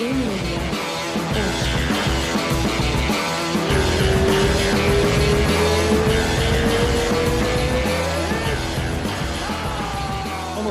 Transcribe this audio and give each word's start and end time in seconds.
Vamos 0.00 0.16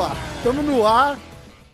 lá, 0.01 0.17
estamos 0.35 0.65
no 0.65 0.87
ar. 0.87 1.19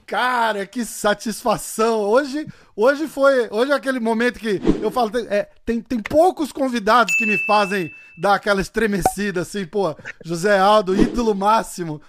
Cara, 0.05 0.65
que 0.65 0.83
satisfação! 0.83 2.01
Hoje, 2.01 2.45
hoje 2.75 3.07
foi, 3.07 3.47
hoje 3.49 3.71
é 3.71 3.75
aquele 3.75 4.01
momento 4.01 4.37
que 4.37 4.59
eu 4.81 4.91
falo, 4.91 5.11
é, 5.29 5.47
tem, 5.65 5.79
tem 5.79 6.01
poucos 6.01 6.51
convidados 6.51 7.15
que 7.15 7.25
me 7.25 7.37
fazem 7.47 7.89
dar 8.17 8.35
aquela 8.35 8.59
estremecida 8.59 9.39
assim, 9.41 9.65
pô, 9.65 9.95
José 10.25 10.59
Aldo, 10.59 10.93
ídolo 10.93 11.33
máximo. 11.33 12.01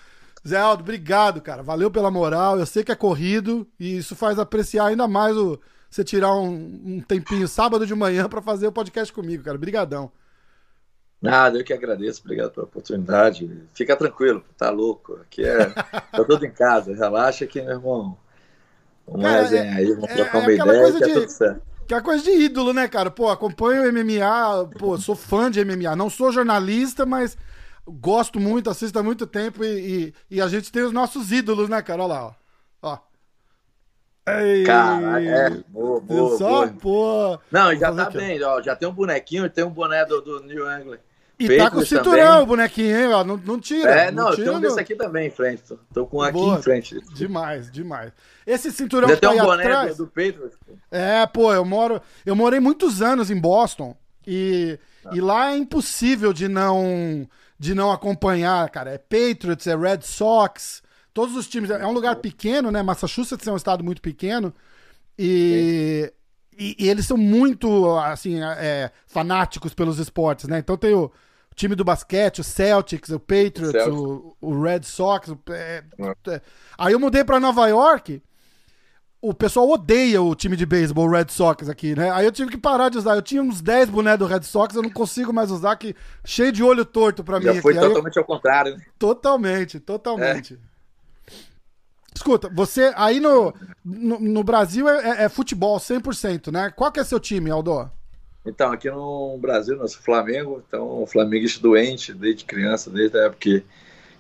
Zé 0.47 0.59
Aldo, 0.59 0.83
obrigado, 0.83 1.41
cara. 1.41 1.63
Valeu 1.63 1.91
pela 1.91 2.11
moral. 2.11 2.59
Eu 2.59 2.67
sei 2.67 2.85
que 2.85 2.93
é 2.93 2.97
corrido 2.97 3.67
e 3.79 3.97
isso 3.97 4.15
faz 4.15 4.39
apreciar 4.39 4.87
ainda 4.87 5.09
mais 5.09 5.37
o 5.37 5.59
você 5.91 6.05
tirar 6.05 6.35
um, 6.35 6.53
um 6.85 7.01
tempinho 7.01 7.49
sábado 7.49 7.87
de 7.87 7.95
manhã 7.95 8.29
para 8.29 8.43
fazer 8.43 8.67
o 8.67 8.73
podcast 8.73 9.13
comigo, 9.13 9.43
cara. 9.43 9.57
Obrigadão. 9.57 10.11
Nada, 11.21 11.59
eu 11.59 11.65
que 11.65 11.73
agradeço, 11.73 12.21
obrigado 12.23 12.53
pela 12.53 12.67
oportunidade. 12.67 13.51
Fica 13.73 13.97
tranquilo, 13.97 14.45
tá 14.57 14.71
louco. 14.71 15.15
Aqui 15.15 15.45
é. 15.45 15.67
tá 15.71 16.25
tudo 16.25 16.45
em 16.45 16.51
casa, 16.51 16.95
relaxa 16.95 17.45
aqui, 17.45 17.61
meu 17.63 17.73
irmão. 17.73 18.17
Vamos 19.07 19.23
cara, 19.23 19.43
resenhar 19.43 19.67
é, 19.67 19.79
aí, 19.79 19.93
vamos 19.95 20.11
é, 20.11 20.15
trocar 20.15 20.39
uma 20.39 20.51
é 20.51 20.55
ideia 20.55 20.93
que 20.93 21.05
é 21.05 21.15
tudo 21.15 21.29
certo. 21.31 21.63
Que 21.87 21.95
é 21.95 22.01
coisa 22.01 22.25
de 22.25 22.31
ídolo, 22.31 22.73
né, 22.73 22.89
cara? 22.89 23.11
Pô, 23.11 23.31
acompanho 23.31 23.85
o 23.85 23.93
MMA, 23.93 24.71
pô, 24.77 24.99
sou 24.99 25.15
fã 25.15 25.51
de 25.51 25.65
MMA. 25.65 25.95
Não 25.95 26.11
sou 26.11 26.33
jornalista, 26.33 27.07
mas 27.07 27.39
gosto 27.87 28.41
muito, 28.41 28.69
assisto 28.69 28.99
há 28.99 29.03
muito 29.03 29.27
tempo 29.27 29.65
e, 29.65 30.15
e, 30.31 30.37
e, 30.37 30.41
a 30.41 30.49
gente 30.49 30.73
tem 30.73 30.83
os 30.83 30.93
nossos 30.93 31.31
ídolos, 31.33 31.69
né, 31.69 31.81
cara? 31.83 32.03
Olha 32.03 32.15
lá, 32.15 32.27
ó. 32.27 32.33
ó. 32.83 32.99
Ei, 34.29 34.65
Caralho, 34.65 35.29
é. 35.29 35.51
Boa, 35.69 36.01
boa, 36.01 36.37
só, 36.37 36.67
boa. 36.67 36.79
pô. 36.81 37.41
Não, 37.51 37.75
já 37.77 37.93
tá 37.93 38.03
aqui, 38.05 38.19
bem, 38.19 38.43
ó. 38.43 38.61
Já 38.61 38.75
tem 38.75 38.89
um 38.89 38.93
bonequinho, 38.93 39.49
tem 39.49 39.65
um 39.65 39.71
boné 39.71 40.05
do, 40.05 40.21
do 40.21 40.43
New 40.43 40.71
England. 40.71 40.99
E 41.39 41.55
tá 41.55 41.71
com 41.71 41.79
o 41.79 41.87
cinturão 41.87 42.43
o 42.43 42.47
bonequinho, 42.47 42.97
hein? 42.97 43.09
Ó, 43.09 43.23
não, 43.23 43.37
não 43.37 43.61
tira. 43.61 43.91
É, 43.91 44.11
não, 44.11 44.25
não 44.25 44.31
tira, 44.35 44.49
tem 44.49 44.57
um 44.57 44.61
desse 44.61 44.81
aqui 44.81 44.95
também 44.95 45.29
em 45.29 45.31
frente. 45.31 45.63
Tô, 45.63 45.79
tô 45.93 46.07
com 46.07 46.19
um 46.19 46.23
aqui 46.23 46.33
Boa, 46.33 46.59
em 46.59 46.63
frente. 46.63 46.99
Demais, 47.15 47.71
demais. 47.71 48.11
Esse 48.47 48.73
cinturão 48.73 49.09
Já 49.09 49.17
que 49.17 49.21
tá 49.21 49.29
tem 49.29 49.41
um 49.41 49.45
boné 49.45 49.65
atrás, 49.65 49.97
do, 49.99 50.07
do 50.07 50.11
Pedro. 50.11 50.51
É, 50.91 51.27
pô, 51.27 51.53
eu 51.53 51.65
moro. 51.65 52.01
Eu 52.25 52.35
morei 52.35 52.59
muitos 52.59 53.03
anos 53.03 53.31
em 53.31 53.39
Boston. 53.39 53.95
E, 54.27 54.79
ah. 55.05 55.11
e 55.13 55.21
lá 55.21 55.53
é 55.53 55.57
impossível 55.57 56.33
de 56.33 56.49
não 56.49 57.29
de 57.59 57.75
não 57.75 57.91
acompanhar, 57.91 58.69
cara. 58.71 58.91
É 58.91 58.99
Patriots, 58.99 59.67
é 59.67 59.77
Red 59.77 60.03
Sox, 60.03 60.83
todos 61.13 61.37
os 61.37 61.47
times. 61.49 61.71
É 61.71 61.87
um 61.87 61.93
lugar 61.93 62.17
pequeno, 62.17 62.71
né? 62.71 62.83
Massachusetts 62.83 63.47
é 63.47 63.53
um 63.53 63.57
estado 63.57 63.83
muito 63.83 64.03
pequeno. 64.03 64.55
E, 65.19 66.13
e, 66.59 66.77
e 66.79 66.89
eles 66.89 67.07
são 67.07 67.17
muito, 67.17 67.99
assim, 67.99 68.41
é, 68.43 68.91
fanáticos 69.07 69.75
pelos 69.75 69.99
esportes, 69.99 70.47
né? 70.47 70.59
Então 70.59 70.77
tem 70.77 70.95
o 70.95 71.11
time 71.55 71.75
do 71.75 71.85
basquete, 71.85 72.41
o 72.41 72.45
Celtics, 72.45 73.09
o 73.09 73.19
Patriots, 73.19 73.87
o, 73.87 74.37
o, 74.41 74.51
o 74.51 74.63
Red 74.63 74.83
Sox. 74.83 75.31
É, 75.51 75.83
é. 76.29 76.41
Aí 76.77 76.93
eu 76.93 77.01
mudei 77.01 77.25
para 77.25 77.41
Nova 77.41 77.67
York 77.67 78.23
o 79.21 79.35
pessoal 79.35 79.69
odeia 79.69 80.21
o 80.23 80.35
time 80.35 80.57
de 80.57 80.67
beisebol, 80.67 81.07
o 81.07 81.11
Red 81.11 81.27
Sox 81.31 81.69
aqui, 81.69 81.97
né? 81.97 82.11
Aí 82.11 82.25
eu 82.27 82.33
tive 82.33 82.51
que 82.51 82.59
parar 82.59 82.89
de 82.89 82.99
usar. 82.99 83.17
Eu 83.17 83.23
tinha 83.23 83.43
uns 83.43 83.61
10 83.61 83.91
bonés 83.91 84.19
do 84.19 84.27
Red 84.27 84.43
Sox, 84.43 84.75
eu 84.75 84.83
não 84.83 84.91
consigo 84.91 85.33
mais 85.33 85.51
usar, 85.51 85.77
que 85.77 85.97
cheio 86.25 86.53
de 86.53 86.63
olho 86.63 86.85
torto 86.85 87.25
pra 87.25 87.41
Já 87.41 87.51
mim. 87.51 87.57
Já 87.57 87.63
foi 87.63 87.77
aqui. 87.77 87.87
totalmente 87.87 88.17
eu... 88.17 88.23
ao 88.23 88.27
contrário, 88.27 88.77
né? 88.77 88.85
Totalmente, 88.99 89.81
totalmente. 89.81 90.55
É. 90.55 90.77
Escuta, 92.15 92.49
você 92.49 92.93
aí 92.97 93.21
no, 93.21 93.53
no, 93.85 94.19
no 94.19 94.43
Brasil 94.43 94.89
é, 94.89 95.23
é, 95.23 95.25
é, 95.25 95.29
futebol 95.29 95.77
100%, 95.79 96.51
né? 96.51 96.71
Qual 96.71 96.91
que 96.91 96.99
é 96.99 97.05
seu 97.05 97.21
time, 97.21 97.51
Aldo? 97.51 97.91
Então, 98.47 98.73
aqui 98.73 98.89
no 98.91 99.37
Brasil, 99.39 99.77
nosso 99.77 100.01
Flamengo, 100.01 100.63
então, 100.67 101.03
o 101.03 101.07
Flamengo 101.07 101.47
doente 101.61 102.15
desde 102.15 102.45
criança, 102.45 102.89
desde 102.91 103.19
a 103.19 103.25
época 103.25 103.41
que 103.41 103.65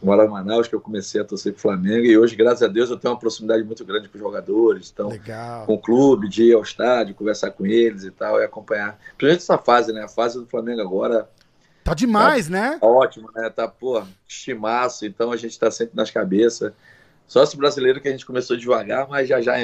moro 0.02 0.22
em 0.22 0.28
Manaus, 0.28 0.68
que 0.68 0.74
eu 0.74 0.80
comecei 0.80 1.20
a 1.20 1.24
torcer 1.24 1.52
pro 1.52 1.62
Flamengo, 1.62 2.04
e 2.04 2.16
hoje, 2.16 2.36
graças 2.36 2.62
a 2.62 2.68
Deus, 2.68 2.90
eu 2.90 2.96
tenho 2.96 3.14
uma 3.14 3.20
proximidade 3.20 3.62
muito 3.64 3.84
grande 3.84 4.08
com 4.08 4.16
os 4.16 4.22
jogadores, 4.22 4.90
então, 4.92 5.08
Legal. 5.08 5.66
com 5.66 5.74
o 5.74 5.78
clube, 5.78 6.28
de 6.28 6.44
ir 6.44 6.54
ao 6.54 6.62
estádio, 6.62 7.14
conversar 7.14 7.50
com 7.50 7.66
eles 7.66 8.04
e 8.04 8.10
tal, 8.10 8.40
e 8.40 8.44
acompanhar. 8.44 8.98
Principalmente 9.16 9.42
essa 9.42 9.58
fase, 9.58 9.92
né? 9.92 10.04
A 10.04 10.08
fase 10.08 10.38
do 10.38 10.46
Flamengo 10.46 10.80
agora. 10.80 11.28
Tá 11.82 11.94
demais, 11.94 12.46
tá, 12.46 12.52
né? 12.52 12.78
Ótimo, 12.80 13.30
né? 13.34 13.48
Tá, 13.50 13.68
pô, 13.68 14.02
estimaço, 14.28 15.06
então 15.06 15.32
a 15.32 15.36
gente 15.36 15.58
tá 15.58 15.70
sempre 15.70 15.96
nas 15.96 16.10
cabeças. 16.10 16.72
Só 17.26 17.42
esse 17.42 17.56
brasileiro 17.56 18.00
que 18.00 18.08
a 18.08 18.10
gente 18.12 18.26
começou 18.26 18.56
devagar, 18.56 19.08
mas 19.08 19.28
já 19.28 19.40
já 19.40 19.60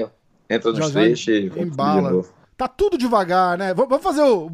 entra 0.48 0.72
nos 0.72 0.90
trechos 0.90 1.28
e 1.28 1.52
embala. 1.56 2.24
Tá 2.56 2.68
tudo 2.68 2.98
devagar, 2.98 3.58
né? 3.58 3.74
Vamos 3.74 4.02
fazer 4.02 4.22
o. 4.22 4.48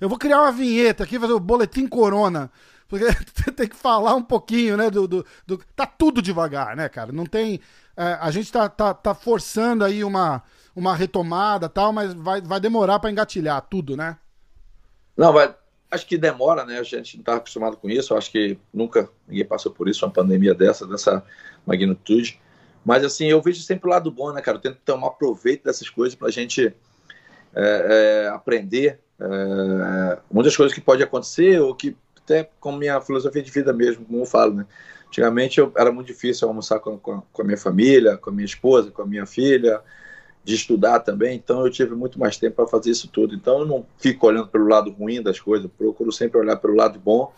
Eu 0.00 0.08
vou 0.08 0.18
criar 0.18 0.42
uma 0.42 0.52
vinheta 0.52 1.04
aqui, 1.04 1.18
fazer 1.18 1.32
o 1.32 1.40
boletim 1.40 1.86
Corona. 1.86 2.50
Porque 2.88 3.04
tem 3.54 3.68
que 3.68 3.76
falar 3.76 4.14
um 4.14 4.22
pouquinho, 4.22 4.76
né? 4.76 4.90
Do, 4.90 5.06
do, 5.06 5.26
do, 5.46 5.58
Tá 5.76 5.86
tudo 5.86 6.22
devagar, 6.22 6.74
né, 6.74 6.88
cara? 6.88 7.12
Não 7.12 7.26
tem. 7.26 7.60
É, 7.96 8.16
a 8.20 8.30
gente 8.30 8.50
tá, 8.50 8.68
tá, 8.68 8.94
tá 8.94 9.14
forçando 9.14 9.84
aí 9.84 10.02
uma, 10.02 10.42
uma 10.74 10.96
retomada 10.96 11.68
tal, 11.68 11.92
mas 11.92 12.14
vai, 12.14 12.40
vai 12.40 12.58
demorar 12.58 12.98
para 12.98 13.10
engatilhar 13.10 13.60
tudo, 13.68 13.96
né? 13.96 14.16
Não, 15.16 15.32
vai. 15.32 15.54
Acho 15.90 16.06
que 16.06 16.18
demora, 16.18 16.64
né? 16.64 16.78
A 16.78 16.82
gente 16.82 17.16
não 17.16 17.24
tá 17.24 17.36
acostumado 17.36 17.76
com 17.76 17.88
isso. 17.88 18.14
Acho 18.14 18.30
que 18.30 18.58
nunca 18.72 19.08
ninguém 19.26 19.44
passou 19.44 19.72
por 19.72 19.88
isso, 19.88 20.04
uma 20.04 20.12
pandemia 20.12 20.54
dessa, 20.54 20.86
dessa 20.86 21.22
magnitude. 21.66 22.40
Mas 22.84 23.04
assim, 23.04 23.26
eu 23.26 23.42
vejo 23.42 23.60
sempre 23.62 23.88
o 23.88 23.90
lado 23.90 24.10
bom, 24.10 24.32
né, 24.32 24.40
cara? 24.40 24.56
Eu 24.56 24.62
tento 24.62 24.78
tomar 24.84 25.10
proveito 25.10 25.64
dessas 25.64 25.88
coisas 25.90 26.14
pra 26.14 26.30
gente 26.30 26.74
é, 27.54 28.24
é, 28.24 28.28
aprender 28.28 29.00
é, 29.20 30.18
muitas 30.30 30.56
coisas 30.56 30.74
que 30.74 30.80
pode 30.80 31.02
acontecer 31.02 31.60
ou 31.60 31.74
que 31.74 31.96
até 32.28 32.50
com 32.60 32.72
minha 32.72 33.00
filosofia 33.00 33.42
de 33.42 33.50
vida 33.50 33.72
mesmo, 33.72 34.04
como 34.04 34.20
eu 34.20 34.26
falo, 34.26 34.54
né? 34.54 34.66
Antigamente 35.06 35.58
eu, 35.58 35.72
era 35.74 35.90
muito 35.90 36.08
difícil 36.08 36.46
almoçar 36.46 36.78
com, 36.80 36.98
com, 36.98 37.22
com, 37.32 37.42
a 37.42 37.44
minha 37.44 37.56
família, 37.56 38.18
com 38.18 38.28
a 38.28 38.32
minha 38.32 38.44
esposa, 38.44 38.90
com 38.90 39.00
a 39.00 39.06
minha 39.06 39.24
filha, 39.24 39.80
de 40.44 40.54
estudar 40.54 41.00
também, 41.00 41.36
então 41.36 41.64
eu 41.64 41.70
tive 41.70 41.94
muito 41.94 42.18
mais 42.18 42.36
tempo 42.36 42.56
para 42.56 42.66
fazer 42.66 42.90
isso 42.90 43.08
tudo. 43.08 43.34
Então 43.34 43.60
eu 43.60 43.66
não 43.66 43.86
fico 43.98 44.26
olhando 44.26 44.48
pelo 44.48 44.68
lado 44.68 44.90
ruim 44.90 45.22
das 45.22 45.40
coisas, 45.40 45.70
procuro 45.76 46.12
sempre 46.12 46.38
olhar 46.38 46.56
pelo 46.56 46.74
lado 46.74 46.98
bom 46.98 47.32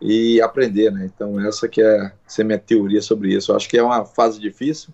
e 0.00 0.40
aprender, 0.42 0.92
né? 0.92 1.10
Então 1.12 1.40
essa 1.40 1.66
que 1.66 1.80
é, 1.80 2.12
essa 2.26 2.42
é 2.42 2.44
minha 2.44 2.58
teoria 2.58 3.00
sobre 3.00 3.34
isso. 3.34 3.52
Eu 3.52 3.56
acho 3.56 3.68
que 3.68 3.78
é 3.78 3.82
uma 3.82 4.04
fase 4.04 4.38
difícil, 4.38 4.92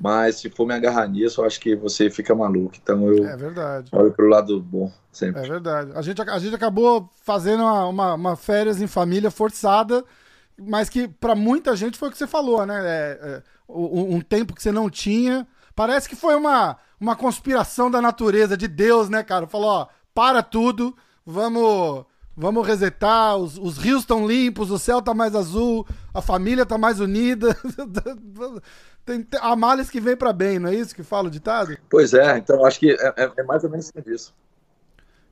mas 0.00 0.36
se 0.36 0.48
for 0.48 0.66
me 0.66 0.72
agarrar 0.72 1.06
nisso, 1.06 1.42
eu 1.42 1.44
acho 1.44 1.60
que 1.60 1.76
você 1.76 2.08
fica 2.08 2.34
maluco. 2.34 2.74
Então 2.82 3.06
eu 3.06 3.28
é 3.28 3.36
verdade. 3.36 3.90
olho 3.92 4.10
pro 4.10 4.26
lado 4.26 4.58
bom 4.58 4.90
sempre. 5.12 5.42
É 5.42 5.46
verdade. 5.46 5.92
A 5.94 6.00
gente, 6.00 6.22
a 6.22 6.38
gente 6.38 6.54
acabou 6.54 7.10
fazendo 7.22 7.62
uma, 7.62 7.86
uma, 7.86 8.14
uma 8.14 8.36
férias 8.36 8.80
em 8.80 8.86
família 8.86 9.30
forçada, 9.30 10.02
mas 10.58 10.88
que 10.88 11.06
para 11.06 11.34
muita 11.34 11.76
gente 11.76 11.98
foi 11.98 12.08
o 12.08 12.12
que 12.12 12.16
você 12.16 12.26
falou, 12.26 12.64
né? 12.64 12.80
É, 12.82 13.18
é, 13.22 13.42
um, 13.68 14.16
um 14.16 14.20
tempo 14.22 14.54
que 14.54 14.62
você 14.62 14.72
não 14.72 14.88
tinha. 14.88 15.46
Parece 15.76 16.08
que 16.08 16.16
foi 16.16 16.34
uma, 16.34 16.78
uma 16.98 17.14
conspiração 17.14 17.90
da 17.90 18.00
natureza, 18.00 18.56
de 18.56 18.66
Deus, 18.66 19.10
né, 19.10 19.22
cara? 19.22 19.46
Falou, 19.46 19.68
ó, 19.68 19.86
para 20.14 20.42
tudo, 20.42 20.96
vamos 21.26 22.06
vamos 22.36 22.66
resetar, 22.66 23.36
os, 23.36 23.58
os 23.58 23.78
rios 23.78 24.00
estão 24.00 24.26
limpos, 24.26 24.70
o 24.70 24.78
céu 24.78 25.02
tá 25.02 25.12
mais 25.12 25.34
azul, 25.34 25.86
a 26.12 26.22
família 26.22 26.64
tá 26.64 26.78
mais 26.78 27.00
unida. 27.00 27.56
tem, 29.04 29.22
tem, 29.22 29.40
há 29.42 29.54
males 29.54 29.90
que 29.90 30.00
vem 30.00 30.16
para 30.16 30.32
bem, 30.32 30.58
não 30.58 30.70
é 30.70 30.74
isso 30.74 30.94
que 30.94 31.02
fala 31.02 31.28
o 31.28 31.30
ditado? 31.30 31.76
Pois 31.88 32.14
é, 32.14 32.38
então 32.38 32.64
acho 32.64 32.80
que 32.80 32.90
é, 32.90 33.14
é, 33.16 33.32
é 33.36 33.42
mais 33.42 33.64
ou 33.64 33.70
menos 33.70 33.92
isso. 34.06 34.34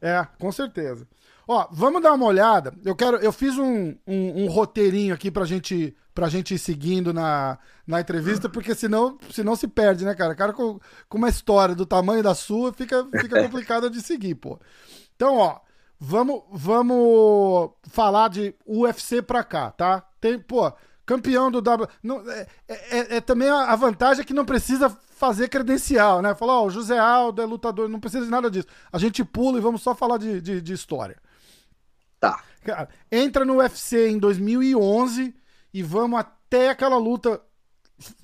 É, 0.00 0.26
com 0.38 0.52
certeza. 0.52 1.06
Ó, 1.46 1.66
vamos 1.72 2.02
dar 2.02 2.12
uma 2.12 2.26
olhada. 2.26 2.74
Eu 2.84 2.94
quero, 2.94 3.16
eu 3.16 3.32
fiz 3.32 3.56
um, 3.56 3.96
um, 4.06 4.44
um 4.44 4.46
roteirinho 4.48 5.14
aqui 5.14 5.30
pra 5.30 5.46
gente, 5.46 5.96
pra 6.14 6.28
gente 6.28 6.54
ir 6.54 6.58
seguindo 6.58 7.10
na, 7.10 7.58
na 7.86 8.02
entrevista, 8.02 8.50
porque 8.50 8.74
senão, 8.74 9.16
senão 9.32 9.56
se 9.56 9.66
perde, 9.66 10.04
né, 10.04 10.14
cara? 10.14 10.34
Cara 10.34 10.52
com, 10.52 10.78
com 11.08 11.16
uma 11.16 11.30
história 11.30 11.74
do 11.74 11.86
tamanho 11.86 12.22
da 12.22 12.34
sua 12.34 12.70
fica, 12.74 13.02
fica 13.18 13.40
complicado 13.42 13.88
de 13.88 14.02
seguir, 14.02 14.34
pô. 14.34 14.60
Então, 15.16 15.36
ó, 15.36 15.58
vamos, 15.98 16.42
vamos 16.52 17.70
falar 17.84 18.28
de 18.28 18.54
UFC 18.66 19.22
pra 19.22 19.42
cá, 19.42 19.70
tá? 19.70 20.02
Tem, 20.20 20.38
pô, 20.38 20.72
campeão 21.04 21.50
do 21.50 21.60
W. 21.60 21.88
Não, 22.02 22.30
é, 22.30 22.46
é, 22.68 22.98
é, 22.98 23.16
é, 23.16 23.20
também 23.20 23.48
a 23.48 23.74
vantagem 23.76 24.22
é 24.22 24.24
que 24.24 24.34
não 24.34 24.44
precisa 24.44 24.90
fazer 24.90 25.48
credencial, 25.48 26.22
né? 26.22 26.34
Falar, 26.34 26.60
ó, 26.60 26.66
o 26.66 26.70
José 26.70 26.98
Aldo 26.98 27.42
é 27.42 27.46
lutador, 27.46 27.88
não 27.88 27.98
precisa 27.98 28.24
de 28.24 28.30
nada 28.30 28.50
disso. 28.50 28.68
A 28.92 28.98
gente 28.98 29.24
pula 29.24 29.58
e 29.58 29.62
vamos 29.62 29.82
só 29.82 29.94
falar 29.94 30.18
de, 30.18 30.40
de, 30.40 30.60
de 30.60 30.72
história. 30.72 31.16
Tá. 32.20 32.42
Cara, 32.64 32.88
entra 33.10 33.44
no 33.44 33.56
UFC 33.56 34.08
em 34.08 34.18
2011 34.18 35.34
e 35.72 35.82
vamos 35.82 36.18
até 36.18 36.70
aquela 36.70 36.98
luta, 36.98 37.40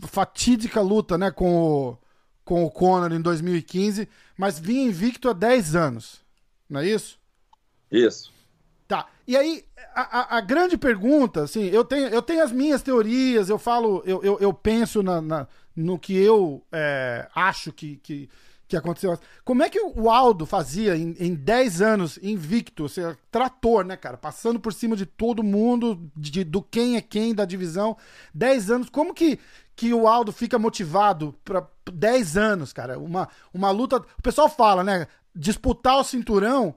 fatídica 0.06 0.80
luta, 0.80 1.16
né, 1.16 1.30
com 1.30 1.56
o, 1.56 1.98
com 2.44 2.64
o 2.64 2.70
Conor 2.70 3.12
em 3.12 3.20
2015, 3.20 4.08
mas 4.36 4.58
vinha 4.58 4.86
invicto 4.86 5.28
há 5.28 5.32
10 5.32 5.74
anos, 5.76 6.20
não 6.68 6.80
é 6.80 6.86
isso? 6.86 7.18
Isso. 7.94 8.32
Tá. 8.88 9.06
E 9.26 9.36
aí, 9.36 9.64
a, 9.94 10.20
a, 10.20 10.38
a, 10.38 10.40
grande 10.40 10.76
pergunta, 10.76 11.44
assim, 11.44 11.64
eu 11.66 11.84
tenho, 11.84 12.08
eu 12.08 12.20
tenho 12.20 12.42
as 12.42 12.52
minhas 12.52 12.82
teorias, 12.82 13.48
eu 13.48 13.58
falo, 13.58 14.02
eu, 14.04 14.22
eu, 14.22 14.38
eu 14.40 14.52
penso 14.52 15.02
na, 15.02 15.22
na, 15.22 15.46
no 15.74 15.98
que 15.98 16.14
eu 16.14 16.62
é, 16.70 17.26
acho 17.34 17.72
que, 17.72 17.96
que, 17.96 18.28
que 18.68 18.76
aconteceu. 18.76 19.18
Como 19.42 19.62
é 19.62 19.70
que 19.70 19.80
o 19.80 20.10
Aldo 20.10 20.44
fazia 20.44 20.96
em, 20.96 21.16
em 21.18 21.34
10 21.34 21.80
anos 21.80 22.18
invicto, 22.22 22.86
você 22.86 23.02
seja, 23.02 23.18
trator, 23.30 23.84
né, 23.84 23.96
cara? 23.96 24.18
Passando 24.18 24.60
por 24.60 24.74
cima 24.74 24.96
de 24.96 25.06
todo 25.06 25.42
mundo, 25.42 26.10
de, 26.14 26.44
do 26.44 26.60
quem 26.60 26.96
é 26.96 27.00
quem 27.00 27.34
da 27.34 27.46
divisão. 27.46 27.96
10 28.34 28.70
anos, 28.70 28.90
como 28.90 29.14
que, 29.14 29.38
que 29.74 29.94
o 29.94 30.06
Aldo 30.06 30.30
fica 30.30 30.58
motivado 30.58 31.34
para 31.42 31.66
10 31.90 32.36
anos, 32.36 32.72
cara? 32.72 32.98
Uma, 32.98 33.28
uma 33.52 33.70
luta. 33.70 33.96
O 34.18 34.22
pessoal 34.22 34.48
fala, 34.50 34.84
né? 34.84 35.06
Disputar 35.34 35.98
o 35.98 36.04
cinturão 36.04 36.74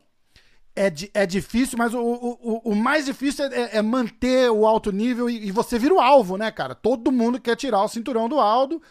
é, 0.78 0.94
é 1.14 1.26
difícil, 1.26 1.78
mas 1.78 1.94
o, 1.94 2.00
o, 2.00 2.62
o 2.64 2.76
mais 2.76 3.06
difícil 3.06 3.46
é, 3.46 3.78
é, 3.78 3.82
manter 3.82 4.50
o 4.52 4.66
alto 4.66 4.92
nível 4.92 5.28
e, 5.28 5.48
e, 5.48 5.52
você 5.52 5.80
vira 5.80 5.94
o 5.94 6.00
alvo, 6.00 6.38
né, 6.38 6.52
cara? 6.52 6.76
Todo 6.76 7.12
mundo 7.12 7.42
quer 7.42 7.56
tirar 7.56 7.84
o 7.84 7.88
cinturão 7.88 8.30
do 8.30 8.40
Aldo. 8.40 8.82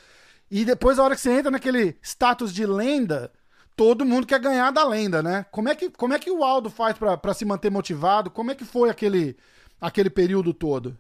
E 0.51 0.65
depois, 0.65 0.99
a 0.99 1.05
hora 1.05 1.15
que 1.15 1.21
você 1.21 1.31
entra 1.31 1.51
naquele 1.51 1.97
status 2.03 2.53
de 2.53 2.67
lenda, 2.67 3.33
todo 3.77 4.05
mundo 4.05 4.27
quer 4.27 4.41
ganhar 4.41 4.71
da 4.73 4.85
lenda, 4.85 5.23
né? 5.23 5.47
Como 5.51 5.69
é 5.69 5.75
que, 5.75 5.91
como 5.91 6.13
é 6.13 6.19
que 6.19 6.31
o 6.31 6.43
Aldo 6.43 6.71
faz 6.71 6.97
para 6.99 7.35
se 7.35 7.45
manter 7.45 7.71
motivado? 7.71 8.31
Como 8.31 8.51
é 8.51 8.55
que 8.55 8.65
foi 8.65 8.91
aquele, 8.91 9.37
aquele 9.81 10.11
período 10.11 10.53
todo? 10.53 10.97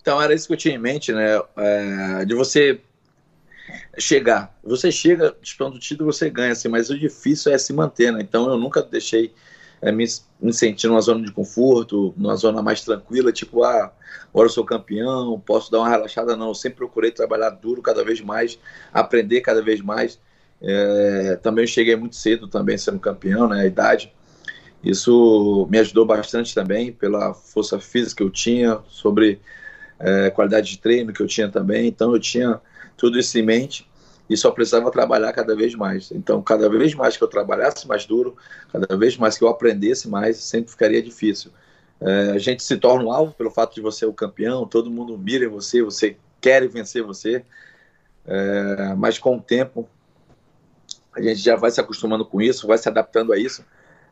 Então, 0.00 0.20
era 0.20 0.34
isso 0.34 0.46
que 0.46 0.52
eu 0.52 0.58
tinha 0.58 0.74
em 0.74 0.78
mente, 0.78 1.12
né? 1.12 1.40
É, 1.56 2.24
de 2.24 2.34
você 2.34 2.80
chegar. 3.98 4.58
Você 4.62 4.90
chega 4.90 5.34
disputando 5.40 5.76
o 5.76 5.78
título, 5.78 6.12
você 6.12 6.28
ganha, 6.28 6.52
assim, 6.52 6.68
mas 6.68 6.90
o 6.90 6.98
difícil 6.98 7.52
é 7.52 7.58
se 7.58 7.72
manter, 7.72 8.12
né? 8.12 8.20
Então, 8.20 8.50
eu 8.50 8.58
nunca 8.58 8.82
deixei 8.82 9.32
é, 9.82 9.90
me, 9.90 10.04
me 10.40 10.52
sentir 10.52 10.86
numa 10.86 11.00
zona 11.00 11.26
de 11.26 11.32
conforto, 11.32 12.14
numa 12.16 12.36
zona 12.36 12.62
mais 12.62 12.82
tranquila, 12.82 13.32
tipo, 13.32 13.64
ah, 13.64 13.92
agora 14.32 14.46
eu 14.46 14.52
sou 14.52 14.64
campeão, 14.64 15.42
posso 15.44 15.72
dar 15.72 15.80
uma 15.80 15.88
relaxada, 15.88 16.36
não. 16.36 16.48
Eu 16.48 16.54
sempre 16.54 16.78
procurei 16.78 17.10
trabalhar 17.10 17.50
duro 17.50 17.82
cada 17.82 18.04
vez 18.04 18.20
mais, 18.20 18.58
aprender 18.94 19.40
cada 19.40 19.60
vez 19.60 19.80
mais. 19.80 20.20
É, 20.62 21.36
também 21.42 21.66
cheguei 21.66 21.96
muito 21.96 22.14
cedo 22.14 22.46
também 22.46 22.78
sendo 22.78 23.00
campeão, 23.00 23.48
né, 23.48 23.62
a 23.62 23.66
idade. 23.66 24.12
Isso 24.84 25.66
me 25.68 25.78
ajudou 25.78 26.06
bastante 26.06 26.54
também 26.54 26.92
pela 26.92 27.34
força 27.34 27.80
física 27.80 28.18
que 28.18 28.22
eu 28.22 28.30
tinha, 28.30 28.78
sobre 28.88 29.40
é, 29.98 30.30
qualidade 30.30 30.70
de 30.70 30.78
treino 30.78 31.12
que 31.12 31.20
eu 31.20 31.26
tinha 31.26 31.48
também. 31.48 31.88
Então 31.88 32.14
eu 32.14 32.20
tinha 32.20 32.60
tudo 32.96 33.18
isso 33.18 33.36
em 33.36 33.42
mente 33.42 33.88
e 34.32 34.36
só 34.36 34.50
precisava 34.50 34.90
trabalhar 34.90 35.32
cada 35.32 35.54
vez 35.54 35.74
mais. 35.74 36.10
Então, 36.10 36.42
cada 36.42 36.68
vez 36.70 36.94
mais 36.94 37.16
que 37.16 37.22
eu 37.22 37.28
trabalhasse 37.28 37.86
mais 37.86 38.06
duro, 38.06 38.36
cada 38.72 38.96
vez 38.96 39.16
mais 39.16 39.36
que 39.36 39.44
eu 39.44 39.48
aprendesse 39.48 40.08
mais, 40.08 40.38
sempre 40.38 40.70
ficaria 40.70 41.02
difícil. 41.02 41.50
É, 42.00 42.30
a 42.30 42.38
gente 42.38 42.62
se 42.62 42.76
torna 42.78 43.04
um 43.04 43.12
alvo 43.12 43.32
pelo 43.32 43.50
fato 43.50 43.74
de 43.74 43.80
você 43.80 44.00
ser 44.00 44.06
o 44.06 44.12
campeão, 44.12 44.66
todo 44.66 44.90
mundo 44.90 45.18
mira 45.18 45.44
em 45.44 45.48
você, 45.48 45.82
você 45.82 46.16
quer 46.40 46.66
vencer 46.66 47.02
você, 47.02 47.44
é, 48.26 48.94
mas 48.96 49.18
com 49.18 49.36
o 49.36 49.40
tempo 49.40 49.88
a 51.14 51.20
gente 51.20 51.36
já 51.36 51.54
vai 51.56 51.70
se 51.70 51.80
acostumando 51.80 52.24
com 52.24 52.40
isso, 52.40 52.66
vai 52.66 52.78
se 52.78 52.88
adaptando 52.88 53.32
a 53.32 53.38
isso. 53.38 53.62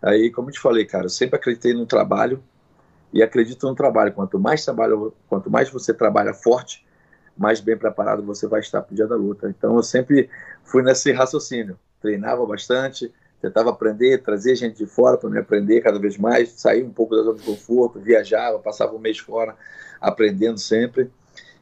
Aí, 0.03 0.31
como 0.31 0.51
eu 0.51 0.53
te 0.53 0.61
falei, 0.61 0.85
cara, 0.85 1.07
eu 1.07 1.11
sempre 1.11 1.37
acreditei 1.37 1.73
no 1.73 1.87
trabalho 1.87 2.43
e 3.13 3.23
acredito 3.23 3.67
no 3.67 3.75
trabalho. 3.75 4.13
Quanto 4.13 4.39
mais 4.39 4.65
trabalho, 4.65 5.15
quanto 5.27 5.51
mais 5.51 5.71
você 5.71 5.95
trabalha 5.95 6.35
forte, 6.35 6.85
mais 7.41 7.59
bem 7.59 7.75
preparado 7.75 8.23
você 8.23 8.47
vai 8.47 8.61
estar 8.61 8.83
para 8.83 8.93
o 8.93 8.95
dia 8.95 9.07
da 9.07 9.17
luta. 9.17 9.49
Então 9.49 9.75
eu 9.75 9.83
sempre 9.83 10.29
fui 10.63 10.83
nesse 10.83 11.11
raciocínio, 11.11 11.79
treinava 11.99 12.45
bastante, 12.45 13.11
tentava 13.41 13.71
aprender, 13.71 14.19
trazer 14.19 14.55
gente 14.57 14.77
de 14.77 14.87
fora 14.87 15.17
para 15.17 15.31
me 15.31 15.39
aprender 15.39 15.81
cada 15.81 15.99
vez 15.99 16.19
mais, 16.19 16.51
sair 16.51 16.85
um 16.85 16.91
pouco 16.91 17.17
da 17.17 17.23
zona 17.23 17.39
de 17.39 17.43
conforto, 17.43 17.99
viajava, 17.99 18.59
passava 18.59 18.95
um 18.95 18.99
mês 18.99 19.19
fora 19.19 19.57
aprendendo 19.99 20.59
sempre. 20.59 21.11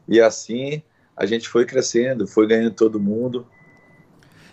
E 0.05 0.19
assim 0.19 0.83
a 1.15 1.25
gente 1.25 1.47
foi 1.47 1.65
crescendo, 1.65 2.27
foi 2.27 2.45
ganhando 2.45 2.75
todo 2.75 2.99
mundo. 2.99 3.47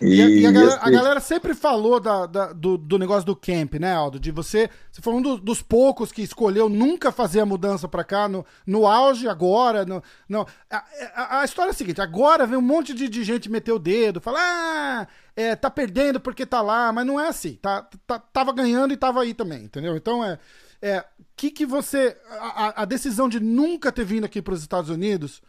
E, 0.01 0.41
e, 0.41 0.45
a, 0.45 0.49
a, 0.49 0.51
galera, 0.51 0.79
a, 0.81 0.89
galera, 0.89 1.19
sempre 1.19 1.53
falou 1.55 1.99
da, 1.99 2.25
da, 2.25 2.53
do, 2.53 2.77
do, 2.77 2.99
negócio 2.99 3.25
do 3.25 3.35
camp, 3.35 3.75
né, 3.75 3.93
Aldo? 3.93 4.19
De 4.19 4.31
você. 4.31 4.69
Você 4.91 5.01
foi 5.01 5.13
um 5.13 5.21
do, 5.21 5.37
dos 5.37 5.61
poucos 5.61 6.11
que 6.11 6.21
escolheu 6.21 6.69
nunca 6.69 7.11
fazer 7.11 7.39
a 7.39 7.45
mudança 7.45 7.87
para 7.87 8.03
cá, 8.03 8.27
no, 8.27 8.45
no 8.65 8.85
auge, 8.85 9.27
agora. 9.27 9.85
No, 9.85 10.03
no, 10.29 10.45
a, 10.69 11.39
a, 11.39 11.45
história 11.45 11.71
é 11.71 11.71
a 11.71 11.75
seguinte: 11.75 11.99
agora 11.99 12.45
vem 12.45 12.57
um 12.57 12.61
monte 12.61 12.93
de, 12.93 13.09
de 13.09 13.23
gente 13.23 13.49
meter 13.49 13.71
o 13.71 13.79
dedo, 13.79 14.21
falar, 14.21 14.39
ah, 14.39 15.07
é, 15.35 15.55
tá 15.55 15.69
perdendo 15.69 16.19
porque 16.19 16.45
tá 16.45 16.61
lá, 16.61 16.91
mas 16.93 17.05
não 17.05 17.19
é 17.19 17.27
assim. 17.27 17.55
Tá, 17.55 17.87
tá, 18.05 18.19
tava 18.19 18.53
ganhando 18.53 18.93
e 18.93 18.97
tava 18.97 19.21
aí 19.21 19.33
também, 19.33 19.63
entendeu? 19.63 19.95
Então 19.95 20.23
é. 20.23 20.37
É, 20.79 21.03
que 21.35 21.49
que 21.49 21.65
você. 21.65 22.15
A, 22.39 22.83
a 22.83 22.85
decisão 22.85 23.27
de 23.27 23.39
nunca 23.39 23.91
ter 23.91 24.05
vindo 24.05 24.25
aqui 24.25 24.43
para 24.43 24.53
os 24.53 24.61
Estados 24.61 24.91
Unidos 24.91 25.41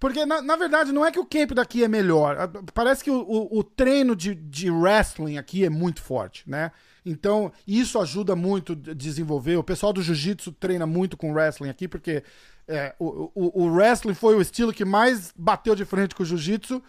porque, 0.00 0.24
na, 0.24 0.40
na, 0.40 0.56
verdade, 0.56 0.92
não 0.92 1.04
é 1.04 1.10
que 1.10 1.18
o 1.18 1.26
camp 1.26 1.52
daqui 1.52 1.82
é 1.82 1.88
melhor. 1.88 2.50
Parece 2.72 3.02
que 3.02 3.10
o, 3.10 3.20
o, 3.20 3.58
o, 3.58 3.64
treino 3.64 4.14
de, 4.14 4.34
de 4.34 4.70
wrestling 4.70 5.38
aqui 5.38 5.64
é 5.64 5.70
muito 5.70 6.00
forte, 6.00 6.48
né? 6.48 6.70
Então, 7.04 7.52
isso 7.66 7.98
ajuda 7.98 8.36
muito 8.36 8.74
a 8.74 8.94
desenvolver. 8.94 9.56
O 9.56 9.64
pessoal 9.64 9.92
do 9.92 10.02
jiu-jitsu 10.02 10.52
treina 10.52 10.86
muito 10.86 11.16
com 11.16 11.32
wrestling 11.32 11.68
aqui, 11.68 11.88
porque 11.88 12.22
é, 12.68 12.94
o, 12.98 13.30
o, 13.34 13.64
o, 13.64 13.72
wrestling 13.72 14.14
foi 14.14 14.36
o 14.36 14.40
estilo 14.40 14.72
que 14.72 14.84
mais 14.84 15.32
bateu 15.36 15.74
de 15.74 15.84
frente 15.84 16.14
com 16.14 16.22
o 16.22 16.26
jiu-jitsu, 16.26 16.80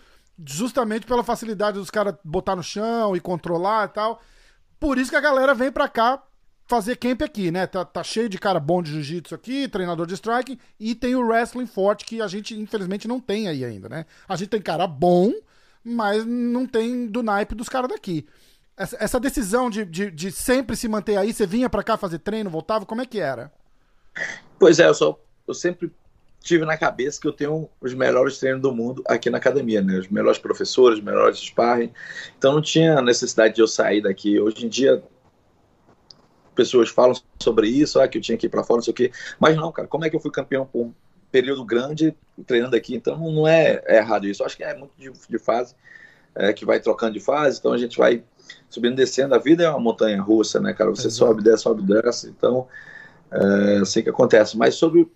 justamente 0.46 1.08
pela 1.08 1.24
facilidade 1.24 1.80
dos 1.80 1.90
caras 1.90 2.16
botar 2.24 2.56
no 2.56 2.64
chão 2.64 3.16
e 3.16 3.20
controlar 3.20 3.86
e 3.86 3.94
tal. 3.94 4.22
Por 4.80 5.00
isso 5.00 5.10
que 5.10 5.18
a 5.18 5.22
galera 5.22 5.56
vem 5.56 5.72
pra 5.72 5.88
cá 5.88 6.22
fazer 6.70 6.98
camp 6.98 7.24
aqui, 7.24 7.50
né? 7.50 7.66
Tá, 7.66 7.84
tá 7.84 8.04
cheio 8.04 8.30
de 8.30 8.38
cara 8.38 8.60
bom 8.60 8.84
de 8.84 8.92
jiu-jitsu 8.92 9.34
aqui, 9.34 9.68
treinador 9.68 10.06
de 10.06 10.14
striking, 10.14 10.60
e 10.80 10.94
tem 10.94 11.16
o 11.16 11.26
wrestling 11.26 11.66
forte 11.66 12.06
que 12.06 12.22
a 12.22 12.28
gente 12.28 12.58
infelizmente 12.58 13.08
não 13.08 13.20
tem 13.20 13.48
aí 13.48 13.66
ainda, 13.66 13.90
né? 13.90 14.06
A 14.28 14.36
gente 14.36 14.50
tem 14.50 14.62
cara 14.62 14.86
bom, 14.86 15.34
mas 15.84 16.24
não 16.24 16.68
tem 16.68 17.08
do 17.08 17.24
naipe 17.24 17.56
dos 17.56 17.68
caras 17.68 17.90
daqui. 17.90 18.28
Essa, 18.78 18.98
essa 19.00 19.20
decisão 19.20 19.68
de, 19.68 19.84
de, 19.84 20.12
de, 20.12 20.32
sempre 20.32 20.76
se 20.76 20.88
manter 20.88 21.18
aí, 21.18 21.34
você 21.34 21.48
vinha 21.48 21.68
para 21.68 21.84
cá 21.84 21.98
fazer 21.98 22.20
treino, 22.20 22.52
voltava, 22.52 22.86
como 22.86 23.02
é 23.02 23.06
que 23.06 23.20
era? 23.20 23.52
Pois 24.60 24.80
é, 24.80 24.88
eu, 24.88 24.94
só, 24.94 25.20
eu 25.48 25.56
sempre 25.56 25.92
tive 26.40 26.66
na 26.66 26.78
cabeça 26.78 27.20
que 27.20 27.28
eu 27.28 27.34
tenho 27.34 27.68
os 27.82 27.96
melhores 27.96 28.38
treinos 28.38 28.62
do 28.62 28.72
mundo 28.72 29.04
aqui 29.08 29.32
na 29.32 29.40
academia, 29.40 29.82
né? 29.82 29.98
Os 29.98 30.08
melhores 30.08 30.38
professores, 30.38 31.00
os 31.00 31.04
melhores 31.04 31.40
sparring. 31.40 31.92
Então 32.38 32.54
não 32.54 32.62
tinha 32.62 33.02
necessidade 33.02 33.56
de 33.56 33.62
eu 33.62 33.68
sair 33.68 34.02
daqui. 34.02 34.40
Hoje 34.40 34.66
em 34.66 34.70
dia 34.70 35.04
pessoas 36.60 36.90
falam 36.90 37.16
sobre 37.40 37.70
isso, 37.70 38.02
ah, 38.02 38.08
que 38.08 38.18
eu 38.18 38.22
tinha 38.22 38.38
que 38.38 38.48
ir 38.48 38.50
para 38.50 38.66
fora, 38.66 38.80
não 38.80 38.84
sei 38.84 38.92
o 38.92 38.96
quê. 38.96 39.12
Mas 39.40 39.56
não, 39.56 39.72
cara, 39.72 39.88
como 39.88 40.04
é 40.04 40.10
que 40.10 40.16
eu 40.16 40.20
fui 40.20 40.30
campeão 40.30 40.66
por 40.66 40.88
um 40.88 40.94
período 41.32 41.64
grande 41.64 42.14
treinando 42.46 42.76
aqui? 42.76 42.94
Então 42.94 43.18
não 43.18 43.48
é, 43.48 43.82
é 43.86 43.98
errado 43.98 44.28
isso. 44.28 44.42
Eu 44.42 44.46
acho 44.46 44.58
que 44.58 44.64
é 44.64 44.76
muito 44.76 44.92
de, 44.98 45.10
de 45.10 45.40
fase, 45.40 45.74
é, 46.36 46.52
que 46.52 46.66
vai 46.66 46.82
trocando 46.82 47.14
de 47.14 47.22
fase, 47.22 47.60
então 47.60 47.72
a 47.72 47.78
gente 47.78 47.98
vai 47.98 48.22
subindo 48.70 48.96
descendo. 48.96 49.34
A 49.34 49.38
vida 49.38 49.64
é 49.64 49.70
uma 49.70 49.80
montanha 49.80 50.22
russa, 50.22 50.60
né, 50.60 50.74
cara? 50.74 50.90
Você 50.90 51.10
sobe, 51.10 51.42
desce, 51.42 51.64
sobe, 51.64 51.82
desce. 51.82 52.28
Então, 52.28 52.68
é 53.32 53.78
assim 53.78 54.04
que 54.04 54.10
acontece. 54.10 54.58
Mas 54.58 54.76
sobre 54.76 55.10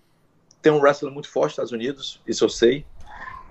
ter 0.62 0.70
um 0.70 0.80
wrestling 0.80 1.10
muito 1.10 1.28
forte 1.28 1.48
nos 1.48 1.52
Estados 1.52 1.72
Unidos, 1.72 2.22
isso 2.26 2.42
eu 2.42 2.48
sei. 2.48 2.86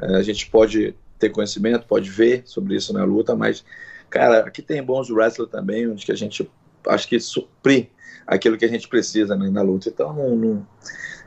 É, 0.01 0.15
a 0.15 0.23
gente 0.23 0.49
pode 0.49 0.95
ter 1.19 1.29
conhecimento, 1.29 1.85
pode 1.85 2.09
ver 2.09 2.41
sobre 2.45 2.75
isso 2.75 2.91
na 2.91 3.03
luta, 3.03 3.35
mas, 3.35 3.63
cara, 4.09 4.39
aqui 4.39 4.63
tem 4.63 4.81
bons 4.81 5.11
wrestlers 5.11 5.51
também, 5.51 5.87
onde 5.87 6.03
que 6.03 6.11
a 6.11 6.15
gente 6.15 6.49
acho 6.87 7.07
que 7.07 7.19
suprir 7.19 7.89
aquilo 8.25 8.57
que 8.57 8.65
a 8.65 8.69
gente 8.69 8.87
precisa 8.87 9.35
né, 9.35 9.49
na 9.49 9.61
luta. 9.61 9.89
Então, 9.89 10.13
não, 10.13 10.35
não, 10.35 10.67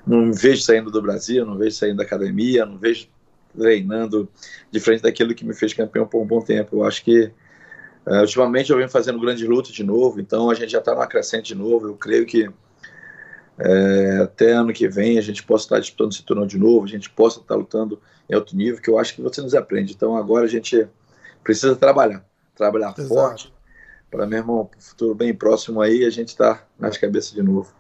não 0.06 0.32
vejo 0.32 0.62
saindo 0.62 0.90
do 0.90 1.02
Brasil, 1.02 1.44
não 1.44 1.56
vejo 1.56 1.76
saindo 1.76 1.96
da 1.96 2.04
academia, 2.04 2.64
não 2.64 2.78
vejo 2.78 3.08
treinando 3.56 4.28
diferente 4.70 5.02
daquilo 5.02 5.34
que 5.34 5.44
me 5.44 5.54
fez 5.54 5.72
campeão 5.72 6.06
por 6.06 6.22
um 6.22 6.26
bom 6.26 6.40
tempo. 6.40 6.76
Eu 6.76 6.84
acho 6.84 7.02
que 7.02 7.30
uh, 8.06 8.20
ultimamente 8.20 8.70
eu 8.70 8.76
venho 8.76 8.88
fazendo 8.88 9.20
grande 9.20 9.46
luta 9.46 9.72
de 9.72 9.82
novo, 9.82 10.20
então 10.20 10.50
a 10.50 10.54
gente 10.54 10.72
já 10.72 10.78
está 10.78 10.92
numa 10.92 11.06
crescente 11.06 11.48
de 11.48 11.54
novo. 11.54 11.88
Eu 11.88 11.94
creio 11.94 12.26
que 12.26 12.50
é, 13.58 14.20
até 14.22 14.52
ano 14.52 14.72
que 14.72 14.86
vem 14.86 15.18
a 15.18 15.22
gente 15.22 15.42
possa 15.42 15.64
estar 15.64 15.80
disputando 15.80 16.12
esse 16.12 16.22
turno 16.22 16.46
de 16.46 16.58
novo, 16.58 16.84
a 16.84 16.88
gente 16.88 17.08
possa 17.08 17.40
estar 17.40 17.54
lutando 17.54 18.00
em 18.28 18.34
alto 18.34 18.54
nível, 18.54 18.80
que 18.82 18.90
eu 18.90 18.98
acho 18.98 19.14
que 19.14 19.22
você 19.22 19.40
nos 19.40 19.54
aprende. 19.54 19.94
Então 19.94 20.16
agora 20.16 20.44
a 20.44 20.48
gente 20.48 20.86
precisa 21.42 21.74
trabalhar, 21.74 22.24
trabalhar 22.54 22.94
Exato. 22.96 23.08
forte, 23.08 23.54
para 24.10 24.26
mesmo 24.26 24.70
futuro 24.78 25.14
bem 25.14 25.34
próximo 25.34 25.80
aí 25.80 26.04
a 26.04 26.10
gente 26.10 26.28
está 26.28 26.64
nas 26.78 26.96
cabeças 26.96 27.32
de 27.32 27.42
novo. 27.42 27.72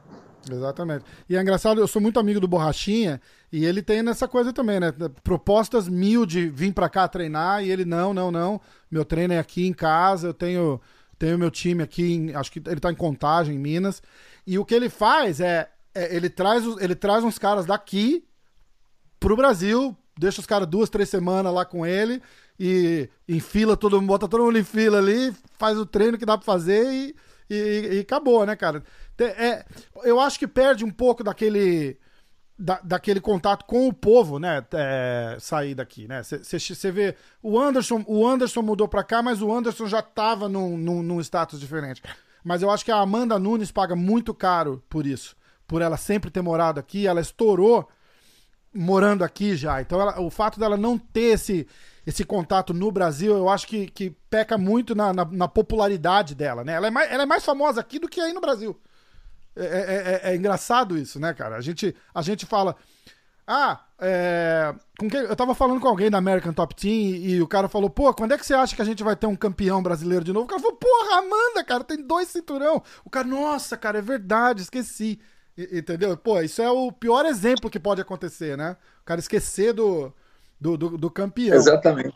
Exatamente. 0.50 1.04
E 1.28 1.36
é 1.36 1.40
engraçado, 1.40 1.80
eu 1.80 1.88
sou 1.88 2.00
muito 2.00 2.20
amigo 2.20 2.38
do 2.38 2.46
Borrachinha 2.46 3.20
e 3.52 3.64
ele 3.64 3.82
tem 3.82 4.02
nessa 4.02 4.28
coisa 4.28 4.52
também, 4.52 4.78
né? 4.78 4.92
Propostas 5.24 5.88
mil 5.88 6.24
de 6.24 6.48
vir 6.48 6.72
para 6.72 6.88
cá 6.88 7.08
treinar 7.08 7.64
e 7.64 7.70
ele 7.70 7.84
não, 7.84 8.14
não, 8.14 8.30
não. 8.30 8.60
Meu 8.90 9.04
treino 9.04 9.34
é 9.34 9.38
aqui 9.38 9.66
em 9.66 9.72
casa, 9.72 10.28
eu 10.28 10.34
tenho 10.34 10.80
tenho 11.18 11.38
meu 11.38 11.50
time 11.50 11.82
aqui, 11.82 12.12
em, 12.12 12.34
acho 12.34 12.52
que 12.52 12.62
ele 12.66 12.78
tá 12.78 12.92
em 12.92 12.94
Contagem, 12.94 13.56
em 13.56 13.58
Minas. 13.58 14.02
E 14.46 14.58
o 14.58 14.64
que 14.64 14.74
ele 14.74 14.90
faz 14.90 15.40
é, 15.40 15.68
é 15.94 16.14
ele 16.14 16.28
traz 16.30 16.64
ele 16.80 16.94
traz 16.94 17.24
uns 17.24 17.38
caras 17.38 17.66
daqui 17.66 18.24
pro 19.18 19.36
Brasil, 19.36 19.96
deixa 20.16 20.40
os 20.40 20.46
caras 20.46 20.68
duas, 20.68 20.90
três 20.90 21.08
semanas 21.08 21.52
lá 21.52 21.64
com 21.64 21.84
ele 21.84 22.22
e 22.58 23.08
em 23.28 23.40
fila, 23.40 23.76
todo 23.76 24.00
mundo, 24.00 24.08
bota 24.08 24.28
todo 24.28 24.44
mundo 24.44 24.58
em 24.58 24.64
fila 24.64 24.98
ali, 24.98 25.34
faz 25.58 25.78
o 25.78 25.86
treino 25.86 26.16
que 26.16 26.26
dá 26.26 26.38
pra 26.38 26.44
fazer 26.44 26.86
e, 26.90 27.14
e, 27.50 27.96
e 27.96 28.00
acabou, 28.00 28.44
né, 28.46 28.56
cara? 28.56 28.82
É, 29.18 29.64
eu 30.04 30.20
acho 30.20 30.38
que 30.38 30.46
perde 30.46 30.84
um 30.84 30.90
pouco 30.90 31.24
daquele. 31.24 31.98
da, 32.58 32.80
daquele 32.82 33.20
contato 33.20 33.64
com 33.64 33.88
o 33.88 33.92
povo, 33.92 34.38
né? 34.38 34.64
É, 34.72 35.36
sair 35.40 35.74
daqui, 35.74 36.06
né? 36.06 36.22
Você 36.22 36.90
vê 36.90 37.14
o 37.42 37.58
Anderson, 37.58 38.04
o 38.06 38.26
Anderson 38.26 38.62
mudou 38.62 38.88
para 38.88 39.04
cá, 39.04 39.22
mas 39.22 39.42
o 39.42 39.52
Anderson 39.52 39.86
já 39.86 40.02
tava 40.02 40.48
num, 40.48 40.76
num, 40.76 41.02
num, 41.02 41.20
status 41.20 41.60
diferente. 41.60 42.02
Mas 42.44 42.62
eu 42.62 42.70
acho 42.70 42.84
que 42.84 42.92
a 42.92 43.00
Amanda 43.00 43.38
Nunes 43.38 43.72
paga 43.72 43.96
muito 43.96 44.32
caro 44.32 44.82
por 44.88 45.06
isso, 45.06 45.36
por 45.66 45.82
ela 45.82 45.96
sempre 45.96 46.30
ter 46.30 46.42
morado 46.42 46.78
aqui, 46.78 47.06
ela 47.06 47.20
estourou 47.20 47.88
morando 48.72 49.24
aqui 49.24 49.56
já. 49.56 49.80
Então 49.80 50.00
ela, 50.00 50.20
o 50.20 50.30
fato 50.30 50.60
dela 50.60 50.76
não 50.76 50.98
ter 50.98 51.34
esse, 51.34 51.66
esse 52.06 52.24
contato 52.24 52.72
no 52.72 52.92
Brasil, 52.92 53.36
eu 53.36 53.48
acho 53.48 53.66
que, 53.66 53.88
que 53.88 54.10
peca 54.30 54.56
muito 54.56 54.94
na, 54.94 55.12
na, 55.12 55.24
na 55.24 55.48
popularidade 55.48 56.36
dela, 56.36 56.62
né? 56.62 56.74
Ela 56.74 56.86
é, 56.86 56.90
mais, 56.90 57.10
ela 57.10 57.22
é 57.24 57.26
mais 57.26 57.44
famosa 57.44 57.80
aqui 57.80 57.98
do 57.98 58.08
que 58.08 58.20
aí 58.20 58.32
no 58.32 58.40
Brasil. 58.40 58.80
É, 59.56 59.64
é, 59.64 59.94
é, 60.28 60.32
é, 60.32 60.36
engraçado 60.36 60.96
isso, 60.96 61.18
né, 61.18 61.34
cara? 61.34 61.56
A 61.56 61.60
gente, 61.60 61.96
a 62.14 62.22
gente 62.22 62.46
fala. 62.46 62.76
Ah, 63.48 63.80
é, 64.00 64.74
com 64.98 65.08
quem, 65.08 65.20
eu 65.20 65.36
tava 65.36 65.54
falando 65.54 65.80
com 65.80 65.86
alguém 65.86 66.10
da 66.10 66.18
American 66.18 66.52
Top 66.52 66.74
Team 66.74 66.92
e, 66.92 67.34
e, 67.34 67.42
o 67.42 67.46
cara 67.46 67.68
falou, 67.68 67.88
pô, 67.88 68.12
quando 68.12 68.32
é 68.32 68.38
que 68.38 68.44
você 68.44 68.54
acha 68.54 68.74
que 68.74 68.82
a 68.82 68.84
gente 68.84 69.04
vai 69.04 69.14
ter 69.14 69.26
um 69.26 69.36
campeão 69.36 69.82
brasileiro 69.82 70.24
de 70.24 70.32
novo? 70.32 70.46
O 70.46 70.48
cara 70.48 70.60
falou, 70.60 70.76
porra, 70.76 71.18
Amanda, 71.18 71.64
cara, 71.64 71.84
tem 71.84 72.02
dois 72.04 72.28
cinturão. 72.28 72.82
O 73.04 73.10
cara, 73.10 73.26
nossa, 73.26 73.76
cara, 73.76 73.98
é 73.98 74.02
verdade, 74.02 74.62
esqueci. 74.62 75.20
E, 75.56 75.78
entendeu? 75.78 76.16
Pô, 76.16 76.40
isso 76.40 76.60
é 76.60 76.70
o 76.70 76.92
pior 76.92 77.24
exemplo 77.24 77.70
que 77.70 77.80
pode 77.80 78.00
acontecer, 78.00 78.56
né? 78.56 78.76
O 79.00 79.04
cara 79.04 79.20
esquecer 79.20 79.72
do, 79.72 80.12
do, 80.60 80.76
do, 80.76 80.98
do 80.98 81.10
campeão. 81.10 81.56
Exatamente. 81.56 82.14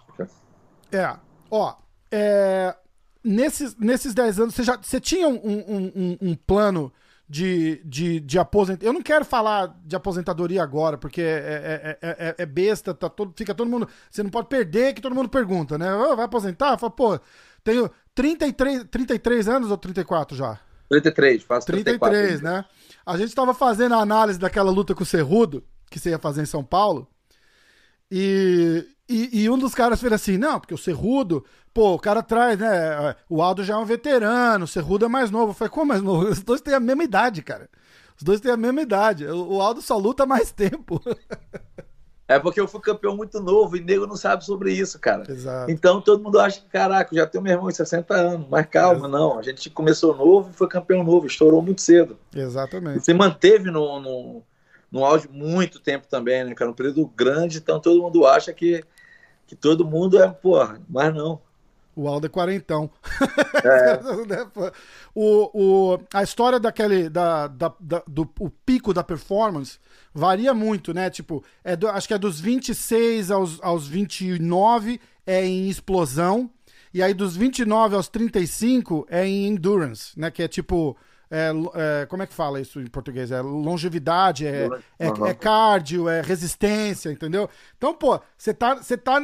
É, 0.93 1.17
ó, 1.51 1.75
é, 2.11 2.75
nesses, 3.23 3.77
nesses 3.77 4.15
10 4.15 4.41
anos, 4.41 4.55
você 4.55 4.63
já 4.63 4.77
você 4.77 5.01
tinha 5.01 5.29
um, 5.29 5.37
um, 5.37 5.93
um, 5.95 6.19
um 6.21 6.35
plano 6.35 6.93
de, 7.31 7.81
de, 7.85 8.19
de 8.19 8.39
aposentadoria. 8.41 8.89
Eu 8.89 8.93
não 8.93 9.03
quero 9.03 9.25
falar 9.25 9.79
de 9.85 9.95
aposentadoria 9.95 10.61
agora, 10.61 10.99
porque 10.99 11.23
é, 11.23 11.99
é, 12.03 12.09
é, 12.11 12.35
é, 12.39 12.47
besta, 12.47 12.93
tá 12.93 13.09
todo, 13.09 13.33
fica 13.37 13.55
todo 13.55 13.71
mundo. 13.71 13.89
Você 14.11 14.25
não 14.25 14.31
pode 14.31 14.49
perder 14.49 14.95
que 14.95 15.01
todo 15.01 15.15
mundo 15.15 15.29
pergunta, 15.29 15.79
né? 15.79 15.95
Oh, 15.95 16.17
vai 16.17 16.25
aposentar? 16.25 16.77
Fala, 16.77 16.91
pô, 16.91 17.21
tenho 17.63 17.89
33, 18.17 18.85
33 18.91 19.49
anos 19.49 19.71
ou 19.71 19.79
34 19.79 20.37
já? 20.37 20.59
33, 20.89 21.45
faço 21.45 21.69
33, 21.69 22.01
34, 22.01 22.45
né? 22.45 22.65
A 23.07 23.17
gente 23.17 23.29
estava 23.29 23.55
fazendo 23.55 23.95
a 23.95 23.99
análise 23.99 24.39
daquela 24.39 24.73
luta 24.73 24.93
com 24.93 25.05
o 25.05 25.07
Cerrudo, 25.07 25.65
que 25.89 26.01
você 26.01 26.11
ia 26.11 26.19
fazer 26.19 26.43
em 26.43 26.47
São 26.47 26.65
Paulo. 26.65 27.07
E, 28.11 28.87
e, 29.09 29.43
e, 29.43 29.51
um 29.51 29.59
dos 29.59 29.75
caras 29.75 30.01
fez 30.01 30.13
assim, 30.13 30.37
não, 30.37 30.59
porque 30.59 30.75
o 30.75 30.79
Cerrudo, 30.79 31.45
pô, 31.73 31.95
o 31.95 31.99
cara 31.99 32.23
traz, 32.23 32.59
né? 32.59 33.15
O 33.29 33.43
Aldo 33.43 33.63
já 33.63 33.75
é 33.75 33.77
um 33.77 33.85
veterano, 33.85 34.65
o 34.65 34.69
Cerrudo 34.69 35.05
é 35.05 35.09
mais 35.09 35.31
novo. 35.31 35.51
Eu 35.51 35.55
falei, 35.55 35.71
como 35.71 35.87
mais 35.87 36.03
novo? 36.03 36.27
Os 36.31 36.43
dois 36.43 36.61
têm 36.61 36.75
a 36.75 36.81
mesma 36.81 37.05
idade, 37.05 37.43
cara. 37.43 37.69
Os 38.17 38.23
dois 38.23 38.41
têm 38.41 38.53
a 38.53 38.57
mesma 38.57 38.83
idade. 38.83 39.27
O, 39.27 39.61
Aldo 39.61 39.81
só 39.81 39.97
luta 39.97 40.27
mais 40.27 40.53
tempo. 40.53 41.01
É 42.29 42.39
porque 42.39 42.61
eu 42.61 42.69
fui 42.69 42.81
campeão 42.81 43.17
muito 43.17 43.41
novo 43.41 43.77
e 43.77 43.81
nego 43.81 44.07
não 44.07 44.15
sabe 44.15 44.45
sobre 44.45 44.73
isso, 44.73 45.01
cara. 45.01 45.25
Exato. 45.29 45.69
Então 45.69 46.01
todo 46.01 46.23
mundo 46.23 46.39
acha 46.39 46.61
que, 46.61 46.69
caraca, 46.69 47.13
já 47.13 47.27
tenho 47.27 47.43
meu 47.43 47.55
irmão 47.55 47.69
de 47.69 47.77
60 47.77 48.15
anos. 48.15 48.47
Mas 48.49 48.67
calma, 48.67 49.09
é. 49.09 49.11
não. 49.11 49.39
A 49.39 49.43
gente 49.43 49.69
começou 49.71 50.17
novo 50.17 50.51
e 50.51 50.53
foi 50.53 50.69
campeão 50.69 51.03
novo, 51.03 51.27
estourou 51.27 51.61
muito 51.61 51.81
cedo. 51.81 52.17
Exatamente. 52.33 52.99
E 52.99 53.01
se 53.05 53.13
manteve 53.13 53.69
no, 53.71 53.99
no, 53.99 54.43
no 54.91 55.05
auge 55.05 55.29
muito 55.29 55.79
tempo 55.79 56.07
também, 56.09 56.45
né, 56.45 56.55
cara? 56.55 56.71
Um 56.71 56.75
período 56.75 57.07
grande, 57.07 57.59
então 57.59 57.81
todo 57.81 58.03
mundo 58.03 58.27
acha 58.27 58.53
que 58.53 58.85
que 59.47 59.57
todo 59.57 59.85
mundo 59.85 60.23
é, 60.23 60.29
porra, 60.29 60.81
mas 60.89 61.13
não. 61.13 61.41
O 61.97 62.07
Aldo 62.07 62.27
é 62.27 62.31
quarentão. 62.31 62.89
É. 63.65 64.01
o, 65.13 65.51
o, 65.53 65.99
a 66.15 66.23
história 66.23 66.61
daquele, 66.61 67.09
da, 67.09 67.49
da, 67.49 67.75
da, 67.81 68.03
do 68.07 68.31
o 68.39 68.49
pico 68.49 68.95
da 68.95 69.03
performance 69.03 69.79
varia 70.15 70.55
muito, 70.55 70.95
né? 70.95 71.11
Tipo, 71.11 71.45
é 71.65 71.75
do, 71.75 71.89
acho 71.89 72.07
que 72.07 72.15
é 72.15 72.19
dos 72.19 72.41
26 72.41 73.33
aos, 73.33 73.61
aos 73.61 73.89
29 73.89 75.01
é 75.27 75.45
em 75.45 75.69
explosão, 75.69 76.49
e 76.95 77.03
aí 77.03 77.13
dos 77.13 77.37
29 77.37 77.97
aos 77.97 78.09
35 78.09 79.07
é 79.11 79.27
em 79.27 79.49
endurance, 79.49 80.19
né? 80.19 80.31
Que 80.31 80.45
é 80.45 80.49
tipo 80.49 80.97
é, 81.31 81.53
é, 81.75 82.07
como 82.07 82.25
é 82.25 82.27
que 82.27 82.35
fala 82.35 82.61
isso 82.61 82.81
em 82.81 82.87
português? 82.89 83.31
É 83.31 83.41
longevidade, 83.41 84.45
é, 84.47 84.69
é, 84.99 85.07
é, 85.07 85.35
cardio, 85.35 86.09
é 86.09 86.21
resistência, 86.21 87.11
entendeu? 87.11 87.49
Então, 87.79 87.95
pô, 87.95 88.21
você 88.37 88.53
tá, 88.53 88.75
você 88.75 88.97
tá 88.97 89.21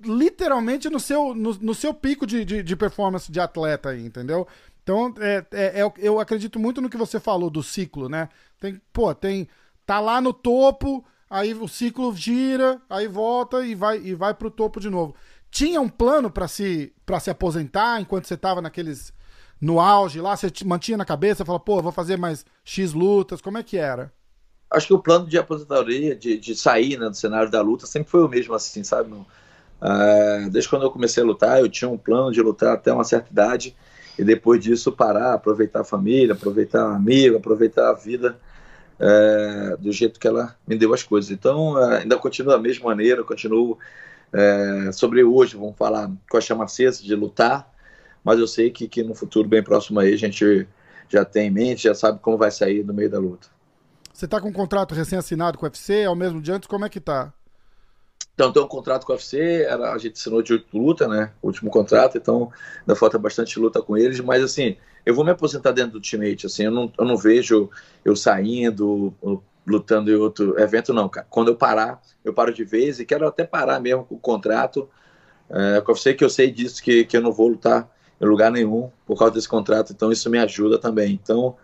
literalmente 0.00 0.88
no 0.88 0.98
seu, 0.98 1.34
no, 1.34 1.54
no 1.54 1.74
seu 1.74 1.92
pico 1.92 2.26
de, 2.26 2.44
de, 2.46 2.62
de, 2.62 2.76
performance 2.76 3.30
de 3.30 3.38
atleta 3.40 3.90
aí, 3.90 4.04
entendeu? 4.04 4.48
Então, 4.82 5.14
é, 5.18 5.44
é, 5.52 5.80
é, 5.80 5.92
eu 5.98 6.18
acredito 6.18 6.58
muito 6.58 6.80
no 6.80 6.88
que 6.88 6.96
você 6.96 7.20
falou 7.20 7.50
do 7.50 7.62
ciclo, 7.62 8.08
né? 8.08 8.28
Tem, 8.58 8.80
pô, 8.92 9.14
tem. 9.14 9.46
Tá 9.84 10.00
lá 10.00 10.20
no 10.22 10.32
topo, 10.32 11.04
aí 11.28 11.52
o 11.52 11.68
ciclo 11.68 12.14
gira, 12.16 12.80
aí 12.88 13.06
volta 13.06 13.66
e 13.66 13.74
vai, 13.74 13.98
e 13.98 14.14
vai 14.14 14.32
pro 14.32 14.50
topo 14.50 14.80
de 14.80 14.88
novo. 14.88 15.14
Tinha 15.50 15.78
um 15.78 15.90
plano 15.90 16.30
para 16.30 16.48
se, 16.48 16.92
pra 17.04 17.20
se 17.20 17.28
aposentar 17.28 18.00
enquanto 18.00 18.26
você 18.26 18.36
tava 18.36 18.62
naqueles 18.62 19.12
no 19.60 19.80
auge 19.80 20.20
lá? 20.20 20.36
Você 20.36 20.50
mantinha 20.64 20.98
na 20.98 21.04
cabeça, 21.04 21.44
fala, 21.44 21.60
pô, 21.60 21.80
vou 21.80 21.92
fazer 21.92 22.16
mais 22.16 22.44
X 22.64 22.92
lutas, 22.92 23.40
como 23.40 23.58
é 23.58 23.62
que 23.62 23.76
era? 23.76 24.12
Acho 24.70 24.88
que 24.88 24.94
o 24.94 24.98
plano 24.98 25.26
de 25.26 25.38
aposentadoria, 25.38 26.16
de, 26.16 26.38
de 26.38 26.56
sair 26.56 26.98
né, 26.98 27.08
do 27.08 27.14
cenário 27.14 27.50
da 27.50 27.60
luta, 27.60 27.86
sempre 27.86 28.10
foi 28.10 28.24
o 28.24 28.28
mesmo 28.28 28.54
assim, 28.54 28.82
sabe? 28.82 29.12
Uh, 29.12 30.50
desde 30.50 30.68
quando 30.68 30.82
eu 30.82 30.90
comecei 30.90 31.22
a 31.22 31.26
lutar, 31.26 31.60
eu 31.60 31.68
tinha 31.68 31.88
um 31.88 31.98
plano 31.98 32.32
de 32.32 32.40
lutar 32.40 32.74
até 32.74 32.92
uma 32.92 33.04
certa 33.04 33.30
idade 33.30 33.76
e 34.18 34.24
depois 34.24 34.62
disso 34.62 34.90
parar, 34.90 35.34
aproveitar 35.34 35.82
a 35.82 35.84
família, 35.84 36.34
aproveitar 36.34 36.90
o 36.90 36.94
amigo, 36.94 37.36
aproveitar 37.36 37.90
a 37.90 37.92
vida 37.92 38.38
uh, 38.98 39.76
do 39.76 39.92
jeito 39.92 40.18
que 40.18 40.26
ela 40.26 40.56
me 40.66 40.76
deu 40.76 40.92
as 40.94 41.02
coisas. 41.02 41.30
Então, 41.30 41.74
uh, 41.74 41.96
ainda 42.00 42.16
continuo 42.16 42.52
da 42.52 42.58
mesma 42.58 42.86
maneira, 42.86 43.22
continuo 43.22 43.78
sobre 44.92 45.22
hoje, 45.22 45.56
vamos 45.56 45.76
falar 45.76 46.10
com 46.28 46.36
a 46.36 46.40
chama 46.40 46.64
acesa 46.64 47.00
de 47.04 47.14
lutar, 47.14 47.72
mas 48.24 48.40
eu 48.40 48.48
sei 48.48 48.70
que, 48.70 48.88
que 48.88 49.02
no 49.02 49.14
futuro 49.14 49.46
bem 49.46 49.62
próximo 49.62 50.00
aí 50.00 50.12
a 50.12 50.18
gente 50.18 50.66
já 51.08 51.24
tem 51.24 51.48
em 51.48 51.50
mente, 51.50 51.84
já 51.84 51.94
sabe 51.94 52.18
como 52.20 52.38
vai 52.38 52.50
sair 52.50 52.82
no 52.82 52.94
meio 52.94 53.10
da 53.10 53.18
luta. 53.18 53.48
Você 54.12 54.24
está 54.24 54.40
com 54.40 54.48
um 54.48 54.52
contrato 54.52 54.94
recém-assinado 54.94 55.58
com 55.58 55.66
o 55.66 55.68
UFC, 55.68 56.04
ao 56.04 56.14
mesmo 56.14 56.40
de 56.40 56.50
antes, 56.50 56.66
como 56.68 56.84
é 56.84 56.88
que 56.88 57.00
tá? 57.00 57.32
Então, 58.34 58.52
tem 58.52 58.62
um 58.62 58.66
contrato 58.66 59.04
com 59.06 59.12
o 59.12 59.16
UFC, 59.16 59.62
era, 59.62 59.92
a 59.92 59.98
gente 59.98 60.14
assinou 60.14 60.42
de 60.42 60.64
luta, 60.72 61.06
né? 61.06 61.30
O 61.42 61.48
último 61.48 61.70
contrato, 61.70 62.16
então 62.16 62.50
ainda 62.80 62.96
falta 62.96 63.18
bastante 63.18 63.58
luta 63.60 63.80
com 63.82 63.96
eles, 63.96 64.18
mas 64.20 64.42
assim, 64.42 64.76
eu 65.04 65.14
vou 65.14 65.24
me 65.24 65.30
aposentar 65.30 65.72
dentro 65.72 65.92
do 65.92 65.96
Ultimate, 65.96 66.46
assim, 66.46 66.64
eu 66.64 66.70
não, 66.70 66.92
eu 66.98 67.04
não 67.04 67.16
vejo 67.16 67.70
eu 68.04 68.16
saindo, 68.16 69.14
lutando 69.66 70.10
em 70.10 70.14
outro 70.14 70.58
evento, 70.58 70.92
não, 70.92 71.08
cara. 71.08 71.26
Quando 71.30 71.48
eu 71.48 71.56
parar, 71.56 72.00
eu 72.24 72.34
paro 72.34 72.52
de 72.52 72.64
vez 72.64 72.98
e 72.98 73.06
quero 73.06 73.26
até 73.26 73.44
parar 73.44 73.78
mesmo 73.80 74.04
com 74.04 74.16
o 74.16 74.18
contrato, 74.18 74.88
é, 75.48 75.80
com 75.80 75.92
o 75.92 75.94
UFC, 75.94 76.14
que 76.14 76.24
eu 76.24 76.30
sei 76.30 76.50
disso, 76.50 76.82
que, 76.82 77.04
que 77.04 77.16
eu 77.16 77.20
não 77.20 77.32
vou 77.32 77.48
lutar 77.48 77.88
em 78.24 78.30
lugar 78.30 78.50
nenhum 78.50 78.90
por 79.06 79.18
causa 79.18 79.34
desse 79.34 79.48
contrato, 79.48 79.92
então 79.92 80.10
isso 80.10 80.28
me 80.30 80.38
ajuda 80.38 80.78
também. 80.78 81.12
Então, 81.22 81.56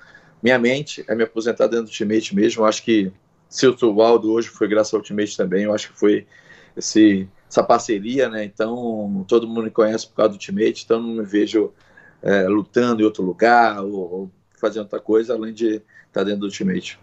minha 0.42 0.58
mente 0.58 1.04
é 1.08 1.14
me 1.14 1.24
aposentar 1.24 1.66
dentro 1.66 1.84
do 1.84 1.88
Ultimate 1.88 2.34
mesmo. 2.34 2.62
Eu 2.62 2.66
acho 2.66 2.82
que 2.82 3.12
se 3.48 3.66
o 3.66 4.02
Aldo 4.02 4.32
hoje 4.32 4.48
foi 4.48 4.68
graças 4.68 4.94
ao 4.94 5.00
Ultimate 5.00 5.36
também, 5.36 5.64
eu 5.64 5.74
acho 5.74 5.92
que 5.92 5.98
foi 5.98 6.26
esse, 6.76 7.28
essa 7.48 7.62
parceria, 7.62 8.28
né? 8.28 8.44
Então, 8.44 9.24
todo 9.26 9.46
mundo 9.46 9.64
me 9.64 9.70
conhece 9.70 10.06
por 10.06 10.16
causa 10.16 10.30
do 10.30 10.34
Ultimate, 10.34 10.84
então 10.84 11.02
não 11.02 11.14
me 11.14 11.24
vejo 11.24 11.72
é, 12.22 12.46
lutando 12.46 13.02
em 13.02 13.04
outro 13.04 13.24
lugar 13.24 13.82
ou, 13.82 13.92
ou, 13.92 14.30
fazendo 14.58 14.82
outra 14.82 15.00
coisa 15.00 15.34
além 15.34 15.52
de 15.52 15.82
estar 16.06 16.22
dentro 16.22 16.40
do 16.40 16.46
Ultimate. 16.46 16.98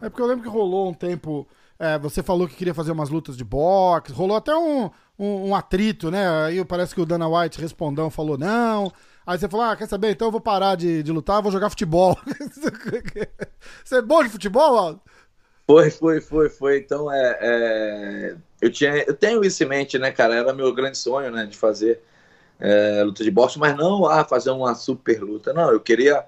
É 0.00 0.08
porque 0.08 0.22
eu 0.22 0.26
lembro 0.26 0.44
que 0.44 0.48
rolou 0.48 0.88
um 0.88 0.94
tempo. 0.94 1.46
É, 1.78 1.98
você 1.98 2.22
falou 2.22 2.46
que 2.46 2.54
queria 2.54 2.74
fazer 2.74 2.92
umas 2.92 3.08
lutas 3.08 3.36
de 3.36 3.44
boxe, 3.44 4.12
rolou 4.12 4.36
até 4.36 4.54
um, 4.54 4.90
um, 5.20 5.50
um, 5.50 5.54
atrito, 5.54 6.10
né? 6.10 6.26
Aí 6.46 6.64
parece 6.64 6.94
que 6.94 7.00
o 7.00 7.06
Dana 7.06 7.28
White 7.28 7.60
respondeu, 7.60 8.08
falou 8.08 8.38
não. 8.38 8.90
Aí 9.26 9.38
você 9.38 9.48
falou, 9.48 9.66
ah, 9.66 9.76
quer 9.76 9.86
saber? 9.86 10.12
Então 10.12 10.28
eu 10.28 10.32
vou 10.32 10.40
parar 10.40 10.76
de, 10.76 11.02
de 11.02 11.12
lutar, 11.12 11.42
vou 11.42 11.52
jogar 11.52 11.68
futebol. 11.68 12.18
você 13.84 13.96
é 13.96 14.02
bom 14.02 14.22
de 14.24 14.30
futebol, 14.30 14.78
Aldo? 14.78 15.00
Foi, 15.66 15.90
foi, 15.90 16.20
foi, 16.20 16.48
foi. 16.48 16.78
Então, 16.78 17.12
é, 17.12 17.38
é, 17.40 18.36
eu, 18.60 18.72
tinha, 18.72 19.04
eu 19.06 19.14
tenho 19.14 19.44
isso 19.44 19.62
em 19.62 19.66
mente, 19.66 19.98
né, 19.98 20.10
cara? 20.10 20.34
Era 20.34 20.54
meu 20.54 20.72
grande 20.74 20.96
sonho, 20.96 21.30
né, 21.30 21.44
de 21.44 21.56
fazer 21.56 22.00
é, 22.58 23.02
luta 23.04 23.22
de 23.22 23.30
boxe, 23.30 23.58
mas 23.58 23.76
não 23.76 24.06
ah, 24.06 24.24
fazer 24.24 24.50
uma 24.50 24.74
super 24.74 25.20
luta. 25.20 25.52
Não, 25.52 25.70
eu 25.70 25.78
queria 25.78 26.24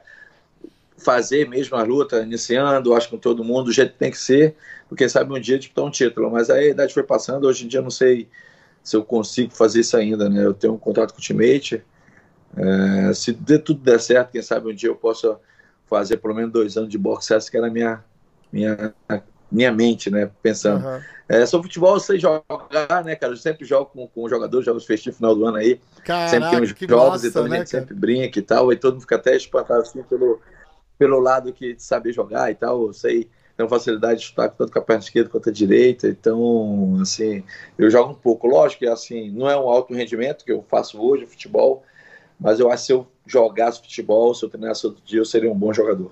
fazer 0.99 1.49
mesmo 1.49 1.77
a 1.77 1.83
luta, 1.83 2.21
iniciando, 2.21 2.95
acho 2.95 3.09
que 3.09 3.17
com 3.17 3.21
todo 3.21 3.43
mundo, 3.43 3.65
do 3.65 3.73
jeito 3.73 3.95
que 3.95 3.99
tem 3.99 4.11
que 4.11 4.19
ser, 4.19 4.55
porque 4.89 5.09
sabe 5.09 5.33
um 5.33 5.41
dia 5.41 5.59
disputar 5.59 5.85
um 5.85 5.91
título. 5.91 6.31
Mas 6.31 6.51
aí 6.51 6.67
a 6.67 6.71
idade 6.71 6.95
foi 6.95 7.03
passando, 7.03 7.49
hoje 7.49 7.65
em 7.65 7.69
dia 7.69 7.81
eu 7.81 7.85
não 7.85 7.91
sei 7.91 8.29
se 8.83 8.97
eu 8.97 9.05
consigo 9.05 9.55
fazer 9.55 9.81
isso 9.81 9.97
ainda, 9.97 10.29
né? 10.29 10.45
Eu 10.45 10.53
tenho 10.53 10.75
um 10.75 10.79
contrato 10.79 11.12
com 11.12 11.19
o 11.19 11.21
Ultimate. 11.21 11.83
É, 12.57 13.15
se 13.15 13.33
de, 13.33 13.59
tudo 13.59 13.81
der 13.81 14.01
certo, 14.01 14.33
quem 14.33 14.43
sabe 14.43 14.71
um 14.71 14.75
dia 14.75 14.89
eu 14.89 14.97
possa 14.97 15.39
fazer 15.87 16.17
pelo 16.19 16.35
menos 16.35 16.53
dois 16.53 16.77
anos 16.77 16.91
de 16.91 16.99
boxe, 16.99 17.35
essa 17.35 17.51
que 17.51 17.57
era 17.57 17.69
a 17.69 17.71
minha, 17.71 18.05
minha, 18.53 18.95
minha 19.51 19.73
mente, 19.73 20.11
né? 20.11 20.31
Pensando. 20.43 20.87
Uhum. 20.87 21.01
É, 21.29 21.47
sobre 21.47 21.69
futebol, 21.69 21.95
eu 21.95 22.01
sei 22.01 22.19
jogar, 22.19 23.05
né, 23.05 23.15
cara? 23.15 23.33
Eu 23.33 23.37
sempre 23.37 23.65
jogo 23.65 23.87
com, 23.87 24.07
com 24.07 24.29
jogadores, 24.29 24.67
jogos 24.67 24.85
festivos 24.85 25.17
final 25.17 25.35
do 25.35 25.47
ano 25.47 25.59
aí. 25.59 25.81
Caraca, 26.05 26.29
sempre 26.29 26.51
tem 26.51 26.61
uns 26.61 26.75
jogos, 26.91 27.25
então 27.25 27.49
né, 27.49 27.57
a 27.57 27.59
gente 27.61 27.71
cara? 27.71 27.83
sempre 27.83 27.95
brinca 27.95 28.39
e 28.39 28.43
tal. 28.43 28.69
Aí 28.69 28.77
todo 28.77 28.95
mundo 28.95 29.03
fica 29.03 29.17
até 29.17 29.37
espantado 29.37 29.83
assim 29.83 30.03
pelo, 30.03 30.41
pelo 30.99 31.21
lado 31.21 31.53
que 31.53 31.75
sabe 31.79 32.12
jogar 32.12 32.51
e 32.51 32.55
tal. 32.55 32.87
Eu 32.87 32.93
sei 32.93 33.31
tenho 33.62 33.69
facilidade 33.69 34.21
de 34.21 34.26
chutar 34.26 34.49
tanto 34.50 34.73
com 34.73 34.78
a 34.78 34.83
perna 34.83 35.02
esquerda 35.02 35.31
quanto 35.31 35.49
a 35.49 35.52
direita, 35.52 36.09
então, 36.09 36.99
assim, 37.00 37.45
eu 37.78 37.90
jogo 37.90 38.12
um 38.12 38.14
pouco. 38.14 38.47
Lógico 38.47 38.81
que, 38.81 38.87
assim, 38.87 39.31
não 39.31 39.49
é 39.49 39.57
um 39.57 39.69
alto 39.69 39.95
rendimento 39.95 40.45
que 40.45 40.52
eu 40.52 40.64
faço 40.69 41.00
hoje, 41.00 41.26
futebol, 41.26 41.83
mas 42.38 42.59
eu 42.59 42.71
acho 42.71 42.83
que 42.83 42.87
se 42.87 42.92
eu 42.92 43.07
jogasse 43.26 43.81
futebol, 43.81 44.35
se 44.35 44.45
eu 44.45 44.49
treinasse 44.49 44.87
outro 44.87 45.02
dia, 45.04 45.21
eu 45.21 45.25
seria 45.25 45.50
um 45.50 45.59
bom 45.59 45.73
jogador. 45.73 46.11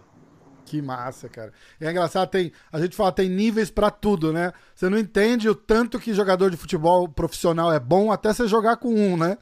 Que 0.64 0.80
massa, 0.80 1.28
cara. 1.28 1.52
E 1.80 1.84
é 1.84 1.90
engraçado, 1.90 2.28
tem, 2.28 2.52
a 2.72 2.80
gente 2.80 2.94
fala, 2.94 3.10
tem 3.10 3.28
níveis 3.28 3.70
para 3.70 3.90
tudo, 3.90 4.32
né? 4.32 4.52
Você 4.72 4.88
não 4.88 4.98
entende 4.98 5.48
o 5.48 5.54
tanto 5.54 5.98
que 5.98 6.14
jogador 6.14 6.50
de 6.50 6.56
futebol 6.56 7.08
profissional 7.08 7.72
é 7.72 7.80
bom 7.80 8.12
até 8.12 8.32
você 8.32 8.46
jogar 8.46 8.76
com 8.76 8.94
um, 8.94 9.16
né? 9.16 9.36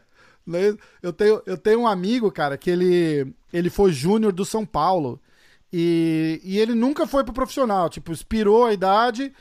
Eu 1.03 1.13
tenho, 1.13 1.43
eu 1.45 1.59
tenho 1.59 1.81
um 1.81 1.87
amigo, 1.87 2.33
cara, 2.33 2.57
que 2.57 2.71
ele, 2.71 3.35
ele 3.53 3.69
foi 3.69 3.93
júnior 3.93 4.33
do 4.33 4.47
São 4.47 4.65
Paulo. 4.65 5.21
E, 5.73 6.41
e 6.43 6.59
ele 6.59 6.75
nunca 6.75 7.07
foi 7.07 7.25
pro 7.25 7.33
profissional, 7.33 7.89
tipo, 7.89 8.13
expirou 8.13 8.65
a 8.65 8.73
idade 8.73 9.33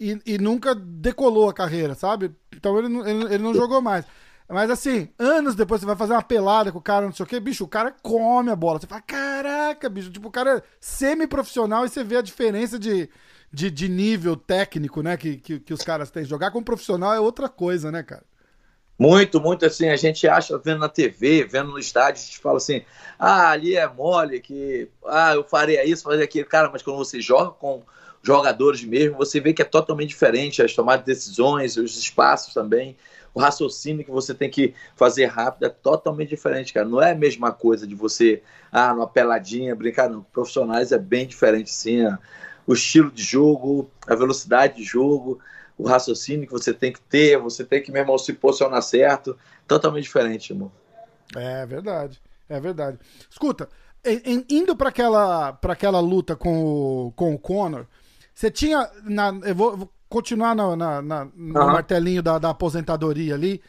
e, 0.00 0.18
e 0.24 0.38
nunca 0.38 0.74
decolou 0.74 1.48
a 1.48 1.54
carreira, 1.54 1.94
sabe? 1.94 2.34
Então 2.54 2.78
ele, 2.78 2.96
ele, 3.08 3.34
ele 3.34 3.42
não 3.42 3.54
jogou 3.54 3.80
mais. 3.82 4.04
Mas 4.48 4.70
assim, 4.70 5.08
anos 5.18 5.54
depois 5.54 5.80
você 5.80 5.86
vai 5.86 5.96
fazer 5.96 6.12
uma 6.12 6.22
pelada 6.22 6.70
com 6.70 6.78
o 6.78 6.82
cara, 6.82 7.06
não 7.06 7.12
sei 7.12 7.24
o 7.24 7.26
que, 7.26 7.40
bicho, 7.40 7.64
o 7.64 7.68
cara 7.68 7.94
come 8.02 8.50
a 8.50 8.56
bola. 8.56 8.78
Você 8.78 8.86
fala, 8.86 9.00
caraca, 9.00 9.88
bicho, 9.88 10.10
tipo, 10.10 10.28
o 10.28 10.30
cara 10.30 10.58
é 10.58 10.62
semi-profissional 10.80 11.84
e 11.84 11.88
você 11.88 12.04
vê 12.04 12.16
a 12.16 12.22
diferença 12.22 12.78
de, 12.78 13.08
de, 13.52 13.70
de 13.70 13.88
nível 13.88 14.36
técnico, 14.36 15.02
né, 15.02 15.16
que, 15.16 15.36
que, 15.38 15.60
que, 15.60 15.72
os 15.72 15.82
caras 15.82 16.10
têm. 16.10 16.24
Jogar 16.24 16.50
como 16.50 16.64
profissional 16.64 17.14
é 17.14 17.20
outra 17.20 17.48
coisa, 17.48 17.90
né, 17.90 18.02
cara? 18.02 18.24
Muito, 18.98 19.40
muito 19.40 19.66
assim, 19.66 19.88
a 19.88 19.96
gente 19.96 20.26
acha, 20.28 20.56
vendo 20.58 20.78
na 20.78 20.88
TV, 20.88 21.44
vendo 21.44 21.72
no 21.72 21.78
estádio, 21.78 22.22
a 22.22 22.26
gente 22.26 22.38
fala 22.38 22.58
assim, 22.58 22.82
ah, 23.18 23.50
ali 23.50 23.76
é 23.76 23.88
mole, 23.88 24.40
que, 24.40 24.88
ah, 25.06 25.34
eu 25.34 25.44
faria 25.44 25.84
isso, 25.84 26.04
faria 26.04 26.24
aquilo. 26.24 26.46
Cara, 26.46 26.70
mas 26.72 26.82
quando 26.82 26.98
você 26.98 27.20
joga 27.20 27.50
com 27.50 27.82
jogadores 28.22 28.84
mesmo, 28.84 29.16
você 29.16 29.40
vê 29.40 29.52
que 29.52 29.62
é 29.62 29.64
totalmente 29.64 30.10
diferente, 30.10 30.62
as 30.62 30.72
tomadas 30.72 31.04
de 31.04 31.12
decisões, 31.12 31.76
os 31.76 31.98
espaços 31.98 32.54
também 32.54 32.96
o 33.34 33.40
raciocínio 33.40 34.04
que 34.04 34.10
você 34.10 34.32
tem 34.32 34.48
que 34.48 34.72
fazer 34.94 35.26
rápido 35.26 35.66
é 35.66 35.68
totalmente 35.68 36.28
diferente, 36.30 36.72
cara. 36.72 36.86
Não 36.86 37.02
é 37.02 37.10
a 37.10 37.16
mesma 37.16 37.52
coisa 37.52 37.86
de 37.86 37.94
você, 37.94 38.42
ah, 38.70 38.94
numa 38.94 39.08
peladinha, 39.08 39.74
brincar, 39.74 40.08
não. 40.08 40.22
Profissionais 40.22 40.92
é 40.92 40.98
bem 40.98 41.26
diferente, 41.26 41.70
sim. 41.70 42.06
O 42.64 42.72
estilo 42.72 43.10
de 43.10 43.22
jogo, 43.22 43.90
a 44.06 44.14
velocidade 44.14 44.76
de 44.76 44.84
jogo, 44.84 45.40
o 45.76 45.86
raciocínio 45.86 46.46
que 46.46 46.52
você 46.52 46.72
tem 46.72 46.92
que 46.92 47.00
ter, 47.00 47.38
você 47.38 47.64
tem 47.64 47.82
que, 47.82 47.90
meu 47.90 48.02
irmão, 48.02 48.16
se 48.18 48.32
posicionar 48.32 48.82
certo. 48.82 49.36
Totalmente 49.66 50.04
diferente, 50.04 50.52
irmão. 50.52 50.70
É 51.34 51.66
verdade, 51.66 52.20
é 52.48 52.60
verdade. 52.60 52.98
Escuta, 53.30 53.68
indo 54.48 54.76
para 54.76 54.90
aquela, 54.90 55.58
aquela 55.62 56.00
luta 56.00 56.36
com 56.36 57.06
o, 57.06 57.12
com 57.12 57.34
o 57.34 57.38
Conor, 57.38 57.86
você 58.34 58.50
tinha. 58.50 58.88
Na, 59.04 59.32
eu 59.44 59.54
vou, 59.54 59.90
continuar 60.14 60.54
na, 60.54 60.76
na, 60.76 61.02
na 61.02 61.24
no 61.34 61.60
uhum. 61.60 61.66
martelinho 61.72 62.22
da, 62.22 62.38
da, 62.38 62.50
aposentadoria 62.50 63.34
ali, 63.34 63.60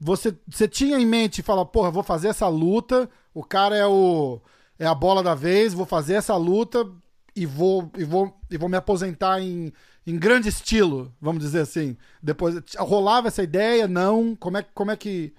você, 0.00 0.34
você 0.48 0.66
tinha 0.66 0.98
em 0.98 1.04
mente 1.04 1.42
falar, 1.42 1.66
porra, 1.66 1.90
vou 1.90 2.02
fazer 2.02 2.28
essa 2.28 2.48
luta, 2.48 3.06
o 3.34 3.44
cara 3.44 3.76
é 3.76 3.86
o 3.86 4.40
é 4.78 4.86
a 4.86 4.94
bola 4.94 5.22
da 5.22 5.34
vez, 5.34 5.74
vou 5.74 5.84
fazer 5.84 6.14
essa 6.14 6.34
luta 6.36 6.88
e 7.36 7.44
vou 7.44 7.90
e 7.98 8.04
vou 8.04 8.34
e 8.50 8.56
vou 8.56 8.68
me 8.68 8.78
aposentar 8.78 9.40
em, 9.40 9.70
em 10.06 10.18
grande 10.18 10.48
estilo, 10.48 11.12
vamos 11.20 11.42
dizer 11.42 11.60
assim. 11.60 11.96
Depois 12.22 12.56
rolava 12.78 13.28
essa 13.28 13.42
ideia, 13.42 13.86
não? 13.86 14.34
Como 14.34 14.58
é 14.58 14.64
como 14.74 14.90
é 14.90 14.96
que 14.96 15.34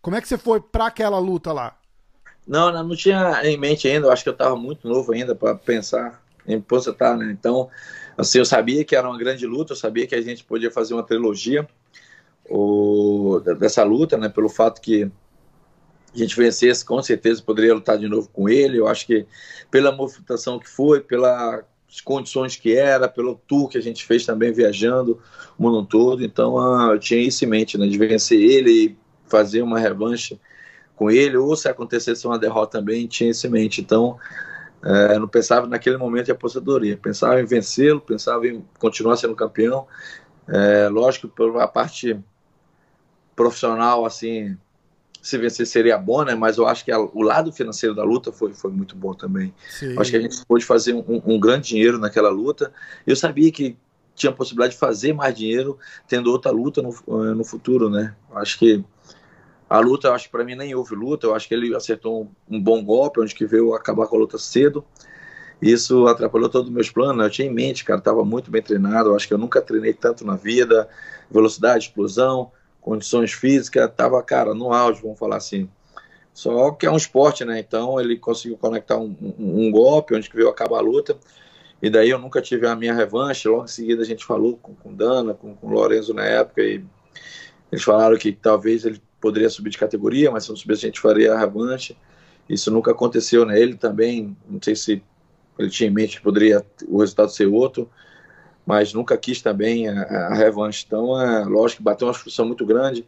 como 0.00 0.16
é 0.16 0.20
que 0.20 0.28
você 0.28 0.38
foi 0.38 0.60
para 0.60 0.86
aquela 0.86 1.18
luta 1.18 1.52
lá? 1.52 1.76
Não, 2.46 2.72
não, 2.72 2.94
tinha 2.94 3.42
em 3.44 3.58
mente 3.58 3.88
ainda, 3.88 4.06
eu 4.06 4.12
acho 4.12 4.22
que 4.22 4.28
eu 4.28 4.32
estava 4.32 4.54
muito 4.54 4.86
novo 4.86 5.12
ainda 5.12 5.34
para 5.34 5.56
pensar 5.56 6.22
em 6.46 6.54
aposentar, 6.54 7.16
né? 7.16 7.32
Então, 7.32 7.68
Assim, 8.16 8.38
eu 8.38 8.44
sabia 8.46 8.84
que 8.84 8.96
era 8.96 9.06
uma 9.06 9.18
grande 9.18 9.46
luta, 9.46 9.72
eu 9.72 9.76
sabia 9.76 10.06
que 10.06 10.14
a 10.14 10.22
gente 10.22 10.42
podia 10.42 10.70
fazer 10.70 10.94
uma 10.94 11.02
trilogia 11.02 11.68
o, 12.48 13.40
dessa 13.58 13.84
luta, 13.84 14.16
né? 14.16 14.28
Pelo 14.28 14.48
fato 14.48 14.80
que 14.80 15.04
a 16.14 16.18
gente 16.18 16.34
vencesse, 16.34 16.84
com 16.84 17.02
certeza 17.02 17.42
poderia 17.42 17.74
lutar 17.74 17.98
de 17.98 18.08
novo 18.08 18.28
com 18.32 18.48
ele. 18.48 18.78
Eu 18.78 18.88
acho 18.88 19.06
que 19.06 19.26
pela 19.70 19.92
movimentação 19.92 20.58
que 20.58 20.68
foi, 20.68 21.00
pelas 21.00 21.62
condições 22.04 22.56
que 22.56 22.74
era, 22.76 23.08
pelo 23.08 23.40
tour 23.46 23.68
que 23.68 23.78
a 23.78 23.82
gente 23.82 24.04
fez 24.04 24.24
também 24.24 24.52
viajando 24.52 25.20
o 25.58 25.62
mundo 25.62 25.84
todo. 25.84 26.24
Então 26.24 26.54
uh, 26.54 26.92
eu 26.92 26.98
tinha 26.98 27.20
isso 27.20 27.44
em 27.44 27.48
mente, 27.48 27.78
né? 27.78 27.86
De 27.86 27.98
vencer 27.98 28.38
ele 28.38 28.70
e 28.70 28.96
fazer 29.26 29.62
uma 29.62 29.78
revanche 29.78 30.40
com 30.94 31.10
ele, 31.10 31.36
ou 31.36 31.54
se 31.54 31.68
acontecesse 31.68 32.26
uma 32.26 32.38
derrota 32.38 32.78
também, 32.78 33.06
tinha 33.06 33.30
isso 33.30 33.46
em 33.46 33.50
mente. 33.50 33.80
Então 33.80 34.18
é, 34.82 35.18
não 35.18 35.28
pensava 35.28 35.66
naquele 35.66 35.96
momento 35.96 36.28
em 36.28 36.32
aposentadoria, 36.32 36.96
pensava 36.96 37.40
em 37.40 37.44
vencê-lo, 37.44 38.00
pensava 38.00 38.46
em 38.46 38.64
continuar 38.78 39.16
sendo 39.16 39.34
campeão. 39.34 39.86
É, 40.48 40.88
lógico, 40.88 41.28
pela 41.28 41.66
parte 41.66 42.18
profissional, 43.34 44.06
assim, 44.06 44.56
se 45.26 45.36
vencer 45.38 45.66
seria 45.66 45.98
bom, 45.98 46.22
né? 46.24 46.36
Mas 46.36 46.56
eu 46.56 46.68
acho 46.68 46.84
que 46.84 46.92
a, 46.92 47.00
o 47.00 47.20
lado 47.20 47.52
financeiro 47.52 47.94
da 47.94 48.04
luta 48.04 48.30
foi, 48.30 48.54
foi 48.54 48.70
muito 48.70 48.94
bom 48.94 49.12
também. 49.12 49.52
Sim. 49.68 49.98
Acho 49.98 50.12
que 50.12 50.16
a 50.16 50.20
gente 50.20 50.46
pôde 50.46 50.64
fazer 50.64 50.94
um, 50.94 51.22
um, 51.26 51.40
grande 51.40 51.68
dinheiro 51.68 51.98
naquela 51.98 52.30
luta. 52.30 52.72
Eu 53.04 53.16
sabia 53.16 53.50
que 53.50 53.76
tinha 54.14 54.30
a 54.30 54.34
possibilidade 54.34 54.74
de 54.74 54.78
fazer 54.78 55.12
mais 55.12 55.34
dinheiro 55.34 55.78
tendo 56.06 56.30
outra 56.30 56.52
luta 56.52 56.80
no, 56.80 57.34
no 57.34 57.44
futuro, 57.44 57.90
né? 57.90 58.14
Acho 58.34 58.56
que 58.56 58.84
a 59.68 59.80
luta, 59.80 60.12
acho 60.12 60.26
que 60.26 60.30
para 60.30 60.44
mim 60.44 60.54
nem 60.54 60.76
houve 60.76 60.94
luta, 60.94 61.26
eu 61.26 61.34
acho 61.34 61.48
que 61.48 61.54
ele 61.54 61.74
acertou 61.74 62.22
um, 62.22 62.56
um, 62.56 62.62
bom 62.62 62.84
golpe, 62.84 63.20
onde 63.20 63.34
que 63.34 63.44
veio 63.44 63.74
acabar 63.74 64.06
com 64.06 64.14
a 64.14 64.20
luta 64.20 64.38
cedo. 64.38 64.84
Isso 65.60 66.06
atrapalhou 66.06 66.48
todos 66.48 66.68
os 66.68 66.74
meus 66.74 66.88
planos, 66.88 67.24
eu 67.24 67.30
tinha 67.30 67.48
em 67.48 67.52
mente, 67.52 67.84
cara, 67.84 67.98
estava 67.98 68.24
muito 68.24 68.48
bem 68.48 68.62
treinado, 68.62 69.08
eu 69.08 69.16
acho 69.16 69.26
que 69.26 69.34
eu 69.34 69.38
nunca 69.38 69.60
treinei 69.60 69.92
tanto 69.92 70.24
na 70.24 70.36
vida, 70.36 70.88
velocidade, 71.28 71.86
explosão, 71.86 72.52
condições 72.86 73.32
físicas, 73.32 73.90
tava, 73.96 74.22
cara, 74.22 74.54
no 74.54 74.72
auge, 74.72 75.02
vamos 75.02 75.18
falar 75.18 75.38
assim. 75.38 75.68
Só 76.32 76.70
que 76.70 76.86
é 76.86 76.90
um 76.90 76.96
esporte, 76.96 77.44
né? 77.44 77.58
Então 77.58 78.00
ele 78.00 78.16
conseguiu 78.16 78.56
conectar 78.56 78.96
um, 78.96 79.12
um, 79.20 79.66
um 79.66 79.70
golpe, 79.72 80.14
onde 80.14 80.30
que 80.30 80.36
veio 80.36 80.48
acabar 80.48 80.78
a 80.78 80.82
luta. 80.82 81.18
E 81.82 81.90
daí 81.90 82.10
eu 82.10 82.18
nunca 82.18 82.40
tive 82.40 82.64
a 82.64 82.76
minha 82.76 82.94
revanche. 82.94 83.48
Logo 83.48 83.64
em 83.64 83.68
seguida 83.68 84.02
a 84.02 84.06
gente 84.06 84.24
falou 84.24 84.56
com, 84.62 84.72
com 84.72 84.94
Dana, 84.94 85.34
com, 85.34 85.56
com 85.56 85.68
Lorenzo 85.68 86.14
na 86.14 86.24
época, 86.24 86.62
e 86.62 86.84
eles 87.72 87.82
falaram 87.82 88.16
que 88.16 88.30
talvez 88.30 88.84
ele 88.84 89.02
poderia 89.20 89.50
subir 89.50 89.70
de 89.70 89.78
categoria, 89.78 90.30
mas 90.30 90.44
se 90.44 90.50
não 90.50 90.56
subisse 90.56 90.86
a 90.86 90.88
gente 90.88 91.00
faria 91.00 91.34
a 91.34 91.38
revanche. 91.40 91.96
Isso 92.48 92.70
nunca 92.70 92.92
aconteceu, 92.92 93.44
né? 93.44 93.58
Ele 93.58 93.74
também, 93.74 94.36
não 94.48 94.62
sei 94.62 94.76
se 94.76 95.02
ele 95.58 95.70
tinha 95.70 95.90
em 95.90 95.92
mente 95.92 96.18
que 96.18 96.22
poderia 96.22 96.64
o 96.86 97.00
resultado 97.00 97.32
ser 97.32 97.46
outro, 97.46 97.90
mas 98.66 98.92
nunca 98.92 99.16
quis 99.16 99.40
também 99.40 99.88
a, 99.88 100.02
a 100.02 100.34
revanche. 100.34 100.84
Então, 100.86 101.18
é, 101.20 101.44
lógico 101.44 101.78
que 101.78 101.84
bateu 101.84 102.08
uma 102.08 102.12
frustração 102.12 102.44
muito 102.44 102.66
grande. 102.66 103.06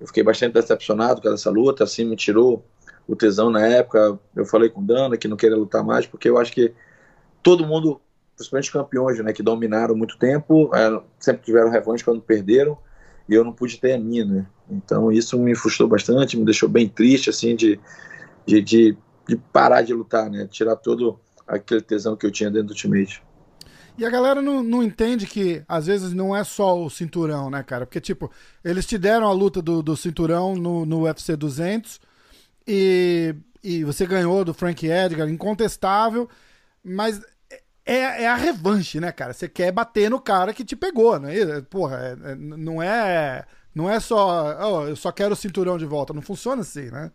Eu 0.00 0.06
fiquei 0.06 0.22
bastante 0.22 0.54
decepcionado 0.54 1.20
com 1.20 1.28
essa 1.28 1.50
luta, 1.50 1.84
assim, 1.84 2.04
me 2.04 2.16
tirou 2.16 2.64
o 3.06 3.14
tesão 3.14 3.50
na 3.50 3.66
época. 3.66 4.18
Eu 4.34 4.46
falei 4.46 4.70
com 4.70 4.80
o 4.80 4.84
Dana 4.84 5.18
que 5.18 5.28
não 5.28 5.36
queria 5.36 5.56
lutar 5.56 5.84
mais, 5.84 6.06
porque 6.06 6.28
eu 6.28 6.38
acho 6.38 6.50
que 6.50 6.72
todo 7.42 7.66
mundo, 7.66 8.00
principalmente 8.34 8.72
campeões, 8.72 9.22
né, 9.22 9.32
que 9.34 9.42
dominaram 9.42 9.94
muito 9.94 10.18
tempo, 10.18 10.74
é, 10.74 11.00
sempre 11.20 11.44
tiveram 11.44 11.70
revanche 11.70 12.02
quando 12.02 12.22
perderam 12.22 12.78
e 13.28 13.34
eu 13.34 13.44
não 13.44 13.52
pude 13.52 13.78
ter 13.78 13.92
a 13.92 13.98
minha, 13.98 14.24
né? 14.24 14.46
Então 14.70 15.12
isso 15.12 15.38
me 15.38 15.54
frustrou 15.54 15.88
bastante, 15.88 16.36
me 16.36 16.44
deixou 16.44 16.68
bem 16.68 16.88
triste, 16.88 17.28
assim, 17.28 17.54
de, 17.54 17.78
de, 18.46 18.62
de, 18.62 18.96
de 19.28 19.36
parar 19.52 19.82
de 19.82 19.92
lutar, 19.92 20.30
né? 20.30 20.46
Tirar 20.50 20.76
todo 20.76 21.18
aquele 21.46 21.82
tesão 21.82 22.16
que 22.16 22.24
eu 22.24 22.30
tinha 22.30 22.50
dentro 22.50 22.68
do 22.68 22.70
Ultimate. 22.70 23.22
E 23.96 24.04
a 24.04 24.10
galera 24.10 24.42
não, 24.42 24.62
não 24.62 24.82
entende 24.82 25.26
que 25.26 25.62
às 25.68 25.86
vezes 25.86 26.12
não 26.12 26.34
é 26.34 26.42
só 26.42 26.82
o 26.82 26.90
cinturão, 26.90 27.48
né, 27.48 27.62
cara? 27.62 27.86
Porque, 27.86 28.00
tipo, 28.00 28.30
eles 28.64 28.86
te 28.86 28.98
deram 28.98 29.28
a 29.28 29.32
luta 29.32 29.62
do, 29.62 29.82
do 29.82 29.96
cinturão 29.96 30.56
no, 30.56 30.84
no 30.84 31.02
UFC 31.02 31.36
200 31.36 32.00
e, 32.66 33.34
e 33.62 33.84
você 33.84 34.04
ganhou 34.04 34.44
do 34.44 34.52
Frank 34.52 34.84
Edgar, 34.84 35.28
incontestável, 35.28 36.28
mas 36.82 37.20
é, 37.86 38.24
é 38.24 38.28
a 38.28 38.34
revanche, 38.34 38.98
né, 38.98 39.12
cara? 39.12 39.32
Você 39.32 39.48
quer 39.48 39.70
bater 39.70 40.10
no 40.10 40.20
cara 40.20 40.52
que 40.52 40.64
te 40.64 40.74
pegou, 40.74 41.18
né? 41.20 41.32
Porra, 41.70 41.98
é, 41.98 42.32
é, 42.32 42.34
não 42.34 42.82
é 42.82 43.44
não 43.74 43.90
é 43.90 43.98
só, 44.00 44.56
oh, 44.60 44.86
eu 44.86 44.96
só 44.96 45.10
quero 45.10 45.32
o 45.34 45.36
cinturão 45.36 45.76
de 45.76 45.84
volta. 45.84 46.12
Não 46.12 46.22
funciona 46.22 46.62
assim, 46.62 46.90
né? 46.90 47.10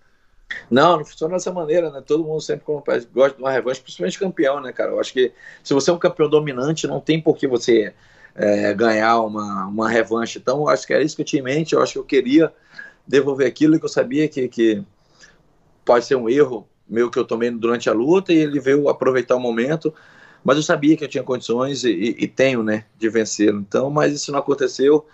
Não, 0.70 0.98
não 0.98 1.06
funciona 1.06 1.36
dessa 1.36 1.52
maneira, 1.52 1.92
né? 1.92 2.02
Todo 2.06 2.24
mundo 2.24 2.42
sempre 2.42 2.66
gosta 3.14 3.36
de 3.36 3.42
uma 3.42 3.52
revanche, 3.52 3.82
principalmente 3.82 4.20
campeão, 4.20 4.60
né, 4.62 4.72
cara? 4.72 4.92
Eu 4.92 5.00
acho 5.00 5.14
que 5.14 5.32
se 5.64 5.74
você 5.74 5.92
é 5.92 5.94
um 5.94 6.00
campeão 6.00 6.30
dominante, 6.30 6.88
não 6.88 7.00
tem 7.00 7.22
por 7.22 7.38
que 7.38 7.48
você 7.48 7.94
é, 8.36 8.74
ganhar 8.74 9.20
uma, 9.22 9.68
uma 9.68 9.90
revanche. 9.90 10.40
Então, 10.40 10.68
acho 10.68 10.88
que 10.88 10.94
era 10.94 11.04
isso 11.04 11.16
que 11.16 11.22
eu 11.22 11.26
tinha 11.26 11.42
em 11.42 11.46
mente. 11.46 11.74
Eu 11.74 11.82
acho 11.82 11.94
que 11.94 12.00
eu 12.00 12.04
queria 12.04 12.54
devolver 13.08 13.48
aquilo 13.48 13.80
que 13.80 13.86
eu 13.86 13.90
sabia 13.90 14.28
que, 14.28 14.48
que 14.48 14.84
pode 15.86 16.06
ser 16.06 16.16
um 16.16 16.30
erro 16.30 16.68
meu 16.88 17.10
que 17.10 17.20
eu 17.20 17.26
tomei 17.26 17.52
durante 17.52 17.90
a 17.90 17.94
luta 17.94 18.34
e 18.34 18.38
ele 18.38 18.60
veio 18.60 18.90
aproveitar 18.90 19.36
o 19.36 19.40
momento 19.40 19.94
mas 20.44 20.58
eu 20.58 20.64
sabia 20.64 20.96
que 20.96 21.04
eu 21.04 21.08
tinha 21.08 21.24
condições 21.24 21.84
e, 21.84 21.92
e, 21.92 22.24
e 22.24 22.28
tenho, 22.28 22.64
né, 22.64 22.86
de 22.98 23.10
vencê-lo. 23.10 23.60
Então, 23.60 23.90
mas 23.90 24.14
isso 24.14 24.32
não 24.32 24.40
aconteceu. 24.40 25.06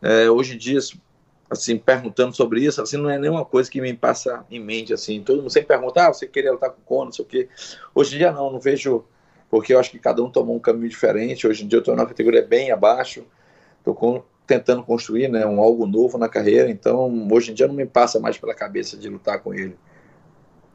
É, 0.00 0.30
hoje 0.30 0.54
em 0.54 0.58
dia, 0.58 0.78
assim, 1.48 1.78
perguntando 1.78 2.34
sobre 2.34 2.64
isso, 2.64 2.80
assim, 2.80 2.96
não 2.96 3.10
é 3.10 3.18
nenhuma 3.18 3.44
coisa 3.44 3.70
que 3.70 3.80
me 3.80 3.94
passa 3.94 4.44
em 4.50 4.60
mente, 4.60 4.92
assim. 4.92 5.22
Todo 5.22 5.38
mundo 5.38 5.50
sempre 5.50 5.68
pergunta, 5.68 6.06
ah, 6.06 6.12
você 6.12 6.26
queria 6.26 6.52
lutar 6.52 6.70
com 6.70 6.80
o 6.80 6.84
Conor, 6.84 7.04
não 7.06 7.12
sei 7.12 7.24
o 7.24 7.28
quê. 7.28 7.48
Hoje 7.94 8.14
em 8.14 8.18
dia 8.18 8.32
não, 8.32 8.50
não 8.50 8.60
vejo 8.60 9.04
porque 9.50 9.72
eu 9.72 9.78
acho 9.78 9.90
que 9.90 10.00
cada 10.00 10.20
um 10.22 10.28
tomou 10.28 10.56
um 10.56 10.58
caminho 10.58 10.88
diferente. 10.88 11.46
Hoje 11.46 11.64
em 11.64 11.68
dia 11.68 11.76
eu 11.76 11.80
estou 11.80 11.94
na 11.94 12.04
categoria 12.04 12.44
bem 12.44 12.72
abaixo, 12.72 13.24
estou 13.78 14.24
tentando 14.46 14.82
construir 14.82 15.28
né, 15.28 15.46
um 15.46 15.60
algo 15.60 15.86
novo 15.86 16.18
na 16.18 16.28
carreira, 16.28 16.68
então 16.70 17.28
hoje 17.30 17.52
em 17.52 17.54
dia 17.54 17.68
não 17.68 17.74
me 17.74 17.86
passa 17.86 18.18
mais 18.18 18.36
pela 18.36 18.54
cabeça 18.54 18.96
de 18.96 19.08
lutar 19.08 19.40
com 19.40 19.54
ele. 19.54 19.76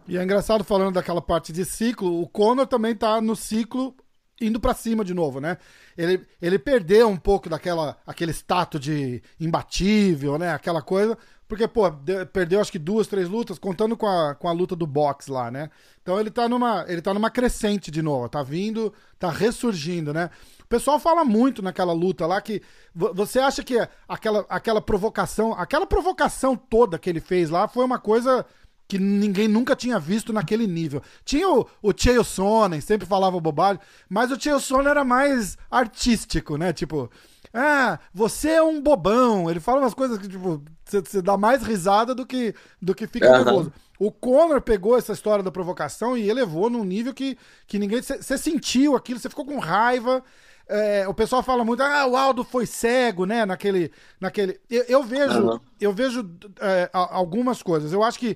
E 0.07 0.17
é 0.17 0.23
engraçado 0.23 0.63
falando 0.63 0.93
daquela 0.93 1.21
parte 1.21 1.51
de 1.51 1.65
ciclo, 1.65 2.21
o 2.21 2.27
Conor 2.27 2.65
também 2.65 2.95
tá 2.95 3.21
no 3.21 3.35
ciclo 3.35 3.93
indo 4.41 4.59
para 4.59 4.73
cima 4.73 5.03
de 5.03 5.13
novo, 5.13 5.39
né? 5.39 5.57
Ele, 5.97 6.25
ele 6.41 6.57
perdeu 6.57 7.07
um 7.07 7.17
pouco 7.17 7.49
daquela 7.49 7.97
aquele 8.05 8.31
status 8.31 8.79
de 8.79 9.21
imbatível, 9.39 10.37
né? 10.37 10.53
Aquela 10.53 10.81
coisa, 10.81 11.17
porque, 11.49 11.67
pô, 11.67 11.91
perdeu 12.31 12.61
acho 12.61 12.71
que 12.71 12.77
duas, 12.77 13.07
três 13.07 13.27
lutas, 13.27 13.57
contando 13.57 13.97
com 13.97 14.05
a, 14.05 14.35
com 14.35 14.47
a 14.47 14.51
luta 14.51 14.75
do 14.75 14.85
box 14.85 15.27
lá, 15.27 15.49
né? 15.49 15.71
Então 16.01 16.19
ele 16.19 16.29
tá 16.29 16.47
numa 16.47 16.85
ele 16.87 17.01
tá 17.01 17.11
numa 17.11 17.31
crescente 17.31 17.89
de 17.89 18.01
novo, 18.01 18.29
tá 18.29 18.43
vindo, 18.43 18.93
tá 19.17 19.31
ressurgindo, 19.31 20.13
né? 20.13 20.29
O 20.61 20.67
pessoal 20.67 20.99
fala 20.99 21.25
muito 21.25 21.63
naquela 21.63 21.91
luta 21.91 22.27
lá 22.27 22.39
que 22.39 22.61
você 22.93 23.39
acha 23.39 23.63
que 23.63 23.75
aquela, 24.07 24.45
aquela 24.47 24.79
provocação, 24.79 25.53
aquela 25.53 25.87
provocação 25.87 26.55
toda 26.55 26.99
que 26.99 27.09
ele 27.09 27.19
fez 27.19 27.49
lá 27.49 27.67
foi 27.67 27.83
uma 27.83 27.97
coisa 27.97 28.45
que 28.89 28.97
ninguém 28.97 29.47
nunca 29.47 29.75
tinha 29.75 29.99
visto 29.99 30.33
naquele 30.33 30.65
nível. 30.65 30.99
Tinha 31.23 31.47
o, 31.47 31.67
o 31.79 31.93
Chael 31.95 32.23
Sonnen, 32.23 32.81
sempre 32.81 33.07
falava 33.07 33.39
bobagem, 33.39 33.79
mas 34.09 34.31
o 34.31 34.41
Chael 34.41 34.59
Sonnen 34.59 34.89
era 34.89 35.05
mais 35.05 35.59
artístico, 35.69 36.57
né? 36.57 36.73
Tipo, 36.73 37.07
ah, 37.53 37.99
você 38.11 38.49
é 38.49 38.63
um 38.63 38.81
bobão. 38.81 39.47
Ele 39.47 39.59
fala 39.59 39.81
umas 39.81 39.93
coisas 39.93 40.17
que, 40.17 40.27
tipo, 40.27 40.63
você 40.83 41.21
dá 41.21 41.37
mais 41.37 41.61
risada 41.61 42.15
do 42.15 42.25
que, 42.25 42.55
do 42.81 42.95
que 42.95 43.05
fica 43.05 43.29
uhum. 43.29 43.45
nervoso. 43.45 43.73
O 43.99 44.11
Conor 44.11 44.59
pegou 44.59 44.97
essa 44.97 45.13
história 45.13 45.43
da 45.43 45.51
provocação 45.51 46.17
e 46.17 46.27
elevou 46.27 46.67
num 46.67 46.83
nível 46.83 47.13
que, 47.13 47.37
que 47.67 47.77
ninguém. 47.77 48.01
Você 48.01 48.39
sentiu 48.39 48.95
aquilo, 48.95 49.19
você 49.19 49.29
ficou 49.29 49.45
com 49.45 49.59
raiva. 49.59 50.23
É, 50.67 51.07
o 51.07 51.13
pessoal 51.13 51.43
fala 51.43 51.63
muito, 51.63 51.83
ah, 51.83 52.07
o 52.07 52.17
Aldo 52.17 52.43
foi 52.43 52.65
cego, 52.65 53.25
né? 53.25 53.45
Naquele. 53.45 53.91
naquele... 54.19 54.59
Eu, 54.67 54.83
eu 54.87 55.03
vejo, 55.03 55.39
uhum. 55.39 55.59
eu 55.79 55.93
vejo 55.93 56.27
é, 56.59 56.89
algumas 56.91 57.61
coisas. 57.61 57.93
Eu 57.93 58.01
acho 58.01 58.17
que 58.17 58.35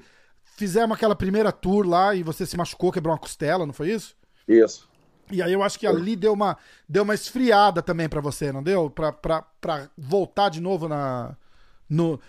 fizemos 0.55 0.95
aquela 0.95 1.15
primeira 1.15 1.51
tour 1.51 1.87
lá 1.87 2.15
e 2.15 2.23
você 2.23 2.45
se 2.45 2.57
machucou, 2.57 2.91
quebrou 2.91 3.13
uma 3.13 3.19
costela, 3.19 3.65
não 3.65 3.73
foi 3.73 3.91
isso? 3.91 4.15
Isso. 4.47 4.89
E 5.31 5.41
aí 5.41 5.53
eu 5.53 5.63
acho 5.63 5.79
que 5.79 5.87
ali 5.87 6.15
deu 6.15 6.33
uma, 6.33 6.57
deu 6.87 7.03
uma 7.03 7.13
esfriada 7.13 7.81
também 7.81 8.09
para 8.09 8.21
você, 8.21 8.51
não 8.51 8.61
deu? 8.61 8.89
Pra, 8.89 9.11
pra, 9.11 9.43
pra 9.59 9.89
voltar 9.97 10.49
de 10.49 10.61
novo 10.61 10.87
na. 10.87 11.35
No, 11.89 12.19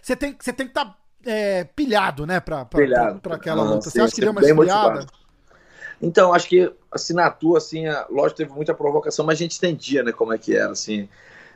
você 0.00 0.16
tem, 0.16 0.32
tem 0.32 0.54
que 0.54 0.62
estar 0.62 0.84
tá, 0.84 0.96
é, 1.24 1.64
pilhado, 1.64 2.26
né, 2.26 2.40
pra, 2.40 2.64
pra, 2.64 2.80
pilhado. 2.80 3.20
pra, 3.20 3.30
pra 3.30 3.36
aquela 3.36 3.62
luta. 3.62 3.90
Você 3.90 4.00
acha 4.00 4.14
que 4.14 4.20
deu 4.20 4.30
uma 4.30 4.40
esfriada? 4.40 4.90
Motivado. 4.90 5.24
Então, 6.00 6.34
acho 6.34 6.48
que 6.48 6.72
assim, 6.90 7.14
na 7.14 7.30
tua, 7.30 7.58
assim, 7.58 7.86
a, 7.86 8.06
lógico, 8.10 8.38
teve 8.38 8.52
muita 8.52 8.74
provocação, 8.74 9.24
mas 9.24 9.38
a 9.38 9.42
gente 9.42 9.56
entendia, 9.56 10.02
né, 10.02 10.12
como 10.12 10.32
é 10.32 10.38
que 10.38 10.54
era, 10.54 10.72
assim. 10.72 11.08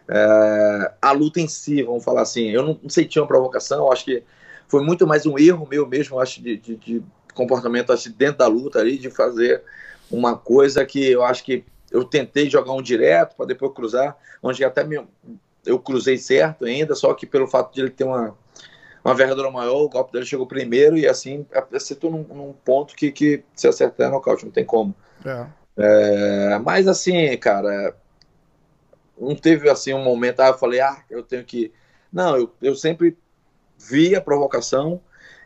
É, 0.09 0.93
a 1.03 1.13
luta 1.13 1.41
em 1.41 1.49
si, 1.49 1.83
vamos 1.83 2.03
falar 2.03 2.23
assim. 2.23 2.49
Eu 2.49 2.63
não, 2.63 2.79
não 2.83 2.91
senti 2.91 3.19
uma 3.21 3.27
provocação, 3.27 3.93
acho 3.93 4.05
que 4.05 4.23
foi 4.69 4.85
muito 4.85 5.07
mais 5.07 5.27
um 5.27 5.39
erro 5.39 5.67
meu 5.69 5.87
mesmo, 5.87 6.21
acho, 6.21 6.43
de, 6.43 6.57
de, 6.57 6.77
de 6.77 7.03
comportamento 7.35 7.93
acho, 7.93 8.13
dentro 8.13 8.39
da 8.39 8.47
luta 8.47 8.79
ali, 8.79 8.99
de 8.99 9.11
fazer 9.11 9.63
uma 10.11 10.37
coisa 10.37 10.85
que 10.85 11.11
eu 11.11 11.25
acho 11.25 11.43
que 11.43 11.65
eu 11.91 12.05
tentei 12.05 12.49
jogar 12.49 12.73
um 12.73 12.83
direto 12.83 13.35
para 13.35 13.47
depois 13.47 13.73
cruzar, 13.73 14.17
onde 14.43 14.63
até 14.63 14.85
me, 14.85 15.01
eu 15.65 15.79
cruzei 15.79 16.19
certo 16.19 16.65
ainda, 16.65 16.95
só 16.95 17.15
que 17.15 17.27
pelo 17.27 17.47
fato 17.47 17.75
de 17.75 17.81
ele 17.81 17.91
ter 17.91 18.05
uma, 18.05 18.37
uma 19.05 19.15
vergadura 19.15 19.51
maior, 19.51 19.83
o 19.83 19.89
golpe 19.89 20.13
dele 20.13 20.27
chegou 20.27 20.47
primeiro 20.47 20.97
e 20.97 21.07
assim 21.07 21.47
acertou 21.73 22.11
num, 22.11 22.23
num 22.23 22.53
ponto 22.53 22.95
que, 22.95 23.11
que 23.11 23.43
se 23.55 23.67
acertar 23.67 24.09
é 24.09 24.11
nocaute, 24.11 24.45
não 24.45 24.53
tem 24.53 24.65
como. 24.65 24.95
É. 25.25 25.47
É, 25.81 26.59
mas 26.59 26.89
assim, 26.89 27.37
cara, 27.37 27.95
não 29.19 29.35
teve 29.35 29.71
assim 29.71 29.95
um 29.95 30.03
momento, 30.03 30.41
ah, 30.41 30.49
eu 30.49 30.59
falei, 30.59 30.81
ah, 30.81 31.03
eu 31.09 31.23
tenho 31.23 31.45
que. 31.45 31.73
Não, 32.13 32.37
eu, 32.37 32.53
eu 32.61 32.75
sempre 32.75 33.17
via 33.79 34.19
a 34.19 34.21
provocação 34.21 35.01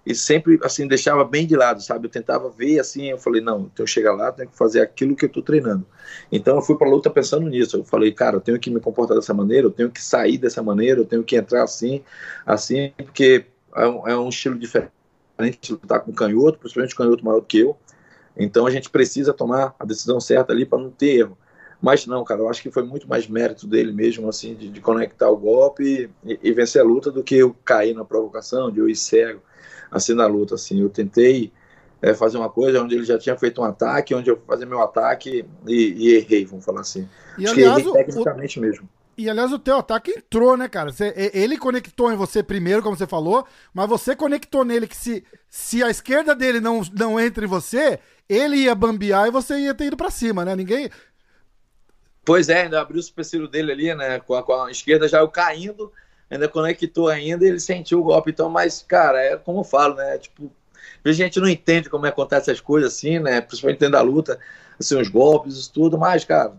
e 0.04 0.14
sempre 0.14 0.58
assim 0.62 0.86
deixava 0.86 1.24
bem 1.24 1.46
de 1.46 1.54
lado, 1.56 1.80
sabe? 1.80 2.06
Eu 2.06 2.10
tentava 2.10 2.50
ver 2.50 2.80
assim, 2.80 3.10
eu 3.10 3.18
falei, 3.18 3.40
não, 3.40 3.70
então 3.72 3.86
chegar 3.86 4.12
lá, 4.12 4.32
tenho 4.32 4.48
que 4.48 4.56
fazer 4.56 4.80
aquilo 4.80 5.14
que 5.14 5.24
eu 5.24 5.28
tô 5.28 5.40
treinando. 5.40 5.86
Então 6.30 6.56
eu 6.56 6.62
fui 6.62 6.76
para 6.76 6.88
luta 6.88 7.08
pensando 7.08 7.48
nisso. 7.48 7.76
Eu 7.76 7.84
falei, 7.84 8.12
cara, 8.12 8.36
eu 8.36 8.40
tenho 8.40 8.58
que 8.58 8.70
me 8.70 8.80
comportar 8.80 9.16
dessa 9.16 9.32
maneira, 9.32 9.66
eu 9.66 9.70
tenho 9.70 9.90
que 9.90 10.02
sair 10.02 10.38
dessa 10.38 10.62
maneira, 10.62 11.00
eu 11.00 11.04
tenho 11.04 11.22
que 11.22 11.36
entrar 11.36 11.62
assim, 11.62 12.02
assim, 12.44 12.92
porque 12.96 13.46
é 13.76 13.86
um, 13.86 14.08
é 14.08 14.18
um 14.18 14.28
estilo 14.28 14.58
diferente 14.58 14.90
de 15.60 15.72
lutar 15.72 16.00
com 16.00 16.12
canhoto, 16.12 16.58
principalmente 16.58 16.96
canhoto 16.96 17.24
maior 17.24 17.40
do 17.40 17.46
que 17.46 17.60
eu. 17.60 17.76
Então 18.36 18.66
a 18.66 18.70
gente 18.70 18.90
precisa 18.90 19.32
tomar 19.32 19.74
a 19.78 19.84
decisão 19.84 20.20
certa 20.20 20.52
ali 20.52 20.64
para 20.64 20.78
não 20.78 20.90
ter 20.90 21.18
erro. 21.18 21.38
Mas 21.82 22.06
não, 22.06 22.22
cara, 22.22 22.40
eu 22.40 22.48
acho 22.48 22.62
que 22.62 22.70
foi 22.70 22.84
muito 22.84 23.08
mais 23.08 23.26
mérito 23.26 23.66
dele 23.66 23.92
mesmo, 23.92 24.28
assim, 24.28 24.54
de, 24.54 24.68
de 24.68 24.80
conectar 24.80 25.28
o 25.28 25.36
golpe 25.36 26.08
e, 26.24 26.38
e, 26.40 26.52
vencer 26.52 26.80
a 26.80 26.84
luta 26.84 27.10
do 27.10 27.24
que 27.24 27.34
eu 27.34 27.56
cair 27.64 27.92
na 27.92 28.04
provocação, 28.04 28.70
de 28.70 28.78
eu 28.78 28.88
ir 28.88 28.94
cego, 28.94 29.42
assim, 29.90 30.14
na 30.14 30.24
luta, 30.26 30.54
assim. 30.54 30.80
Eu 30.80 30.88
tentei 30.88 31.52
é, 32.00 32.14
fazer 32.14 32.38
uma 32.38 32.48
coisa 32.48 32.80
onde 32.80 32.94
ele 32.94 33.04
já 33.04 33.18
tinha 33.18 33.36
feito 33.36 33.60
um 33.60 33.64
ataque, 33.64 34.14
onde 34.14 34.30
eu 34.30 34.40
fazer 34.46 34.64
meu 34.64 34.80
ataque 34.80 35.44
e, 35.66 35.74
e 35.96 36.14
errei, 36.14 36.44
vamos 36.44 36.64
falar 36.64 36.82
assim. 36.82 37.08
E, 37.36 37.44
acho 37.44 37.54
aliás, 37.54 37.82
que 37.82 37.88
errei 37.88 38.04
tecnicamente 38.04 38.58
o... 38.60 38.62
mesmo. 38.62 38.88
E 39.18 39.28
aliás, 39.28 39.52
o 39.52 39.58
teu 39.58 39.76
ataque 39.76 40.12
entrou, 40.12 40.56
né, 40.56 40.68
cara? 40.68 40.90
Você, 40.90 41.12
ele 41.34 41.58
conectou 41.58 42.10
em 42.12 42.16
você 42.16 42.42
primeiro, 42.42 42.82
como 42.82 42.96
você 42.96 43.06
falou, 43.06 43.44
mas 43.74 43.88
você 43.88 44.16
conectou 44.16 44.64
nele 44.64 44.86
que 44.86 44.96
se, 44.96 45.24
se 45.50 45.82
a 45.82 45.90
esquerda 45.90 46.34
dele 46.34 46.60
não, 46.60 46.80
não 46.96 47.20
entra 47.20 47.44
em 47.44 47.48
você, 47.48 47.98
ele 48.28 48.56
ia 48.56 48.74
bambear 48.74 49.28
e 49.28 49.30
você 49.30 49.58
ia 49.58 49.74
ter 49.74 49.86
ido 49.86 49.96
para 49.96 50.10
cima, 50.10 50.44
né? 50.44 50.56
Ninguém. 50.56 50.88
Pois 52.24 52.48
é, 52.48 52.62
ainda 52.62 52.80
abriu 52.80 53.00
o 53.00 53.02
supercílio 53.02 53.48
dele 53.48 53.72
ali, 53.72 53.94
né? 53.94 54.20
Com 54.20 54.34
a, 54.34 54.42
com 54.42 54.52
a 54.52 54.70
esquerda 54.70 55.08
já 55.08 55.18
eu 55.18 55.28
caindo, 55.28 55.92
ainda 56.30 56.48
conectou 56.48 57.08
ainda, 57.08 57.44
ele 57.44 57.58
sentiu 57.58 58.00
o 58.00 58.04
golpe. 58.04 58.30
Então, 58.30 58.48
mas, 58.48 58.84
cara, 58.86 59.20
é 59.20 59.36
como 59.36 59.60
eu 59.60 59.64
falo, 59.64 59.96
né? 59.96 60.18
Tipo, 60.18 60.50
a 61.04 61.12
gente 61.12 61.40
não 61.40 61.48
entende 61.48 61.90
como 61.90 62.06
é 62.06 62.10
que 62.10 62.14
acontece 62.14 62.50
essas 62.50 62.60
coisas 62.60 62.94
assim, 62.94 63.18
né? 63.18 63.40
Principalmente 63.40 63.80
dentro 63.80 63.92
da 63.92 64.02
luta, 64.02 64.38
assim, 64.78 65.00
os 65.00 65.08
golpes, 65.08 65.56
isso 65.56 65.72
tudo, 65.72 65.98
mas, 65.98 66.24
cara. 66.24 66.52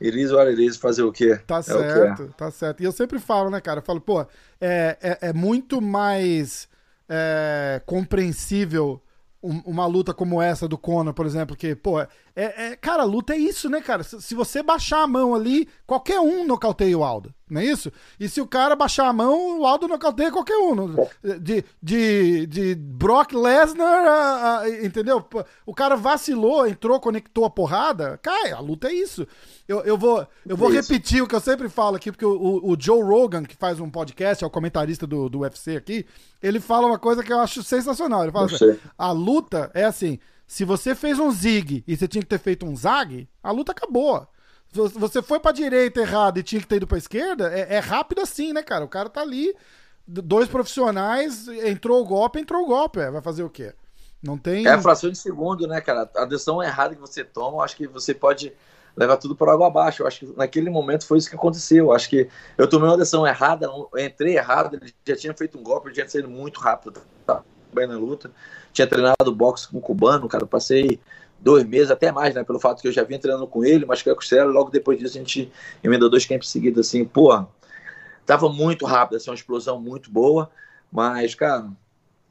Elis 0.00 0.30
ou 0.30 0.40
Elis 0.40 0.76
fazer 0.76 1.02
o 1.02 1.12
quê? 1.12 1.38
Tá 1.46 1.58
é 1.58 1.62
certo, 1.62 2.22
é. 2.22 2.26
tá 2.36 2.50
certo. 2.50 2.80
E 2.80 2.84
eu 2.84 2.92
sempre 2.92 3.18
falo, 3.18 3.50
né, 3.50 3.60
cara? 3.60 3.80
Eu 3.80 3.84
falo, 3.84 4.00
pô, 4.00 4.22
é, 4.60 4.96
é, 5.02 5.18
é 5.28 5.32
muito 5.32 5.80
mais 5.80 6.68
é, 7.08 7.82
compreensível 7.84 9.02
uma 9.42 9.86
luta 9.86 10.12
como 10.12 10.40
essa 10.40 10.68
do 10.68 10.76
Conor, 10.76 11.14
por 11.14 11.24
exemplo, 11.24 11.56
que, 11.56 11.74
pô, 11.74 12.00
é, 12.00 12.08
é, 12.36 12.76
cara, 12.76 13.04
luta 13.04 13.34
é 13.34 13.38
isso, 13.38 13.70
né, 13.70 13.80
cara? 13.80 14.02
Se, 14.02 14.20
se, 14.20 14.34
você 14.34 14.62
baixar 14.62 15.02
a 15.02 15.06
mão 15.06 15.34
ali, 15.34 15.66
qualquer 15.86 16.20
um 16.20 16.46
nocauteia 16.46 16.96
o 16.96 17.04
Aldo, 17.04 17.34
não 17.50 17.60
é 17.60 17.64
isso? 17.64 17.92
E 18.18 18.28
se 18.28 18.40
o 18.40 18.46
cara 18.46 18.76
baixar 18.76 19.08
a 19.08 19.12
mão, 19.12 19.60
o 19.60 19.66
Aldo 19.66 19.88
nocauteia 19.88 20.30
qualquer 20.30 20.56
um. 20.56 20.94
De, 21.40 21.64
de, 21.82 22.46
de 22.46 22.74
Brock 22.74 23.32
Lesnar, 23.32 24.68
entendeu? 24.82 25.24
O 25.66 25.74
cara 25.74 25.96
vacilou, 25.96 26.66
entrou, 26.66 27.00
conectou 27.00 27.44
a 27.44 27.50
porrada, 27.50 28.18
cai, 28.22 28.52
a 28.52 28.60
luta 28.60 28.88
é 28.88 28.94
isso. 28.94 29.26
Eu, 29.66 29.80
eu 29.80 29.96
vou, 29.96 30.26
eu 30.46 30.56
vou 30.56 30.68
repetir 30.68 31.22
o 31.22 31.28
que 31.28 31.34
eu 31.34 31.40
sempre 31.40 31.68
falo 31.68 31.96
aqui, 31.96 32.10
porque 32.10 32.24
o, 32.24 32.60
o, 32.62 32.76
Joe 32.78 33.02
Rogan, 33.02 33.44
que 33.44 33.54
faz 33.54 33.78
um 33.78 33.88
podcast, 33.88 34.42
é 34.42 34.46
o 34.46 34.50
comentarista 34.50 35.06
do, 35.06 35.28
do 35.28 35.40
UFC 35.40 35.76
aqui, 35.76 36.04
ele 36.42 36.58
fala 36.58 36.86
uma 36.86 36.98
coisa 36.98 37.22
que 37.22 37.32
eu 37.32 37.38
acho 37.38 37.62
sensacional. 37.62 38.22
Ele 38.22 38.32
fala 38.32 38.46
assim, 38.46 38.78
a 38.98 39.12
luta 39.12 39.70
é 39.72 39.84
assim, 39.84 40.18
se 40.46 40.64
você 40.64 40.96
fez 40.96 41.20
um 41.20 41.30
zig 41.30 41.84
e 41.86 41.96
você 41.96 42.08
tinha 42.08 42.22
que 42.22 42.28
ter 42.28 42.40
feito 42.40 42.66
um 42.66 42.74
zag, 42.74 43.28
a 43.40 43.52
luta 43.52 43.70
acabou. 43.70 44.26
Você 44.72 45.20
foi 45.20 45.40
pra 45.40 45.52
direita 45.52 46.00
errado 46.00 46.38
e 46.38 46.42
tinha 46.42 46.60
que 46.60 46.66
ter 46.66 46.76
ido 46.76 46.86
pra 46.86 46.98
esquerda, 46.98 47.52
é, 47.52 47.74
é 47.74 47.78
rápido 47.78 48.20
assim, 48.20 48.52
né, 48.52 48.62
cara? 48.62 48.84
O 48.84 48.88
cara 48.88 49.08
tá 49.08 49.20
ali, 49.20 49.54
dois 50.06 50.48
profissionais, 50.48 51.48
entrou 51.48 52.00
o 52.00 52.04
golpe, 52.04 52.38
entrou 52.38 52.62
o 52.64 52.66
golpe, 52.66 53.00
é, 53.00 53.10
vai 53.10 53.20
fazer 53.20 53.42
o 53.42 53.50
quê? 53.50 53.74
Não 54.22 54.38
tem. 54.38 54.66
É 54.66 54.80
fração 54.80 55.10
de 55.10 55.18
segundo, 55.18 55.66
né, 55.66 55.80
cara? 55.80 56.08
A 56.14 56.24
decisão 56.24 56.62
errada 56.62 56.94
que 56.94 57.00
você 57.00 57.24
toma, 57.24 57.56
eu 57.56 57.62
acho 57.62 57.76
que 57.76 57.86
você 57.86 58.14
pode 58.14 58.52
leva 58.96 59.16
tudo 59.16 59.34
por 59.34 59.48
água 59.48 59.66
abaixo. 59.66 60.02
Eu 60.02 60.06
acho 60.06 60.20
que 60.20 60.36
naquele 60.36 60.70
momento 60.70 61.06
foi 61.06 61.18
isso 61.18 61.28
que 61.28 61.36
aconteceu. 61.36 61.86
Eu 61.86 61.92
acho 61.92 62.08
que 62.08 62.28
eu 62.58 62.68
tomei 62.68 62.88
uma 62.88 62.98
decisão 62.98 63.26
errada, 63.26 63.68
entrei 63.98 64.36
errado, 64.36 64.76
ele 64.76 64.92
já 65.06 65.16
tinha 65.16 65.34
feito 65.34 65.58
um 65.58 65.62
golpe, 65.62 65.88
ele 65.88 65.94
tinha 65.94 66.08
saído 66.08 66.28
muito 66.28 66.60
rápido 66.60 67.00
tá, 67.26 67.42
bem 67.72 67.86
na 67.86 67.96
luta. 67.96 68.30
Tinha 68.72 68.86
treinado 68.86 69.34
boxe 69.34 69.68
com 69.68 69.78
o 69.78 69.80
cubano, 69.80 70.28
cara, 70.28 70.46
passei 70.46 71.00
dois 71.40 71.64
meses, 71.64 71.90
até 71.90 72.12
mais, 72.12 72.34
né, 72.34 72.44
pelo 72.44 72.60
fato 72.60 72.80
que 72.80 72.88
eu 72.88 72.92
já 72.92 73.02
vinha 73.02 73.18
treinando 73.18 73.46
com 73.46 73.64
ele, 73.64 73.86
mas 73.86 74.02
que 74.02 74.10
a 74.10 74.14
costela, 74.14 74.50
logo 74.50 74.70
depois 74.70 74.98
disso 74.98 75.16
a 75.16 75.20
gente 75.20 75.50
emendou 75.82 76.10
dois 76.10 76.26
camps 76.26 76.48
seguidos, 76.48 76.86
assim, 76.86 77.04
pô, 77.04 77.44
tava 78.26 78.48
muito 78.48 78.84
rápido, 78.84 79.16
assim, 79.16 79.30
uma 79.30 79.36
explosão 79.36 79.80
muito 79.80 80.10
boa, 80.10 80.50
mas, 80.92 81.34
cara, 81.34 81.68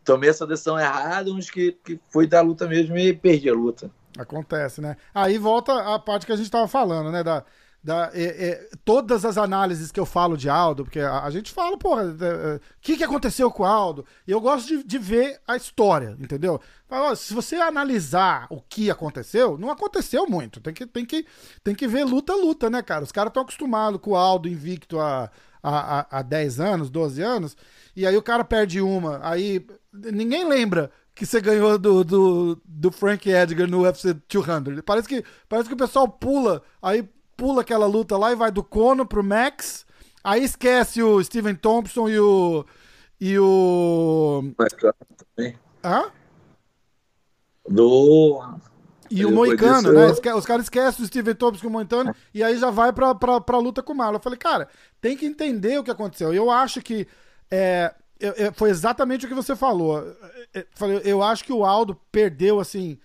tomei 0.03 0.29
essa 0.29 0.45
decisão 0.45 0.79
errada, 0.79 1.31
uns 1.31 1.49
que, 1.49 1.71
que 1.83 1.99
foi 2.09 2.27
da 2.27 2.41
luta 2.41 2.67
mesmo 2.67 2.97
e 2.97 3.13
perdi 3.13 3.49
a 3.49 3.53
luta. 3.53 3.91
Acontece, 4.17 4.81
né? 4.81 4.97
Aí 5.13 5.37
volta 5.37 5.95
a 5.95 5.99
parte 5.99 6.25
que 6.25 6.31
a 6.31 6.35
gente 6.35 6.45
estava 6.45 6.67
falando, 6.67 7.11
né? 7.11 7.23
Da, 7.23 7.43
Da, 7.81 8.11
é, 8.13 8.49
é, 8.49 8.69
todas 8.83 9.23
as 9.23 9.37
análises 9.37 9.89
que 9.89 9.99
eu 9.99 10.05
falo 10.05 10.35
de 10.35 10.49
Aldo, 10.49 10.83
porque 10.83 10.99
a, 10.99 11.23
a 11.23 11.29
gente 11.29 11.49
fala, 11.51 11.77
porra, 11.77 12.03
o 12.03 12.23
é, 12.23 12.59
que, 12.81 12.97
que 12.97 13.03
aconteceu 13.03 13.49
com 13.49 13.63
o 13.63 13.65
Aldo? 13.65 14.05
E 14.27 14.31
eu 14.31 14.41
gosto 14.41 14.67
de, 14.67 14.83
de 14.83 14.97
ver 14.97 15.39
a 15.47 15.55
história, 15.55 16.17
entendeu? 16.19 16.59
Ó, 16.89 17.15
se 17.15 17.33
você 17.33 17.55
analisar 17.55 18.47
o 18.49 18.61
que 18.61 18.91
aconteceu, 18.91 19.57
não 19.57 19.71
aconteceu 19.71 20.27
muito. 20.27 20.59
Tem 20.59 20.73
que, 20.73 20.85
tem 20.85 21.05
que, 21.05 21.25
tem 21.63 21.73
que 21.73 21.87
ver 21.87 22.03
luta 22.03 22.35
luta, 22.35 22.69
né, 22.69 22.81
cara? 22.81 23.03
Os 23.03 23.13
caras 23.13 23.29
estão 23.29 23.43
acostumados 23.43 24.01
com 24.01 24.11
o 24.11 24.15
Aldo 24.15 24.49
invicto 24.49 24.99
há, 24.99 25.31
há, 25.63 26.19
há 26.19 26.21
10 26.21 26.59
anos, 26.59 26.89
12 26.89 27.21
anos, 27.21 27.55
e 27.95 28.05
aí 28.05 28.17
o 28.17 28.21
cara 28.23 28.43
perde 28.43 28.81
uma, 28.81 29.19
aí 29.23 29.65
ninguém 29.93 30.47
lembra 30.47 30.91
que 31.19 31.25
você 31.25 31.41
ganhou 31.41 31.77
do, 31.77 32.03
do, 32.03 32.61
do 32.63 32.91
Frank 32.91 33.29
Edgar 33.29 33.67
no 33.67 33.81
UFC 33.81 34.13
200. 34.13 34.81
Parece 34.85 35.07
que, 35.07 35.23
parece 35.49 35.67
que 35.67 35.75
o 35.75 35.77
pessoal 35.77 36.07
pula, 36.07 36.61
aí 36.81 37.07
pula 37.39 37.61
aquela 37.61 37.87
luta 37.87 38.17
lá 38.17 38.33
e 38.33 38.35
vai 38.35 38.51
do 38.51 38.61
Cono 38.61 39.05
pro 39.05 39.23
Max. 39.23 39.85
Aí 40.21 40.43
esquece 40.43 41.01
o 41.01 41.23
Steven 41.23 41.55
Thompson 41.55 42.09
e 42.09 42.19
o. 42.19 42.65
E 43.19 43.39
o. 43.39 44.43
Hã? 45.83 46.11
Do. 47.67 48.43
E 49.09 49.25
o 49.25 49.31
Moicano, 49.31 49.91
né? 49.91 50.07
Os 50.35 50.45
caras 50.45 50.65
esquecem 50.65 51.03
o 51.03 51.07
Steven 51.07 51.33
Thompson 51.33 51.65
e 51.65 51.67
o 51.67 51.71
Moicano 51.71 52.13
e 52.31 52.43
aí 52.43 52.57
já 52.57 52.69
vai 52.69 52.93
pra, 52.93 53.15
pra, 53.15 53.41
pra 53.41 53.57
luta 53.57 53.81
com 53.81 53.93
o 53.93 53.95
Marlon. 53.95 54.17
Eu 54.17 54.21
falei, 54.21 54.37
cara, 54.37 54.67
tem 55.01 55.17
que 55.17 55.25
entender 55.25 55.79
o 55.79 55.83
que 55.83 55.89
aconteceu. 55.89 56.33
Eu 56.33 56.51
acho 56.51 56.81
que. 56.81 57.07
É, 57.49 57.95
foi 58.53 58.69
exatamente 58.69 59.25
o 59.25 59.29
que 59.29 59.33
você 59.33 59.55
falou. 59.55 60.03
Eu 61.03 61.23
acho 61.23 61.43
que 61.43 61.53
o 61.53 61.65
Aldo 61.65 61.97
perdeu, 62.11 62.59
assim 62.59 62.99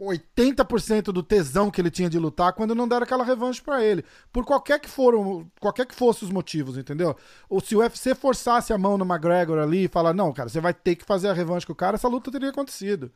80% 0.00 1.04
do 1.04 1.22
tesão 1.22 1.70
que 1.70 1.80
ele 1.80 1.90
tinha 1.90 2.08
de 2.08 2.18
lutar 2.18 2.52
quando 2.52 2.74
não 2.74 2.88
deram 2.88 3.04
aquela 3.04 3.24
revanche 3.24 3.60
para 3.60 3.84
ele. 3.84 4.04
Por 4.32 4.44
qualquer 4.44 4.78
que 4.78 4.88
foram, 4.88 5.50
qualquer 5.60 5.86
que 5.86 5.94
fosse 5.94 6.24
os 6.24 6.30
motivos, 6.30 6.76
entendeu? 6.78 7.16
Ou 7.48 7.60
se 7.60 7.74
o 7.74 7.80
UFC 7.80 8.14
forçasse 8.14 8.72
a 8.72 8.78
mão 8.78 8.96
no 8.96 9.04
McGregor 9.04 9.58
ali 9.58 9.84
e 9.84 9.88
falar, 9.88 10.12
não, 10.12 10.32
cara, 10.32 10.48
você 10.48 10.60
vai 10.60 10.72
ter 10.72 10.96
que 10.96 11.04
fazer 11.04 11.28
a 11.28 11.32
revanche 11.32 11.66
com 11.66 11.72
o 11.72 11.76
cara, 11.76 11.96
essa 11.96 12.08
luta 12.08 12.30
teria 12.30 12.50
acontecido. 12.50 13.10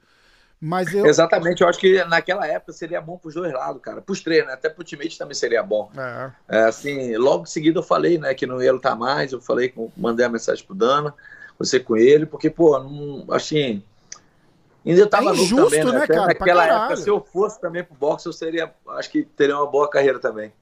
Mas 0.65 0.95
eu... 0.95 1.05
Exatamente, 1.05 1.61
eu 1.61 1.69
acho 1.69 1.81
que 1.81 2.05
naquela 2.05 2.47
época 2.47 2.73
seria 2.73 3.01
bom 3.01 3.19
pros 3.19 3.35
dois 3.35 3.53
lados, 3.53 3.83
cara. 3.83 4.01
Pros 4.01 4.21
três, 4.21 4.47
né? 4.47 4.53
Até 4.53 4.69
pro 4.69 4.83
Ultimate 4.83 5.19
também 5.19 5.35
seria 5.35 5.61
bom. 5.61 5.91
É. 5.97 6.31
É, 6.49 6.63
assim, 6.65 7.17
logo 7.17 7.43
em 7.43 7.47
seguida 7.47 7.81
eu 7.81 7.83
falei, 7.83 8.17
né, 8.17 8.33
que 8.33 8.47
não 8.47 8.63
ia 8.63 8.73
lutar 8.73 8.97
mais, 8.97 9.33
eu 9.33 9.41
falei, 9.41 9.75
mandei 9.97 10.25
a 10.25 10.29
mensagem 10.29 10.65
pro 10.65 10.73
Dana, 10.73 11.13
você 11.59 11.81
com 11.81 11.97
ele, 11.97 12.27
porque, 12.27 12.49
pô, 12.49 12.79
não, 12.79 13.27
assim, 13.35 13.83
Ainda 14.85 15.01
eu 15.01 15.09
tava 15.09 15.31
é 15.31 15.35
injusto, 15.35 15.81
também, 15.81 15.85
né, 15.85 16.01
né 16.01 16.07
cara? 16.07 16.27
Naquela 16.27 16.67
época, 16.67 16.97
se 16.97 17.09
eu 17.09 17.21
fosse 17.21 17.61
também 17.61 17.85
pro 17.85 17.95
boxe, 17.95 18.27
eu 18.27 18.33
seria. 18.33 18.73
Acho 18.89 19.11
que 19.11 19.23
teria 19.23 19.57
uma 19.57 19.71
boa 19.71 19.89
carreira 19.89 20.19
também. 20.19 20.53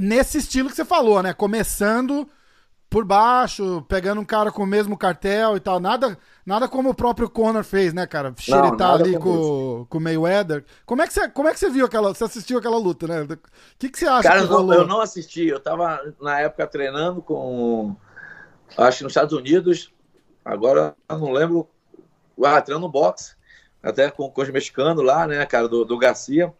Nesse 0.00 0.38
estilo 0.38 0.68
que 0.68 0.76
você 0.76 0.84
falou, 0.84 1.22
né? 1.22 1.32
Começando 1.32 2.28
por 2.94 3.04
baixo, 3.04 3.84
pegando 3.88 4.20
um 4.20 4.24
cara 4.24 4.52
com 4.52 4.62
o 4.62 4.66
mesmo 4.66 4.96
cartel 4.96 5.56
e 5.56 5.60
tal. 5.60 5.80
Nada, 5.80 6.16
nada 6.46 6.68
como 6.68 6.90
o 6.90 6.94
próprio 6.94 7.28
Conor 7.28 7.64
fez, 7.64 7.92
né, 7.92 8.06
cara? 8.06 8.32
Xeretar 8.38 8.92
ali 8.92 9.18
com, 9.18 9.84
com 9.88 9.98
o 9.98 10.00
Mayweather. 10.00 10.64
Como 10.86 11.02
é, 11.02 11.06
que 11.08 11.12
você, 11.12 11.28
como 11.28 11.48
é 11.48 11.52
que 11.52 11.58
você 11.58 11.68
viu 11.68 11.86
aquela. 11.86 12.14
Você 12.14 12.22
assistiu 12.22 12.58
aquela 12.58 12.78
luta, 12.78 13.08
né? 13.08 13.22
O 13.22 13.38
que, 13.78 13.88
que 13.88 13.98
você 13.98 14.06
acha 14.06 14.28
cara? 14.28 14.44
Não, 14.44 14.72
eu 14.72 14.86
não 14.86 15.00
assisti. 15.00 15.48
Eu 15.48 15.58
tava, 15.58 16.00
na 16.20 16.38
época, 16.38 16.68
treinando 16.68 17.20
com. 17.20 17.96
Acho 18.78 18.98
que 18.98 19.04
nos 19.04 19.10
Estados 19.10 19.32
Unidos. 19.36 19.92
Agora 20.44 20.94
eu 21.08 21.18
não 21.18 21.32
lembro 21.32 21.68
ah, 22.42 22.60
treinando 22.60 22.86
no 22.86 22.92
boxe, 22.92 23.34
até 23.82 24.10
com 24.10 24.24
o 24.24 24.30
coach 24.30 24.50
mexicano 24.50 25.02
lá, 25.02 25.26
né, 25.26 25.44
cara, 25.46 25.68
do, 25.68 25.84
do 25.84 25.98
Garcia. 25.98 26.52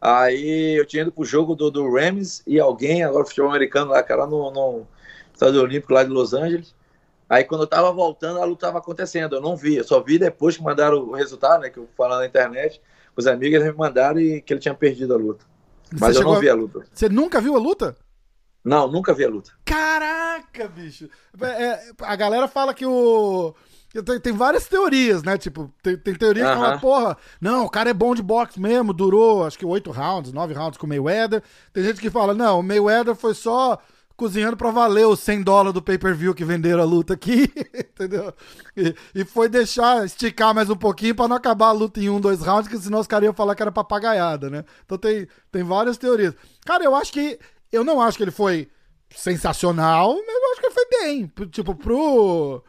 Aí 0.00 0.78
eu 0.78 0.84
tinha 0.84 1.02
ido 1.02 1.12
pro 1.12 1.24
jogo 1.24 1.54
do, 1.54 1.70
do 1.70 1.90
Rams 1.92 2.42
e 2.46 2.60
alguém, 2.60 3.02
agora 3.02 3.24
futebol 3.24 3.50
americano 3.50 3.90
lá, 3.90 4.02
cara, 4.02 4.26
no, 4.26 4.50
no 4.50 4.86
Estádio 5.32 5.62
Olímpico 5.62 5.92
lá 5.92 6.04
de 6.04 6.10
Los 6.10 6.34
Angeles. 6.34 6.74
Aí 7.28 7.42
quando 7.44 7.62
eu 7.62 7.66
tava 7.66 7.90
voltando, 7.90 8.40
a 8.40 8.44
luta 8.44 8.66
tava 8.66 8.78
acontecendo. 8.78 9.36
Eu 9.36 9.40
não 9.40 9.56
vi, 9.56 9.76
eu 9.76 9.84
só 9.84 10.00
vi 10.00 10.18
depois 10.18 10.56
que 10.56 10.62
mandaram 10.62 10.98
o 10.98 11.14
resultado, 11.14 11.62
né? 11.62 11.70
Que 11.70 11.78
eu 11.78 11.88
falando 11.96 12.20
na 12.20 12.26
internet. 12.26 12.80
Os 13.16 13.26
amigos 13.26 13.62
me 13.62 13.72
mandaram 13.72 14.20
e 14.20 14.42
que 14.42 14.52
ele 14.52 14.60
tinha 14.60 14.74
perdido 14.74 15.14
a 15.14 15.16
luta. 15.16 15.44
Mas 15.98 16.16
Você 16.16 16.22
eu 16.22 16.26
não 16.26 16.40
vi 16.40 16.48
a 16.48 16.54
luta. 16.54 16.86
Você 16.92 17.08
nunca 17.08 17.40
viu 17.40 17.56
a 17.56 17.58
luta? 17.58 17.96
Não, 18.62 18.88
nunca 18.88 19.14
vi 19.14 19.24
a 19.24 19.28
luta. 19.28 19.52
Caraca, 19.64 20.68
bicho! 20.68 21.08
É, 21.40 21.92
a 22.00 22.16
galera 22.16 22.48
fala 22.48 22.74
que 22.74 22.86
o 22.86 23.54
tem, 24.02 24.18
tem, 24.18 24.32
várias 24.32 24.66
teorias, 24.66 25.22
né? 25.22 25.38
Tipo, 25.38 25.72
tem, 25.82 25.96
tem 25.96 26.14
teoria 26.14 26.44
que 26.44 26.54
fala, 26.54 26.78
porra, 26.78 27.16
não, 27.40 27.64
o 27.64 27.70
cara 27.70 27.90
é 27.90 27.94
bom 27.94 28.14
de 28.14 28.22
boxe 28.22 28.58
mesmo, 28.60 28.92
durou 28.92 29.44
acho 29.44 29.58
que 29.58 29.64
oito 29.64 29.90
rounds, 29.90 30.32
nove 30.32 30.52
rounds 30.52 30.76
com 30.76 30.86
o 30.86 30.88
Mayweather. 30.88 31.42
Tem 31.72 31.84
gente 31.84 32.00
que 32.00 32.10
fala, 32.10 32.34
não, 32.34 32.60
o 32.60 32.62
Mayweather 32.62 33.14
foi 33.14 33.34
só 33.34 33.78
cozinhando 34.16 34.56
pra 34.56 34.70
valer 34.70 35.06
os 35.06 35.20
100 35.20 35.42
dólares 35.42 35.74
do 35.74 35.82
pay-per-view 35.82 36.34
que 36.34 36.44
venderam 36.44 36.82
a 36.82 36.86
luta 36.86 37.14
aqui, 37.14 37.50
entendeu? 37.74 38.32
E, 38.76 38.94
e, 39.14 39.24
foi 39.24 39.48
deixar 39.48 40.04
esticar 40.04 40.54
mais 40.54 40.70
um 40.70 40.76
pouquinho 40.76 41.14
pra 41.14 41.28
não 41.28 41.36
acabar 41.36 41.68
a 41.68 41.72
luta 41.72 42.00
em 42.00 42.08
um, 42.08 42.20
dois 42.20 42.40
rounds, 42.40 42.68
que 42.68 42.78
senão 42.78 43.00
os 43.00 43.06
caras 43.06 43.26
iam 43.26 43.34
falar 43.34 43.54
que 43.54 43.62
era 43.62 43.72
papagaiada, 43.72 44.48
né? 44.48 44.64
Então 44.84 44.96
tem, 44.96 45.26
tem 45.50 45.62
várias 45.62 45.98
teorias. 45.98 46.34
Cara, 46.64 46.84
eu 46.84 46.94
acho 46.94 47.12
que. 47.12 47.38
Eu 47.72 47.82
não 47.82 48.00
acho 48.00 48.16
que 48.16 48.22
ele 48.22 48.30
foi 48.30 48.68
sensacional, 49.10 50.14
mas 50.14 50.36
eu 50.36 50.52
acho 50.52 50.60
que 50.60 50.66
ele 50.66 50.74
foi 50.74 50.86
bem. 50.90 51.48
Tipo, 51.48 51.74
pro 51.74 52.62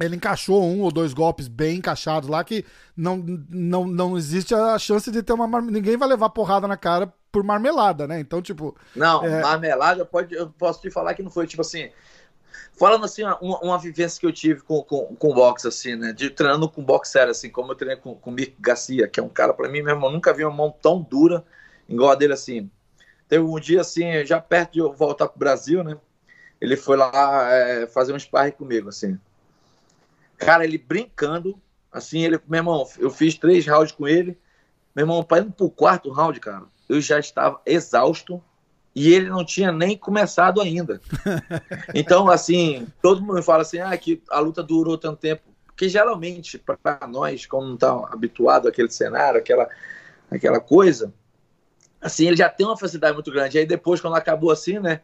ele 0.00 0.16
encaixou 0.16 0.62
um 0.64 0.80
ou 0.80 0.90
dois 0.90 1.12
golpes 1.12 1.48
bem 1.48 1.76
encaixados 1.76 2.28
lá 2.28 2.42
que 2.42 2.64
não, 2.96 3.16
não, 3.16 3.86
não 3.86 4.16
existe 4.16 4.54
a 4.54 4.78
chance 4.78 5.10
de 5.10 5.22
ter 5.22 5.32
uma 5.32 5.46
mar... 5.46 5.62
ninguém 5.62 5.96
vai 5.96 6.08
levar 6.08 6.30
porrada 6.30 6.66
na 6.66 6.76
cara 6.76 7.12
por 7.30 7.42
marmelada, 7.42 8.06
né? 8.06 8.20
Então, 8.20 8.42
tipo, 8.42 8.76
não, 8.94 9.24
é... 9.24 9.40
marmelada 9.40 10.04
pode 10.04 10.34
eu 10.34 10.50
posso 10.50 10.80
te 10.80 10.90
falar 10.90 11.14
que 11.14 11.22
não 11.22 11.30
foi 11.30 11.46
tipo 11.46 11.62
assim, 11.62 11.90
falando 12.78 13.04
assim, 13.04 13.22
uma, 13.22 13.60
uma 13.60 13.78
vivência 13.78 14.18
que 14.20 14.26
eu 14.26 14.32
tive 14.32 14.60
com, 14.62 14.82
com, 14.82 15.14
com 15.16 15.34
boxe, 15.34 15.68
assim, 15.68 15.96
né? 15.96 16.12
De 16.12 16.30
treinando 16.30 16.68
com 16.68 16.82
boxe 16.82 17.12
sério, 17.12 17.30
assim, 17.30 17.50
como 17.50 17.72
eu 17.72 17.76
treinei 17.76 17.96
com, 17.96 18.14
com 18.14 18.30
o 18.30 18.32
Mick 18.32 18.54
Garcia, 18.58 19.08
que 19.08 19.20
é 19.20 19.22
um 19.22 19.28
cara, 19.28 19.54
para 19.54 19.68
mim, 19.68 19.82
meu 19.82 19.94
irmão, 19.94 20.10
nunca 20.10 20.32
vi 20.32 20.44
uma 20.44 20.54
mão 20.54 20.74
tão 20.82 21.00
dura 21.00 21.44
igual 21.88 22.10
a 22.10 22.14
dele, 22.14 22.32
assim. 22.32 22.70
Teve 23.28 23.44
um 23.44 23.58
dia, 23.58 23.80
assim, 23.80 24.24
já 24.26 24.40
perto 24.40 24.72
de 24.72 24.78
eu 24.80 24.92
voltar 24.92 25.28
pro 25.28 25.38
Brasil, 25.38 25.82
né? 25.82 25.96
Ele 26.60 26.76
foi 26.76 26.96
lá 26.96 27.50
é, 27.50 27.86
fazer 27.86 28.12
um 28.12 28.18
sparring 28.18 28.52
comigo, 28.52 28.88
assim. 28.88 29.18
Cara, 30.44 30.64
ele 30.64 30.78
brincando, 30.78 31.60
assim, 31.90 32.24
ele, 32.24 32.40
meu 32.48 32.58
irmão, 32.58 32.88
eu 32.98 33.10
fiz 33.10 33.34
três 33.34 33.66
rounds 33.66 33.92
com 33.92 34.06
ele. 34.06 34.38
Meu 34.94 35.04
irmão, 35.04 35.22
para 35.22 35.42
ir 35.42 35.50
pro 35.50 35.70
quarto 35.70 36.10
round, 36.10 36.38
cara, 36.40 36.64
eu 36.88 37.00
já 37.00 37.18
estava 37.18 37.60
exausto 37.64 38.42
e 38.94 39.12
ele 39.12 39.30
não 39.30 39.44
tinha 39.44 39.72
nem 39.72 39.96
começado 39.96 40.60
ainda. 40.60 41.00
Então, 41.94 42.28
assim, 42.28 42.86
todo 43.00 43.22
mundo 43.22 43.42
fala 43.42 43.62
assim, 43.62 43.78
ah, 43.78 43.96
que 43.96 44.22
a 44.30 44.38
luta 44.38 44.62
durou 44.62 44.96
tanto 44.98 45.18
tempo. 45.18 45.42
Porque 45.66 45.88
geralmente, 45.88 46.58
para 46.58 47.06
nós, 47.06 47.46
como 47.46 47.66
não 47.66 47.76
tá 47.76 47.90
habituado 48.10 48.68
àquele 48.68 48.90
cenário, 48.90 49.38
aquela, 49.38 49.68
aquela 50.30 50.60
coisa, 50.60 51.12
assim, 52.00 52.26
ele 52.26 52.36
já 52.36 52.48
tem 52.48 52.66
uma 52.66 52.76
facilidade 52.76 53.14
muito 53.14 53.30
grande. 53.30 53.58
Aí 53.58 53.66
depois, 53.66 54.00
quando 54.00 54.14
acabou 54.14 54.50
assim, 54.50 54.78
né, 54.78 55.00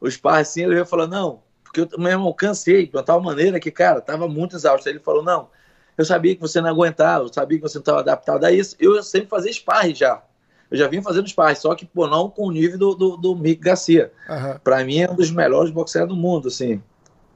o 0.00 0.10
sparring 0.10 0.40
assim, 0.40 0.62
ele 0.62 0.74
veio 0.74 0.86
falando, 0.86 1.12
não, 1.12 1.42
porque 1.72 1.82
eu, 1.82 1.98
meu 1.98 2.10
irmão, 2.10 2.32
cansei 2.32 2.88
de 2.88 2.96
uma 2.96 3.02
tal 3.02 3.20
maneira 3.22 3.60
que, 3.60 3.70
cara, 3.70 4.00
tava 4.00 4.26
muito 4.26 4.56
exausto. 4.56 4.88
Aí 4.88 4.94
ele 4.94 5.02
falou: 5.02 5.22
não, 5.22 5.48
eu 5.96 6.04
sabia 6.04 6.34
que 6.34 6.40
você 6.40 6.60
não 6.60 6.68
aguentava, 6.68 7.24
eu 7.24 7.32
sabia 7.32 7.58
que 7.58 7.62
você 7.62 7.78
não 7.78 7.82
estava 7.82 8.00
adaptado 8.00 8.44
a 8.44 8.50
isso. 8.50 8.74
Eu 8.78 9.00
sempre 9.02 9.28
fazia 9.28 9.52
sparring 9.52 9.94
já. 9.94 10.20
Eu 10.68 10.76
já 10.76 10.88
vinha 10.88 11.02
fazendo 11.02 11.28
sparring, 11.28 11.54
só 11.54 11.74
que, 11.74 11.86
pô, 11.86 12.08
não 12.08 12.28
com 12.28 12.46
o 12.46 12.50
nível 12.50 12.76
do, 12.76 12.94
do, 12.94 13.16
do 13.16 13.36
Mick 13.36 13.60
Garcia. 13.62 14.12
Uhum. 14.28 14.58
Para 14.62 14.84
mim, 14.84 14.98
é 14.98 15.10
um 15.10 15.14
dos 15.14 15.30
melhores 15.30 15.70
boxeiros 15.70 16.08
do 16.08 16.16
mundo, 16.16 16.48
assim. 16.48 16.82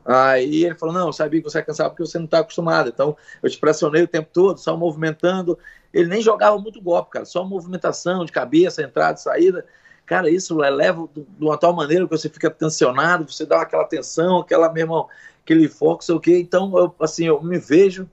Aí 0.05 0.65
ele 0.65 0.75
falou: 0.75 0.95
Não, 0.95 1.07
eu 1.07 1.13
sabia 1.13 1.41
que 1.41 1.49
você 1.49 1.59
ia 1.59 1.65
cansar 1.65 1.89
porque 1.89 2.05
você 2.05 2.19
não 2.19 2.25
está 2.25 2.41
acostumado. 2.41 2.89
Então 2.89 3.17
eu 3.41 3.49
te 3.49 3.59
pressionei 3.59 4.03
o 4.03 4.09
tempo 4.09 4.29
todo, 4.33 4.59
só 4.59 4.77
movimentando. 4.77 5.57
Ele 5.93 6.09
nem 6.09 6.21
jogava 6.21 6.59
muito 6.59 6.83
golpe, 6.83 7.13
cara, 7.13 7.25
só 7.25 7.45
movimentação 7.45 8.25
de 8.25 8.33
cabeça, 8.33 8.83
entrada 8.83 9.17
e 9.17 9.23
saída. 9.23 9.65
Cara, 10.07 10.29
isso 10.29 10.63
eleva 10.63 11.09
de 11.15 11.45
uma 11.45 11.57
tal 11.57 11.73
maneira 11.73 12.05
que 12.05 12.11
você 12.11 12.29
fica 12.29 12.51
tensionado, 12.51 13.31
você 13.31 13.47
dá 13.47 13.63
aquela 13.63 13.85
tensão, 13.85 14.39
aquela 14.39 14.71
mesmo, 14.71 15.09
aquele 15.43 15.67
foco, 15.69 16.05
sei 16.05 16.15
o 16.15 16.21
quê. 16.21 16.39
Então, 16.39 16.77
eu, 16.77 16.95
assim, 17.01 17.27
eu 17.27 17.43
me 17.43 17.59
vejo 17.59 18.09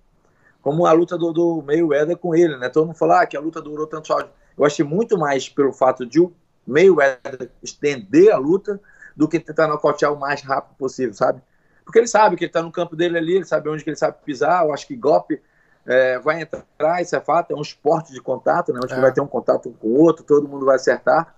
como 0.62 0.86
a 0.86 0.92
luta 0.94 1.18
do, 1.18 1.34
do 1.34 1.62
Mayweather 1.66 2.16
com 2.16 2.34
ele, 2.34 2.56
né? 2.56 2.70
Todo 2.70 2.88
mundo 2.88 2.96
fala 2.96 3.22
ah, 3.22 3.26
que 3.26 3.36
a 3.36 3.42
luta 3.42 3.62
durou 3.62 3.88
tanto 3.88 4.14
áudio. 4.14 4.32
Eu 4.58 4.64
achei 4.64 4.86
muito 4.86 5.18
mais 5.18 5.50
pelo 5.50 5.74
fato 5.74 6.06
de 6.06 6.20
o 6.20 6.34
Mayweather 6.66 7.50
estender 7.62 8.32
a 8.32 8.38
luta 8.38 8.80
do 9.16 9.28
que 9.28 9.40
tentar 9.40 9.68
nocautear 9.68 10.14
o 10.14 10.20
mais 10.20 10.42
rápido 10.42 10.76
possível, 10.78 11.14
sabe? 11.14 11.42
Porque 11.84 12.00
ele 12.00 12.08
sabe 12.08 12.38
que 12.38 12.46
ele 12.46 12.52
tá 12.52 12.62
no 12.62 12.72
campo 12.72 12.96
dele 12.96 13.18
ali, 13.18 13.36
ele 13.36 13.46
sabe 13.46 13.68
onde 13.68 13.84
que 13.84 13.90
ele 13.90 13.98
sabe 13.98 14.18
pisar. 14.24 14.64
Eu 14.64 14.74
acho 14.74 14.88
que 14.88 14.96
golpe 14.96 15.42
é, 15.86 16.20
vai 16.20 16.42
entrar, 16.42 17.02
isso 17.02 17.16
é 17.16 17.20
fato, 17.20 17.52
é 17.52 17.56
um 17.56 17.62
esporte 17.62 18.14
de 18.14 18.22
contato, 18.22 18.72
né? 18.72 18.80
Onde 18.82 18.94
é. 18.94 19.02
vai 19.02 19.12
ter 19.12 19.20
um 19.20 19.28
contato 19.28 19.76
com 19.80 19.88
o 19.88 20.00
outro, 20.00 20.24
todo 20.24 20.48
mundo 20.48 20.66
vai 20.66 20.76
acertar 20.76 21.36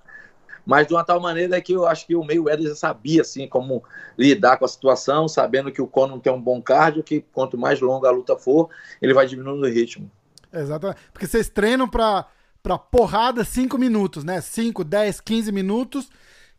mas 0.66 0.88
de 0.88 0.94
uma 0.94 1.04
tal 1.04 1.20
maneira 1.20 1.60
que 1.62 1.74
eu 1.74 1.86
acho 1.86 2.06
que 2.06 2.16
o 2.16 2.24
meio 2.24 2.50
Eder 2.50 2.68
já 2.68 2.76
sabia 2.76 3.22
assim 3.22 3.48
como 3.48 3.84
lidar 4.18 4.58
com 4.58 4.66
a 4.66 4.68
situação, 4.68 5.28
sabendo 5.28 5.72
que 5.72 5.82
o 5.82 5.88
Conor 5.88 6.20
tem 6.20 6.32
um 6.32 6.42
bom 6.42 6.62
cardio, 6.62 7.04
que 7.04 7.22
quanto 7.34 7.58
mais 7.58 7.80
longa 7.82 8.08
a 8.08 8.12
luta 8.12 8.38
for, 8.38 8.70
ele 9.02 9.14
vai 9.14 9.26
diminuindo 9.26 9.66
o 9.66 9.70
ritmo. 9.70 10.10
Exatamente. 10.52 11.00
Porque 11.12 11.28
vocês 11.28 11.50
treinam 11.50 11.88
para 11.88 12.26
pra 12.62 12.78
porrada 12.78 13.44
5 13.44 13.78
minutos, 13.78 14.24
né? 14.24 14.40
5, 14.40 14.86
10, 14.86 15.20
15 15.20 15.52
minutos 15.52 16.10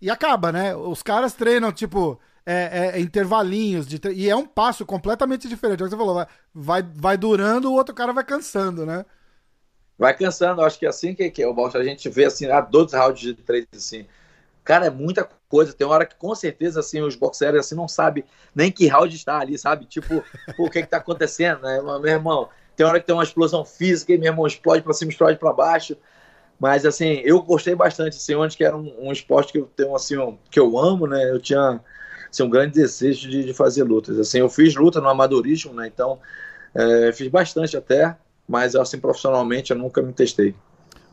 e 0.02 0.10
acaba, 0.10 0.52
né? 0.52 0.76
Os 0.76 1.02
caras 1.02 1.32
treinam, 1.32 1.72
tipo, 1.72 2.20
é, 2.44 2.90
é, 2.94 2.98
é 2.98 3.00
intervalinhos 3.00 3.86
de 3.86 3.98
tre... 3.98 4.12
e 4.12 4.28
é 4.28 4.36
um 4.36 4.46
passo 4.46 4.84
completamente 4.84 5.48
diferente. 5.48 5.82
É 5.82 5.86
o 5.86 5.88
que 5.88 5.96
você 5.96 5.96
falou, 5.96 6.26
vai, 6.54 6.82
vai 6.82 7.16
durando, 7.16 7.70
o 7.70 7.74
outro 7.74 7.94
cara 7.94 8.12
vai 8.12 8.22
cansando, 8.22 8.84
né? 8.84 9.06
Vai 9.98 10.16
cansando, 10.16 10.62
acho 10.62 10.78
que 10.78 10.87
é 10.87 10.88
assim 10.88 11.14
que, 11.14 11.30
que 11.30 11.42
é 11.42 11.48
o. 11.48 11.66
A 11.66 11.85
gente 11.85 12.09
vê 12.09 12.24
assim, 12.24 12.50
há 12.50 12.61
12 12.61 12.96
rounds 12.96 13.20
de 13.20 13.35
três 13.35 13.66
assim. 13.74 14.07
Cara, 14.64 14.87
é 14.87 14.90
muita 14.90 15.28
coisa. 15.48 15.72
Tem 15.72 15.87
uma 15.87 15.94
hora 15.94 16.07
que 16.07 16.16
com 16.16 16.35
certeza 16.35 16.80
assim 16.80 17.00
os 17.00 17.14
boxeiros 17.14 17.61
assim 17.61 17.74
não 17.74 17.87
sabe 17.87 18.24
nem 18.54 18.72
que 18.72 18.87
round 18.87 19.14
está 19.14 19.38
ali, 19.38 19.57
sabe? 19.57 19.85
Tipo, 19.85 20.24
o 20.59 20.68
que 20.68 20.83
que 20.83 20.88
tá 20.88 20.96
acontecendo, 20.96 21.62
né? 21.62 21.80
Meu 21.83 22.07
irmão, 22.07 22.48
tem 22.74 22.85
hora 22.85 22.98
que 22.98 23.07
tem 23.07 23.14
uma 23.14 23.22
explosão 23.22 23.64
física 23.64 24.12
e 24.12 24.18
meu 24.18 24.33
irmão 24.33 24.46
explode 24.46 24.83
para 24.83 24.92
cima, 24.92 25.11
explode 25.11 25.38
para 25.38 25.52
baixo. 25.52 25.96
Mas 26.59 26.87
assim, 26.87 27.20
eu 27.24 27.42
gostei 27.42 27.74
bastante, 27.74 28.16
assim, 28.16 28.35
onde 28.35 28.57
que 28.57 28.64
era 28.64 28.76
um, 28.76 29.09
um 29.09 29.12
esporte 29.12 29.52
que 29.52 29.59
eu 29.59 29.66
tenho 29.76 29.94
assim, 29.94 30.16
um, 30.16 30.38
que 30.50 30.59
eu 30.59 30.78
amo, 30.78 31.07
né? 31.07 31.30
Eu 31.30 31.40
tinha 31.40 31.80
assim, 32.30 32.42
um 32.42 32.50
grande 32.50 32.74
desejo 32.74 33.28
de, 33.28 33.44
de, 33.44 33.54
fazer 33.54 33.85
lutas. 33.85 34.18
Assim, 34.18 34.38
eu 34.38 34.48
fiz 34.48 34.74
luta 34.74 35.00
no 35.00 35.09
amadorismo, 35.09 35.72
né? 35.72 35.87
Então, 35.87 36.18
é, 36.74 37.12
fiz 37.12 37.28
bastante 37.28 37.76
até, 37.76 38.16
mas 38.48 38.74
assim, 38.74 38.98
profissionalmente 38.98 39.72
eu 39.72 39.78
nunca 39.78 40.02
me 40.02 40.12
testei. 40.12 40.54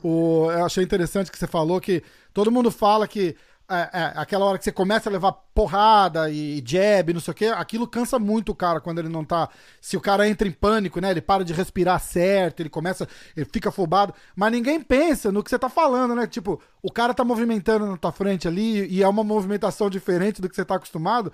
O, 0.04 0.50
eu 0.52 0.66
achei 0.66 0.84
interessante 0.84 1.32
que 1.32 1.38
você 1.38 1.48
falou 1.48 1.80
que 1.80 2.04
todo 2.34 2.52
mundo 2.52 2.72
fala 2.72 3.08
que 3.08 3.36
é, 3.74 3.90
é, 3.94 4.14
aquela 4.16 4.44
hora 4.44 4.58
que 4.58 4.66
você 4.66 4.72
começa 4.72 5.10
a 5.10 5.14
levar 5.14 5.32
porrada 5.32 6.30
e 6.30 6.62
jab, 6.66 7.14
não 7.14 7.22
sei 7.22 7.32
o 7.32 7.36
que, 7.36 7.46
aquilo 7.46 7.88
cansa 7.88 8.20
muito 8.20 8.52
o 8.52 8.56
cara 8.56 8.82
quando 8.82 9.00
ele 9.00 9.08
não 9.08 9.24
tá. 9.24 9.48
Se 9.80 9.96
o 9.96 10.02
cara 10.02 10.28
entra 10.28 10.46
em 10.46 10.52
pânico, 10.52 11.00
né? 11.00 11.10
Ele 11.10 11.22
para 11.22 11.46
de 11.46 11.54
respirar 11.54 11.98
certo, 12.02 12.60
ele 12.60 12.70
começa, 12.70 13.08
ele 13.36 13.48
fica 13.50 13.70
afobado. 13.70 14.14
Mas 14.36 14.52
ninguém 14.52 14.82
pensa 14.82 15.32
no 15.32 15.42
que 15.42 15.50
você 15.50 15.58
tá 15.58 15.70
falando, 15.70 16.14
né? 16.14 16.28
Tipo, 16.28 16.62
o 16.82 16.92
cara 16.92 17.14
tá 17.14 17.24
movimentando 17.24 17.86
na 17.86 17.96
tua 17.96 18.12
frente 18.12 18.46
ali 18.46 18.88
e 18.88 19.02
é 19.02 19.08
uma 19.08 19.24
movimentação 19.24 19.90
diferente 19.90 20.42
do 20.42 20.50
que 20.50 20.56
você 20.56 20.66
tá 20.66 20.76
acostumado. 20.76 21.32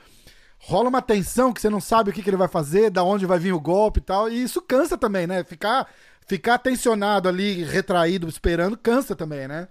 Rola 0.60 0.90
uma 0.90 1.02
tensão 1.02 1.54
que 1.54 1.62
você 1.62 1.70
não 1.70 1.80
sabe 1.80 2.10
o 2.10 2.14
que, 2.14 2.22
que 2.22 2.30
ele 2.30 2.38
vai 2.38 2.48
fazer, 2.48 2.90
da 2.90 3.04
onde 3.04 3.26
vai 3.26 3.40
vir 3.40 3.54
o 3.54 3.60
golpe 3.60 4.00
e 4.00 4.04
tal. 4.04 4.30
E 4.30 4.42
isso 4.42 4.62
cansa 4.62 4.98
também, 4.98 5.28
né? 5.28 5.44
Ficar, 5.44 5.88
ficar 6.28 6.58
tensionado 6.58 7.30
ali, 7.30 7.64
retraído, 7.64 8.28
esperando, 8.28 8.78
cansa 8.78 9.16
também, 9.16 9.48
né? 9.48 9.68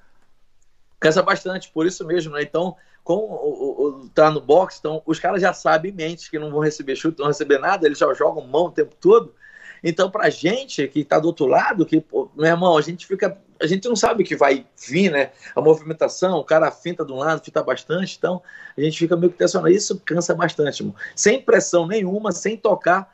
Cansa 0.98 1.22
bastante, 1.22 1.70
por 1.70 1.86
isso 1.86 2.06
mesmo, 2.06 2.32
né? 2.34 2.42
Então, 2.42 2.76
com 3.04 3.14
o, 3.14 4.02
o, 4.04 4.08
tá 4.08 4.30
no 4.30 4.40
box, 4.40 4.78
então 4.80 5.02
os 5.06 5.18
caras 5.18 5.40
já 5.40 5.52
sabem 5.52 5.92
em 5.92 5.94
mente 5.94 6.30
que 6.30 6.38
não 6.38 6.50
vão 6.50 6.60
receber 6.60 6.96
chute, 6.96 7.18
não 7.18 7.24
vão 7.24 7.32
receber 7.32 7.58
nada, 7.58 7.86
eles 7.86 7.98
já 7.98 8.12
jogam 8.14 8.46
mão 8.46 8.66
o 8.66 8.72
tempo 8.72 8.94
todo. 9.00 9.34
Então, 9.82 10.10
pra 10.10 10.30
gente 10.30 10.86
que 10.88 11.04
tá 11.04 11.18
do 11.18 11.28
outro 11.28 11.46
lado, 11.46 11.86
que, 11.86 12.00
pô, 12.00 12.30
meu 12.34 12.46
irmão, 12.46 12.76
a 12.76 12.82
gente 12.82 13.06
fica. 13.06 13.38
A 13.60 13.66
gente 13.66 13.88
não 13.88 13.96
sabe 13.96 14.22
o 14.22 14.26
que 14.26 14.36
vai 14.36 14.66
vir, 14.88 15.10
né? 15.10 15.30
A 15.54 15.60
movimentação, 15.60 16.38
o 16.38 16.44
cara 16.44 16.70
finta 16.70 17.04
de 17.04 17.12
um 17.12 17.16
lado, 17.16 17.42
finta 17.42 17.62
bastante, 17.62 18.16
então 18.18 18.42
a 18.76 18.80
gente 18.80 18.98
fica 18.98 19.16
meio 19.16 19.32
que 19.32 19.38
tensionado. 19.38 19.72
Isso 19.72 19.98
cansa 20.04 20.34
bastante, 20.34 20.80
irmão. 20.80 20.94
Sem 21.14 21.40
pressão 21.40 21.86
nenhuma, 21.86 22.32
sem 22.32 22.56
tocar, 22.56 23.10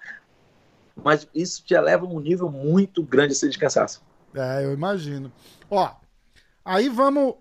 mas 0.96 1.28
isso 1.34 1.62
te 1.64 1.74
eleva 1.74 2.04
a 2.04 2.08
um 2.08 2.18
nível 2.18 2.50
muito 2.50 3.02
grande 3.02 3.32
assim, 3.32 3.48
de 3.48 3.58
cansaço. 3.58 4.02
É, 4.34 4.64
eu 4.64 4.72
imagino. 4.72 5.30
Ó, 5.70 5.90
aí 6.64 6.88
vamos 6.88 7.34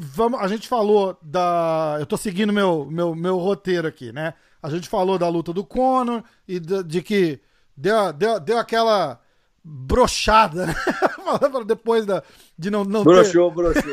vamos, 0.00 0.40
a 0.40 0.48
gente 0.48 0.66
falou 0.66 1.18
da. 1.22 1.96
Eu 2.00 2.06
tô 2.06 2.16
seguindo 2.16 2.52
meu, 2.52 2.86
meu, 2.86 3.14
meu 3.14 3.36
roteiro 3.36 3.86
aqui, 3.86 4.12
né? 4.12 4.34
A 4.62 4.70
gente 4.70 4.88
falou 4.88 5.18
da 5.18 5.28
luta 5.28 5.52
do 5.52 5.64
Conor 5.64 6.22
e 6.46 6.58
de, 6.58 6.82
de 6.82 7.02
que 7.02 7.40
deu, 7.80 8.12
deu, 8.12 8.40
deu 8.40 8.58
aquela 8.58 9.18
brochada, 9.64 10.66
né? 10.66 10.74
Depois 11.66 12.04
da, 12.04 12.22
de 12.58 12.70
não, 12.70 12.84
não 12.84 13.02
broxou, 13.02 13.50
ter. 13.50 13.54
Broxou, 13.54 13.92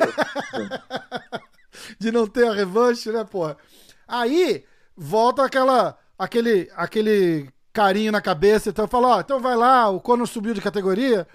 de 1.97 2.11
não 2.11 2.27
ter 2.27 2.47
a 2.47 2.53
revanche, 2.53 3.11
né, 3.11 3.23
porra? 3.23 3.57
Aí 4.07 4.65
volta 4.95 5.43
aquela, 5.43 5.97
aquele, 6.17 6.69
aquele 6.75 7.49
carinho 7.71 8.11
na 8.11 8.21
cabeça. 8.21 8.69
Então 8.69 8.87
fala, 8.87 9.17
ó, 9.17 9.19
então 9.21 9.39
vai 9.39 9.55
lá, 9.55 9.89
o 9.89 10.01
Conor 10.01 10.27
subiu 10.27 10.53
de 10.53 10.61
categoria, 10.61 11.27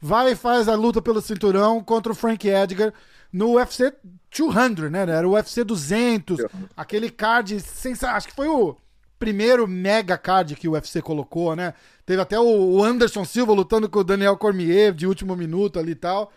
vai 0.00 0.32
e 0.32 0.36
faz 0.36 0.68
a 0.68 0.74
luta 0.74 1.00
pelo 1.00 1.20
cinturão 1.20 1.82
contra 1.82 2.12
o 2.12 2.16
Frank 2.16 2.48
Edgar 2.48 2.92
no 3.32 3.54
UFC 3.54 3.92
200, 4.36 4.90
né? 4.90 5.02
Era 5.02 5.28
o 5.28 5.32
UFC 5.32 5.62
200, 5.62 6.38
aquele 6.76 7.10
card 7.10 7.60
sensacional. 7.60 8.16
Acho 8.16 8.28
que 8.28 8.34
foi 8.34 8.48
o 8.48 8.76
primeiro 9.22 9.68
mega 9.68 10.18
card 10.18 10.56
que 10.56 10.66
o 10.66 10.72
UFC 10.72 11.00
colocou, 11.00 11.54
né? 11.54 11.74
Teve 12.04 12.20
até 12.20 12.40
o 12.40 12.82
Anderson 12.82 13.24
Silva 13.24 13.52
lutando 13.52 13.88
com 13.88 14.00
o 14.00 14.04
Daniel 14.04 14.36
Cormier 14.36 14.92
de 14.92 15.06
último 15.06 15.36
minuto 15.36 15.78
ali 15.78 15.92
e 15.92 15.94
tal. 15.94 16.32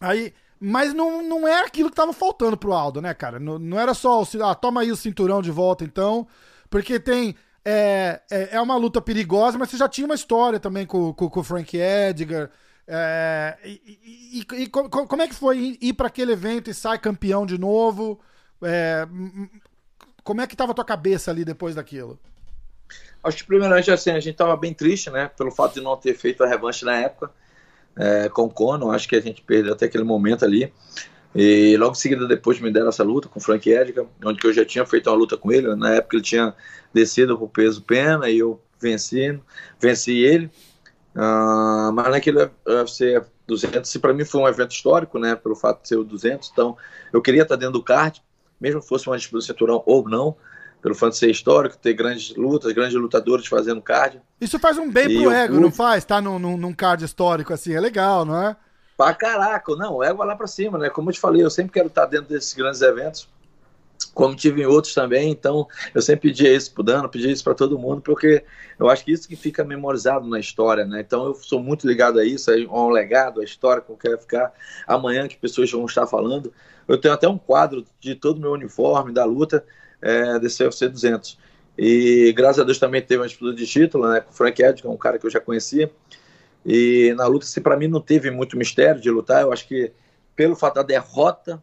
Aí, 0.00 0.34
mas 0.58 0.92
não, 0.92 1.22
não 1.22 1.46
é 1.46 1.64
aquilo 1.64 1.88
que 1.88 1.94
tava 1.94 2.12
faltando 2.12 2.56
pro 2.56 2.72
Aldo, 2.72 3.00
né, 3.00 3.14
cara? 3.14 3.38
Não, 3.38 3.60
não 3.60 3.78
era 3.78 3.94
só, 3.94 4.24
ah, 4.42 4.56
toma 4.56 4.80
aí 4.80 4.90
o 4.90 4.96
cinturão 4.96 5.40
de 5.40 5.52
volta 5.52 5.84
então, 5.84 6.26
porque 6.68 6.98
tem 6.98 7.36
é, 7.64 8.22
é, 8.28 8.56
é, 8.56 8.60
uma 8.60 8.76
luta 8.76 9.00
perigosa, 9.00 9.56
mas 9.56 9.70
você 9.70 9.76
já 9.76 9.88
tinha 9.88 10.04
uma 10.04 10.16
história 10.16 10.58
também 10.58 10.84
com, 10.84 11.14
com, 11.14 11.30
com 11.30 11.40
o 11.40 11.44
Frank 11.44 11.76
Edgar. 11.76 12.50
É, 12.88 13.56
e, 13.64 14.40
e, 14.52 14.62
e, 14.62 14.66
como 14.66 15.22
é 15.22 15.28
que 15.28 15.34
foi 15.34 15.78
ir 15.80 15.92
para 15.92 16.08
aquele 16.08 16.32
evento 16.32 16.70
e 16.70 16.74
sai 16.74 16.98
campeão 16.98 17.46
de 17.46 17.56
novo? 17.56 18.18
É, 18.62 19.06
como 20.28 20.42
é 20.42 20.46
que 20.46 20.52
estava 20.52 20.72
a 20.72 20.74
tua 20.74 20.84
cabeça 20.84 21.30
ali 21.30 21.42
depois 21.42 21.74
daquilo? 21.74 22.18
Acho 23.24 23.38
que 23.38 23.44
primeiramente 23.44 23.90
assim, 23.90 24.10
a 24.10 24.20
gente 24.20 24.32
estava 24.32 24.54
bem 24.58 24.74
triste, 24.74 25.08
né? 25.08 25.30
Pelo 25.34 25.50
fato 25.50 25.72
de 25.72 25.80
não 25.80 25.96
ter 25.96 26.12
feito 26.12 26.44
a 26.44 26.46
revanche 26.46 26.84
na 26.84 26.98
época 26.98 27.30
é, 27.96 28.28
com 28.28 28.42
o 28.42 28.50
Conor. 28.50 28.94
Acho 28.94 29.08
que 29.08 29.16
a 29.16 29.22
gente 29.22 29.40
perdeu 29.40 29.72
até 29.72 29.86
aquele 29.86 30.04
momento 30.04 30.44
ali. 30.44 30.70
E 31.34 31.74
logo 31.78 31.92
em 31.92 31.94
seguida 31.94 32.28
depois 32.28 32.60
me 32.60 32.70
deram 32.70 32.90
essa 32.90 33.02
luta 33.02 33.26
com 33.26 33.38
o 33.38 33.42
Frank 33.42 33.70
Edgar, 33.70 34.04
onde 34.22 34.46
eu 34.46 34.52
já 34.52 34.66
tinha 34.66 34.84
feito 34.84 35.08
uma 35.08 35.16
luta 35.16 35.34
com 35.38 35.50
ele. 35.50 35.74
Na 35.74 35.94
época 35.94 36.16
ele 36.16 36.22
tinha 36.22 36.54
descido 36.92 37.38
pro 37.38 37.48
peso 37.48 37.80
pena 37.80 38.28
e 38.28 38.38
eu 38.38 38.60
venci, 38.78 39.40
venci 39.80 40.12
ele. 40.12 40.50
Uh, 41.16 41.90
mas 41.94 42.10
naquele 42.10 42.50
UFC 42.66 43.24
200, 43.46 43.96
para 43.96 44.12
mim 44.12 44.26
foi 44.26 44.42
um 44.42 44.46
evento 44.46 44.72
histórico, 44.72 45.18
né, 45.18 45.34
pelo 45.34 45.56
fato 45.56 45.80
de 45.80 45.88
ser 45.88 45.96
o 45.96 46.04
200, 46.04 46.50
então 46.52 46.76
eu 47.12 47.22
queria 47.22 47.42
estar 47.42 47.56
dentro 47.56 47.72
do 47.72 47.82
card, 47.82 48.22
mesmo 48.60 48.80
que 48.80 48.88
fosse 48.88 49.06
uma 49.06 49.16
disputa 49.16 49.44
cinturão 49.44 49.82
ou 49.86 50.08
não, 50.08 50.36
pelo 50.80 50.94
fato 50.94 51.12
de 51.12 51.18
ser 51.18 51.30
histórico, 51.30 51.76
ter 51.76 51.92
grandes 51.92 52.34
lutas, 52.36 52.72
grandes 52.72 52.94
lutadores 52.94 53.46
fazendo 53.46 53.82
card. 53.82 54.20
Isso 54.40 54.58
faz 54.58 54.78
um 54.78 54.90
bem 54.90 55.10
e 55.10 55.22
pro 55.22 55.32
ego, 55.32 55.60
não 55.60 55.72
faz? 55.72 56.04
Tá 56.04 56.20
num, 56.20 56.38
num, 56.38 56.56
num 56.56 56.72
card 56.72 57.04
histórico 57.04 57.52
assim, 57.52 57.74
é 57.74 57.80
legal, 57.80 58.24
não 58.24 58.40
é? 58.40 58.56
Pra 58.96 59.14
caraca, 59.14 59.74
não, 59.76 59.96
o 59.96 60.04
ego 60.04 60.22
é 60.22 60.26
lá 60.26 60.36
pra 60.36 60.46
cima, 60.46 60.78
né? 60.78 60.90
Como 60.90 61.10
eu 61.10 61.14
te 61.14 61.20
falei, 61.20 61.42
eu 61.42 61.50
sempre 61.50 61.72
quero 61.72 61.88
estar 61.88 62.06
dentro 62.06 62.28
desses 62.28 62.52
grandes 62.54 62.80
eventos 62.82 63.28
como 64.14 64.34
tive 64.34 64.62
em 64.62 64.66
outros 64.66 64.94
também. 64.94 65.30
Então, 65.30 65.66
eu 65.94 66.02
sempre 66.02 66.30
pedia 66.30 66.52
isso 66.52 66.72
pro 66.72 66.82
Dano, 66.82 67.08
pedia 67.08 67.30
isso 67.30 67.44
para 67.44 67.54
todo 67.54 67.78
mundo, 67.78 68.00
porque 68.02 68.44
eu 68.78 68.88
acho 68.88 69.04
que 69.04 69.12
isso 69.12 69.28
que 69.28 69.36
fica 69.36 69.64
memorizado 69.64 70.26
na 70.28 70.40
história, 70.40 70.84
né? 70.84 71.00
Então, 71.00 71.26
eu 71.26 71.34
sou 71.34 71.62
muito 71.62 71.86
ligado 71.86 72.18
a 72.18 72.24
isso, 72.24 72.50
a 72.50 72.54
um 72.54 72.90
legado, 72.90 73.40
a 73.40 73.44
história 73.44 73.82
que 73.82 73.90
eu 73.90 73.96
quero 73.96 74.18
ficar 74.18 74.52
amanhã, 74.86 75.28
que 75.28 75.36
pessoas 75.36 75.70
vão 75.70 75.84
estar 75.86 76.06
falando. 76.06 76.52
Eu 76.88 76.98
tenho 76.98 77.14
até 77.14 77.28
um 77.28 77.38
quadro 77.38 77.84
de 78.00 78.14
todo 78.14 78.38
o 78.38 78.40
meu 78.40 78.52
uniforme 78.52 79.12
da 79.12 79.24
luta 79.24 79.64
é, 80.00 80.38
desse 80.38 80.64
UFC 80.64 80.88
200. 80.88 81.38
E 81.76 82.32
graças 82.34 82.60
a 82.60 82.64
Deus 82.64 82.78
também 82.78 83.02
teve 83.02 83.20
uma 83.20 83.28
disputa 83.28 83.54
de 83.54 83.66
título, 83.66 84.08
né? 84.08 84.20
Com 84.20 84.30
o 84.30 84.34
Frank 84.34 84.62
é 84.62 84.74
um 84.84 84.96
cara 84.96 85.18
que 85.18 85.26
eu 85.26 85.30
já 85.30 85.38
conhecia. 85.38 85.90
E 86.66 87.14
na 87.16 87.26
luta, 87.26 87.46
se 87.46 87.60
para 87.60 87.76
mim 87.76 87.86
não 87.86 88.00
teve 88.00 88.30
muito 88.30 88.56
mistério 88.56 89.00
de 89.00 89.10
lutar, 89.10 89.42
eu 89.42 89.52
acho 89.52 89.68
que 89.68 89.92
pelo 90.34 90.56
fato 90.56 90.76
da 90.76 90.82
derrota 90.82 91.62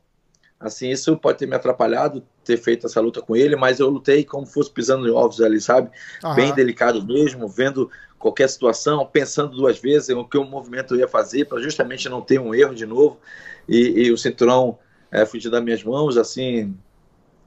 Assim, 0.60 0.90
isso 0.90 1.18
pode 1.18 1.38
ter 1.38 1.46
me 1.46 1.56
atrapalhado 1.56 2.24
ter 2.44 2.58
feito 2.58 2.88
essa 2.88 3.02
luta 3.02 3.22
com 3.22 3.36
ele, 3.36 3.56
mas 3.56 3.80
eu 3.80 3.90
lutei 3.90 4.24
como 4.24 4.46
fosse 4.46 4.72
pisando 4.72 5.08
em 5.08 5.12
ovos 5.12 5.42
ali, 5.42 5.60
sabe? 5.60 5.92
Uhum. 6.24 6.36
Bem 6.36 6.54
delicado 6.54 7.06
mesmo, 7.06 7.48
vendo 7.48 7.90
qualquer 8.18 8.50
situação, 8.50 9.06
pensando 9.06 9.56
duas 9.56 9.78
vezes 9.78 10.10
o 10.10 10.24
que 10.24 10.38
o 10.38 10.46
movimento 10.46 10.96
ia 10.96 11.08
fazer 11.08 11.46
para 11.46 11.62
justamente 11.62 12.08
não 12.08 12.22
ter 12.22 12.40
um 12.40 12.56
erro 12.56 12.74
de 12.74 12.86
novo 12.86 13.20
e, 13.68 14.06
e 14.06 14.12
o 14.12 14.18
cinturão 14.18 14.80
é, 15.12 15.26
fugir 15.26 15.50
das 15.50 15.64
minhas 15.64 15.84
mãos, 15.84 16.18
assim. 16.18 16.76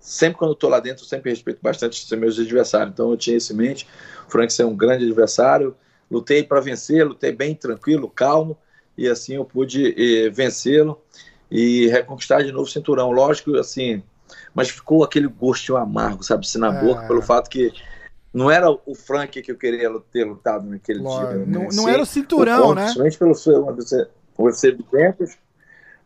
Sempre 0.00 0.38
quando 0.38 0.54
tô 0.54 0.68
lá 0.68 0.80
dentro, 0.80 1.04
sempre 1.04 1.30
respeito 1.30 1.58
bastante 1.60 2.04
os 2.04 2.18
meus 2.18 2.38
adversários. 2.38 2.92
Então 2.92 3.10
eu 3.10 3.16
tinha 3.16 3.36
isso 3.36 3.52
em 3.52 3.56
mente. 3.56 3.86
O 4.26 4.30
Frank 4.30 4.54
é 4.60 4.64
um 4.64 4.76
grande 4.76 5.04
adversário. 5.04 5.76
Lutei 6.10 6.42
para 6.42 6.60
vencer, 6.60 7.06
lutei 7.06 7.32
bem 7.32 7.54
tranquilo, 7.54 8.08
calmo, 8.08 8.56
e 8.96 9.06
assim 9.06 9.34
eu 9.34 9.44
pude 9.44 9.94
eh, 9.98 10.30
vencê-lo 10.30 10.98
e 11.50 11.86
reconquistar 11.88 12.42
de 12.42 12.50
novo 12.50 12.64
o 12.64 12.70
cinturão. 12.70 13.10
Lógico, 13.10 13.56
assim, 13.56 14.02
mas 14.54 14.70
ficou 14.70 15.04
aquele 15.04 15.26
gostinho 15.26 15.76
amargo, 15.76 16.22
sabe, 16.22 16.46
assim, 16.46 16.58
na 16.58 16.74
é. 16.74 16.80
boca, 16.80 17.06
pelo 17.06 17.20
fato 17.20 17.50
que 17.50 17.72
não 18.32 18.50
era 18.50 18.70
o 18.70 18.94
Frank 18.94 19.40
que 19.40 19.50
eu 19.50 19.56
queria 19.56 19.90
ter 20.12 20.24
lutado 20.24 20.68
naquele 20.68 21.00
dia. 21.00 21.24
Né? 21.34 21.44
Não, 21.46 21.68
não 21.68 21.88
era 21.88 22.02
o 22.02 22.06
cinturão, 22.06 22.68
o 22.68 22.74
né? 22.74 22.82
Principalmente 22.82 23.18
pelo 23.18 23.34
seu 23.34 23.66
UFC 24.38 24.72
200. 24.72 25.36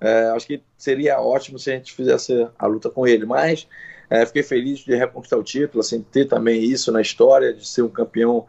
É, 0.02 0.30
acho 0.30 0.48
que 0.48 0.60
seria 0.76 1.20
ótimo 1.20 1.60
se 1.60 1.70
a 1.70 1.74
gente 1.74 1.92
fizesse 1.92 2.48
a 2.58 2.66
luta 2.66 2.90
com 2.90 3.06
ele, 3.06 3.24
mas 3.24 3.68
é, 4.10 4.26
fiquei 4.26 4.42
feliz 4.42 4.80
de 4.80 4.96
reconquistar 4.96 5.36
o 5.36 5.44
título, 5.44 5.80
assim, 5.80 6.02
ter 6.02 6.24
também 6.24 6.60
isso 6.60 6.90
na 6.90 7.00
história, 7.00 7.54
de 7.54 7.66
ser 7.66 7.82
um 7.82 7.88
campeão. 7.88 8.44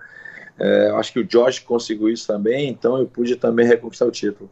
É, 0.59 0.89
acho 0.95 1.13
que 1.13 1.19
o 1.19 1.27
Jorge 1.29 1.61
conseguiu 1.61 2.09
isso 2.09 2.25
também, 2.25 2.69
então 2.69 2.97
eu 2.97 3.05
pude 3.05 3.35
também 3.35 3.67
reconquistar 3.67 4.07
o 4.07 4.11
título. 4.11 4.49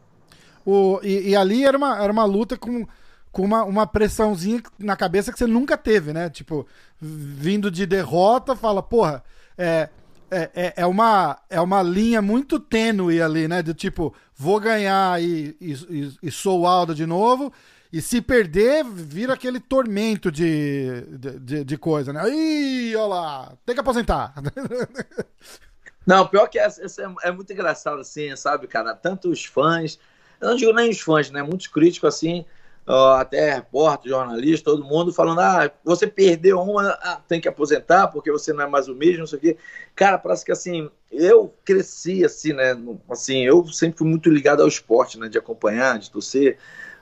O, 0.64 1.00
e, 1.02 1.30
e, 1.30 1.36
ali 1.36 1.66
era 1.66 1.76
uma, 1.76 2.04
era 2.04 2.14
uma 2.14 2.24
luta 2.24 2.56
com, 2.56 2.86
com 3.32 3.42
uma, 3.42 3.64
uma 3.64 3.88
pressãozinha 3.88 4.62
na 4.78 4.96
cabeça 4.96 5.32
que 5.32 5.40
você 5.40 5.48
nunca 5.48 5.76
teve, 5.76 6.14
né? 6.14 6.30
Tipo, 6.30 6.68
vindo 7.00 7.72
de 7.72 7.88
derrota, 7.88 8.56
fala, 8.56 8.84
porra, 8.84 9.24
é, 9.58 9.90
é, 10.32 10.50
é, 10.56 10.74
é, 10.78 10.86
uma, 10.86 11.38
é 11.50 11.60
uma 11.60 11.84
linha 11.84 12.22
muito 12.22 12.58
tênue 12.58 13.22
ali, 13.22 13.50
né? 13.50 13.62
Do 13.62 13.74
tipo, 13.74 14.16
vou 14.34 14.60
ganhar 14.62 15.22
e, 15.22 15.56
e, 15.60 16.18
e 16.24 16.32
sou 16.32 16.62
o 16.62 16.68
Aldo 16.68 16.96
de 16.96 17.06
novo. 17.06 17.52
E 17.92 18.02
se 18.02 18.22
perder, 18.22 18.86
vira 18.86 19.34
aquele 19.34 19.60
tormento 19.60 20.32
de, 20.32 21.02
de, 21.42 21.66
de 21.66 21.78
coisa, 21.78 22.14
né? 22.14 22.24
Ih, 22.30 22.96
olha 22.96 23.06
lá, 23.06 23.54
tem 23.66 23.76
que 23.76 23.82
aposentar. 23.82 24.34
Não, 26.08 26.26
pior 26.26 26.48
que 26.48 26.58
essa, 26.58 26.84
essa 26.84 27.04
é, 27.04 27.28
é, 27.28 27.32
muito 27.32 27.52
engraçado, 27.52 28.00
assim, 28.00 28.34
sabe, 28.38 28.66
cara? 28.68 28.96
Tanto 28.96 29.30
os 29.30 29.44
fãs, 29.44 30.00
eu 30.40 30.50
não 30.50 30.56
digo 30.56 30.74
nem 30.74 30.90
os 30.90 31.00
fãs, 31.00 31.30
né? 31.30 31.44
Muitos 31.44 31.68
críticos, 31.68 32.16
assim, 32.16 32.44
até 32.86 33.54
repórter, 33.54 34.10
jornalista, 34.12 34.72
todo 34.72 34.84
mundo 34.84 35.14
falando: 35.14 35.40
ah, 35.40 35.72
você 35.84 36.08
perdeu 36.08 36.60
uma, 36.60 36.90
ah, 36.90 37.22
tem 37.28 37.40
que 37.40 37.48
aposentar 37.48 38.08
porque 38.08 38.32
você 38.32 38.52
não 38.52 38.64
é 38.64 38.68
mais 38.68 38.88
o 38.88 38.96
mesmo, 38.96 39.20
não 39.20 39.28
sei 39.28 39.38
o 39.38 39.42
quê. 39.42 39.58
Cara, 39.96 40.18
parece 40.18 40.44
que 40.44 40.52
assim, 40.52 40.90
eu 41.12 41.54
cresci 41.64 42.26
assim, 42.26 42.54
né? 42.54 42.76
Assim, 43.10 43.44
eu 43.46 43.66
sempre 43.68 44.00
fui 44.00 44.08
muito 44.08 44.30
ligado 44.30 44.62
ao 44.62 44.68
esporte, 44.68 45.20
né? 45.20 45.30
De 45.30 45.38
acompanhar, 45.38 46.00
de 46.00 46.10
torcer. 46.10 46.58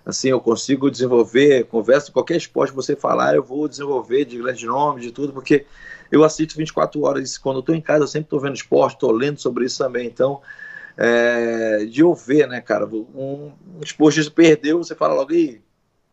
Assim, 0.05 0.30
eu 0.30 0.39
consigo 0.39 0.89
desenvolver, 0.89 1.65
conversa, 1.65 2.11
qualquer 2.11 2.38
esporte 2.38 2.71
que 2.71 2.75
você 2.75 2.95
falar, 2.95 3.36
eu 3.36 3.43
vou 3.43 3.67
desenvolver 3.67 4.25
de 4.25 4.38
grande 4.38 4.65
nome, 4.65 5.01
de 5.01 5.11
tudo, 5.11 5.34
porque 5.34 5.65
eu 6.11 6.23
assisto 6.23 6.57
24 6.57 7.01
horas. 7.03 7.38
Quando 7.38 7.57
eu 7.57 7.63
tô 7.63 7.73
em 7.73 7.82
casa, 7.82 8.03
eu 8.03 8.07
sempre 8.07 8.30
tô 8.30 8.39
vendo 8.39 8.55
esporte, 8.55 8.97
tô 8.97 9.11
lendo 9.11 9.39
sobre 9.39 9.65
isso 9.65 9.77
também. 9.77 10.07
Então, 10.07 10.41
é, 10.97 11.86
de 11.86 12.01
eu 12.01 12.13
ver, 12.13 12.47
né, 12.47 12.59
cara, 12.59 12.86
um, 12.88 13.51
um 13.77 13.82
esportista 13.84 14.32
perdeu, 14.32 14.80
você 14.80 14.95
fala 14.95 15.13
logo, 15.13 15.32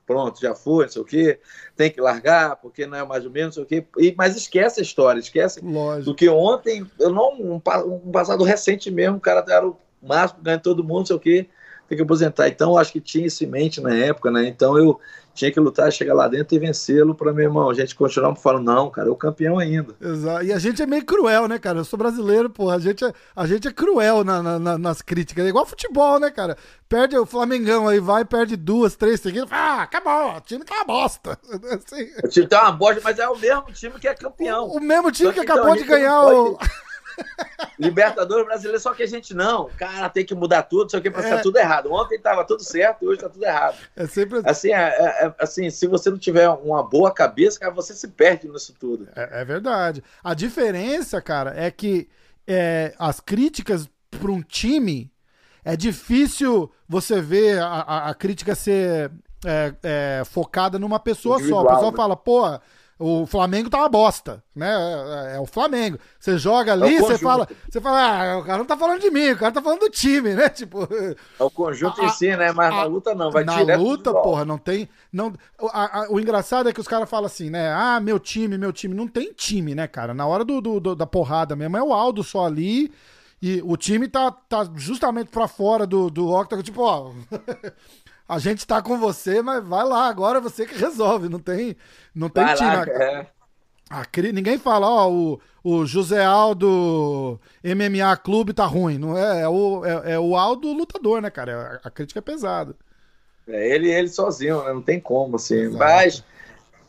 pronto, 0.07 0.41
já 0.41 0.55
foi, 0.55 0.85
não 0.85 0.93
sei 0.93 1.03
o 1.03 1.05
quê, 1.05 1.41
tem 1.75 1.91
que 1.91 2.01
largar, 2.01 2.57
porque 2.57 2.87
não 2.87 2.97
é 2.97 3.05
mais 3.05 3.25
ou 3.25 3.31
menos, 3.31 3.57
não 3.57 3.67
sei 3.67 3.81
o 3.81 3.83
quê. 3.83 3.89
E, 3.99 4.15
mas 4.17 4.37
esquece 4.37 4.81
a 4.81 4.83
história, 4.83 5.19
esquece 5.19 5.61
Lógico. 5.63 6.05
do 6.05 6.15
que 6.15 6.29
ontem, 6.29 6.87
eu 6.99 7.11
não, 7.11 7.35
um, 7.35 7.55
um 7.57 8.13
passado 8.13 8.45
recente 8.45 8.91
mesmo, 8.91 9.17
o 9.17 9.21
cara 9.21 9.45
era 9.49 9.67
o 9.67 9.77
máximo, 10.01 10.43
ganha 10.43 10.59
todo 10.59 10.85
mundo, 10.85 10.99
não 11.01 11.07
sei 11.07 11.17
o 11.17 11.21
quê 11.21 11.49
tem 11.89 11.97
que 11.97 12.03
aposentar. 12.03 12.49
Então, 12.49 12.73
eu 12.73 12.79
acho 12.79 12.93
que 12.93 13.01
tinha 13.01 13.27
isso 13.27 13.45
em 13.45 13.47
mente 13.47 13.81
na 13.81 13.95
época, 13.95 14.31
né? 14.31 14.47
Então, 14.47 14.77
eu 14.77 14.99
tinha 15.37 15.53
que 15.53 15.61
lutar, 15.61 15.93
chegar 15.93 16.15
lá 16.15 16.27
dentro 16.27 16.57
e 16.57 16.59
vencê-lo 16.59 17.15
para 17.15 17.33
meu 17.33 17.45
irmão. 17.45 17.69
A 17.69 17.75
gente 17.75 17.95
continuar 17.95 18.35
falando, 18.37 18.65
não, 18.65 18.91
cara, 18.91 19.09
é 19.09 19.11
o 19.11 19.17
campeão 19.17 19.59
ainda. 19.59 19.95
Exato. 20.01 20.45
E 20.45 20.53
a 20.53 20.59
gente 20.59 20.83
é 20.83 20.87
meio 20.87 21.05
cruel, 21.05 21.47
né, 21.47 21.59
cara? 21.59 21.79
Eu 21.79 21.85
sou 21.85 21.99
brasileiro, 21.99 22.49
pô, 22.49 22.71
a 22.71 22.79
gente 22.79 23.05
é, 23.05 23.13
a 23.37 23.47
gente 23.47 23.69
é 23.69 23.73
cruel 23.73 24.25
na, 24.25 24.59
na, 24.59 24.79
nas 24.79 25.03
críticas. 25.03 25.45
É 25.45 25.49
igual 25.49 25.67
futebol, 25.67 26.19
né, 26.19 26.31
cara? 26.31 26.57
Perde 26.89 27.17
o 27.19 27.27
Flamengão 27.27 27.87
aí, 27.87 28.01
vai, 28.01 28.25
perde 28.25 28.57
duas, 28.57 28.97
três 28.97 29.21
seguidas. 29.21 29.49
Ah, 29.53 29.83
acabou, 29.83 30.37
o 30.37 30.41
time 30.41 30.65
tá 30.65 30.75
uma 30.77 30.85
bosta. 30.85 31.39
Assim. 31.53 32.11
O 32.25 32.29
time 32.29 32.47
tá 32.47 32.63
uma 32.63 32.73
bosta, 32.73 33.03
mas 33.05 33.19
é 33.19 33.29
o 33.29 33.37
mesmo 33.37 33.65
time 33.73 33.95
que 34.01 34.09
é 34.09 34.15
campeão. 34.15 34.65
O, 34.65 34.79
o 34.79 34.81
mesmo 34.81 35.13
time 35.13 35.33
que, 35.33 35.41
que 35.41 35.45
então, 35.45 35.57
acabou 35.57 35.77
de 35.77 35.85
ganhar 35.85 36.23
o. 36.23 36.59
Libertadores 37.79 38.47
brasileiro, 38.47 38.81
só 38.81 38.95
que 38.95 39.03
a 39.03 39.07
gente 39.07 39.35
não. 39.35 39.69
Cara, 39.77 40.09
tem 40.09 40.25
que 40.25 40.35
mudar 40.35 40.63
tudo, 40.63 40.91
só 40.91 41.01
que 41.01 41.11
pra 41.11 41.23
ficar 41.23 41.37
é. 41.37 41.43
tudo 41.43 41.59
errado. 41.59 41.93
Ontem 41.93 42.19
tava 42.19 42.45
tudo 42.45 42.63
certo, 42.63 43.07
hoje 43.07 43.21
tá 43.21 43.29
tudo 43.29 43.45
errado. 43.45 43.77
É 43.95 44.07
sempre 44.07 44.41
assim. 44.45 44.73
É, 44.73 44.89
é, 44.89 45.27
é, 45.27 45.35
assim, 45.39 45.69
se 45.71 45.87
você 45.87 46.11
não 46.11 46.19
tiver 46.19 46.49
uma 46.49 46.83
boa 46.83 47.13
cabeça, 47.13 47.61
cara, 47.61 47.73
você 47.73 47.95
se 47.95 48.09
perde 48.09 48.49
nisso 48.49 48.75
tudo. 48.79 49.09
É, 49.15 49.43
é 49.43 49.45
verdade. 49.45 50.03
A 50.25 50.35
diferença, 50.35 51.21
cara, 51.21 51.53
é 51.57 51.71
que 51.71 52.09
as 52.99 53.21
críticas 53.21 53.89
para 54.11 54.31
um 54.31 54.41
time 54.41 55.13
é 55.65 55.77
difícil 55.77 56.71
você 56.89 57.21
ver 57.21 57.59
a, 57.59 57.67
a, 57.67 58.11
a 58.11 58.15
crítica 58.15 58.55
ser 58.55 59.11
focada 60.27 60.79
numa 60.79 60.99
pessoa 60.99 61.37
Individual, 61.37 61.63
só. 61.63 61.69
O 61.69 61.75
pessoal 61.75 61.91
né? 61.91 61.97
fala, 61.97 62.17
pô 62.17 62.59
o 62.99 63.27
Flamengo 63.27 63.69
tá 63.69 63.79
uma 63.79 63.89
bosta, 63.91 64.43
né? 64.55 64.73
É, 64.73 65.37
é, 65.37 65.41
o 65.41 65.45
Flamengo. 65.45 65.99
Você 66.19 66.39
joga 66.39 66.73
ali, 66.73 66.97
é 66.97 67.01
você 67.01 67.19
fala, 67.19 67.47
você 67.69 67.79
fala, 67.79 68.33
ah, 68.33 68.39
o 68.39 68.45
cara 68.45 68.59
não 68.59 68.65
tá 68.65 68.77
falando 68.77 69.01
de 69.01 69.11
mim, 69.11 69.33
o 69.33 69.37
cara 69.37 69.53
tá 69.53 69.61
falando 69.61 69.81
do 69.81 69.91
time, 69.91 70.35
né? 70.35 70.49
Tipo, 70.57 70.89
é 71.39 71.43
o 71.43 71.51
conjunto 71.51 72.01
a, 72.01 72.07
em 72.07 72.09
si, 72.09 72.35
né? 72.35 72.53
Mas 72.53 72.73
a, 72.73 72.77
na 72.77 72.85
luta 72.85 73.15
não, 73.15 73.31
vai 73.31 73.45
na 73.45 73.59
direto. 73.59 73.77
Na 73.79 73.85
luta, 73.85 74.15
porra, 74.15 74.47
não 74.47 74.57
tem, 74.57 74.89
não. 75.13 75.35
A, 75.61 76.07
o 76.09 76.19
engraçado 76.19 76.71
é 76.71 76.73
que 76.73 76.81
os 76.81 76.89
caras 76.89 77.09
falam 77.09 77.27
assim, 77.27 77.51
né? 77.51 77.71
Ah, 77.71 78.01
meu 78.01 78.19
time, 78.19 78.57
meu 78.57 78.73
time, 78.73 78.95
não 78.95 79.07
tem 79.07 79.31
time, 79.33 79.75
né, 79.75 79.87
cara? 79.87 80.15
Na 80.15 80.27
hora 80.27 80.45
do, 80.45 80.63
do, 80.63 80.81
do 80.81 80.97
da 80.97 81.07
porrada 81.07 81.55
mesmo 81.55 81.77
é 81.77 81.83
o 81.83 81.93
Aldo 81.93 82.25
só 82.25 82.47
ali. 82.47 82.91
E 83.43 83.61
o 83.63 83.77
time 83.77 84.09
tá, 84.09 84.31
tá 84.31 84.67
justamente 84.75 85.31
pra 85.31 85.47
fora 85.47 85.87
do, 85.87 86.09
do 86.09 86.33
octagon, 86.33 86.63
tipo, 86.63 86.83
ó. 86.83 87.13
a 88.29 88.39
gente 88.39 88.67
tá 88.67 88.83
com 88.83 88.99
você, 88.99 89.41
mas 89.41 89.65
vai 89.65 89.85
lá, 89.85 90.09
agora 90.09 90.39
é 90.39 90.41
você 90.41 90.67
que 90.67 90.77
resolve, 90.77 91.29
não 91.29 91.39
tem, 91.39 91.77
não 92.15 92.29
tem 92.29 92.45
time. 92.55 92.69
Lá, 92.69 92.85
é. 92.89 93.27
a, 93.89 94.05
ninguém 94.33 94.59
fala, 94.59 94.89
ó, 94.89 95.11
o, 95.11 95.41
o 95.63 95.87
José 95.87 96.25
Aldo 96.25 97.41
MMA 97.63 98.17
Clube 98.17 98.53
tá 98.53 98.67
ruim, 98.67 98.99
não 98.99 99.17
é, 99.17 99.43
é 99.43 99.49
o, 99.49 99.85
é, 99.85 100.13
é, 100.13 100.19
o 100.19 100.37
Aldo 100.37 100.73
lutador, 100.73 101.23
né, 101.23 101.31
cara? 101.31 101.81
A, 101.85 101.89
a 101.89 101.91
crítica 101.91 102.19
é 102.19 102.23
pesada. 102.23 102.75
É 103.47 103.75
ele 103.75 103.89
ele 103.89 104.09
sozinho, 104.09 104.65
né? 104.65 104.73
Não 104.73 104.83
tem 104.83 104.99
como, 104.99 105.37
assim, 105.37 105.61
Exato. 105.61 105.79
mas 105.79 106.25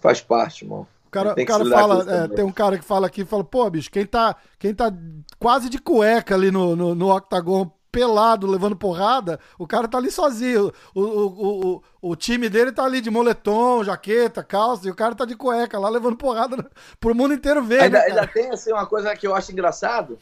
faz 0.02 0.22
parte, 0.22 0.66
irmão. 0.66 0.88
O 1.06 1.10
cara, 1.12 1.34
o 1.34 1.46
cara 1.46 1.66
fala, 1.66 2.24
é, 2.24 2.28
tem 2.28 2.44
um 2.44 2.52
cara 2.52 2.78
que 2.78 2.84
fala 2.84 3.08
aqui, 3.08 3.24
fala, 3.24 3.44
pô, 3.44 3.70
bicho, 3.70 3.90
quem 3.90 4.06
tá, 4.06 4.36
quem 4.60 4.74
tá 4.74 4.92
quase 5.40 5.70
de 5.70 5.80
cueca 5.80 6.36
ali 6.36 6.52
no, 6.52 6.76
no, 6.76 6.94
no 6.96 7.16
octagon 7.16 7.72
pelado, 7.98 8.46
levando 8.46 8.76
porrada, 8.76 9.40
o 9.58 9.66
cara 9.66 9.88
tá 9.88 9.98
ali 9.98 10.12
sozinho. 10.12 10.72
O, 10.94 11.02
o, 11.02 11.74
o, 11.74 11.84
o, 12.12 12.16
time 12.16 12.48
dele 12.48 12.72
tá 12.72 12.84
ali 12.84 13.02
de 13.02 13.10
moletom, 13.10 13.84
jaqueta, 13.84 14.44
calça, 14.44 14.88
e 14.88 14.92
o 14.92 14.96
cara 14.96 15.16
tá 15.16 15.26
de 15.26 15.36
cueca 15.36 15.80
lá 15.80 15.90
levando 15.90 16.16
porrada 16.16 16.70
pro 17.00 17.16
mundo 17.16 17.34
inteiro 17.34 17.64
ver. 17.64 17.82
Ainda, 17.82 17.98
né, 17.98 18.06
ainda 18.06 18.28
tem 18.28 18.52
assim, 18.52 18.72
uma 18.72 18.86
coisa 18.86 19.16
que 19.16 19.26
eu 19.26 19.34
acho 19.34 19.52
engraçado. 19.52 20.20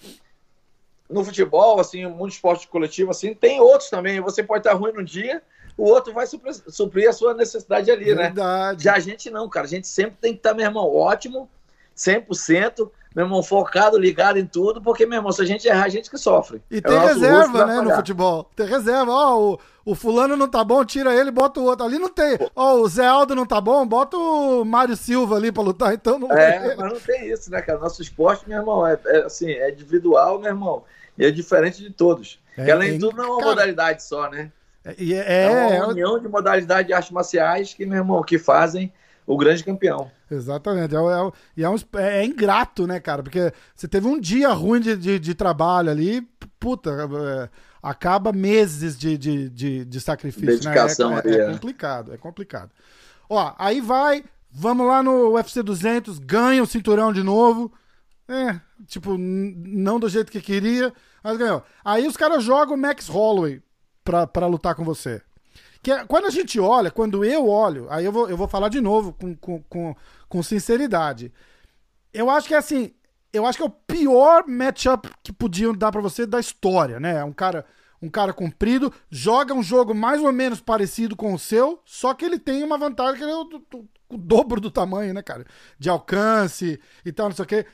No 1.10 1.22
futebol, 1.26 1.78
assim, 1.82 2.06
muito 2.06 2.32
esporte 2.32 2.66
coletivo, 2.66 3.12
assim, 3.12 3.34
tem 3.34 3.60
outros 3.60 3.90
também. 3.90 4.22
Você 4.22 4.42
pode 4.42 4.66
estar 4.66 4.74
ruim 4.74 4.94
num 4.94 5.04
dia, 5.04 5.44
o 5.78 5.84
outro 5.84 6.14
vai 6.14 6.26
suprir, 6.26 6.56
suprir 6.70 7.10
a 7.10 7.14
sua 7.14 7.34
necessidade 7.34 7.92
ali, 7.92 8.06
Verdade. 8.06 8.24
né? 8.24 8.34
Verdade. 8.36 8.84
Já 8.86 8.94
a 8.96 9.00
gente 9.00 9.30
não, 9.30 9.50
cara. 9.50 9.66
A 9.66 9.70
gente 9.70 9.88
sempre 9.90 10.16
tem 10.22 10.32
que 10.32 10.40
estar, 10.40 10.54
meu 10.54 10.66
irmão, 10.66 10.96
ótimo, 10.96 11.50
100% 11.94 12.90
meu 13.16 13.26
irmão, 13.26 13.42
focado, 13.42 13.98
ligado 13.98 14.38
em 14.38 14.46
tudo, 14.46 14.82
porque, 14.82 15.06
meu 15.06 15.20
irmão, 15.20 15.32
se 15.32 15.42
a 15.42 15.46
gente 15.46 15.66
errar, 15.66 15.86
a 15.86 15.90
gente 15.90 16.10
que 16.10 16.18
sofre. 16.18 16.62
E 16.70 16.80
é 16.80 16.82
tem 16.82 17.00
reserva, 17.00 17.66
né, 17.66 17.80
no 17.80 17.92
futebol. 17.92 18.52
Tem 18.54 18.68
reserva. 18.68 19.10
Ó, 19.10 19.54
o, 19.54 19.60
o 19.86 19.96
fulano 19.96 20.36
não 20.36 20.50
tá 20.50 20.66
bom, 20.66 20.84
tira 20.84 21.16
ele, 21.16 21.32
bota 21.32 21.62
o 21.62 21.64
outro. 21.64 21.86
Ali 21.86 21.98
não 21.98 22.10
tem. 22.10 22.38
Ó, 22.54 22.76
o 22.76 22.88
Zé 22.90 23.08
Aldo 23.08 23.34
não 23.34 23.46
tá 23.46 23.62
bom, 23.62 23.88
bota 23.88 24.18
o 24.18 24.66
Mário 24.66 24.98
Silva 24.98 25.38
ali 25.38 25.50
pra 25.50 25.64
lutar, 25.64 25.94
então 25.94 26.20
não 26.20 26.30
É, 26.30 26.76
mas 26.76 26.92
não 26.92 27.00
tem 27.00 27.32
isso, 27.32 27.50
né, 27.50 27.62
cara? 27.62 27.80
Nosso 27.80 28.02
esporte, 28.02 28.50
meu 28.50 28.58
irmão, 28.58 28.86
é, 28.86 29.00
é 29.06 29.20
assim, 29.20 29.50
é 29.50 29.72
individual, 29.72 30.38
meu 30.38 30.50
irmão. 30.50 30.84
E 31.18 31.26
é 31.26 31.32
diferente 31.32 31.82
de 31.82 31.92
todos. 31.92 32.38
É, 32.58 32.70
além 32.70 32.94
de 32.94 33.00
tudo, 33.00 33.16
não 33.16 33.24
é 33.24 33.28
uma 33.28 33.38
cara, 33.38 33.50
modalidade 33.52 34.04
só, 34.04 34.30
né? 34.30 34.52
É, 34.84 34.94
é, 35.00 35.44
é 35.46 35.82
uma 35.82 35.88
união 35.88 36.20
de 36.20 36.28
modalidades 36.28 36.86
de 36.86 36.92
artes 36.92 37.12
marciais 37.12 37.74
que, 37.74 37.86
meu 37.86 38.00
irmão, 38.00 38.22
que 38.22 38.38
fazem 38.38 38.92
o 39.26 39.38
grande 39.38 39.64
campeão. 39.64 40.12
Exatamente. 40.30 40.96
É, 40.96 40.98
é, 40.98 41.32
e 41.58 41.64
é, 41.64 41.70
um, 41.70 41.76
é, 41.96 42.22
é, 42.22 42.26
ingrato, 42.26 42.86
né, 42.86 43.00
cara? 43.00 43.24
Porque 43.24 43.52
você 43.76 43.88
teve 43.88 44.08
um 44.08 44.20
dia 44.20 44.50
ruim 44.50 44.80
de, 44.80 44.96
de, 44.96 45.20
de 45.20 45.34
trabalho 45.34 45.90
ali, 45.90 46.22
puta, 46.60 46.92
é, 46.92 47.50
acaba 47.82 48.32
meses 48.32 48.98
de, 48.98 49.18
de, 49.18 49.50
de, 49.50 49.86
de 49.86 50.02
sacrifício. 50.02 50.48
Né? 50.48 50.54
Dedicação 50.54 51.16
né? 51.16 51.22
é, 51.26 51.36
é, 51.36 51.52
complicado, 51.54 52.14
é 52.14 52.18
complicado. 52.18 52.72
Ó, 53.30 53.54
aí 53.58 53.82
vai, 53.82 54.24
vamos 54.52 54.86
lá 54.86 55.02
no 55.02 55.34
UFC 55.34 55.64
200, 55.64 56.20
ganha 56.20 56.62
o 56.62 56.68
cinturão 56.68 57.12
de 57.12 57.24
novo. 57.24 57.72
É, 58.28 58.60
tipo, 58.88 59.18
não 59.18 60.00
do 60.00 60.10
jeito 60.10 60.32
que 60.32 60.42
queria, 60.42 60.92
mas 61.24 61.38
ganhou. 61.38 61.64
Aí 61.84 62.08
os 62.08 62.18
caras 62.18 62.44
jogam 62.44 62.76
o 62.76 62.78
Max 62.78 63.08
Holloway 63.08 63.62
pra, 64.04 64.26
pra 64.26 64.48
lutar 64.48 64.74
com 64.74 64.84
você. 64.84 65.22
Que 65.86 65.92
é, 65.92 66.04
quando 66.04 66.26
a 66.26 66.32
gente 66.32 66.60
olha, 66.60 66.90
quando 66.90 67.24
eu 67.24 67.48
olho, 67.48 67.86
aí 67.92 68.04
eu 68.04 68.12
vou, 68.12 68.28
eu 68.28 68.36
vou 68.36 68.48
falar 68.48 68.70
de 68.70 68.82
novo 68.82 69.14
com, 69.14 69.36
com, 69.36 69.62
com, 69.70 69.96
com 70.28 70.42
sinceridade. 70.42 71.32
Eu 72.12 72.28
acho 72.28 72.48
que 72.48 72.56
é 72.56 72.58
assim, 72.58 72.92
eu 73.32 73.46
acho 73.46 73.60
que 73.60 73.64
é 73.64 73.68
o 73.68 73.70
pior 73.70 74.48
matchup 74.48 75.08
que 75.22 75.32
podiam 75.32 75.76
dar 75.76 75.92
para 75.92 76.02
você 76.02 76.26
da 76.26 76.40
história, 76.40 77.00
né? 77.00 77.24
Um 77.24 77.32
cara, 77.32 77.68
um 78.02 78.10
cara 78.10 78.34
comprido, 78.34 78.92
joga 79.12 79.54
um 79.54 79.62
jogo 79.62 79.94
mais 79.94 80.20
ou 80.24 80.32
menos 80.32 80.60
parecido 80.60 81.16
com 81.16 81.36
o 81.36 81.38
seu, 81.38 81.80
só 81.86 82.16
que 82.16 82.26
ele 82.26 82.40
tem 82.40 82.64
uma 82.64 82.80
vantagem 82.80 83.18
que 83.18 83.24
ele 83.24 83.34
é 83.34 83.36
o, 83.36 83.44
o, 83.76 83.88
o 84.10 84.18
dobro 84.18 84.60
do 84.60 84.72
tamanho, 84.72 85.14
né, 85.14 85.22
cara? 85.22 85.46
De 85.78 85.88
alcance 85.88 86.80
e 87.06 87.12
tal, 87.12 87.30
não 87.30 87.36
sei 87.36 87.46
o 87.46 87.48
quê. 87.48 87.66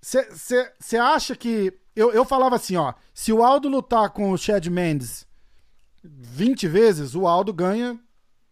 Você 0.00 0.96
acha 0.96 1.36
que. 1.36 1.72
Eu, 1.94 2.10
eu 2.10 2.24
falava 2.24 2.56
assim, 2.56 2.74
ó. 2.74 2.94
Se 3.14 3.32
o 3.32 3.44
Aldo 3.44 3.68
lutar 3.68 4.10
com 4.10 4.32
o 4.32 4.36
Chad 4.36 4.66
Mendes 4.66 5.29
20 6.02 6.68
vezes, 6.68 7.14
o 7.14 7.26
Aldo 7.26 7.52
ganha, 7.52 7.98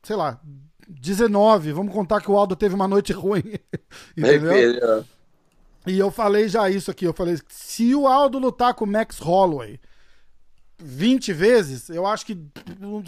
sei 0.03 0.17
lá, 0.17 0.41
19. 0.89 1.73
Vamos 1.73 1.93
contar 1.93 2.21
que 2.21 2.31
o 2.31 2.37
Aldo 2.37 2.57
teve 2.57 2.75
uma 2.75 2.89
noite 2.89 3.13
ruim. 3.15 3.55
Entendeu? 4.17 5.05
E 5.87 5.99
eu 5.99 6.11
falei 6.11 6.49
já 6.49 6.69
isso 6.69 6.91
aqui. 6.91 7.05
Eu 7.05 7.15
falei: 7.15 7.39
se 7.49 7.95
o 7.95 8.07
Aldo 8.07 8.39
lutar 8.39 8.75
com 8.75 8.85
o 8.85 8.89
Max 8.89 9.19
Holloway, 9.19 9.81
20 10.81 11.33
vezes, 11.33 11.89
eu 11.91 12.07
acho 12.07 12.25
que, 12.25 12.39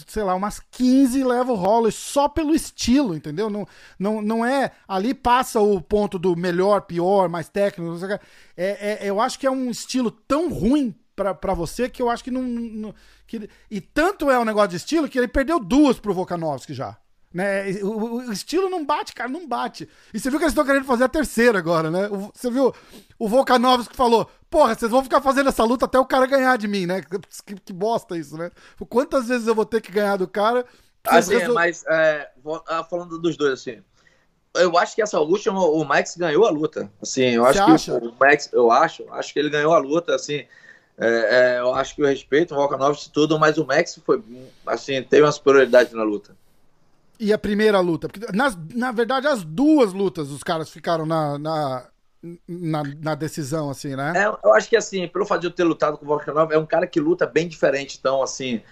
sei 0.07 0.23
lá, 0.23 0.35
umas 0.35 0.61
15 0.73 1.23
leva 1.23 1.53
o 1.53 1.57
Holloway 1.57 1.93
só 1.93 2.29
pelo 2.29 2.55
estilo, 2.55 3.15
entendeu? 3.15 3.49
Não, 3.49 3.67
não, 3.99 4.21
não 4.21 4.45
é. 4.45 4.73
Ali 4.89 5.15
passa 5.15 5.61
o 5.61 5.81
ponto 5.81 6.19
do 6.19 6.35
melhor, 6.35 6.83
pior, 6.83 7.29
mais 7.29 7.49
técnico. 7.49 7.97
É, 8.57 8.99
é, 9.07 9.09
eu 9.09 9.21
acho 9.21 9.39
que 9.39 9.47
é 9.47 9.51
um 9.51 9.71
estilo 9.71 10.11
tão 10.11 10.53
ruim 10.53 10.95
para 11.15 11.55
você 11.55 11.89
que 11.89 12.01
eu 12.01 12.09
acho 12.09 12.25
que 12.25 12.31
não. 12.31 12.43
não 12.43 12.95
que, 13.27 13.49
e 13.71 13.81
tanto 13.81 14.31
é 14.31 14.39
um 14.39 14.45
negócio 14.45 14.71
de 14.71 14.77
estilo 14.77 15.09
que 15.09 15.19
ele 15.19 15.29
perdeu 15.29 15.59
duas 15.61 15.99
pro 15.99 16.15
Volkanovski 16.15 16.75
já. 16.75 16.97
Né? 17.33 17.71
O, 17.83 18.17
o, 18.17 18.33
estilo 18.33 18.69
não 18.69 18.85
bate, 18.85 19.15
cara, 19.15 19.29
não 19.29 19.47
bate. 19.47 19.89
E 20.13 20.19
você 20.19 20.29
viu 20.31 20.39
que 20.39 20.45
eles 20.45 20.53
estão 20.53 20.65
querendo 20.65 20.85
fazer 20.85 21.05
a 21.05 21.09
terceira 21.09 21.59
agora, 21.59 21.89
né? 21.89 22.09
O, 22.09 22.33
você 22.35 22.51
viu 22.51 22.75
o 23.19 23.29
Volkanovski 23.29 23.91
que 23.91 23.97
falou: 23.97 24.29
Porra, 24.49 24.75
vocês 24.75 24.91
vão 24.91 25.05
ficar 25.05 25.21
fazendo 25.21 25.49
essa 25.49 25.63
luta 25.63 25.85
até 25.85 25.99
o 25.99 26.05
cara 26.05 26.27
ganhar 26.27 26.59
de 26.59 26.67
mim, 26.67 26.87
né? 26.87 27.03
Que, 27.47 27.55
que 27.55 27.73
bosta 27.73 28.19
isso, 28.19 28.37
né? 28.37 28.51
Quantas 28.89 29.29
vezes 29.29 29.47
eu 29.47 29.55
vou 29.55 29.65
ter 29.65 29.81
que 29.81 29.93
ganhar 29.93 30.17
do 30.17 30.27
cara? 30.27 30.67
Assim, 31.07 31.39
resol... 31.39 31.55
mas 31.55 31.85
é, 31.87 32.31
ah, 32.67 32.85
falando 32.85 33.19
dos 33.19 33.37
dois, 33.37 33.55
assim, 33.55 33.81
eu 34.55 34.77
acho 34.77 34.95
que 34.95 35.03
essa 35.03 35.21
última, 35.21 35.61
o 35.61 35.85
Max 35.85 36.17
ganhou 36.17 36.47
a 36.47 36.51
luta. 36.51 36.91
Assim, 37.01 37.23
eu 37.23 37.47
acho 37.47 37.65
que 37.65 37.71
acha? 37.71 37.95
o 37.95 38.15
Max, 38.19 38.51
eu 38.53 38.71
acho, 38.71 39.07
acho 39.13 39.33
que 39.33 39.39
ele 39.39 39.51
ganhou 39.51 39.73
a 39.73 39.79
luta, 39.79 40.15
assim. 40.15 40.45
É, 41.01 41.57
é, 41.57 41.61
eu 41.61 41.75
acho 41.75 41.95
que 41.95 42.03
eu 42.03 42.07
respeito 42.07 42.53
o 42.53 42.57
Volkanovski 42.57 43.11
tudo, 43.11 43.39
mas 43.39 43.57
o 43.57 43.67
Max 43.67 43.99
foi, 44.05 44.23
assim, 44.67 45.03
teve 45.03 45.23
uma 45.23 45.33
superioridade 45.33 45.95
na 45.95 46.03
luta 46.03 46.35
e 47.21 47.35
a 47.35 47.39
primeira 47.39 47.79
luta? 47.81 48.09
Porque, 48.09 48.35
nas, 48.35 48.57
na 48.75 48.91
verdade, 48.91 49.27
as 49.27 49.45
duas 49.45 49.93
lutas 49.93 50.31
os 50.31 50.43
caras 50.43 50.71
ficaram 50.71 51.05
na, 51.05 51.39
na, 51.39 51.87
na, 52.49 52.83
na 52.99 53.15
decisão, 53.15 53.69
assim, 53.69 53.95
né? 53.95 54.15
É, 54.17 54.27
eu 54.27 54.55
acho 54.55 54.71
que, 54.71 54.77
assim, 54.77 55.07
pelo 55.07 55.27
fato 55.27 55.43
de 55.43 55.47
eu 55.49 55.51
ter 55.51 55.65
lutado 55.65 55.99
com 55.99 56.07
o 56.07 56.09
Volkanov, 56.09 56.51
é 56.51 56.59
um 56.59 56.65
cara 56.65 56.87
que 56.87 56.99
luta 56.99 57.27
bem 57.27 57.47
diferente, 57.47 57.99
então, 58.01 58.23
assim, 58.23 58.63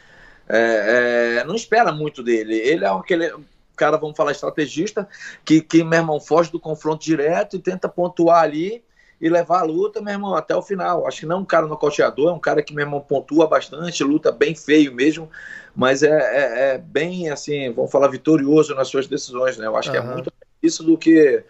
é, 0.49 1.41
é, 1.41 1.45
não 1.45 1.55
espera 1.55 1.93
muito 1.93 2.23
dele. 2.23 2.55
Ele 2.55 2.87
é 2.87 2.89
aquele 2.89 3.31
cara, 3.77 3.99
vamos 3.99 4.17
falar, 4.17 4.33
estrategista, 4.33 5.07
que, 5.45 5.61
que, 5.61 5.85
meu 5.85 5.99
irmão, 5.99 6.19
foge 6.19 6.51
do 6.51 6.59
confronto 6.59 7.05
direto 7.05 7.55
e 7.55 7.61
tenta 7.61 7.87
pontuar 7.87 8.43
ali 8.43 8.83
e 9.21 9.29
levar 9.29 9.61
a 9.61 9.65
luta, 9.65 10.01
meu 10.01 10.13
irmão, 10.13 10.35
até 10.35 10.55
o 10.55 10.63
final. 10.63 11.07
Acho 11.07 11.21
que 11.21 11.27
não 11.27 11.37
é 11.37 11.41
um 11.41 11.45
cara 11.45 11.67
nocauteador, 11.67 12.31
é 12.31 12.33
um 12.33 12.39
cara 12.39 12.63
que, 12.63 12.75
meu 12.75 12.85
irmão, 12.85 13.01
pontua 13.01 13.47
bastante, 13.47 14.05
luta 14.05 14.31
bem 14.31 14.55
feio 14.55 14.95
mesmo, 14.95 15.29
mas 15.75 16.03
é, 16.03 16.09
é, 16.09 16.75
é 16.75 16.79
bem, 16.79 17.29
assim, 17.31 17.73
vamos 17.73 17.91
falar, 17.91 18.09
vitorioso 18.09 18.75
nas 18.75 18.89
suas 18.89 19.07
decisões, 19.07 19.57
né? 19.57 19.67
Eu 19.67 19.77
acho 19.77 19.89
uhum. 19.89 19.93
que 19.93 20.01
é 20.01 20.15
muito 20.15 20.33
isso 20.63 20.83
do 20.83 20.97
que, 20.97 21.45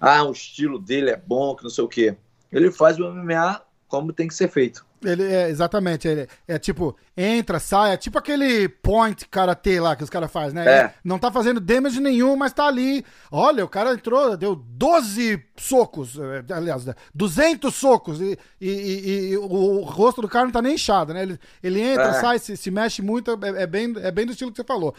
ah, 0.00 0.24
o 0.24 0.32
estilo 0.32 0.78
dele 0.78 1.10
é 1.10 1.16
bom, 1.16 1.54
que 1.54 1.62
não 1.62 1.70
sei 1.70 1.84
o 1.84 1.88
quê. 1.88 2.16
Ele 2.50 2.70
faz 2.70 2.98
o 2.98 3.10
MMA 3.10 3.62
como 3.86 4.12
tem 4.12 4.28
que 4.28 4.34
ser 4.34 4.48
feito. 4.48 4.86
Ele 5.02 5.24
é, 5.24 5.48
exatamente, 5.48 6.06
ele 6.06 6.28
é 6.46 6.58
tipo, 6.58 6.94
entra, 7.16 7.58
sai, 7.58 7.92
é 7.92 7.96
tipo 7.96 8.18
aquele 8.18 8.68
point 8.68 9.26
karatê 9.28 9.80
lá 9.80 9.96
que 9.96 10.04
os 10.04 10.10
caras 10.10 10.30
fazem, 10.30 10.54
né? 10.54 10.70
É. 10.70 10.94
Não 11.02 11.18
tá 11.18 11.32
fazendo 11.32 11.58
damage 11.58 12.00
nenhum, 12.00 12.36
mas 12.36 12.52
tá 12.52 12.66
ali. 12.66 13.04
Olha, 13.30 13.64
o 13.64 13.68
cara 13.68 13.94
entrou, 13.94 14.36
deu 14.36 14.54
12 14.54 15.42
socos, 15.56 16.18
é, 16.18 16.52
aliás, 16.52 16.84
200 17.14 17.74
socos, 17.74 18.20
e, 18.20 18.38
e, 18.60 18.68
e, 18.68 19.30
e 19.30 19.36
o 19.38 19.80
rosto 19.80 20.20
do 20.20 20.28
cara 20.28 20.44
não 20.44 20.52
tá 20.52 20.60
nem 20.60 20.74
inchado, 20.74 21.14
né? 21.14 21.22
Ele, 21.22 21.38
ele 21.62 21.80
entra, 21.80 22.08
é. 22.08 22.20
sai, 22.20 22.38
se, 22.38 22.56
se, 22.56 22.70
mexe 22.70 23.00
muito, 23.00 23.30
é, 23.30 23.62
é, 23.62 23.66
bem, 23.66 23.94
é 24.02 24.10
bem 24.10 24.26
do 24.26 24.32
estilo 24.32 24.50
que 24.50 24.56
você 24.56 24.64
falou. 24.64 24.94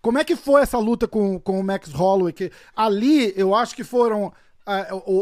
Como 0.00 0.18
é 0.18 0.24
que 0.24 0.34
foi 0.34 0.62
essa 0.62 0.78
luta 0.78 1.06
com, 1.06 1.38
com 1.38 1.60
o 1.60 1.64
Max 1.64 1.92
Holloway? 1.92 2.32
Que 2.32 2.50
ali 2.74 3.32
eu 3.36 3.54
acho 3.54 3.76
que 3.76 3.84
foram 3.84 4.32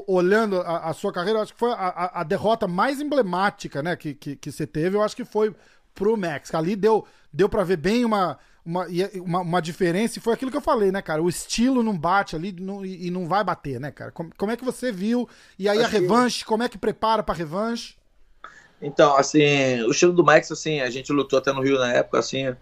olhando 0.06 0.60
a, 0.60 0.92
sua 0.92 1.12
carreira, 1.12 1.40
acho 1.40 1.54
que 1.54 1.58
foi 1.58 1.72
a, 1.72 2.20
a, 2.20 2.22
derrota 2.22 2.68
mais 2.68 3.00
emblemática, 3.00 3.82
né, 3.82 3.96
que, 3.96 4.14
que, 4.14 4.36
que, 4.36 4.52
você 4.52 4.66
teve, 4.66 4.96
eu 4.96 5.02
acho 5.02 5.16
que 5.16 5.24
foi 5.24 5.54
pro 5.94 6.16
Max. 6.16 6.54
Ali 6.54 6.76
deu, 6.76 7.06
deu 7.32 7.48
para 7.48 7.64
ver 7.64 7.78
bem 7.78 8.04
uma, 8.04 8.38
uma, 8.64 8.86
uma, 9.14 9.40
uma, 9.40 9.62
diferença, 9.62 10.18
e 10.18 10.22
foi 10.22 10.34
aquilo 10.34 10.50
que 10.50 10.56
eu 10.56 10.62
falei, 10.62 10.92
né, 10.92 11.00
cara? 11.00 11.22
O 11.22 11.28
estilo 11.28 11.82
não 11.82 11.96
bate 11.96 12.36
ali 12.36 12.52
não, 12.52 12.84
e 12.84 13.10
não 13.10 13.26
vai 13.26 13.42
bater, 13.42 13.80
né, 13.80 13.90
cara? 13.90 14.10
Como, 14.10 14.30
como 14.36 14.52
é 14.52 14.56
que 14.56 14.64
você 14.64 14.92
viu? 14.92 15.28
E 15.58 15.68
aí 15.68 15.82
a 15.82 15.88
revanche, 15.88 16.44
como 16.44 16.62
é 16.62 16.68
que 16.68 16.76
prepara 16.76 17.22
pra 17.22 17.34
revanche? 17.34 17.96
Então, 18.82 19.16
assim, 19.16 19.82
o 19.82 19.90
estilo 19.90 20.12
do 20.12 20.24
Max, 20.24 20.50
assim, 20.52 20.80
a 20.80 20.90
gente 20.90 21.12
lutou 21.12 21.38
até 21.38 21.52
no 21.52 21.62
Rio 21.62 21.78
na 21.78 21.92
época, 21.92 22.18
assim, 22.18 22.54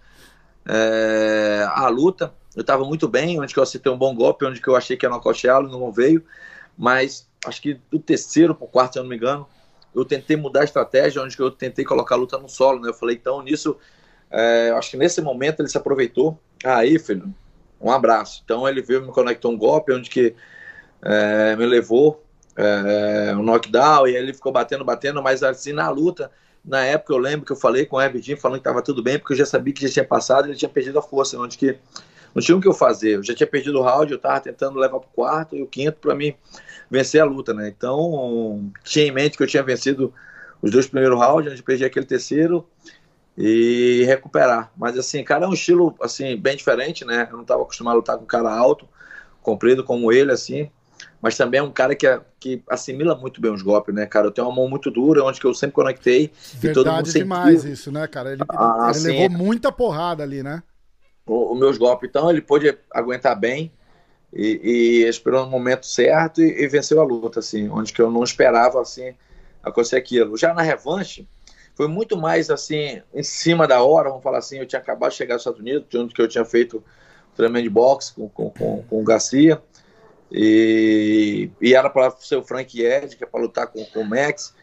é, 0.67 1.67
a 1.71 1.89
luta, 1.89 2.33
eu 2.57 2.65
tava 2.65 2.85
muito 2.85 3.09
bem, 3.09 3.41
onde 3.41 3.53
que 3.53 3.59
eu 3.59 3.63
acertei 3.63 3.91
um 3.91 3.99
bom 3.99 4.15
golpe, 4.15 4.45
onde 4.45 4.61
que 4.61 4.69
eu 4.69 4.77
achei 4.77 4.97
que 4.97 5.07
ia 5.07 5.11
nocauteá-lo, 5.11 5.69
não 5.69 5.93
veio 5.93 6.25
mas 6.79 7.29
acho 7.45 7.61
que 7.61 7.81
do 7.91 7.99
terceiro 7.99 8.55
para 8.55 8.65
o 8.65 8.69
quarto, 8.69 8.93
se 8.93 8.99
eu 9.01 9.03
não 9.03 9.11
me 9.11 9.17
engano, 9.17 9.47
eu 9.95 10.05
tentei 10.05 10.37
mudar 10.37 10.61
a 10.61 10.65
estratégia, 10.65 11.21
onde 11.21 11.39
eu 11.39 11.51
tentei 11.51 11.85
colocar 11.85 12.15
a 12.15 12.19
luta 12.19 12.39
no 12.39 12.49
solo, 12.49 12.81
né? 12.81 12.89
Eu 12.89 12.95
falei, 12.95 13.17
então, 13.17 13.43
nisso, 13.43 13.77
é, 14.31 14.71
acho 14.77 14.93
que 14.93 14.97
nesse 14.97 15.21
momento 15.21 15.61
ele 15.61 15.69
se 15.69 15.77
aproveitou. 15.77 16.39
Aí, 16.65 16.99
filho, 16.99 17.35
um 17.81 17.91
abraço. 17.91 18.43
Então 18.45 18.69
ele 18.69 18.81
veio, 18.81 19.05
me 19.05 19.13
conectou 19.13 19.51
um 19.51 19.59
golpe, 19.59 19.93
onde 19.93 20.09
que 20.09 20.35
é, 21.03 21.57
me 21.57 21.67
levou 21.67 22.23
é, 22.57 23.35
um 23.35 23.43
knockdown, 23.43 24.07
e 24.07 24.15
ele 24.15 24.33
ficou 24.33 24.53
batendo, 24.53 24.85
batendo, 24.85 25.23
mas 25.23 25.43
assim, 25.43 25.73
na 25.73 25.89
luta, 25.91 26.31
na 26.65 26.85
época 26.85 27.13
eu 27.13 27.19
lembro 27.19 27.47
que 27.47 27.53
eu 27.53 27.57
falei 27.57 27.87
com 27.87 27.97
o 27.97 28.01
Herbert 28.01 28.37
falando 28.37 28.59
que 28.59 28.69
estava 28.69 28.83
tudo 28.83 29.03
bem, 29.03 29.19
porque 29.19 29.33
eu 29.33 29.39
já 29.39 29.47
sabia 29.47 29.73
que 29.73 29.87
já 29.87 29.93
tinha 29.93 30.05
passado, 30.05 30.47
ele 30.47 30.57
tinha 30.57 30.69
perdido 30.69 30.99
a 30.99 31.03
força, 31.03 31.39
onde 31.39 31.57
que 31.57 31.77
não 32.35 32.43
tinha 32.43 32.57
o 32.57 32.61
que 32.61 32.69
eu 32.69 32.75
fazer. 32.75 33.17
Eu 33.17 33.23
já 33.23 33.35
tinha 33.35 33.47
perdido 33.47 33.79
o 33.79 33.83
round, 33.83 34.13
eu 34.13 34.17
estava 34.17 34.41
tentando 34.41 34.79
levar 34.79 35.01
para 35.01 35.09
o 35.09 35.13
quarto 35.13 35.57
e 35.57 35.63
o 35.63 35.67
quinto 35.67 35.99
para 35.99 36.15
mim 36.15 36.35
vencer 36.91 37.21
a 37.21 37.25
luta, 37.25 37.53
né? 37.53 37.69
Então, 37.69 38.71
tinha 38.83 39.07
em 39.07 39.13
mente 39.13 39.37
que 39.37 39.43
eu 39.43 39.47
tinha 39.47 39.63
vencido 39.63 40.13
os 40.61 40.71
dois 40.71 40.87
primeiros 40.87 41.19
rounds, 41.19 41.53
onde 41.53 41.63
perdi 41.63 41.85
aquele 41.85 42.07
terceiro 42.07 42.67
e 43.37 44.03
recuperar. 44.07 44.73
Mas 44.77 44.99
assim, 44.99 45.23
cara, 45.23 45.45
é 45.45 45.49
um 45.49 45.53
estilo 45.53 45.95
assim 46.03 46.37
bem 46.37 46.57
diferente, 46.57 47.05
né? 47.05 47.29
Eu 47.31 47.37
não 47.37 47.43
estava 47.43 47.63
acostumado 47.63 47.95
a 47.95 47.97
lutar 47.97 48.17
com 48.17 48.25
um 48.25 48.27
cara 48.27 48.53
alto, 48.53 48.89
comprido 49.43 49.85
como 49.85 50.13
ele, 50.13 50.33
assim. 50.33 50.71
Mas 51.21 51.37
também 51.37 51.61
é 51.61 51.63
um 51.63 51.71
cara 51.71 51.95
que, 51.95 52.07
que 52.39 52.63
assimila 52.69 53.15
muito 53.15 53.41
bem 53.41 53.53
os 53.53 53.63
golpes, 53.63 53.95
né, 53.95 54.07
cara? 54.07 54.27
Eu 54.27 54.31
tenho 54.31 54.47
uma 54.47 54.57
mão 54.57 54.69
muito 54.69 54.91
dura, 54.91 55.25
onde 55.25 55.41
que 55.41 55.47
eu 55.47 55.55
sempre 55.55 55.75
conectei. 55.75 56.33
Verdade 56.55 56.69
e 56.69 56.73
todo 56.73 56.93
mundo 56.93 57.07
sentiu. 57.07 57.23
demais 57.23 57.65
isso, 57.65 57.91
né, 57.91 58.07
cara? 58.07 58.33
Ele, 58.33 58.43
ah, 58.49 58.77
ele 58.81 58.91
assim, 58.91 59.09
levou 59.09 59.31
muita 59.31 59.71
porrada 59.71 60.23
ali, 60.23 60.43
né? 60.43 60.63
Os 61.27 61.59
meus 61.59 61.77
golpes, 61.77 62.09
então 62.09 62.31
ele 62.31 62.41
pôde 62.41 62.77
aguentar 62.91 63.39
bem 63.39 63.71
e, 64.33 64.61
e 64.63 65.09
esperou 65.09 65.45
no 65.45 65.51
momento 65.51 65.87
certo 65.87 66.43
e, 66.43 66.63
e, 66.63 66.69
venceu 66.69 67.01
a 67.01 67.05
luta, 67.05 67.41
assim, 67.41 67.69
onde 67.69 67.93
que 67.93 68.01
eu 68.01 68.11
não 68.11 68.23
esperava, 68.23 68.81
assim, 68.81 69.15
acontecer 69.63 69.97
aquilo. 69.97 70.37
Já 70.37 70.53
na 70.53 70.63
revanche, 70.63 71.27
foi 71.75 71.89
muito 71.89 72.17
mais, 72.17 72.51
assim, 72.51 73.01
em 73.15 73.23
cima 73.23 73.67
da 73.67 73.83
hora, 73.83 74.09
vamos 74.09 74.23
falar 74.23 74.39
assim, 74.39 74.59
eu 74.59 74.67
tinha 74.67 74.81
acabado 74.81 75.11
de 75.11 75.17
chegar 75.17 75.35
nos 75.35 75.43
Estados 75.43 75.61
Unidos, 75.61 75.87
onde 75.95 76.15
que 76.15 76.21
eu 76.21 76.29
tinha 76.29 76.45
feito 76.45 76.83
treinamento 77.37 77.65
de 77.65 77.71
boxe 77.71 78.13
com, 78.15 78.29
com, 78.29 78.51
com, 78.51 78.83
com 78.83 79.01
o 79.01 79.05
Garcia, 79.05 79.63
e, 80.31 81.51
e 81.61 81.75
era 81.75 81.89
para 81.89 82.11
ser 82.11 82.37
o 82.37 82.43
Frank 82.43 82.79
Ed, 82.81 83.17
que 83.17 83.25
é 83.25 83.27
para 83.27 83.41
lutar 83.41 83.69
com, 83.69 83.85
com 83.85 84.01
o 84.01 84.05
Max, 84.05 84.55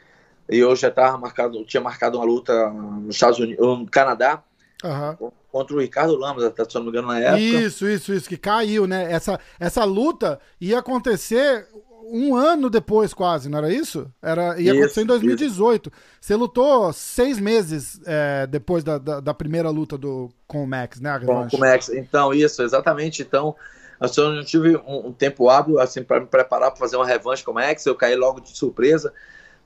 e 0.50 0.60
eu 0.60 0.76
já 0.76 0.92
tava 0.92 1.18
marcado, 1.18 1.64
tinha 1.66 1.82
marcado 1.82 2.18
uma 2.18 2.26
luta 2.26 2.70
nos 2.70 3.16
Estados 3.16 3.40
Unidos, 3.40 3.66
no 3.66 3.90
Canadá, 3.90 4.44
Uhum. 4.84 5.32
Contra 5.52 5.76
o 5.76 5.80
Ricardo 5.80 6.16
Lamas, 6.16 6.44
se 6.44 6.76
não 6.76 6.84
me 6.84 6.90
engano, 6.90 7.08
na 7.08 7.20
época. 7.20 7.40
Isso, 7.40 7.88
isso, 7.88 8.14
isso, 8.14 8.30
que 8.30 8.38
caiu, 8.38 8.86
né? 8.86 9.12
Essa, 9.12 9.40
essa 9.60 9.84
luta 9.86 10.40
ia 10.60 10.80
acontecer 10.80 11.68
um 12.08 12.36
ano 12.36 12.70
depois, 12.70 13.14
quase, 13.14 13.50
não 13.50 13.58
era 13.58 13.72
isso? 13.72 14.12
Era, 14.22 14.60
ia 14.60 14.72
isso, 14.72 14.80
acontecer 14.80 15.02
em 15.02 15.06
2018. 15.06 15.90
Isso. 15.90 16.02
Você 16.22 16.36
lutou 16.36 16.94
seis 16.94 17.40
meses 17.40 18.00
é, 18.06 18.46
depois 18.48 18.84
da, 18.84 18.98
da, 18.98 19.20
da, 19.20 19.34
primeira 19.34 19.70
luta 19.70 19.98
do, 19.98 20.30
com 20.48 20.64
o 20.64 20.68
Max, 20.68 21.00
né? 21.00 21.20
Com, 21.20 21.48
com, 21.48 21.58
o 21.58 21.60
Max, 21.60 21.90
então, 21.90 22.34
isso, 22.34 22.62
exatamente. 22.62 23.22
Então, 23.22 23.56
assim, 24.00 24.22
eu 24.22 24.34
não 24.34 24.44
tive 24.44 24.76
um, 24.78 25.08
um 25.08 25.14
tempo 25.14 25.50
hábil 25.50 25.80
assim, 25.80 26.04
para 26.04 26.20
me 26.20 26.28
preparar 26.28 26.72
para 26.72 26.80
fazer 26.80 26.96
uma 26.96 27.08
revanche 27.08 27.44
com 27.44 27.52
o 27.52 27.56
Max. 27.56 27.86
Eu 27.86 27.96
caí 27.96 28.16
logo 28.16 28.40
de 28.40 28.56
surpresa. 28.56 29.12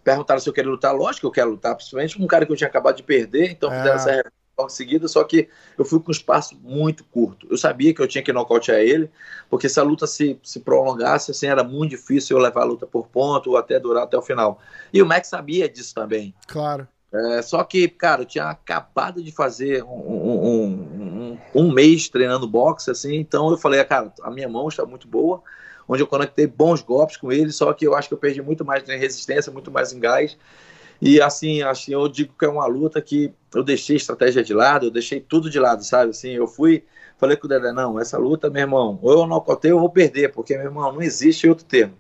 Perguntaram 0.04 0.40
se 0.40 0.48
eu 0.48 0.54
queria 0.54 0.72
lutar. 0.72 0.96
Lógico 0.96 1.22
que 1.22 1.28
eu 1.28 1.32
quero 1.32 1.52
lutar, 1.52 1.76
principalmente 1.76 2.18
com 2.18 2.24
um 2.24 2.28
cara 2.28 2.46
que 2.46 2.52
eu 2.52 2.56
tinha 2.56 2.70
acabado 2.70 2.96
de 2.96 3.04
perder. 3.04 3.52
Então, 3.52 3.72
é. 3.72 3.78
fizeram 3.78 3.96
essa 3.96 4.12
revanche 4.12 4.24
logo 4.24 4.39
seguida, 4.68 5.08
só 5.08 5.24
que 5.24 5.48
eu 5.78 5.86
fui 5.86 6.00
com 6.00 6.10
um 6.10 6.12
espaço 6.12 6.58
muito 6.62 7.04
curto. 7.06 7.48
Eu 7.50 7.58
sabia 7.58 7.94
que 7.94 8.02
eu 8.02 8.08
tinha 8.08 8.24
que 8.24 8.34
nocautear 8.34 8.80
ele, 8.80 9.10
porque 9.50 9.70
se 9.70 9.80
a 9.80 9.84
luta 9.84 10.06
se, 10.06 10.38
se 10.44 10.60
prolongasse, 10.60 11.32
assim, 11.32 11.48
era 11.48 11.64
muito 11.64 11.92
difícil 11.92 12.38
eu 12.38 12.44
levar 12.44 12.64
a 12.64 12.66
luta 12.66 12.86
por 12.86 13.08
ponto 13.08 13.52
ou 13.52 13.58
até 13.58 13.80
durar 13.80 14.04
até 14.04 14.18
o 14.18 14.22
final. 14.22 14.60
E 14.92 15.02
o 15.02 15.06
Max 15.06 15.28
sabia 15.30 15.70
disso 15.70 15.96
também. 15.96 16.34
Claro. 16.48 16.88
É, 17.12 17.42
só 17.42 17.64
que, 17.64 17.88
cara, 17.88 18.22
eu 18.22 18.26
tinha 18.26 18.46
acabado 18.46 19.24
de 19.24 19.32
fazer 19.32 19.84
um, 19.84 19.88
um, 19.88 21.32
um, 21.34 21.38
um, 21.56 21.72
mês 21.72 22.08
treinando 22.08 22.48
boxe, 22.48 22.92
assim, 22.92 23.16
então 23.16 23.50
eu 23.50 23.58
falei, 23.58 23.84
cara, 23.84 24.14
a 24.22 24.30
minha 24.30 24.48
mão 24.48 24.68
está 24.68 24.86
muito 24.86 25.08
boa, 25.08 25.42
onde 25.88 26.04
eu 26.04 26.08
conectei 26.08 26.46
bons 26.46 26.84
golpes 26.84 27.18
com 27.18 27.32
ele, 27.32 27.52
só 27.52 27.74
que 27.74 27.88
eu 27.88 27.96
acho 27.96 28.08
que 28.08 28.14
eu 28.14 28.18
perdi 28.20 28.44
muito 28.44 28.64
mais 28.64 28.88
em 28.88 28.98
resistência, 28.98 29.52
muito 29.52 29.72
mais 29.72 29.92
em 29.92 30.00
gás, 30.00 30.38
e 31.02 31.22
assim, 31.22 31.62
assim, 31.62 31.94
eu 31.94 32.08
digo 32.08 32.34
que 32.38 32.46
é 32.46 32.50
uma 32.50 32.66
luta 32.66 33.02
que 33.02 33.34
eu 33.54 33.64
deixei 33.64 33.96
estratégia 33.96 34.44
de 34.44 34.54
lado, 34.54 34.88
eu 34.88 34.92
deixei 34.92 35.20
tudo 35.20 35.50
de 35.50 35.60
lado, 35.60 35.84
sabe? 35.84 36.12
Assim, 36.12 36.32
eu 36.32 36.48
fui, 36.48 36.84
falei 37.18 37.38
com 37.38 37.48
o 37.48 37.50
Dedé, 37.50 37.72
não, 37.72 38.00
essa 38.00 38.18
luta, 38.18 38.50
meu 38.50 38.62
irmão, 38.62 39.00
ou 39.02 39.12
eu 39.12 39.18
não 39.20 39.28
nocotei 39.28 39.72
ou 39.72 39.78
eu 39.78 39.82
vou 39.82 39.90
perder, 39.90 40.32
porque, 40.32 40.56
meu 40.58 40.66
irmão, 40.66 40.92
não 40.92 41.02
existe 41.02 41.48
outro 41.48 41.66
termo. 41.66 41.98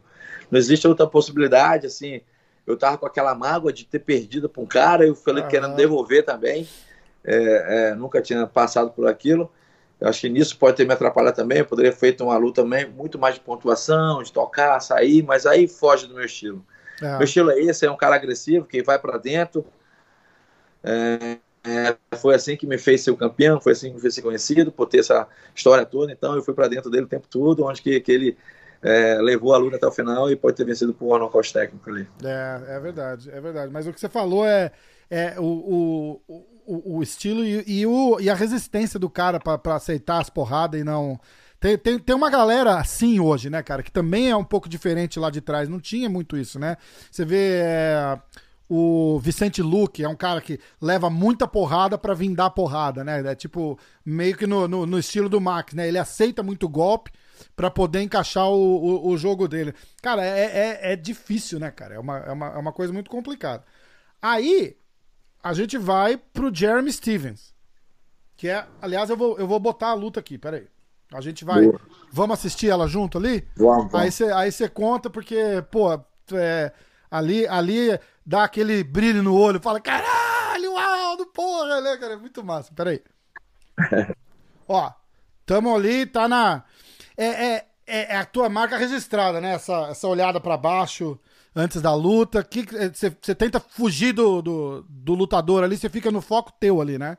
Não 0.51 0.59
existe 0.59 0.87
outra 0.87 1.07
possibilidade, 1.07 1.87
assim. 1.87 2.21
Eu 2.67 2.77
tava 2.77 2.97
com 2.97 3.05
aquela 3.05 3.33
mágoa 3.33 3.71
de 3.71 3.85
ter 3.85 3.99
perdido 3.99 4.49
para 4.49 4.61
um 4.61 4.65
cara, 4.65 5.05
eu 5.05 5.15
falei 5.15 5.43
uhum. 5.43 5.49
querendo 5.49 5.75
devolver 5.75 6.25
também. 6.25 6.67
é, 7.23 7.89
é, 7.91 7.95
nunca 7.95 8.21
tinha 8.21 8.45
passado 8.47 8.91
por 8.91 9.07
aquilo. 9.07 9.51
Eu 9.99 10.07
acho 10.07 10.21
que 10.21 10.29
nisso 10.29 10.57
pode 10.57 10.77
ter 10.77 10.85
me 10.85 10.93
atrapalhado 10.93 11.35
também. 11.35 11.59
Eu 11.59 11.65
poderia 11.65 11.91
ter 11.91 11.97
feito 11.97 12.23
uma 12.23 12.37
luta 12.37 12.61
também 12.63 12.87
muito 12.89 13.19
mais 13.19 13.35
de 13.35 13.41
pontuação, 13.41 14.23
de 14.23 14.31
tocar, 14.31 14.79
sair, 14.79 15.23
mas 15.23 15.45
aí 15.45 15.67
foge 15.67 16.07
do 16.07 16.15
meu 16.15 16.25
estilo. 16.25 16.65
É. 17.01 17.17
Meu 17.17 17.23
estilo 17.23 17.51
é 17.51 17.59
esse, 17.59 17.85
é 17.85 17.91
um 17.91 17.97
cara 17.97 18.15
agressivo 18.15 18.65
que 18.65 18.81
vai 18.83 18.99
para 18.99 19.17
dentro. 19.17 19.65
É, 20.83 21.37
é, 21.63 22.17
foi 22.17 22.35
assim 22.35 22.55
que 22.55 22.65
me 22.65 22.77
fez 22.77 23.01
ser 23.01 23.11
o 23.11 23.17
campeão, 23.17 23.59
foi 23.59 23.73
assim 23.73 23.89
que 23.89 23.95
me 23.95 24.01
fez 24.01 24.15
ser 24.15 24.21
conhecido, 24.21 24.71
por 24.71 24.87
ter 24.87 24.99
essa 24.99 25.27
história 25.53 25.85
toda. 25.85 26.11
Então 26.11 26.35
eu 26.35 26.41
fui 26.41 26.53
para 26.53 26.67
dentro 26.67 26.89
dele 26.89 27.03
o 27.03 27.09
tempo 27.09 27.27
todo, 27.29 27.65
onde 27.65 27.81
que, 27.81 27.99
que 27.99 28.11
ele 28.11 28.37
é, 28.81 29.19
levou 29.21 29.53
a 29.53 29.57
luta 29.57 29.75
até 29.75 29.87
o 29.87 29.91
final 29.91 30.31
e 30.31 30.35
pode 30.35 30.55
ter 30.55 30.65
vencido 30.65 30.93
por 30.93 31.15
um 31.15 31.19
nocaute 31.19 31.51
técnico 31.53 31.89
ali. 31.89 32.07
É, 32.23 32.75
é 32.75 32.79
verdade, 32.79 33.29
é 33.29 33.39
verdade. 33.41 33.71
Mas 33.71 33.87
o 33.87 33.93
que 33.93 33.99
você 33.99 34.09
falou 34.09 34.45
é, 34.45 34.71
é 35.09 35.35
o, 35.37 35.43
o, 35.43 36.43
o, 36.65 36.97
o 36.97 37.03
estilo 37.03 37.43
e, 37.43 37.63
e, 37.67 37.85
o, 37.85 38.19
e 38.19 38.29
a 38.29 38.35
resistência 38.35 38.99
do 38.99 39.09
cara 39.09 39.39
para 39.39 39.75
aceitar 39.75 40.19
as 40.19 40.29
porradas 40.29 40.79
e 40.79 40.83
não. 40.83 41.19
Tem, 41.59 41.77
tem, 41.77 41.99
tem 41.99 42.15
uma 42.15 42.29
galera 42.29 42.79
assim 42.79 43.19
hoje, 43.19 43.49
né, 43.49 43.61
cara, 43.61 43.83
que 43.83 43.91
também 43.91 44.29
é 44.29 44.35
um 44.35 44.43
pouco 44.43 44.69
diferente 44.69 45.19
lá 45.19 45.29
de 45.29 45.41
trás. 45.41 45.67
Não 45.67 45.79
tinha 45.79 46.09
muito 46.09 46.37
isso, 46.37 46.57
né? 46.57 46.77
Você 47.11 47.25
vê. 47.25 47.59
É 47.61 48.19
o 48.69 49.19
Vicente 49.19 49.63
Luque 49.63 50.03
é 50.03 50.07
um 50.07 50.15
cara 50.15 50.39
que 50.39 50.59
leva 50.79 51.09
muita 51.09 51.47
porrada 51.47 51.97
para 51.97 52.13
vir 52.13 52.35
dar 52.35 52.51
porrada, 52.51 53.03
né? 53.03 53.19
É 53.31 53.33
tipo, 53.33 53.79
meio 54.05 54.37
que 54.37 54.45
no, 54.45 54.67
no, 54.67 54.85
no, 54.85 54.99
estilo 54.99 55.27
do 55.27 55.41
Max, 55.41 55.73
né? 55.73 55.87
Ele 55.87 55.97
aceita 55.97 56.43
muito 56.43 56.69
golpe 56.69 57.11
para 57.55 57.71
poder 57.71 58.01
encaixar 58.03 58.47
o, 58.47 58.53
o, 58.53 59.07
o, 59.09 59.17
jogo 59.17 59.47
dele. 59.47 59.73
Cara, 60.03 60.23
é, 60.23 60.43
é, 60.43 60.91
é, 60.91 60.95
difícil, 60.95 61.59
né, 61.59 61.71
cara? 61.71 61.95
É 61.95 61.99
uma, 61.99 62.17
é, 62.19 62.31
uma, 62.31 62.47
é 62.47 62.57
uma 62.59 62.71
coisa 62.71 62.93
muito 62.93 63.09
complicada. 63.09 63.65
Aí, 64.21 64.77
a 65.41 65.51
gente 65.53 65.75
vai 65.75 66.15
pro 66.15 66.53
Jeremy 66.53 66.91
Stevens. 66.91 67.55
Que 68.37 68.49
é, 68.49 68.67
aliás, 68.79 69.09
eu 69.09 69.17
vou, 69.17 69.39
eu 69.39 69.47
vou 69.47 69.59
botar 69.59 69.87
a 69.87 69.93
luta 69.95 70.19
aqui, 70.19 70.37
peraí. 70.37 70.67
A 71.13 71.21
gente 71.21 71.43
vai. 71.43 71.63
Boa. 71.63 71.81
Vamos 72.11 72.39
assistir 72.39 72.69
ela 72.69 72.87
junto 72.87 73.17
ali? 73.17 73.47
Vamos. 73.55 73.93
Aí 73.93 74.11
você 74.11 74.25
aí 74.25 74.69
conta, 74.69 75.09
porque, 75.09 75.63
pô, 75.71 75.93
é, 76.33 76.71
ali, 77.09 77.47
ali 77.47 77.99
dá 78.25 78.43
aquele 78.43 78.83
brilho 78.83 79.23
no 79.23 79.35
olho, 79.35 79.59
fala, 79.59 79.79
caralho, 79.79 80.77
Aldo, 80.77 81.25
porra, 81.27 81.81
né, 81.81 81.97
cara? 81.97 82.13
É 82.13 82.17
muito 82.17 82.43
massa. 82.43 82.71
Peraí. 82.75 83.01
Ó, 84.67 84.91
tamo 85.45 85.75
ali, 85.75 86.05
tá 86.05 86.27
na. 86.27 86.63
É, 87.17 87.25
é, 87.25 87.65
é, 87.87 88.13
é 88.13 88.17
a 88.17 88.25
tua 88.25 88.47
marca 88.47 88.77
registrada, 88.77 89.41
né? 89.41 89.55
Essa, 89.55 89.87
essa 89.89 90.07
olhada 90.07 90.39
para 90.39 90.55
baixo 90.55 91.19
antes 91.55 91.81
da 91.81 91.93
luta. 91.93 92.43
que 92.43 92.65
Você 92.93 93.33
tenta 93.33 93.59
fugir 93.59 94.13
do, 94.13 94.41
do, 94.41 94.85
do, 94.87 95.15
lutador 95.15 95.63
ali, 95.63 95.75
você 95.75 95.89
fica 95.89 96.11
no 96.11 96.21
foco 96.21 96.53
teu 96.59 96.79
ali, 96.79 96.99
né? 96.99 97.17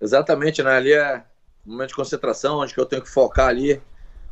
Exatamente, 0.00 0.62
né? 0.62 0.76
Ali 0.76 0.92
é 0.92 1.24
momento 1.64 1.90
de 1.90 1.94
concentração, 1.94 2.58
onde 2.58 2.74
que 2.74 2.80
eu 2.80 2.86
tenho 2.86 3.02
que 3.02 3.10
focar 3.10 3.48
ali 3.48 3.80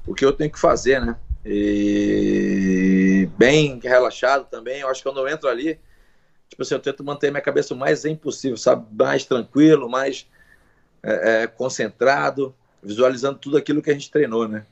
o 0.07 0.15
que 0.15 0.25
eu 0.25 0.33
tenho 0.33 0.51
que 0.51 0.59
fazer, 0.59 1.01
né? 1.01 1.17
E 1.45 3.29
bem 3.37 3.79
relaxado 3.83 4.47
também. 4.51 4.81
Eu 4.81 4.89
acho 4.89 5.03
que 5.03 5.09
quando 5.09 5.21
eu 5.21 5.29
entro 5.29 5.49
ali, 5.49 5.79
tipo 6.49 6.63
assim, 6.63 6.75
eu 6.75 6.81
tento 6.81 7.05
manter 7.05 7.31
minha 7.31 7.43
cabeça 7.43 7.75
o 7.75 7.77
mais 7.77 8.01
zen 8.01 8.17
possível, 8.17 8.57
sabe? 8.57 8.87
Mais 8.93 9.25
tranquilo, 9.25 9.89
mais 9.89 10.27
é, 11.03 11.43
é, 11.43 11.47
concentrado, 11.47 12.55
visualizando 12.83 13.39
tudo 13.39 13.57
aquilo 13.57 13.83
que 13.83 13.91
a 13.91 13.95
gente 13.95 14.11
treinou, 14.11 14.49
né? 14.49 14.67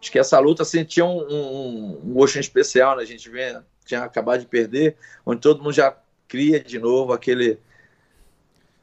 Acho 0.00 0.12
que 0.12 0.18
essa 0.18 0.38
luta 0.38 0.62
assim, 0.62 0.86
um, 1.00 1.04
um, 1.04 2.00
um 2.04 2.12
gostinho 2.12 2.40
especial, 2.40 2.96
né? 2.96 3.02
A 3.02 3.06
gente 3.06 3.28
vinha, 3.30 3.64
tinha 3.84 4.04
acabado 4.04 4.40
de 4.40 4.46
perder, 4.46 4.96
onde 5.24 5.40
todo 5.40 5.62
mundo 5.62 5.72
já 5.72 5.96
cria 6.28 6.60
de 6.60 6.78
novo 6.78 7.12
aquele 7.12 7.58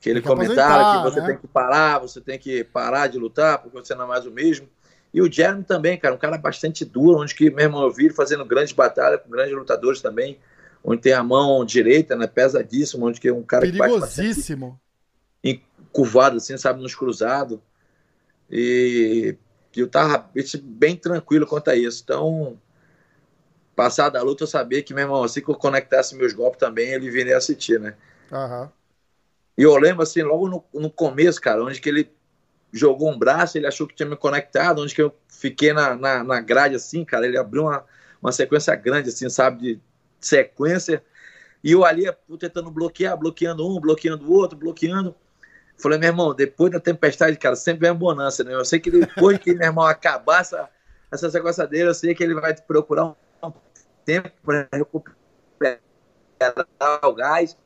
aquele 0.02 0.22
comentário 0.22 0.98
que 0.98 1.10
você 1.12 1.22
né? 1.22 1.28
tem 1.28 1.38
que 1.38 1.48
parar, 1.48 2.00
você 2.00 2.20
tem 2.20 2.40
que 2.40 2.64
parar 2.64 3.08
de 3.08 3.20
lutar 3.20 3.60
porque 3.60 3.78
você 3.78 3.94
não 3.94 4.06
é 4.06 4.08
mais 4.08 4.26
o 4.26 4.32
mesmo. 4.32 4.68
E 5.14 5.22
o 5.22 5.32
Jeremy 5.32 5.64
também, 5.64 5.98
cara, 5.98 6.16
um 6.16 6.18
cara 6.18 6.38
bastante 6.38 6.84
duro, 6.84 7.20
onde 7.20 7.36
que, 7.36 7.50
meu 7.52 7.66
irmão, 7.66 7.84
eu 7.84 7.92
vi 7.92 8.06
ele 8.06 8.14
fazendo 8.14 8.44
grandes 8.44 8.74
batalhas 8.74 9.22
com 9.22 9.30
grandes 9.30 9.54
lutadores 9.54 10.02
também, 10.02 10.40
onde 10.84 11.02
tem 11.02 11.14
a 11.14 11.24
mão 11.24 11.64
direita, 11.64 12.16
né, 12.16 12.28
pesadíssimo, 12.28 13.06
onde 13.06 13.20
que 13.20 13.28
é 13.28 13.34
um 13.34 13.44
cara 13.44 13.62
Perigosíssimo. 13.62 14.80
que 15.44 15.54
bate 15.54 15.72
curvado, 15.92 16.38
assim, 16.38 16.58
sabe, 16.58 16.82
nos 16.82 16.96
cruzados. 16.96 17.60
E 18.50 19.36
eu 19.76 19.88
tava 19.88 20.30
bem 20.64 20.96
tranquilo 20.96 21.46
quanto 21.46 21.70
a 21.70 21.76
isso. 21.76 22.02
Então, 22.04 22.58
passada 23.76 24.20
a 24.20 24.24
luta, 24.24 24.44
eu 24.44 24.48
sabia 24.48 24.82
que, 24.82 24.94
meu 24.94 25.04
irmão, 25.04 25.24
assim 25.24 25.42
que 25.42 25.50
eu 25.50 25.56
conectasse 25.56 26.16
meus 26.16 26.34
golpes 26.34 26.60
também, 26.60 26.90
ele 26.90 27.10
viria 27.10 27.38
assistir, 27.38 27.80
né? 27.80 27.96
Uhum. 28.32 28.70
E 29.58 29.64
eu 29.64 29.76
lembro, 29.78 30.04
assim, 30.04 30.22
logo 30.22 30.48
no, 30.48 30.64
no 30.74 30.90
começo, 30.90 31.42
cara, 31.42 31.64
onde 31.64 31.80
que 31.80 31.90
ele 31.90 32.12
jogou 32.72 33.12
um 33.12 33.18
braço, 33.18 33.58
ele 33.58 33.68
achou 33.68 33.86
que 33.86 33.96
tinha 33.96 34.08
me 34.08 34.16
conectado, 34.16 34.82
onde 34.82 34.96
que 34.96 35.02
eu 35.02 35.14
fiquei 35.28 35.74
na, 35.74 35.96
na, 35.96 36.24
na 36.24 36.40
grade, 36.40 36.76
assim, 36.76 37.04
cara, 37.04 37.28
ele 37.28 37.38
abriu 37.38 37.64
uma, 37.64 37.84
uma 38.22 38.32
sequência 38.32 38.74
grande, 38.76 39.10
assim, 39.10 39.30
sabe, 39.30 39.62
de 39.62 39.82
sequência, 40.20 41.04
e 41.64 41.74
eu 41.74 41.86
ali 41.86 42.06
tentando 42.40 42.72
bloquear, 42.72 43.18
bloqueando 43.18 43.68
um, 43.68 43.80
bloqueando 43.80 44.26
o 44.26 44.34
outro, 44.34 44.58
bloqueando. 44.58 45.14
Falei, 45.78 46.00
meu 46.00 46.10
irmão, 46.10 46.34
depois 46.34 46.72
da 46.72 46.80
tempestade, 46.80 47.38
cara, 47.38 47.56
sempre 47.56 47.82
vem 47.82 47.90
a 47.90 47.94
bonança, 47.94 48.44
né? 48.44 48.54
Eu 48.54 48.66
sei 48.66 48.80
que 48.80 48.90
depois 48.90 49.38
que 49.38 49.54
meu 49.54 49.68
irmão 49.68 49.86
acabar 49.86 50.42
essa, 50.42 50.70
essa 51.12 51.68
dele, 51.68 51.90
eu 51.90 51.94
sei 51.94 52.16
que 52.16 52.24
ele 52.24 52.34
vai 52.34 52.56
procurar 52.56 53.06
um 53.06 53.16
tempo 54.06 54.32
para 54.44 54.68
recuperar 54.74 55.80
o 57.04 57.14
gás. 57.14 57.58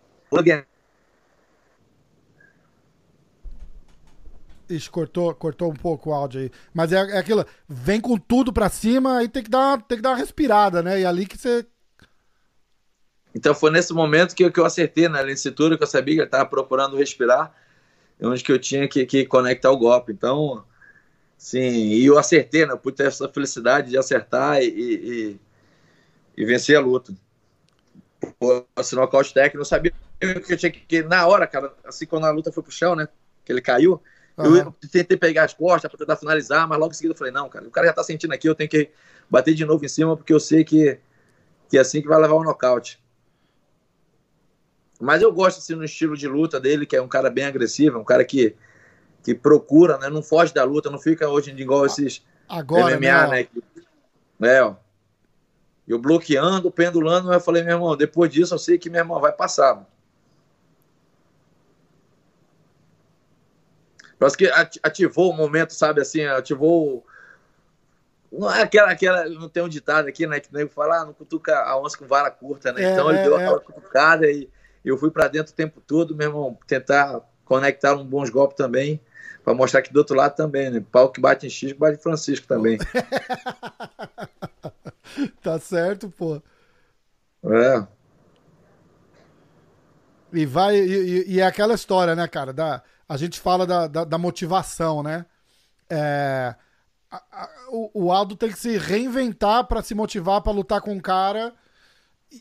Ixi, 4.69 4.89
cortou, 4.89 5.33
cortou 5.35 5.71
um 5.71 5.75
pouco 5.75 6.09
o 6.09 6.13
áudio 6.13 6.41
aí. 6.41 6.51
Mas 6.73 6.91
é, 6.91 6.97
é 6.97 7.17
aquilo, 7.17 7.45
vem 7.67 8.01
com 8.01 8.17
tudo 8.17 8.51
pra 8.51 8.69
cima 8.69 9.23
e 9.23 9.27
tem 9.27 9.43
que 9.43 9.49
dar, 9.49 9.81
tem 9.81 9.97
que 9.97 10.01
dar 10.01 10.11
uma 10.11 10.17
respirada, 10.17 10.81
né? 10.81 10.99
E 10.99 11.03
é 11.03 11.05
ali 11.05 11.25
que 11.25 11.37
você. 11.37 11.65
Então 13.33 13.53
foi 13.53 13.69
nesse 13.69 13.93
momento 13.93 14.33
que, 14.33 14.49
que 14.49 14.59
eu 14.59 14.65
acertei 14.65 15.07
na 15.09 15.23
né? 15.23 15.35
cintura, 15.35 15.77
que 15.77 15.83
eu 15.83 15.87
sabia 15.87 16.15
que 16.15 16.21
ele 16.21 16.27
estava 16.27 16.45
procurando 16.45 16.97
respirar, 16.97 17.53
onde 18.21 18.43
que 18.43 18.51
eu 18.51 18.59
tinha 18.59 18.87
que, 18.87 19.05
que 19.05 19.25
conectar 19.25 19.71
o 19.71 19.77
golpe. 19.77 20.11
Então, 20.11 20.63
sim, 21.37 21.59
e 21.59 22.05
eu 22.05 22.17
acertei, 22.17 22.65
né? 22.65 22.73
Eu 22.73 22.77
pude 22.77 22.97
ter 22.97 23.07
essa 23.07 23.27
felicidade 23.29 23.89
de 23.89 23.97
acertar 23.97 24.61
e, 24.61 24.67
e, 24.67 25.39
e 26.37 26.45
vencer 26.45 26.77
a 26.77 26.81
luta. 26.81 27.13
Assim, 28.75 28.95
nocaute 28.95 29.33
técnico, 29.33 29.59
eu 29.59 29.65
sabia 29.65 29.91
que 30.19 30.53
eu 30.53 30.57
tinha 30.57 30.71
que, 30.71 31.03
na 31.03 31.27
hora, 31.27 31.45
cara, 31.45 31.73
assim, 31.83 32.05
quando 32.05 32.25
a 32.25 32.31
luta 32.31 32.51
foi 32.51 32.63
pro 32.63 32.71
chão, 32.71 32.95
né? 32.95 33.07
Que 33.43 33.51
ele 33.51 33.61
caiu, 33.61 34.01
Uhum. 34.37 34.57
Eu 34.57 34.75
tentei 34.91 35.17
pegar 35.17 35.45
as 35.45 35.53
costas 35.53 35.89
para 35.89 35.97
tentar 35.97 36.17
finalizar, 36.17 36.67
mas 36.67 36.77
logo 36.77 36.91
em 36.91 36.95
seguida 36.95 37.13
eu 37.13 37.17
falei, 37.17 37.31
não, 37.31 37.47
cara, 37.47 37.67
o 37.67 37.71
cara 37.71 37.87
já 37.87 37.93
tá 37.93 38.03
sentindo 38.03 38.33
aqui, 38.33 38.49
eu 38.49 38.55
tenho 38.55 38.69
que 38.69 38.91
bater 39.29 39.53
de 39.53 39.65
novo 39.65 39.83
em 39.85 39.87
cima, 39.87 40.15
porque 40.15 40.33
eu 40.33 40.39
sei 40.39 40.63
que, 40.63 40.99
que 41.69 41.77
é 41.77 41.81
assim 41.81 42.01
que 42.01 42.07
vai 42.07 42.19
levar 42.19 42.35
o 42.35 42.43
nocaute. 42.43 43.01
Mas 44.99 45.21
eu 45.21 45.31
gosto 45.31 45.59
assim 45.59 45.75
no 45.75 45.83
estilo 45.83 46.15
de 46.17 46.27
luta 46.27 46.59
dele, 46.59 46.85
que 46.85 46.95
é 46.95 47.01
um 47.01 47.07
cara 47.07 47.29
bem 47.29 47.45
agressivo, 47.45 47.99
um 47.99 48.03
cara 48.03 48.23
que, 48.23 48.55
que 49.23 49.33
procura, 49.33 49.97
né? 49.97 50.09
Não 50.09 50.21
foge 50.21 50.53
da 50.53 50.63
luta, 50.63 50.89
não 50.89 50.99
fica 50.99 51.29
hoje 51.29 51.51
em 51.51 51.55
dia 51.55 51.63
igual 51.63 51.85
esses 51.85 52.23
Agora, 52.47 52.95
MMA, 52.97 53.27
né? 53.27 53.47
né? 54.39 54.61
ó. 54.63 54.75
Eu 55.87 55.99
bloqueando, 55.99 56.71
pendulando, 56.71 57.31
eu 57.31 57.39
falei, 57.39 57.63
meu 57.63 57.75
irmão, 57.75 57.95
depois 57.95 58.31
disso 58.31 58.53
eu 58.53 58.59
sei 58.59 58.77
que 58.77 58.89
meu 58.89 58.99
irmão 58.99 59.19
vai 59.19 59.31
passar. 59.31 59.85
Parece 64.25 64.37
que 64.37 64.49
ativou 64.81 65.29
o 65.29 65.33
momento, 65.37 65.73
sabe 65.73 66.01
assim, 66.01 66.25
ativou. 66.25 67.05
Não 68.31 68.51
é 68.51 68.63
aquela, 68.63 68.89
aquela. 68.89 69.29
Não 69.29 69.47
tem 69.47 69.61
um 69.61 69.69
ditado 69.69 70.07
aqui, 70.07 70.25
né? 70.25 70.39
Que 70.39 70.51
nem 70.51 70.67
fala, 70.67 71.01
ah, 71.01 71.05
não 71.05 71.13
cutuca 71.13 71.55
a 71.59 71.79
onça 71.79 71.95
com 71.95 72.07
vara 72.07 72.31
curta, 72.31 72.73
né? 72.73 72.83
É, 72.83 72.93
então 72.93 73.09
ele 73.09 73.19
é, 73.19 73.23
deu 73.23 73.35
aquela 73.35 73.57
é. 73.57 73.59
cutucada 73.59 74.31
e 74.31 74.49
eu 74.83 74.97
fui 74.97 75.11
para 75.11 75.27
dentro 75.27 75.53
o 75.53 75.55
tempo 75.55 75.79
todo, 75.79 76.15
meu 76.15 76.29
irmão, 76.29 76.57
tentar 76.65 77.21
conectar 77.43 77.93
um 77.93 78.03
bons 78.03 78.31
golpes 78.31 78.57
também, 78.57 78.99
para 79.43 79.53
mostrar 79.53 79.83
que 79.83 79.93
do 79.93 79.97
outro 79.97 80.15
lado 80.15 80.35
também, 80.35 80.71
né? 80.71 80.83
Pau 80.91 81.11
que 81.11 81.21
bate 81.21 81.45
em 81.45 81.49
X, 81.49 81.73
bate 81.73 81.99
em 81.99 82.01
Francisco 82.01 82.47
também. 82.47 82.79
tá 85.43 85.59
certo, 85.59 86.09
pô. 86.09 86.41
É. 87.43 87.87
E 90.33 90.45
vai, 90.47 90.77
e, 90.77 91.33
e, 91.33 91.39
é 91.39 91.45
aquela 91.45 91.75
história, 91.75 92.15
né, 92.15 92.27
cara? 92.27 92.51
Da, 92.51 92.81
a 93.07 93.17
gente 93.17 93.39
fala 93.39 93.65
da, 93.65 93.87
da, 93.87 94.03
da 94.03 94.17
motivação, 94.17 95.03
né? 95.03 95.25
É, 95.89 96.55
a, 97.11 97.17
a, 97.31 97.49
o, 97.69 98.05
o, 98.05 98.11
Aldo 98.11 98.35
tem 98.35 98.51
que 98.51 98.59
se 98.59 98.77
reinventar 98.77 99.65
para 99.65 99.81
se 99.81 99.93
motivar 99.93 100.41
para 100.41 100.51
lutar 100.51 100.81
com 100.81 100.95
o 100.97 101.01
cara. 101.01 101.53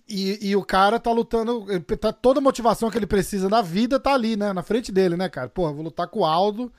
E, 0.09 0.51
e, 0.51 0.57
o 0.57 0.65
cara 0.65 0.99
tá 0.99 1.13
lutando. 1.13 1.67
Tá, 1.99 2.13
toda 2.13 2.41
a 2.41 2.43
motivação 2.43 2.91
que 2.91 2.99
ele 2.99 3.07
precisa 3.07 3.49
na 3.49 3.61
vida 3.61 4.01
tá 4.01 4.15
ali, 4.15 4.37
né? 4.37 4.53
Na 4.53 4.63
frente 4.63 4.91
dele, 4.91 5.17
né, 5.17 5.29
cara? 5.29 5.49
Porra, 5.49 5.73
vou 5.73 5.85
lutar 5.85 6.09
com 6.09 6.21
o 6.21 6.25
Aldo. 6.25 6.73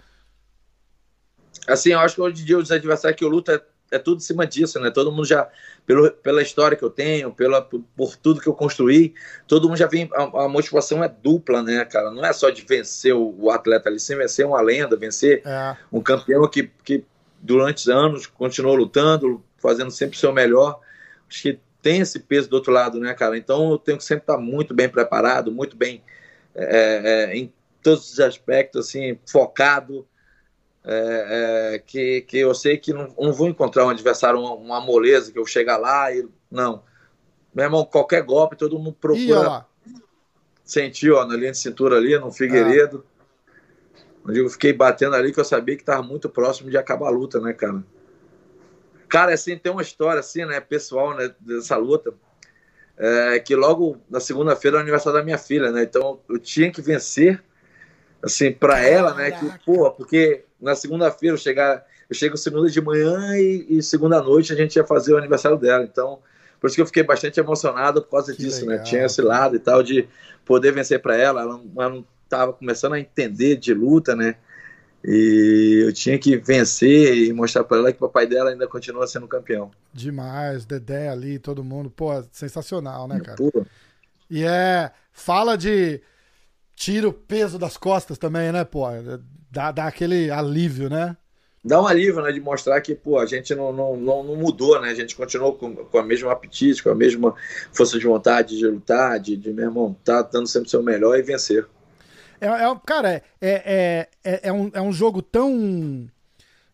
Assim, 1.68 1.92
eu 1.92 2.00
acho 2.00 2.16
que 2.16 2.22
hoje 2.22 2.42
em 2.42 2.46
dia 2.46 2.58
os 2.58 2.72
adversários 2.72 3.18
que 3.18 3.24
eu 3.24 3.30
luto 3.30 3.52
é 3.52 3.62
é 3.92 4.00
tudo 4.00 4.18
em 4.18 4.22
cima 4.22 4.46
disso, 4.46 4.80
né? 4.80 4.90
Todo 4.90 5.12
mundo 5.12 5.26
já, 5.26 5.48
pelo, 5.86 6.12
pela 6.12 6.42
história 6.42 6.76
que 6.76 6.84
eu 6.84 6.90
tenho, 6.90 7.32
pela, 7.32 7.62
por, 7.62 7.82
por 7.96 8.16
tudo 8.16 8.42
que 8.42 8.48
eu 8.48 8.54
construí, 8.54 9.14
todo 9.48 9.68
mundo 9.68 9.78
já 9.78 9.88
vem. 9.88 10.10
A, 10.14 10.46
a, 10.46 10.50
motivação 10.50 11.04
é 11.04 11.10
dupla, 11.10 11.62
né, 11.62 11.86
cara? 11.86 12.12
Não 12.12 12.26
é 12.26 12.34
só 12.34 12.50
de 12.50 12.64
vencer 12.64 13.14
o, 13.14 13.36
o 13.38 13.52
atleta 13.52 13.90
ali, 13.90 14.00
sim, 14.00 14.16
vencer 14.16 14.46
uma 14.46 14.62
lenda, 14.62 14.96
vencer 14.96 15.42
é. 15.46 15.78
um 15.92 16.02
campeão 16.02 16.48
que, 16.48 16.70
que 16.84 17.04
durante 17.42 17.90
anos 17.92 18.26
continuou 18.26 18.76
lutando, 18.76 19.44
fazendo 19.58 19.92
sempre 19.92 20.18
o 20.18 20.20
seu 20.20 20.34
melhor. 20.34 20.80
Acho 21.30 21.42
que 21.44 21.60
tem 21.82 22.02
esse 22.02 22.20
peso 22.20 22.50
do 22.50 22.56
outro 22.56 22.72
lado, 22.72 23.00
né, 23.00 23.14
cara? 23.14 23.38
Então 23.38 23.72
eu 23.72 23.78
tenho 23.78 23.98
que 23.98 24.04
sempre 24.04 24.24
estar 24.24 24.38
muito 24.38 24.74
bem 24.74 24.90
preparado, 24.90 25.52
muito 25.52 25.76
bem 25.78 26.04
é, 26.56 27.30
é, 27.32 27.38
em 27.38 27.54
todos 27.84 28.12
os 28.12 28.20
aspectos, 28.20 28.88
assim, 28.88 29.20
focado 29.28 30.08
é, 30.88 31.74
é, 31.74 31.80
que, 31.80 32.22
que 32.22 32.38
eu 32.38 32.54
sei 32.54 32.78
que 32.78 32.94
não, 32.94 33.14
não 33.20 33.34
vou 33.34 33.48
encontrar 33.48 33.86
um 33.86 33.90
adversário, 33.90 34.40
uma, 34.40 34.54
uma, 34.54 34.82
moleza, 34.82 35.32
que 35.32 35.40
eu 35.40 35.46
chegar 35.46 35.78
lá 35.78 36.12
e. 36.12 36.28
Não. 36.50 36.84
Meu 37.54 37.66
irmão, 37.66 37.86
qualquer 37.86 38.22
golpe, 38.22 38.56
todo 38.56 38.78
mundo 38.78 38.94
procura. 38.94 39.66
sentir, 40.64 41.12
ó, 41.12 41.26
na 41.26 41.36
linha 41.36 41.52
de 41.52 41.58
cintura 41.58 41.98
ali, 41.98 42.18
no 42.20 42.32
Figueiredo. 42.32 43.04
Ah. 44.26 44.32
Eu 44.32 44.50
fiquei 44.50 44.74
batendo 44.74 45.16
ali, 45.16 45.32
que 45.32 45.40
eu 45.40 45.46
sabia 45.46 45.76
que 45.76 45.82
estava 45.82 46.04
muito 46.04 46.30
próximo 46.30 46.70
de 46.70 46.78
acabar 46.78 47.08
a 47.08 47.12
luta, 47.12 47.40
né, 47.40 47.54
cara? 47.54 47.84
Cara, 49.08 49.34
assim, 49.34 49.58
tem 49.58 49.72
uma 49.72 49.82
história, 49.82 50.20
assim, 50.20 50.46
né, 50.46 50.60
pessoal, 50.60 51.16
né, 51.16 51.34
dessa 51.40 51.78
luta. 51.78 52.14
É, 52.98 53.40
que 53.40 53.56
logo 53.56 53.98
na 54.10 54.20
segunda-feira 54.20 54.78
é 54.78 54.80
o 54.80 54.82
aniversário 54.82 55.20
da 55.20 55.24
minha 55.24 55.38
filha, 55.38 55.72
né? 55.72 55.84
Então 55.84 56.20
eu 56.30 56.40
tinha 56.40 56.72
que 56.72 56.82
vencer, 56.82 57.44
assim, 58.22 58.52
para 58.52 58.80
ela, 58.80 59.14
né? 59.14 59.32
Que, 59.32 59.66
porra, 59.66 59.92
porque 59.92 60.46
na 60.66 60.76
segunda-feira 60.76 61.36
eu 61.36 61.38
chegar, 61.38 61.86
eu 62.10 62.16
chego 62.16 62.36
segunda 62.36 62.70
de 62.70 62.82
manhã 62.82 63.38
e, 63.38 63.78
e, 63.78 63.84
segunda 63.84 64.22
noite 64.22 64.52
a 64.52 64.56
gente 64.56 64.76
ia 64.76 64.84
fazer 64.84 65.14
o 65.14 65.18
aniversário 65.18 65.58
dela. 65.58 65.84
Então, 65.84 66.20
por 66.60 66.68
isso 66.68 66.76
que 66.76 66.82
eu 66.82 66.88
fiquei 66.88 67.04
bastante 67.04 67.40
emocionado 67.40 68.02
por 68.02 68.10
causa 68.10 68.34
que 68.34 68.42
disso, 68.42 68.66
né? 68.66 68.72
legal. 68.72 68.84
né? 68.84 68.90
Tinha 68.90 69.06
esse 69.06 69.22
lado 69.22 69.56
e 69.56 69.60
tal 69.60 69.84
de 69.84 70.08
poder 70.44 70.72
vencer 70.72 71.00
para 71.00 71.16
ela. 71.16 71.42
Ela, 71.42 71.62
ela 71.78 71.90
não 71.90 72.06
estava 72.24 72.52
começando 72.52 72.94
a 72.94 73.00
entender 73.00 73.58
de 73.58 73.74
luta, 73.74 74.16
né? 74.16 74.36
E 75.08 75.84
eu 75.86 75.94
tinha 75.94 76.18
que 76.18 76.36
vencer 76.36 77.16
e 77.16 77.32
mostrar 77.32 77.64
para 77.64 77.78
ela 77.78 77.92
que 77.92 77.98
o 78.04 78.08
papai 78.08 78.26
dela 78.26 78.50
ainda 78.50 78.68
continua 78.68 79.06
sendo 79.06 79.28
campeão. 79.28 79.70
Demais, 79.94 80.66
Dedé 80.66 81.10
ali, 81.10 81.38
todo 81.38 81.64
mundo. 81.64 81.92
Pô, 81.92 82.10
sensacional, 82.32 83.08
né, 83.08 83.20
cara? 83.20 83.38
Pô. 83.38 83.64
E 84.28 84.44
é. 84.44 84.92
Fala 85.14 85.56
de. 85.56 86.02
Tira 86.76 87.08
o 87.08 87.14
peso 87.14 87.58
das 87.58 87.78
costas 87.78 88.18
também, 88.18 88.52
né, 88.52 88.64
pô? 88.64 88.86
dá, 89.50 89.72
dá 89.72 89.86
aquele 89.86 90.30
alívio, 90.30 90.90
né? 90.90 91.16
Dá 91.64 91.82
um 91.82 91.88
alívio, 91.88 92.22
né? 92.22 92.32
De 92.32 92.40
mostrar 92.40 92.80
que, 92.82 92.94
pô, 92.94 93.18
a 93.18 93.26
gente 93.26 93.56
não, 93.56 93.74
não, 93.74 93.98
não, 93.98 94.24
não 94.24 94.36
mudou, 94.36 94.80
né? 94.80 94.90
A 94.92 94.94
gente 94.94 95.16
continuou 95.16 95.54
com, 95.54 95.76
com 95.76 95.98
a 95.98 96.04
mesma 96.04 96.32
apetite, 96.32 96.84
com 96.84 96.90
a 96.90 96.96
mesma 96.96 97.34
força 97.74 97.98
de 97.98 98.06
vontade 98.06 98.56
de 98.56 98.68
lutar, 98.68 99.20
de, 99.20 99.36
de 99.36 99.52
meu 99.52 99.66
irmão, 99.66 99.96
tá 100.04 100.22
dando 100.22 100.48
sempre 100.48 100.68
o 100.68 100.70
seu 100.70 100.84
melhor 100.84 101.18
e 101.18 101.24
vencer. 101.24 101.66
É, 102.40 102.48
é, 102.48 102.80
cara, 102.86 103.10
é, 103.10 103.24
é, 103.42 104.08
é, 104.24 104.40
é, 104.44 104.54
um, 104.54 104.70
é 104.74 104.82
um 104.82 104.92
jogo 104.92 105.22
tão 105.22 106.08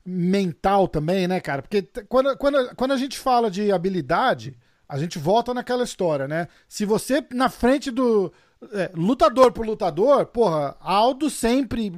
mental 0.06 0.88
também, 0.88 1.28
né, 1.28 1.39
cara? 1.39 1.62
Porque 1.62 1.88
quando, 2.10 2.36
quando, 2.38 2.76
quando 2.76 2.91
a 2.91 2.97
gente 2.97 3.18
fala 3.18 3.49
de 3.49 3.72
habilidade, 3.72 4.58
a 4.89 4.97
gente 4.97 5.18
volta 5.18 5.54
naquela 5.54 5.84
história, 5.84 6.28
né? 6.28 6.47
Se 6.68 6.86
você 6.86 7.26
na 7.32 7.49
frente 7.49 7.89
do. 7.91 8.34
É, 8.74 8.91
lutador 8.93 9.51
por 9.51 9.66
lutador, 9.66 10.28
porra, 10.28 10.78
Aldo 10.80 11.30
sempre 11.30 11.91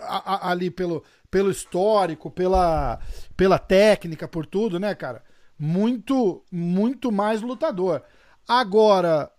a, 0.00 0.34
a, 0.34 0.50
ali 0.50 0.70
pelo, 0.70 1.02
pelo 1.30 1.50
histórico, 1.50 2.30
pela, 2.30 2.98
pela 3.36 3.58
técnica, 3.58 4.28
por 4.28 4.44
tudo, 4.44 4.78
né, 4.78 4.94
cara? 4.94 5.22
Muito, 5.58 6.44
muito 6.50 7.10
mais 7.10 7.40
lutador. 7.40 8.02
Agora, 8.46 9.30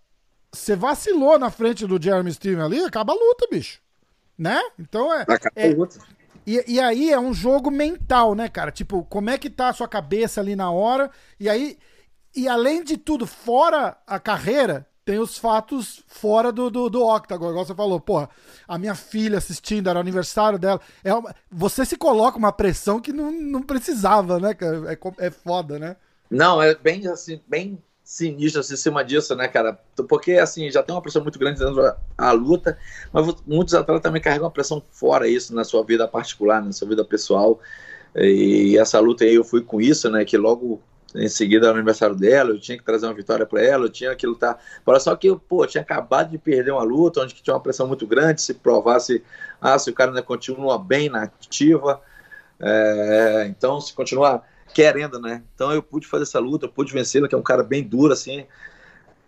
você 0.52 0.74
vacilou 0.74 1.38
na 1.38 1.50
frente 1.50 1.86
do 1.86 2.02
Jeremy 2.02 2.32
Steven 2.32 2.62
ali, 2.62 2.80
acaba 2.84 3.12
a 3.12 3.16
luta, 3.16 3.46
bicho. 3.50 3.80
Né? 4.36 4.60
Então 4.78 5.12
é. 5.12 5.24
É. 5.54 5.70
E, 6.44 6.74
e 6.74 6.80
aí 6.80 7.12
é 7.12 7.18
um 7.18 7.32
jogo 7.32 7.70
mental, 7.70 8.34
né, 8.34 8.48
cara? 8.48 8.72
Tipo, 8.72 9.04
como 9.04 9.30
é 9.30 9.38
que 9.38 9.48
tá 9.48 9.68
a 9.68 9.72
sua 9.72 9.86
cabeça 9.86 10.40
ali 10.40 10.56
na 10.56 10.70
hora? 10.70 11.10
E 11.38 11.48
aí, 11.48 11.78
e 12.34 12.48
além 12.48 12.82
de 12.82 12.96
tudo, 12.96 13.26
fora 13.26 13.96
a 14.06 14.18
carreira, 14.18 14.86
tem 15.04 15.18
os 15.18 15.36
fatos 15.36 16.02
fora 16.06 16.52
do, 16.52 16.70
do, 16.70 16.88
do 16.88 17.04
octagon, 17.04 17.50
igual 17.50 17.64
você 17.64 17.74
falou, 17.74 18.00
porra, 18.00 18.30
a 18.66 18.78
minha 18.78 18.94
filha 18.94 19.38
assistindo, 19.38 19.88
era 19.88 19.98
o 19.98 20.02
aniversário 20.02 20.58
dela. 20.58 20.80
É 21.02 21.12
uma, 21.12 21.34
você 21.50 21.84
se 21.84 21.96
coloca 21.96 22.38
uma 22.38 22.52
pressão 22.52 23.00
que 23.00 23.12
não, 23.12 23.32
não 23.32 23.62
precisava, 23.62 24.38
né, 24.38 24.54
cara? 24.54 24.92
É, 24.92 25.26
é 25.26 25.30
foda, 25.30 25.78
né? 25.78 25.96
Não, 26.30 26.62
é 26.62 26.74
bem 26.74 27.06
assim, 27.08 27.40
bem 27.46 27.78
sinistro 28.04 28.60
assim, 28.60 28.74
em 28.74 28.76
cima 28.76 29.04
disso, 29.04 29.34
né, 29.34 29.48
cara? 29.48 29.78
Porque 30.08 30.32
assim, 30.32 30.70
já 30.70 30.82
tem 30.82 30.94
uma 30.94 31.02
pressão 31.02 31.22
muito 31.22 31.38
grande 31.38 31.58
dentro 31.58 31.74
da 31.74 32.32
luta, 32.32 32.78
mas 33.12 33.26
muitos 33.46 33.74
atletas 33.74 34.02
também 34.02 34.22
carregam 34.22 34.44
uma 34.44 34.50
pressão 34.50 34.82
fora 34.90 35.28
isso 35.28 35.54
na 35.54 35.64
sua 35.64 35.82
vida 35.84 36.06
particular, 36.06 36.62
na 36.62 36.72
sua 36.72 36.88
vida 36.88 37.04
pessoal. 37.04 37.60
E 38.14 38.76
essa 38.78 39.00
luta 39.00 39.24
aí 39.24 39.34
eu 39.34 39.44
fui 39.44 39.62
com 39.62 39.80
isso, 39.80 40.10
né? 40.10 40.24
Que 40.24 40.36
logo 40.36 40.80
em 41.14 41.28
seguida 41.28 41.66
era 41.66 41.74
o 41.74 41.76
aniversário 41.76 42.14
dela, 42.14 42.50
eu 42.50 42.60
tinha 42.60 42.76
que 42.78 42.84
trazer 42.84 43.06
uma 43.06 43.14
vitória 43.14 43.44
para 43.44 43.62
ela, 43.62 43.86
eu 43.86 43.90
tinha 43.90 44.14
que 44.14 44.26
lutar. 44.26 44.58
Olha 44.84 45.00
só 45.00 45.14
que 45.14 45.28
eu, 45.28 45.38
pô, 45.38 45.66
tinha 45.66 45.82
acabado 45.82 46.30
de 46.30 46.38
perder 46.38 46.72
uma 46.72 46.82
luta 46.82 47.20
onde 47.20 47.34
tinha 47.34 47.54
uma 47.54 47.60
pressão 47.60 47.86
muito 47.86 48.06
grande, 48.06 48.40
se 48.42 48.54
provasse, 48.54 49.22
ah, 49.60 49.78
se 49.78 49.90
o 49.90 49.94
cara 49.94 50.10
ainda 50.10 50.22
continua 50.22 50.78
bem 50.78 51.08
na 51.08 51.24
ativa, 51.24 52.00
é, 52.60 53.46
então 53.48 53.80
se 53.80 53.92
continuar 53.92 54.46
querendo, 54.72 55.18
né? 55.20 55.42
Então 55.54 55.72
eu 55.72 55.82
pude 55.82 56.06
fazer 56.06 56.22
essa 56.22 56.38
luta, 56.38 56.66
eu 56.66 56.70
pude 56.70 56.92
vencê-la, 56.92 57.28
que 57.28 57.34
é 57.34 57.38
um 57.38 57.42
cara 57.42 57.62
bem 57.62 57.82
duro, 57.82 58.12
assim. 58.12 58.46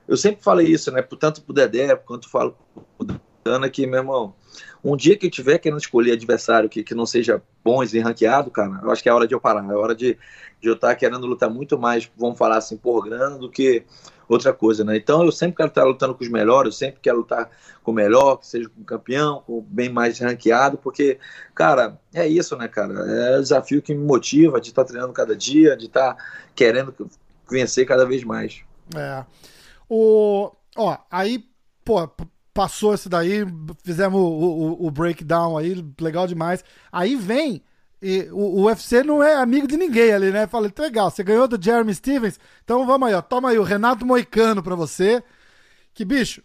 Eu 0.06 0.16
sempre 0.16 0.42
falei 0.42 0.66
isso, 0.66 0.90
né? 0.90 1.02
Tanto 1.02 1.42
pro 1.42 1.54
Dedé, 1.54 1.94
quanto 1.96 2.28
falo 2.28 2.56
pro 2.96 3.06
Dana, 3.44 3.68
que, 3.68 3.86
meu 3.86 4.00
irmão, 4.00 4.34
um 4.82 4.96
dia 4.96 5.16
que 5.16 5.26
eu 5.26 5.30
tiver 5.30 5.58
querendo 5.58 5.78
escolher 5.78 6.12
adversário 6.12 6.68
que, 6.68 6.82
que 6.82 6.94
não 6.94 7.04
seja 7.04 7.42
bom 7.62 7.84
e 7.84 8.00
ranqueado, 8.00 8.50
cara, 8.50 8.80
eu 8.82 8.90
acho 8.90 9.02
que 9.02 9.08
é 9.08 9.12
hora 9.12 9.26
de 9.26 9.34
eu 9.34 9.40
parar. 9.40 9.64
É 9.64 9.74
hora 9.74 9.94
de, 9.94 10.18
de 10.60 10.68
eu 10.68 10.74
estar 10.74 10.94
querendo 10.94 11.26
lutar 11.26 11.50
muito 11.50 11.78
mais, 11.78 12.10
vamos 12.16 12.38
falar 12.38 12.56
assim, 12.56 12.76
por 12.76 13.04
grana 13.04 13.36
do 13.36 13.50
que 13.50 13.84
outra 14.28 14.52
coisa, 14.52 14.82
né? 14.84 14.96
Então 14.96 15.22
eu 15.22 15.30
sempre 15.30 15.56
quero 15.56 15.68
estar 15.68 15.84
lutando 15.84 16.14
com 16.14 16.24
os 16.24 16.30
melhores, 16.30 16.74
eu 16.74 16.78
sempre 16.78 17.00
quero 17.00 17.18
lutar 17.18 17.50
com 17.82 17.90
o 17.90 17.94
melhor, 17.94 18.36
que 18.36 18.46
seja 18.46 18.68
com 18.68 18.80
o 18.80 18.84
campeão, 18.84 19.42
com 19.46 19.60
bem 19.60 19.90
mais 19.90 20.18
ranqueado, 20.18 20.78
porque, 20.78 21.18
cara, 21.54 21.98
é 22.12 22.26
isso, 22.26 22.56
né, 22.56 22.66
cara? 22.66 22.94
É 22.94 23.38
o 23.38 23.42
desafio 23.42 23.82
que 23.82 23.94
me 23.94 24.04
motiva 24.04 24.60
de 24.60 24.68
estar 24.68 24.84
treinando 24.84 25.12
cada 25.12 25.36
dia, 25.36 25.76
de 25.76 25.86
estar 25.86 26.16
querendo 26.54 26.94
vencer 27.50 27.86
cada 27.86 28.06
vez 28.06 28.24
mais. 28.24 28.62
É. 28.96 29.24
O, 29.88 30.50
ó, 30.76 30.96
aí, 31.10 31.44
pô, 31.84 32.08
passou 32.54 32.94
esse 32.94 33.08
daí, 33.08 33.44
fizemos 33.82 34.18
o, 34.18 34.24
o, 34.24 34.86
o, 34.86 34.90
breakdown 34.90 35.58
aí, 35.58 35.84
legal 36.00 36.26
demais. 36.26 36.64
Aí 36.90 37.16
vem. 37.16 37.60
E 38.00 38.28
o, 38.30 38.60
o 38.60 38.64
UFC 38.66 39.02
não 39.02 39.22
é 39.22 39.34
amigo 39.34 39.66
de 39.66 39.76
ninguém 39.76 40.12
ali, 40.12 40.30
né? 40.30 40.46
Falei, 40.46 40.72
legal, 40.78 41.10
você 41.10 41.24
ganhou 41.24 41.48
do 41.48 41.62
Jeremy 41.62 41.92
Stevens, 41.94 42.38
então 42.62 42.86
vamos 42.86 43.08
aí, 43.08 43.14
ó. 43.14 43.20
Toma 43.20 43.50
aí 43.50 43.58
o 43.58 43.64
Renato 43.64 44.06
Moicano 44.06 44.62
pra 44.62 44.76
você. 44.76 45.22
Que 45.92 46.04
bicho, 46.04 46.42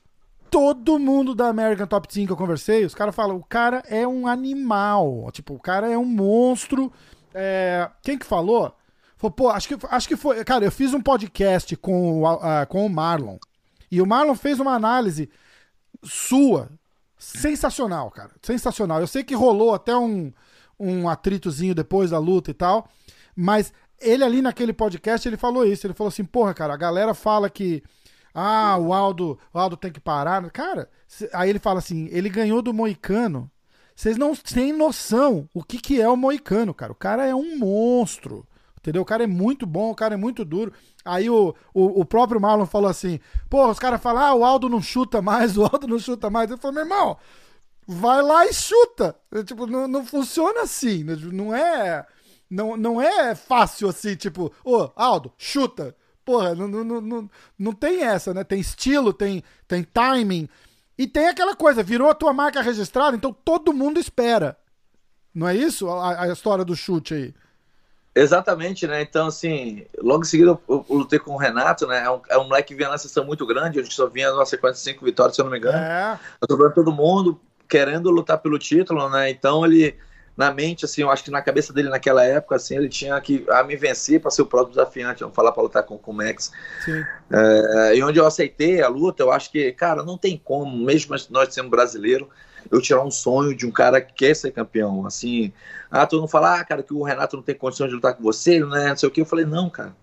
todo 0.49 0.97
mundo 0.97 1.35
da 1.35 1.47
American 1.47 1.85
Top 1.85 2.07
Team 2.07 2.25
que 2.25 2.31
eu 2.31 2.37
conversei, 2.37 2.85
os 2.85 2.95
caras 2.95 3.15
falam, 3.15 3.35
o 3.35 3.43
cara 3.43 3.83
é 3.87 4.07
um 4.07 4.25
animal. 4.25 5.29
Tipo, 5.31 5.53
o 5.53 5.59
cara 5.59 5.89
é 5.89 5.97
um 5.97 6.05
monstro. 6.05 6.91
É... 7.33 7.89
Quem 8.01 8.17
que 8.17 8.25
falou? 8.25 8.73
Falou, 9.15 9.31
pô, 9.31 9.49
acho 9.49 9.67
que, 9.67 9.77
acho 9.89 10.07
que 10.07 10.15
foi. 10.15 10.43
Cara, 10.43 10.65
eu 10.65 10.71
fiz 10.71 10.93
um 10.93 11.01
podcast 11.01 11.75
com, 11.75 12.23
uh, 12.23 12.65
com 12.67 12.85
o 12.85 12.89
Marlon. 12.89 13.37
E 13.91 14.01
o 14.01 14.07
Marlon 14.07 14.33
fez 14.33 14.59
uma 14.59 14.73
análise 14.73 15.29
sua. 16.03 16.69
Sensacional, 17.17 18.09
cara. 18.11 18.31
Sensacional. 18.41 19.01
Eu 19.01 19.07
sei 19.07 19.23
que 19.23 19.35
rolou 19.35 19.73
até 19.73 19.95
um, 19.95 20.31
um 20.79 21.09
atritozinho 21.09 21.75
depois 21.75 22.11
da 22.11 22.17
luta 22.17 22.49
e 22.49 22.53
tal, 22.53 22.89
mas 23.35 23.73
ele 23.99 24.23
ali 24.23 24.41
naquele 24.41 24.71
podcast, 24.71 25.27
ele 25.27 25.35
falou 25.37 25.65
isso. 25.65 25.85
Ele 25.85 25.93
falou 25.93 26.09
assim, 26.09 26.23
porra, 26.23 26.53
cara, 26.53 26.73
a 26.73 26.77
galera 26.77 27.13
fala 27.13 27.49
que 27.49 27.83
ah, 28.33 28.77
o 28.77 28.93
Aldo, 28.93 29.37
o 29.53 29.59
Aldo 29.59 29.75
tem 29.75 29.91
que 29.91 29.99
parar. 29.99 30.49
Cara, 30.51 30.89
aí 31.33 31.49
ele 31.49 31.59
fala 31.59 31.79
assim, 31.79 32.07
ele 32.11 32.29
ganhou 32.29 32.61
do 32.61 32.73
Moicano. 32.73 33.51
Vocês 33.95 34.17
não 34.17 34.33
têm 34.33 34.71
noção 34.71 35.49
o 35.53 35.61
que, 35.61 35.77
que 35.77 35.99
é 35.99 36.07
o 36.07 36.15
Moicano, 36.15 36.73
cara. 36.73 36.91
O 36.91 36.95
cara 36.95 37.27
é 37.27 37.35
um 37.35 37.57
monstro. 37.57 38.47
Entendeu? 38.79 39.01
O 39.01 39.05
cara 39.05 39.25
é 39.25 39.27
muito 39.27 39.65
bom, 39.65 39.91
o 39.91 39.95
cara 39.95 40.13
é 40.13 40.17
muito 40.17 40.45
duro. 40.45 40.73
Aí 41.03 41.29
o, 41.29 41.53
o, 41.73 42.01
o 42.01 42.05
próprio 42.05 42.39
Marlon 42.39 42.65
falou 42.65 42.89
assim: 42.89 43.19
pô, 43.49 43.67
os 43.69 43.77
caras 43.77 44.01
falam, 44.01 44.23
ah, 44.23 44.33
o 44.33 44.45
Aldo 44.45 44.69
não 44.69 44.81
chuta 44.81 45.21
mais, 45.21 45.55
o 45.57 45.63
Aldo 45.63 45.87
não 45.87 45.99
chuta 45.99 46.29
mais. 46.29 46.49
Eu 46.49 46.57
falei, 46.57 46.75
meu 46.75 46.83
irmão, 46.83 47.17
vai 47.85 48.21
lá 48.21 48.45
e 48.45 48.53
chuta. 48.53 49.15
Eu, 49.29 49.43
tipo, 49.43 49.67
não, 49.67 49.87
não 49.87 50.05
funciona 50.05 50.61
assim. 50.61 51.03
Né? 51.03 51.15
Não 51.31 51.53
é. 51.53 52.05
Não, 52.49 52.75
não 52.77 53.01
é 53.01 53.35
fácil 53.35 53.89
assim, 53.89 54.15
tipo, 54.15 54.51
ô, 54.63 54.89
Aldo, 54.95 55.31
chuta. 55.37 55.95
Porra, 56.23 56.55
não, 56.55 56.67
não, 56.67 57.01
não, 57.01 57.29
não 57.57 57.73
tem 57.73 58.03
essa, 58.03 58.33
né? 58.33 58.43
Tem 58.43 58.59
estilo, 58.59 59.11
tem, 59.11 59.43
tem 59.67 59.83
timing. 59.83 60.47
E 60.97 61.07
tem 61.07 61.27
aquela 61.27 61.55
coisa, 61.55 61.83
virou 61.83 62.09
a 62.09 62.15
tua 62.15 62.33
marca 62.33 62.61
registrada, 62.61 63.15
então 63.15 63.33
todo 63.33 63.73
mundo 63.73 63.99
espera. 63.99 64.57
Não 65.33 65.47
é 65.47 65.55
isso? 65.55 65.87
A, 65.89 66.23
a 66.23 66.31
história 66.31 66.65
do 66.65 66.75
chute 66.75 67.13
aí. 67.13 67.33
Exatamente, 68.15 68.87
né? 68.87 69.01
Então, 69.01 69.27
assim, 69.27 69.85
logo 70.01 70.23
em 70.23 70.27
seguida 70.27 70.51
eu, 70.51 70.61
eu, 70.67 70.85
eu 70.89 70.95
lutei 70.97 71.19
com 71.19 71.31
o 71.31 71.37
Renato, 71.37 71.85
né? 71.87 72.03
É 72.03 72.09
um, 72.09 72.21
é 72.29 72.37
um 72.37 72.45
moleque 72.45 72.69
que 72.69 72.75
vinha 72.75 72.89
na 72.89 72.97
sessão 72.97 73.23
muito 73.23 73.45
grande, 73.45 73.79
a 73.79 73.83
gente 73.83 73.95
só 73.95 74.07
vinha 74.07 74.31
numa 74.31 74.45
sequência 74.45 74.75
de 74.75 74.79
cinco 74.79 75.05
vitórias, 75.05 75.35
se 75.35 75.41
eu 75.41 75.45
não 75.45 75.51
me 75.51 75.57
engano. 75.57 75.77
É. 75.77 76.19
Eu 76.49 76.71
todo 76.71 76.91
mundo 76.91 77.39
querendo 77.67 78.09
lutar 78.09 78.39
pelo 78.39 78.57
título, 78.57 79.07
né? 79.09 79.29
Então 79.29 79.63
ele, 79.63 79.95
na 80.35 80.51
mente, 80.51 80.85
assim, 80.85 81.01
eu 81.03 81.11
acho 81.11 81.23
que 81.23 81.29
na 81.29 81.41
cabeça 81.41 81.71
dele 81.71 81.87
naquela 81.89 82.23
época, 82.23 82.55
assim, 82.55 82.75
ele 82.75 82.89
tinha 82.89 83.19
que 83.21 83.45
a 83.49 83.63
me 83.63 83.75
vencer 83.75 84.19
para 84.19 84.31
ser 84.31 84.41
o 84.41 84.47
próprio 84.47 84.71
desafiante, 84.71 85.21
vamos 85.21 85.35
falar 85.35 85.51
para 85.51 85.61
lutar 85.61 85.83
com, 85.83 85.97
com 85.97 86.11
o 86.11 86.13
Max. 86.13 86.51
É, 87.31 87.95
e 87.95 88.03
onde 88.03 88.19
eu 88.19 88.25
aceitei 88.25 88.81
a 88.81 88.87
luta, 88.87 89.21
eu 89.21 89.31
acho 89.31 89.51
que, 89.51 89.71
cara, 89.73 90.03
não 90.03 90.17
tem 90.17 90.35
como, 90.43 90.75
mesmo 90.83 91.15
nós 91.29 91.53
sendo 91.53 91.69
brasileiro, 91.69 92.27
eu 92.71 92.81
tirar 92.81 93.03
um 93.03 93.11
sonho 93.11 93.55
de 93.55 93.65
um 93.65 93.71
cara 93.71 94.01
que 94.01 94.13
quer 94.13 94.35
ser 94.35 94.51
campeão. 94.51 95.05
Assim, 95.05 95.53
ah, 95.89 96.05
todo 96.05 96.21
mundo 96.21 96.29
fala, 96.29 96.59
ah, 96.59 96.63
cara, 96.63 96.83
que 96.83 96.93
o 96.93 97.03
Renato 97.03 97.35
não 97.35 97.43
tem 97.43 97.55
condição 97.55 97.87
de 97.87 97.93
lutar 97.93 98.13
com 98.15 98.23
você, 98.23 98.59
né? 98.59 98.89
Não 98.89 98.97
sei 98.97 99.09
o 99.09 99.11
que. 99.11 99.21
Eu 99.21 99.25
falei, 99.25 99.45
não, 99.45 99.69
cara. 99.69 99.95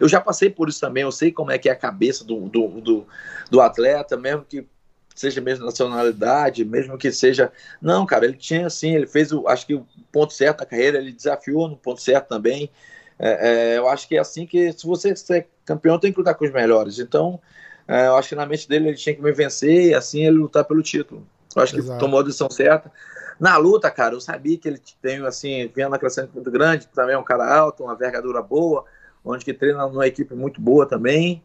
Eu 0.00 0.08
já 0.08 0.20
passei 0.20 0.50
por 0.50 0.68
isso 0.68 0.80
também, 0.80 1.02
eu 1.02 1.12
sei 1.12 1.30
como 1.30 1.50
é 1.50 1.58
que 1.58 1.68
é 1.68 1.72
a 1.72 1.76
cabeça 1.76 2.24
do, 2.24 2.48
do, 2.48 2.80
do, 2.80 3.06
do 3.50 3.60
atleta, 3.60 4.16
mesmo 4.16 4.44
que 4.44 4.66
seja 5.14 5.40
mesmo 5.40 5.64
nacionalidade, 5.64 6.64
mesmo 6.64 6.96
que 6.96 7.12
seja. 7.12 7.52
Não, 7.80 8.06
cara, 8.06 8.24
ele 8.24 8.36
tinha 8.36 8.66
assim, 8.66 8.94
ele 8.94 9.06
fez 9.06 9.32
o, 9.32 9.46
acho 9.46 9.66
que 9.66 9.74
o 9.74 9.86
ponto 10.10 10.32
certo 10.32 10.60
na 10.60 10.66
carreira, 10.66 10.98
ele 10.98 11.12
desafiou 11.12 11.68
no 11.68 11.76
ponto 11.76 12.00
certo 12.00 12.28
também. 12.28 12.70
É, 13.18 13.74
é, 13.74 13.78
eu 13.78 13.88
acho 13.88 14.08
que 14.08 14.16
é 14.16 14.20
assim 14.20 14.46
que, 14.46 14.72
se 14.72 14.86
você 14.86 15.14
ser 15.14 15.46
campeão, 15.64 15.98
tem 15.98 16.12
que 16.12 16.18
lutar 16.18 16.34
com 16.34 16.44
os 16.44 16.52
melhores. 16.52 16.98
Então, 16.98 17.40
é, 17.86 18.06
eu 18.06 18.16
acho 18.16 18.30
que 18.30 18.34
na 18.34 18.46
mente 18.46 18.68
dele 18.68 18.88
ele 18.88 18.96
tinha 18.96 19.14
que 19.14 19.22
me 19.22 19.32
vencer 19.32 19.90
e 19.90 19.94
assim 19.94 20.24
ele 20.26 20.38
lutar 20.38 20.64
pelo 20.64 20.82
título. 20.82 21.26
Eu 21.54 21.62
acho 21.62 21.76
Exato. 21.76 21.92
que 21.92 21.98
tomou 21.98 22.20
a 22.20 22.22
decisão 22.22 22.50
certa. 22.50 22.90
Na 23.38 23.56
luta, 23.56 23.90
cara, 23.90 24.14
eu 24.14 24.20
sabia 24.20 24.56
que 24.56 24.68
ele 24.68 24.80
tem, 25.00 25.24
assim, 25.26 25.70
vinha 25.74 25.88
na 25.88 25.98
crescente 25.98 26.30
muito 26.32 26.50
grande, 26.50 26.86
também 26.88 27.14
é 27.14 27.18
um 27.18 27.24
cara 27.24 27.52
alto, 27.52 27.82
uma 27.84 27.96
vergadura 27.96 28.40
boa, 28.40 28.84
onde 29.24 29.44
que 29.44 29.52
treina 29.52 29.86
numa 29.86 30.06
equipe 30.06 30.34
muito 30.34 30.60
boa 30.60 30.86
também. 30.86 31.42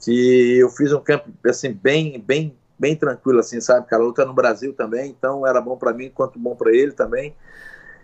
Que 0.00 0.58
eu 0.58 0.68
fiz 0.68 0.92
um 0.92 1.00
campo, 1.00 1.30
assim, 1.46 1.72
bem, 1.72 2.20
bem, 2.20 2.56
bem 2.78 2.96
tranquilo, 2.96 3.40
assim, 3.40 3.60
sabe? 3.60 3.86
Cara, 3.86 4.02
a 4.02 4.06
luta 4.06 4.24
no 4.24 4.32
Brasil 4.32 4.72
também, 4.72 5.10
então 5.10 5.46
era 5.46 5.60
bom 5.60 5.76
para 5.76 5.92
mim, 5.92 6.10
quanto 6.10 6.38
bom 6.38 6.56
para 6.56 6.74
ele 6.74 6.92
também. 6.92 7.36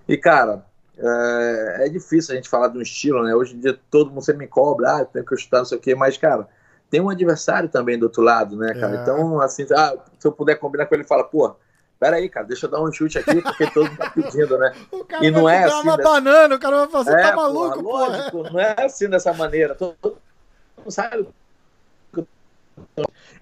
E, 0.06 0.16
cara, 0.16 0.64
é, 0.98 1.86
é, 1.86 1.88
difícil 1.88 2.32
a 2.32 2.36
gente 2.36 2.48
falar 2.48 2.68
de 2.68 2.78
um 2.78 2.82
estilo, 2.82 3.22
né? 3.22 3.34
Hoje 3.34 3.54
em 3.54 3.60
dia 3.60 3.78
todo 3.90 4.10
mundo 4.10 4.24
sempre 4.24 4.40
me 4.40 4.48
cobra, 4.48 4.98
ah, 4.98 5.04
tem 5.04 5.24
que 5.24 5.36
chutar, 5.36 5.58
não 5.58 5.64
sei 5.64 5.78
o 5.78 5.80
quê, 5.80 5.94
mas, 5.94 6.16
cara, 6.16 6.48
tem 6.90 7.00
um 7.00 7.10
adversário 7.10 7.68
também 7.68 7.98
do 7.98 8.04
outro 8.04 8.22
lado, 8.22 8.56
né, 8.56 8.74
cara? 8.74 8.98
É. 8.98 9.02
Então, 9.02 9.40
assim, 9.40 9.66
ah, 9.76 9.94
se 10.18 10.26
eu 10.26 10.32
puder 10.32 10.56
combinar 10.56 10.86
com 10.86 10.94
ele, 10.94 11.04
fala, 11.04 11.24
pô, 11.24 11.54
peraí, 11.98 12.28
cara, 12.28 12.46
deixa 12.46 12.66
eu 12.66 12.70
dar 12.70 12.82
um 12.82 12.92
chute 12.92 13.18
aqui, 13.18 13.40
porque 13.42 13.70
todo 13.70 13.86
mundo 13.86 13.98
tá 13.98 14.10
pedindo, 14.10 14.56
né? 14.58 14.72
o 14.90 15.04
cara 15.04 15.24
e 15.24 15.30
não 15.30 15.42
vai 15.42 15.56
é 15.56 15.64
assim. 15.64 15.82
uma 15.82 15.96
dessa... 15.96 16.08
banana, 16.08 16.54
o 16.54 16.58
cara 16.58 16.76
vai 16.76 16.88
fazer, 16.88 17.10
tá 17.10 17.20
é, 17.20 17.30
tá 17.30 17.36
maluco, 17.36 17.82
pô. 17.82 17.90
Lógico, 17.90 18.42
não 18.44 18.60
é 18.60 18.74
assim 18.78 19.08
dessa 19.08 19.32
maneira. 19.32 19.74
Todo, 19.74 19.96
mundo 20.02 20.90
sabe. 20.90 21.28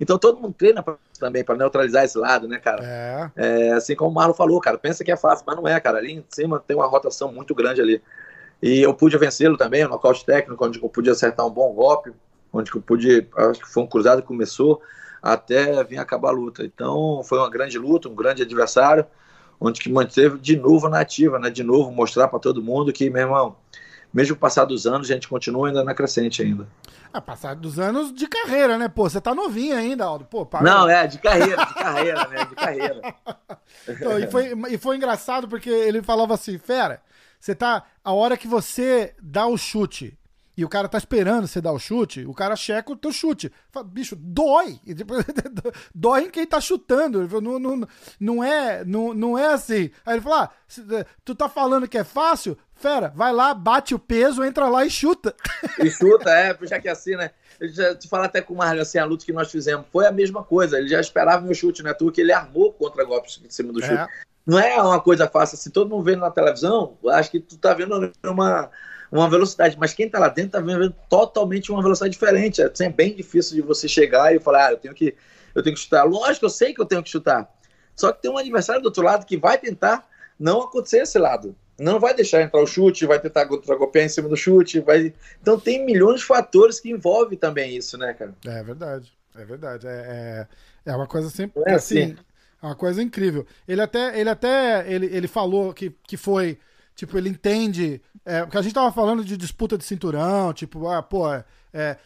Então 0.01 0.19
todo 0.19 0.41
mundo 0.41 0.55
treina 0.55 0.83
pra, 0.83 0.97
também 1.19 1.45
para 1.45 1.57
neutralizar 1.57 2.05
esse 2.05 2.17
lado, 2.19 2.49
né, 2.49 2.59
cara? 2.59 2.83
É. 2.83 3.31
é. 3.37 3.73
Assim 3.73 3.95
como 3.95 4.11
o 4.11 4.15
Marlon 4.15 4.35
falou, 4.35 4.61
cara, 4.61 4.79
pensa 4.79 5.05
que 5.05 5.13
é 5.13 5.17
fácil, 5.17 5.45
mas 5.47 5.57
não 5.57 5.69
é, 5.69 5.79
cara. 5.79 5.99
Ali 5.99 6.15
em 6.15 6.25
cima 6.29 6.59
tem 6.59 6.77
uma 6.77 6.87
rotação 6.87 7.31
muito 7.33 7.55
grande 7.55 7.81
ali. 7.81 8.03
E 8.63 8.81
eu 8.81 8.95
pude 8.95 9.17
vencê-lo 9.19 9.57
também, 9.57 9.85
no 9.85 9.91
nocaute 9.91 10.25
técnico, 10.25 10.65
onde 10.65 10.83
eu 10.83 10.89
pude 10.89 11.11
acertar 11.11 11.47
um 11.47 11.51
bom 11.51 11.73
golpe, 11.75 12.13
onde 12.57 12.75
eu 12.75 12.81
pude, 12.81 13.27
acho 13.37 13.61
que 13.61 13.69
foi 13.69 13.83
um 13.83 13.87
cruzado 13.87 14.23
que 14.23 14.29
começou 14.29 14.83
até 15.23 15.83
vir 15.85 15.99
acabar 15.99 16.29
a 16.29 16.33
luta. 16.33 16.65
Então 16.65 17.23
foi 17.25 17.39
uma 17.39 17.51
grande 17.51 17.79
luta, 17.79 18.09
um 18.09 18.15
grande 18.15 18.43
adversário, 18.43 19.07
onde 19.61 19.81
que 19.81 19.91
manteve 19.91 20.39
de 20.39 20.57
novo 20.57 20.89
na 20.89 21.01
ativa, 21.01 21.39
né? 21.39 21.51
De 21.51 21.63
novo 21.63 21.91
mostrar 21.91 22.29
para 22.29 22.39
todo 22.39 22.63
mundo 22.63 22.93
que, 22.93 23.11
meu 23.11 23.23
irmão, 23.23 23.57
mesmo 24.13 24.37
passar 24.37 24.65
dos 24.65 24.87
anos, 24.87 25.11
a 25.11 25.15
gente 25.15 25.29
continua 25.29 25.69
ainda 25.69 25.85
na 25.85 25.95
crescente 25.95 26.43
ainda. 26.43 26.67
Ah, 27.13 27.21
passar 27.21 27.55
dos 27.55 27.79
anos 27.79 28.13
de 28.13 28.27
carreira, 28.27 28.77
né? 28.79 28.89
Pô, 28.89 29.09
você 29.09 29.21
tá 29.21 29.35
novinho 29.35 29.77
ainda, 29.77 30.05
Aldo. 30.05 30.25
Pô, 30.25 30.45
para... 30.45 30.63
Não, 30.63 30.89
é, 30.89 31.07
de 31.07 31.19
carreira, 31.19 31.65
de 31.65 31.75
carreira, 31.75 32.29
né? 32.29 32.45
De 32.45 32.55
carreira. 32.55 33.01
então, 33.89 34.19
e, 34.19 34.27
foi, 34.27 34.53
e 34.71 34.79
foi 34.79 34.97
engraçado 34.97 35.49
porque 35.49 35.71
ele 35.71 36.03
falava 36.03 36.35
assim, 36.35 36.59
fera, 36.59 37.01
você 37.41 37.55
tá. 37.55 37.85
A 38.05 38.13
hora 38.13 38.37
que 38.37 38.47
você 38.47 39.15
dá 39.21 39.47
o 39.47 39.57
chute 39.57 40.17
e 40.57 40.65
o 40.65 40.69
cara 40.69 40.89
tá 40.89 40.97
esperando 40.97 41.47
você 41.47 41.61
dar 41.61 41.73
o 41.73 41.79
chute, 41.79 42.25
o 42.25 42.33
cara 42.33 42.57
checa 42.57 42.91
o 42.91 42.97
teu 42.97 43.13
chute. 43.13 43.53
Fala, 43.71 43.85
bicho, 43.85 44.17
dói. 44.17 44.81
dói 45.95 46.25
em 46.25 46.31
quem 46.31 46.47
tá 46.47 46.59
chutando. 46.61 47.29
Não, 47.43 47.59
não, 47.59 47.89
não, 48.19 48.43
é, 48.43 48.83
não, 48.83 49.13
não 49.13 49.39
é 49.39 49.53
assim. 49.53 49.91
Aí 50.05 50.15
ele 50.15 50.23
fala: 50.23 50.45
ah, 50.45 51.05
tu 51.23 51.35
tá 51.35 51.47
falando 51.47 51.87
que 51.87 51.99
é 51.99 52.05
fácil? 52.05 52.57
Fera, 52.75 53.13
vai 53.15 53.33
lá, 53.33 53.53
bate 53.53 53.95
o 53.95 53.99
peso, 53.99 54.43
entra 54.43 54.69
lá 54.69 54.85
e 54.85 54.91
chuta. 54.91 55.35
E 55.79 55.91
chuta, 55.91 56.31
é, 56.31 56.57
já 56.63 56.81
que 56.81 56.89
é 56.89 56.93
assim, 56.93 57.17
né? 57.17 57.31
Eu 57.61 57.69
já 57.69 57.95
te 57.95 58.09
falar 58.09 58.27
até 58.27 58.41
com 58.41 58.55
o 58.55 58.57
Marlon, 58.57 58.81
assim, 58.81 58.99
a 58.99 59.05
luta 59.05 59.27
que 59.27 59.33
nós 59.33 59.51
fizemos 59.51 59.87
foi 59.93 60.07
a 60.07 60.13
mesma 60.13 60.43
coisa. 60.43 60.79
Ele 60.79 60.89
já 60.89 61.01
esperava 61.01 61.45
meu 61.45 61.55
chute, 61.55 61.83
né? 61.83 61.93
Tu 61.93 62.11
que 62.11 62.21
ele 62.23 62.33
armou 62.33 62.73
contra 62.73 63.05
golpes 63.05 63.41
em 63.45 63.51
cima 63.51 63.73
do 63.73 63.81
chute. 63.81 63.95
É. 63.95 64.07
Não 64.47 64.59
é 64.59 64.81
uma 64.81 65.01
coisa 65.01 65.29
fácil 65.29 65.57
assim, 65.57 65.71
todo 65.71 65.91
mundo 65.91 66.05
vendo 66.05 66.21
na 66.21 66.31
televisão, 66.31 66.97
acho 67.09 67.31
que 67.31 67.41
tu 67.41 67.59
tá 67.59 67.75
vendo 67.75 68.13
uma 68.23 68.71
uma 69.11 69.29
velocidade, 69.29 69.77
mas 69.79 69.93
quem 69.93 70.07
está 70.07 70.19
lá 70.19 70.29
dentro 70.29 70.59
está 70.59 70.61
vendo 70.61 70.95
totalmente 71.09 71.71
uma 71.71 71.83
velocidade 71.83 72.13
diferente. 72.13 72.63
É, 72.63 72.71
é 72.81 72.89
bem 72.89 73.15
difícil 73.15 73.55
de 73.55 73.63
você 73.63 73.89
chegar 73.89 74.35
e 74.35 74.41
falar, 74.41 74.67
ah, 74.67 74.73
eu 74.73 74.77
tenho 74.77 74.95
que 74.95 75.15
eu 75.55 75.63
tenho 75.63 75.75
que 75.75 75.81
chutar. 75.81 76.05
Lógico, 76.05 76.45
eu 76.45 76.51
sei 76.51 76.75
que 76.75 76.81
eu 76.81 76.85
tenho 76.85 77.03
que 77.03 77.09
chutar. 77.09 77.51
Só 77.95 78.13
que 78.13 78.21
tem 78.21 78.31
um 78.31 78.37
adversário 78.37 78.83
do 78.83 78.87
outro 78.87 79.03
lado 79.03 79.25
que 79.25 79.39
vai 79.39 79.57
tentar 79.57 80.07
não 80.39 80.61
acontecer 80.61 80.99
esse 80.99 81.19
lado. 81.19 81.57
Não 81.79 81.99
vai 81.99 82.15
deixar 82.15 82.43
entrar 82.43 82.61
o 82.61 82.67
chute, 82.67 83.07
vai 83.07 83.19
tentar 83.19 83.45
golpear 83.45 84.05
em 84.05 84.09
cima 84.09 84.29
do 84.29 84.37
chute, 84.37 84.81
vai. 84.81 85.15
Então 85.41 85.59
tem 85.59 85.85
milhões 85.85 86.21
de 86.21 86.27
fatores 86.27 86.79
que 86.79 86.91
envolvem 86.91 87.39
também 87.39 87.75
isso, 87.75 87.97
né, 87.97 88.13
cara? 88.13 88.35
É 88.47 88.63
verdade, 88.63 89.13
é 89.35 89.45
verdade. 89.45 89.87
É, 89.87 90.47
é, 90.87 90.91
é 90.93 90.97
uma 90.97 91.07
coisa 91.07 91.31
sempre 91.31 91.63
é 91.67 91.75
assim, 91.75 92.03
assim. 92.03 92.17
É 92.63 92.67
uma 92.67 92.75
coisa 92.75 93.03
incrível. 93.03 93.47
Ele 93.67 93.81
até, 93.81 94.19
ele 94.19 94.29
até, 94.29 94.91
ele, 94.91 95.07
ele 95.07 95.29
falou 95.29 95.73
que, 95.73 95.95
que 96.07 96.17
foi 96.17 96.59
Tipo, 96.97 97.19
ele 97.19 97.29
entende. 97.29 98.01
É, 98.25 98.41
porque 98.41 98.57
a 98.57 98.63
gente 98.63 98.75
tava 98.75 98.91
falando 98.91 99.23
de 99.23 99.37
disputa 99.37 99.79
de 99.79 99.85
cinturão, 99.85 100.53
tipo, 100.53 100.89
ah, 100.89 101.03
pô, 101.03 101.33
é, 101.33 101.45
é, 101.73 101.99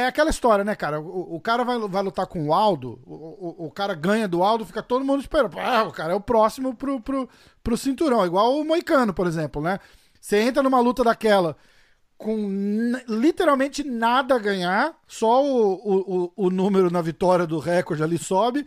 é 0.00 0.06
aquela 0.06 0.28
história, 0.28 0.64
né, 0.64 0.74
cara? 0.74 1.00
O, 1.00 1.36
o 1.36 1.40
cara 1.40 1.64
vai, 1.64 1.78
vai 1.78 2.02
lutar 2.02 2.26
com 2.26 2.48
o 2.48 2.52
Aldo, 2.52 3.00
o, 3.06 3.14
o, 3.64 3.66
o, 3.66 3.70
cara 3.70 3.94
ganha 3.94 4.28
do 4.28 4.42
Aldo, 4.42 4.66
fica 4.66 4.82
todo 4.82 5.04
mundo 5.04 5.20
esperando. 5.20 5.58
Ah, 5.58 5.84
o 5.84 5.92
cara 5.92 6.12
é 6.12 6.16
o 6.16 6.20
próximo 6.20 6.74
pro, 6.74 7.00
pro, 7.00 7.28
pro 7.62 7.76
cinturão, 7.76 8.26
igual 8.26 8.58
o 8.58 8.64
Moicano, 8.64 9.14
por 9.14 9.26
exemplo, 9.26 9.62
né? 9.62 9.78
Você 10.20 10.38
entra 10.40 10.62
numa 10.62 10.80
luta 10.80 11.04
daquela 11.04 11.56
com 12.18 12.50
literalmente 13.06 13.84
nada 13.84 14.34
a 14.34 14.40
ganhar, 14.40 14.92
só 15.06 15.44
o, 15.44 15.74
o, 15.74 16.32
o 16.36 16.50
número 16.50 16.90
na 16.90 17.00
vitória 17.00 17.46
do 17.46 17.60
recorde 17.60 18.02
ali 18.02 18.18
sobe 18.18 18.66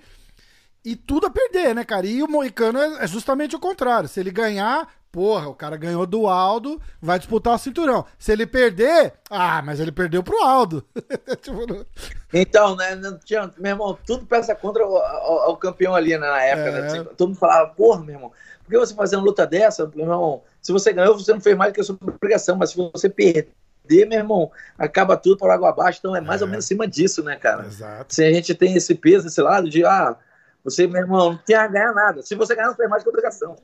e 0.83 0.95
tudo 0.95 1.27
a 1.27 1.29
perder, 1.29 1.75
né, 1.75 1.83
cara? 1.83 2.07
E 2.07 2.23
o 2.23 2.27
Moicano 2.27 2.79
é, 2.79 3.03
é 3.03 3.07
justamente 3.07 3.55
o 3.55 3.59
contrário. 3.59 4.07
Se 4.07 4.19
ele 4.19 4.31
ganhar, 4.31 4.87
Porra, 5.11 5.49
o 5.49 5.53
cara 5.53 5.75
ganhou 5.75 6.05
do 6.05 6.25
Aldo, 6.27 6.81
vai 7.01 7.19
disputar 7.19 7.55
o 7.55 7.57
cinturão. 7.57 8.05
Se 8.17 8.31
ele 8.31 8.47
perder, 8.47 9.13
ah, 9.29 9.61
mas 9.61 9.81
ele 9.81 9.91
perdeu 9.91 10.23
pro 10.23 10.41
Aldo. 10.41 10.85
tipo, 11.41 11.85
então, 12.33 12.77
né, 12.77 12.95
não 12.95 13.19
tinha, 13.19 13.51
meu 13.57 13.71
irmão, 13.71 13.97
tudo 14.05 14.25
peça 14.25 14.55
contra 14.55 14.87
o, 14.87 15.57
campeão 15.57 15.93
ali 15.93 16.11
né, 16.11 16.19
na 16.19 16.41
época. 16.41 16.71
Né, 16.71 16.79
é. 16.79 16.93
Né? 16.99 17.03
Todo 17.17 17.29
mundo 17.29 17.39
falava, 17.39 17.67
porra, 17.71 18.01
meu 18.01 18.15
irmão, 18.15 18.31
por 18.63 18.69
que 18.69 18.77
você 18.77 18.95
fazer 18.95 19.17
uma 19.17 19.25
luta 19.25 19.45
dessa? 19.45 19.85
Meu 19.93 20.05
irmão, 20.05 20.43
se 20.61 20.71
você 20.71 20.93
ganhou, 20.93 21.19
você 21.19 21.33
não 21.33 21.41
fez 21.41 21.57
mais 21.57 21.73
do 21.73 21.75
que 21.75 21.81
a 21.81 21.83
sua 21.83 21.97
obrigação, 22.01 22.55
mas 22.55 22.69
se 22.69 22.77
você 22.77 23.09
perder, 23.09 24.07
meu 24.07 24.17
irmão, 24.17 24.49
acaba 24.77 25.17
tudo 25.17 25.35
por 25.35 25.49
água 25.49 25.69
abaixo. 25.69 25.99
Então 25.99 26.15
é 26.15 26.21
mais 26.21 26.39
é. 26.39 26.45
ou 26.45 26.49
menos 26.49 26.63
em 26.63 26.67
cima 26.69 26.87
disso, 26.87 27.21
né, 27.21 27.35
cara? 27.35 27.65
Exato. 27.65 28.15
Se 28.15 28.23
a 28.23 28.31
gente 28.31 28.55
tem 28.55 28.77
esse 28.77 28.95
peso, 28.95 29.27
esse 29.27 29.41
lado 29.41 29.69
de, 29.69 29.83
ah, 29.83 30.15
você, 30.63 30.87
meu 30.87 31.01
irmão, 31.01 31.31
não 31.31 31.37
tem 31.37 31.57
a 31.57 31.67
ganhar 31.67 31.93
nada. 31.93 32.21
Se 32.21 32.33
você 32.33 32.55
ganhar, 32.55 32.69
não 32.69 32.75
fez 32.75 32.89
mais 32.89 33.03
do 33.03 33.05
que 33.05 33.09
obrigação. 33.09 33.57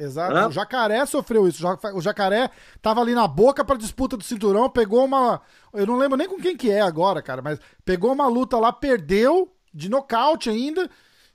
Exato. 0.00 0.34
Hã? 0.34 0.48
O 0.48 0.52
Jacaré 0.52 1.04
sofreu 1.04 1.46
isso. 1.46 1.62
O 1.94 2.00
Jacaré 2.00 2.50
tava 2.80 3.02
ali 3.02 3.14
na 3.14 3.28
boca 3.28 3.62
pra 3.62 3.76
disputa 3.76 4.16
do 4.16 4.24
cinturão, 4.24 4.70
pegou 4.70 5.04
uma. 5.04 5.42
Eu 5.74 5.86
não 5.86 5.98
lembro 5.98 6.16
nem 6.16 6.26
com 6.26 6.40
quem 6.40 6.56
que 6.56 6.70
é 6.70 6.80
agora, 6.80 7.20
cara, 7.20 7.42
mas 7.42 7.60
pegou 7.84 8.10
uma 8.10 8.26
luta 8.26 8.58
lá, 8.58 8.72
perdeu, 8.72 9.52
de 9.74 9.90
nocaute 9.90 10.48
ainda. 10.48 10.88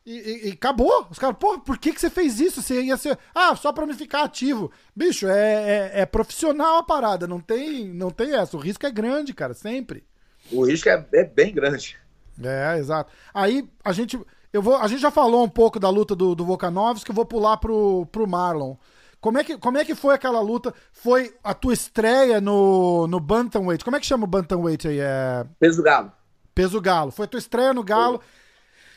E, 0.03 0.13
e, 0.13 0.49
e, 0.49 0.51
acabou. 0.51 1.07
Os 1.09 1.19
caras, 1.19 1.35
pô, 1.39 1.59
por 1.59 1.77
que, 1.77 1.91
que 1.93 1.99
você 1.99 2.09
fez 2.09 2.39
isso? 2.39 2.61
Você 2.61 2.81
ia 2.81 2.97
ser. 2.97 3.17
Ah, 3.33 3.55
só 3.55 3.71
pra 3.71 3.85
me 3.85 3.93
ficar 3.93 4.23
ativo. 4.23 4.71
Bicho, 4.95 5.27
é, 5.27 5.91
é, 5.93 6.01
é, 6.01 6.05
profissional 6.05 6.77
a 6.77 6.83
parada. 6.83 7.27
Não 7.27 7.39
tem, 7.39 7.87
não 7.87 8.09
tem 8.09 8.33
essa. 8.35 8.57
O 8.57 8.59
risco 8.59 8.85
é 8.85 8.91
grande, 8.91 9.33
cara, 9.33 9.53
sempre. 9.53 10.03
O 10.51 10.63
risco 10.63 10.89
é, 10.89 11.05
é 11.13 11.23
bem 11.23 11.53
grande. 11.53 11.97
É, 12.43 12.77
exato. 12.77 13.11
Aí 13.33 13.67
a 13.83 13.91
gente. 13.91 14.19
Eu 14.55 14.61
vou, 14.61 14.77
a 14.77 14.87
gente 14.87 15.01
já 15.01 15.11
falou 15.11 15.43
um 15.43 15.49
pouco 15.49 15.77
da 15.77 15.89
luta 15.89 16.15
do, 16.15 16.33
do 16.33 16.45
Volkanovski, 16.45 17.09
eu 17.09 17.15
vou 17.15 17.25
pular 17.25 17.57
pro, 17.57 18.05
pro 18.09 18.25
Marlon. 18.25 18.77
Como 19.19 19.37
é, 19.37 19.43
que, 19.43 19.57
como 19.57 19.77
é 19.77 19.83
que 19.83 19.93
foi 19.93 20.15
aquela 20.15 20.39
luta? 20.39 20.73
Foi 20.93 21.35
a 21.43 21.53
tua 21.53 21.73
estreia 21.73 22.39
no, 22.39 23.05
no 23.05 23.19
Bantamweight? 23.19 23.83
Como 23.83 23.97
é 23.97 23.99
que 23.99 24.05
chama 24.05 24.23
o 24.23 24.27
Bantamweight 24.27 24.87
aí? 24.87 24.99
É... 25.01 25.45
Peso 25.59 25.83
Galo. 25.83 26.09
Peso 26.53 26.79
Galo. 26.79 27.11
Foi 27.11 27.25
a 27.25 27.27
tua 27.27 27.37
estreia 27.37 27.73
no 27.73 27.83
Galo. 27.83 28.21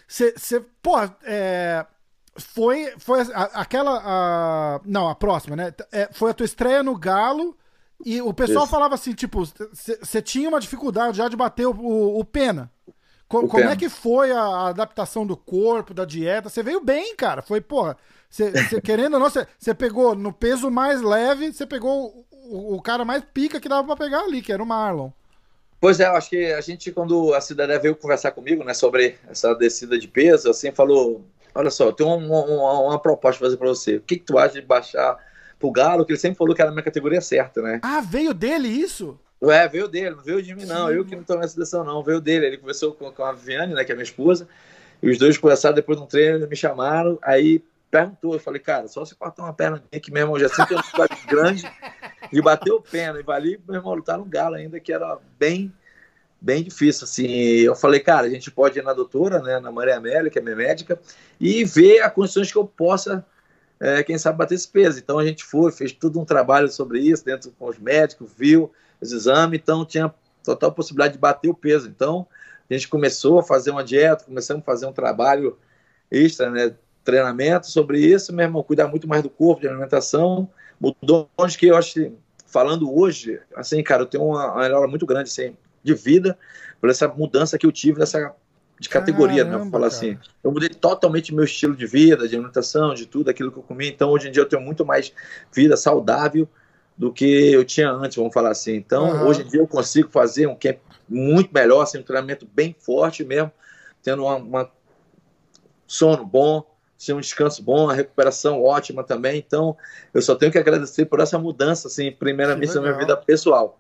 Você, 0.06 0.64
pô, 0.80 0.94
é, 1.24 1.84
foi, 2.36 2.94
foi 2.98 3.22
a, 3.22 3.42
aquela, 3.61 4.00
a, 4.04 4.80
não, 4.84 5.09
a 5.09 5.14
próxima, 5.16 5.56
né? 5.56 5.74
É, 5.90 6.09
foi 6.12 6.30
a 6.30 6.34
tua 6.34 6.46
estreia 6.46 6.84
no 6.84 6.96
Galo 6.96 7.56
E 8.04 8.22
o 8.22 8.32
pessoal 8.32 8.62
Isso. 8.62 8.70
falava 8.70 8.94
assim, 8.94 9.12
tipo, 9.12 9.42
você 9.44 10.22
tinha 10.22 10.48
uma 10.48 10.61
dificuldade 10.61 11.16
já 11.16 11.28
de 11.28 11.36
bater 11.36 11.66
o, 11.66 11.72
o, 11.72 12.20
o 12.20 12.24
pena. 12.24 12.70
Co 13.28 13.40
como 13.46 13.62
pena. 13.62 13.72
é 13.72 13.76
que 13.76 13.90
foi 13.90 14.32
a 14.32 14.68
adaptação 14.68 15.26
do 15.26 15.36
corpo, 15.36 15.92
da 15.92 16.06
dieta? 16.06 16.48
Você 16.48 16.62
veio 16.62 16.80
bem, 16.80 17.14
cara. 17.14 17.42
Foi, 17.42 17.60
porra, 17.60 17.96
cê, 18.30 18.50
cê, 18.68 18.80
querendo 18.82 19.14
ou 19.14 19.20
não, 19.20 19.28
você 19.30 19.74
pegou 19.74 20.14
no 20.14 20.32
peso 20.32 20.70
mais 20.70 21.02
leve, 21.02 21.52
você 21.52 21.66
pegou 21.66 22.26
o, 22.32 22.76
o, 22.76 22.82
cara 22.82 23.04
mais 23.04 23.22
pica 23.22 23.60
que 23.60 23.68
dava 23.68 23.86
pra 23.86 23.96
pegar 23.96 24.20
ali, 24.20 24.40
que 24.40 24.50
era 24.50 24.62
o 24.62 24.66
Marlon. 24.66 25.10
Pois 25.78 26.00
é, 26.00 26.06
eu 26.06 26.12
acho 26.12 26.30
que 26.30 26.52
a 26.52 26.60
gente, 26.62 26.90
quando 26.90 27.34
a 27.34 27.40
cidadã 27.40 27.78
veio 27.78 27.94
conversar 27.94 28.32
comigo, 28.32 28.64
né, 28.64 28.72
sobre 28.72 29.16
essa 29.28 29.54
descida 29.54 29.98
de 29.98 30.08
peso, 30.08 30.50
assim, 30.50 30.72
falou, 30.72 31.24
olha 31.54 31.70
só, 31.70 31.92
tem 31.92 32.06
uma, 32.06 32.16
uma, 32.16 32.80
uma 32.80 32.98
proposta 32.98 33.38
pra 33.38 33.46
fazer 33.46 33.56
pra 33.58 33.68
você. 33.68 33.96
O 33.96 34.02
que, 34.02 34.16
que 34.16 34.24
tu 34.24 34.38
acha 34.38 34.54
de 34.54 34.62
baixar 34.62 35.18
pro 35.58 35.70
Galo, 35.70 36.04
que 36.04 36.12
ele 36.12 36.18
sempre 36.18 36.38
falou 36.38 36.54
que 36.54 36.62
era 36.62 36.70
a 36.70 36.72
minha 36.72 36.82
categoria 36.82 37.20
certa, 37.20 37.60
né? 37.60 37.80
Ah, 37.82 38.00
veio 38.00 38.32
dele 38.32 38.68
isso? 38.68 39.18
É, 39.43 39.68
veio 39.68 39.86
dele, 39.86 40.16
não 40.16 40.22
veio 40.22 40.43
de 40.43 40.55
mim, 40.55 40.64
não. 40.64 40.91
Eu 40.91 41.05
que 41.05 41.14
não 41.14 41.22
tomei 41.22 41.45
essa 41.45 41.57
decisão, 41.57 41.84
não. 41.84 42.03
Veio 42.03 42.20
dele. 42.20 42.47
Ele 42.47 42.59
conversou 42.59 42.93
com, 42.93 43.22
a 43.22 43.32
Viviane, 43.32 43.74
né, 43.74 43.84
que 43.84 43.93
é 43.93 43.95
minha 43.95 44.05
esposa, 44.05 44.49
e 45.03 45.11
os 45.11 45.18
dois 45.18 45.39
conversaram 45.39 45.74
depois 45.74 45.97
de 45.97 46.05
um 46.05 46.07
treino, 46.07 46.47
me 46.49 46.57
chamaram, 46.57 47.18
aí 47.22 47.62
perguntou, 47.91 48.34
eu 48.34 48.41
falei, 48.41 48.61
cara, 48.61 48.86
só 48.89 49.05
se 49.05 49.14
cortar 49.14 49.45
uma 49.45 49.53
perna 49.53 49.82
aqui, 49.95 50.11
meu 50.11 50.22
irmão, 50.22 50.39
já 50.39 50.49
sempre 50.49 50.82
cidade 50.82 51.16
grande, 51.26 51.70
e 52.32 52.43
bateu 52.43 52.76
o 52.76 52.82
pena, 52.82 53.18
e 53.18 53.22
vali, 53.22 53.59
meu 53.66 53.76
irmão, 53.76 53.95
lutar 53.95 54.18
no 54.18 54.24
Galo 54.24 54.57
ainda, 54.57 54.78
que 54.78 54.93
era 54.93 55.18
bem, 55.39 55.72
bem 56.39 56.62
difícil, 56.62 57.05
assim, 57.05 57.26
eu 57.26 57.74
falei, 57.74 58.01
cara, 58.01 58.26
a 58.26 58.30
gente 58.30 58.51
pode 58.51 58.78
ir 58.78 58.82
na 58.82 58.93
doutora, 58.93 59.41
né, 59.41 59.59
na 59.59 59.72
Maria 59.72 59.97
Amélia, 59.97 60.30
que 60.30 60.39
é 60.39 60.43
minha 60.43 60.57
médica, 60.57 61.01
e 61.41 61.64
ver 61.64 62.01
as 62.01 62.12
condições 62.12 62.53
que 62.53 62.59
eu 62.59 62.66
possa 62.66 63.24
é, 63.80 64.03
quem 64.03 64.18
sabe 64.18 64.39
bater 64.39 64.55
esse 64.55 64.68
peso. 64.68 64.99
Então 64.99 65.18
a 65.18 65.24
gente 65.24 65.45
foi, 65.45 65.70
fez 65.70 65.93
todo 65.93 66.20
um 66.20 66.24
trabalho 66.24 66.68
sobre 66.68 66.99
isso, 67.01 67.24
dentro 67.24 67.53
com 67.59 67.66
os 67.66 67.78
médicos, 67.78 68.30
viu 68.36 68.72
os 69.01 69.12
exames, 69.12 69.59
então 69.59 69.84
tinha 69.84 70.12
total 70.44 70.72
possibilidade 70.72 71.14
de 71.14 71.18
bater 71.18 71.49
o 71.49 71.55
peso. 71.55 71.88
Então 71.88 72.26
a 72.68 72.74
gente 72.74 72.88
começou 72.88 73.38
a 73.38 73.42
fazer 73.42 73.70
uma 73.70 73.84
dieta, 73.84 74.24
começamos 74.24 74.62
a 74.62 74.66
fazer 74.66 74.86
um 74.86 74.92
trabalho 74.92 75.59
extra, 76.11 76.51
né? 76.51 76.74
Treinamento 77.05 77.66
sobre 77.70 78.01
isso, 78.01 78.34
meu 78.34 78.44
irmão, 78.44 78.62
cuidar 78.62 78.86
muito 78.86 79.09
mais 79.09 79.22
do 79.22 79.30
corpo, 79.30 79.62
de 79.62 79.68
alimentação. 79.68 80.49
Mudou 80.78 81.30
onde 81.38 81.57
que 81.57 81.66
eu 81.66 81.76
acho, 81.76 82.12
falando 82.46 82.94
hoje, 82.94 83.40
assim, 83.57 83.82
cara, 83.82 84.03
eu 84.03 84.07
tenho 84.07 84.24
uma, 84.24 84.53
uma 84.53 84.62
melhora 84.62 84.86
muito 84.86 85.07
grande 85.07 85.30
assim, 85.30 85.57
de 85.82 85.94
vida 85.94 86.38
por 86.80 86.90
essa 86.90 87.09
mudança 87.09 87.57
que 87.57 87.66
eu 87.66 87.72
tive 87.72 87.99
nessa 87.99 88.34
de 88.80 88.88
categoria, 88.88 89.44
Caramba, 89.44 89.59
né? 89.59 89.62
Vou 89.64 89.72
falar 89.72 89.86
assim. 89.88 90.16
Eu 90.42 90.53
mudei 90.53 90.68
totalmente 90.68 91.34
meu 91.34 91.44
estilo 91.44 91.74
de 91.74 91.86
vida, 91.86 92.28
de 92.28 92.36
alimentação, 92.36 92.94
de 92.94 93.07
tudo 93.07 93.28
aquilo 93.28 93.51
que 93.51 93.59
eu 93.59 93.62
comi. 93.62 93.88
Então, 93.88 94.11
hoje 94.11 94.28
em 94.28 94.30
dia, 94.30 94.42
eu 94.42 94.49
tenho 94.49 94.62
muito 94.62 94.84
mais 94.84 95.12
vida 95.53 95.76
saudável 95.76 96.49
do 96.99 97.12
que 97.12 97.53
eu 97.53 97.64
tinha 97.64 97.92
antes, 97.92 98.16
vamos 98.16 98.34
falar 98.34 98.51
assim. 98.51 98.74
Então, 98.74 99.09
uhum. 99.09 99.28
hoje 99.28 99.42
em 99.42 99.46
dia, 99.46 99.61
eu 99.61 99.68
consigo 99.68 100.11
fazer 100.11 100.49
um 100.49 100.57
camp 100.57 100.78
muito 101.09 101.55
melhor, 101.55 101.82
assim, 101.82 101.99
um 101.99 102.03
treinamento 102.03 102.44
bem 102.53 102.74
forte 102.76 103.24
mesmo, 103.24 103.53
tendo 104.03 104.24
uma, 104.24 104.34
uma 104.34 104.72
sono 105.86 106.26
bom, 106.26 106.64
assim, 106.99 107.12
um 107.12 107.20
descanso 107.20 107.62
bom, 107.62 107.84
uma 107.84 107.94
recuperação 107.94 108.61
ótima 108.61 109.05
também. 109.05 109.38
Então, 109.38 109.76
eu 110.12 110.20
só 110.20 110.34
tenho 110.34 110.51
que 110.51 110.59
agradecer 110.59 111.05
por 111.05 111.20
essa 111.20 111.38
mudança, 111.38 111.86
assim, 111.86 112.11
primeiramente 112.11 112.74
na 112.74 112.80
minha 112.80 112.99
vida 112.99 113.16
pessoal. 113.16 113.78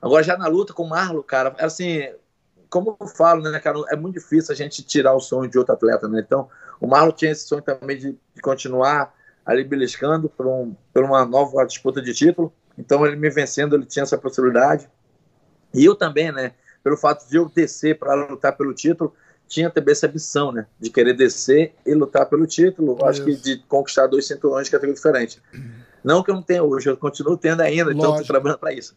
Agora, 0.00 0.22
já 0.22 0.36
na 0.36 0.46
luta 0.46 0.74
com 0.74 0.82
o 0.82 0.88
Marlo, 0.90 1.22
cara, 1.22 1.56
assim, 1.58 2.06
como 2.68 2.94
eu 3.00 3.06
falo, 3.06 3.42
né, 3.42 3.58
cara, 3.60 3.78
é 3.90 3.96
muito 3.96 4.16
difícil 4.20 4.52
a 4.52 4.56
gente 4.56 4.82
tirar 4.82 5.14
o 5.14 5.20
sonho 5.20 5.50
de 5.50 5.58
outro 5.58 5.72
atleta, 5.72 6.06
né? 6.06 6.20
Então, 6.20 6.50
o 6.78 6.86
Marlon 6.86 7.12
tinha 7.12 7.30
esse 7.30 7.46
sonho 7.46 7.62
também 7.62 7.96
de, 7.96 8.18
de 8.34 8.42
continuar 8.42 9.14
ali 9.44 9.64
beliscando 9.64 10.28
por, 10.28 10.46
um, 10.46 10.74
por 10.92 11.04
uma 11.04 11.24
nova 11.24 11.64
disputa 11.64 12.00
de 12.00 12.12
título. 12.14 12.52
Então, 12.78 13.06
ele 13.06 13.16
me 13.16 13.28
vencendo, 13.28 13.76
ele 13.76 13.84
tinha 13.84 14.02
essa 14.02 14.16
possibilidade. 14.16 14.88
E 15.74 15.84
eu 15.84 15.94
também, 15.94 16.32
né? 16.32 16.52
Pelo 16.82 16.96
fato 16.96 17.28
de 17.28 17.36
eu 17.36 17.48
descer 17.48 17.98
para 17.98 18.14
lutar 18.14 18.56
pelo 18.56 18.74
título, 18.74 19.14
tinha 19.46 19.70
também 19.70 19.92
essa 19.92 20.06
ambição, 20.06 20.50
né? 20.50 20.66
De 20.80 20.90
querer 20.90 21.14
descer 21.14 21.74
e 21.84 21.94
lutar 21.94 22.26
pelo 22.26 22.46
título. 22.46 22.94
Isso. 22.94 23.04
Acho 23.04 23.24
que 23.24 23.36
de 23.36 23.58
conquistar 23.68 24.06
dois 24.06 24.26
cinturões 24.26 24.66
de 24.66 24.70
categoria 24.70 24.94
diferente. 24.94 25.42
Não 26.02 26.22
que 26.22 26.30
eu 26.30 26.34
não 26.34 26.42
tenha 26.42 26.62
hoje, 26.62 26.88
eu 26.88 26.96
continuo 26.96 27.36
tendo 27.36 27.60
ainda, 27.60 27.84
Lógico. 27.84 28.00
então 28.00 28.12
estou 28.12 28.26
trabalhando 28.26 28.58
para 28.58 28.72
isso. 28.72 28.96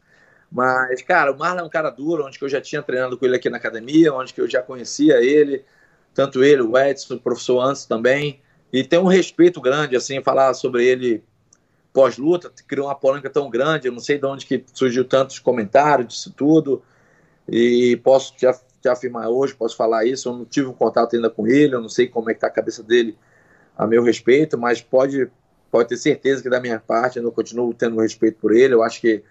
Mas, 0.51 1.01
cara, 1.01 1.31
o 1.31 1.37
Marlon 1.37 1.61
é 1.61 1.63
um 1.63 1.69
cara 1.69 1.89
duro, 1.89 2.25
onde 2.25 2.39
que 2.39 2.45
eu 2.45 2.49
já 2.49 2.61
tinha 2.61 2.81
treinado 2.81 3.17
com 3.17 3.25
ele 3.25 3.35
aqui 3.35 3.49
na 3.49 3.57
academia, 3.57 4.13
onde 4.13 4.33
que 4.33 4.41
eu 4.41 4.49
já 4.49 4.61
conhecia 4.61 5.21
ele, 5.21 5.63
tanto 6.13 6.43
ele, 6.43 6.61
o 6.61 6.77
Edson, 6.77 7.15
o 7.15 7.19
professor 7.19 7.59
Anso 7.59 7.87
também. 7.87 8.41
E 8.71 8.83
tem 8.83 8.99
um 8.99 9.07
respeito 9.07 9.61
grande, 9.61 9.95
assim, 9.95 10.21
falar 10.21 10.53
sobre 10.53 10.85
ele 10.85 11.23
pós-luta, 11.93 12.51
criou 12.67 12.87
uma 12.87 12.95
polêmica 12.95 13.29
tão 13.29 13.49
grande, 13.49 13.87
eu 13.87 13.91
não 13.93 14.01
sei 14.01 14.17
de 14.17 14.25
onde 14.25 14.45
que 14.45 14.63
surgiu 14.73 15.05
tantos 15.05 15.39
comentários 15.39 16.09
disso 16.09 16.33
tudo. 16.35 16.83
E 17.47 17.95
posso 18.03 18.35
te, 18.35 18.45
te 18.81 18.89
afirmar 18.89 19.29
hoje, 19.29 19.55
posso 19.55 19.77
falar 19.77 20.05
isso, 20.05 20.27
eu 20.27 20.33
não 20.33 20.45
tive 20.45 20.67
um 20.67 20.73
contato 20.73 21.15
ainda 21.15 21.29
com 21.29 21.47
ele, 21.47 21.73
eu 21.73 21.81
não 21.81 21.87
sei 21.87 22.07
como 22.07 22.29
é 22.29 22.33
que 22.33 22.41
tá 22.41 22.47
a 22.47 22.51
cabeça 22.51 22.83
dele 22.83 23.17
a 23.77 23.87
meu 23.87 24.03
respeito, 24.03 24.57
mas 24.57 24.81
pode, 24.81 25.29
pode 25.71 25.89
ter 25.89 25.97
certeza 25.97 26.43
que 26.43 26.49
da 26.49 26.59
minha 26.59 26.79
parte 26.79 27.17
eu 27.17 27.31
continuo 27.31 27.73
tendo 27.73 27.99
respeito 27.99 28.39
por 28.39 28.53
ele, 28.53 28.73
eu 28.73 28.83
acho 28.83 28.99
que 28.99 29.23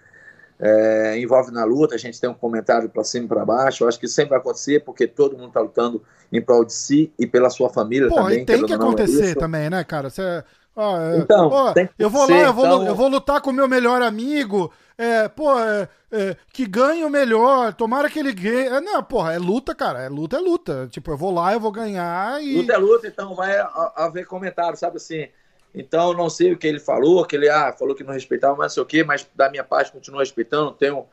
é, 0.59 1.19
envolve 1.19 1.51
na 1.51 1.65
luta, 1.65 1.95
a 1.95 1.97
gente 1.97 2.19
tem 2.19 2.29
um 2.29 2.33
comentário 2.33 2.89
para 2.89 3.03
cima 3.03 3.25
e 3.25 3.27
para 3.27 3.45
baixo. 3.45 3.83
Eu 3.83 3.87
acho 3.87 3.99
que 3.99 4.07
sempre 4.07 4.31
vai 4.31 4.39
acontecer, 4.39 4.83
porque 4.83 5.07
todo 5.07 5.37
mundo 5.37 5.49
está 5.49 5.59
lutando 5.59 6.01
em 6.31 6.41
prol 6.41 6.63
de 6.63 6.73
si 6.73 7.11
e 7.19 7.27
pela 7.27 7.49
sua 7.49 7.69
família 7.69 8.07
Pô, 8.07 8.15
também. 8.15 8.41
E 8.41 8.45
tem 8.45 8.65
que 8.65 8.71
é 8.71 8.75
acontecer 8.75 9.31
é 9.31 9.35
também, 9.35 9.69
né, 9.69 9.83
cara? 9.83 10.09
Você. 10.09 10.43
então, 11.21 11.73
eu 11.99 12.09
vou 12.09 12.29
lá, 12.29 12.37
eu 12.37 12.53
vou, 12.53 12.65
então... 12.65 12.87
eu 12.87 12.95
vou 12.95 13.07
lutar 13.07 13.41
com 13.41 13.49
o 13.49 13.53
meu 13.53 13.67
melhor 13.67 14.01
amigo. 14.01 14.71
É, 14.97 15.27
pô, 15.27 15.59
é, 15.59 15.89
é, 16.09 16.37
que 16.53 16.65
ganhe 16.65 17.03
o 17.03 17.09
melhor, 17.09 17.73
tomara 17.73 18.09
que 18.09 18.17
ele 18.17 18.33
ganhe. 18.33 18.67
É, 18.67 18.79
não, 18.79 19.03
porra, 19.03 19.33
é 19.33 19.37
luta, 19.37 19.75
cara. 19.75 20.03
É 20.03 20.09
luta, 20.09 20.37
é 20.37 20.39
luta. 20.39 20.87
Tipo, 20.89 21.11
eu 21.11 21.17
vou 21.17 21.33
lá, 21.33 21.53
eu 21.53 21.59
vou 21.59 21.71
ganhar 21.71 22.41
e. 22.41 22.55
Luta 22.55 22.73
é 22.73 22.77
luta, 22.77 23.07
então 23.07 23.35
vai 23.35 23.57
haver 23.95 24.25
comentário, 24.25 24.77
sabe 24.77 24.97
assim? 24.97 25.27
Então, 25.75 26.13
não 26.13 26.29
sei 26.29 26.53
o 26.53 26.57
que 26.57 26.65
ele 26.65 26.79
falou, 26.79 27.25
que 27.25 27.35
ele 27.35 27.49
ah, 27.49 27.73
falou 27.77 27.93
que 27.93 28.03
não 28.03 28.13
respeitava, 28.13 28.55
mas 28.55 28.71
não 28.71 28.73
sei 28.75 28.83
o 28.83 28.85
quê, 28.85 29.03
mas 29.03 29.27
da 29.35 29.49
minha 29.49 29.63
parte 29.63 29.91
continuo 29.91 30.21
respeitando, 30.21 30.71
tenho 30.71 31.05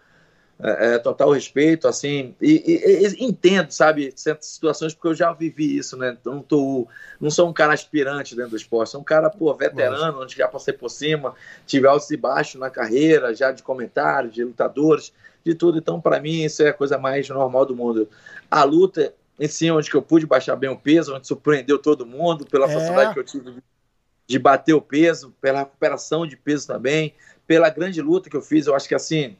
é, 0.62 0.94
é, 0.94 0.98
total 0.98 1.32
respeito, 1.32 1.88
assim, 1.88 2.36
e, 2.40 2.62
e, 2.64 3.08
e, 3.08 3.24
entendo, 3.24 3.72
sabe, 3.72 4.12
certas 4.14 4.46
situações, 4.46 4.94
porque 4.94 5.08
eu 5.08 5.14
já 5.14 5.32
vivi 5.32 5.76
isso, 5.76 5.96
né? 5.96 6.16
Não, 6.24 6.40
tô, 6.40 6.86
não 7.20 7.30
sou 7.30 7.48
um 7.48 7.52
cara 7.52 7.74
aspirante 7.74 8.36
dentro 8.36 8.52
do 8.52 8.56
esporte, 8.56 8.92
sou 8.92 9.00
um 9.00 9.04
cara, 9.04 9.28
pô, 9.28 9.52
veterano, 9.52 10.22
onde 10.22 10.36
já 10.36 10.46
passei 10.46 10.72
por 10.72 10.88
cima, 10.88 11.34
tive 11.66 11.88
altos 11.88 12.08
e 12.12 12.16
baixos 12.16 12.60
na 12.60 12.70
carreira, 12.70 13.34
já 13.34 13.50
de 13.50 13.62
comentários, 13.64 14.32
de 14.32 14.44
lutadores, 14.44 15.12
de 15.44 15.52
tudo. 15.56 15.78
Então, 15.78 16.00
para 16.00 16.20
mim, 16.20 16.44
isso 16.44 16.62
é 16.62 16.68
a 16.68 16.72
coisa 16.72 16.96
mais 16.96 17.28
normal 17.28 17.66
do 17.66 17.74
mundo. 17.74 18.08
A 18.48 18.62
luta 18.62 19.12
em 19.40 19.48
si, 19.48 19.68
onde 19.68 19.90
que 19.90 19.96
eu 19.96 20.02
pude 20.02 20.26
baixar 20.26 20.54
bem 20.54 20.70
o 20.70 20.78
peso, 20.78 21.12
onde 21.12 21.26
surpreendeu 21.26 21.78
todo 21.78 22.06
mundo, 22.06 22.46
pela 22.46 22.70
é. 22.70 22.72
facilidade 22.72 23.14
que 23.14 23.18
eu 23.18 23.24
tive 23.24 23.62
de 24.26 24.38
bater 24.38 24.74
o 24.74 24.80
peso, 24.80 25.34
pela 25.40 25.60
recuperação 25.60 26.26
de 26.26 26.36
peso 26.36 26.66
também, 26.66 27.14
pela 27.46 27.68
grande 27.68 28.00
luta 28.00 28.30
que 28.30 28.36
eu 28.36 28.42
fiz. 28.42 28.66
Eu 28.66 28.74
acho 28.74 28.88
que 28.88 28.94
assim, 28.94 29.36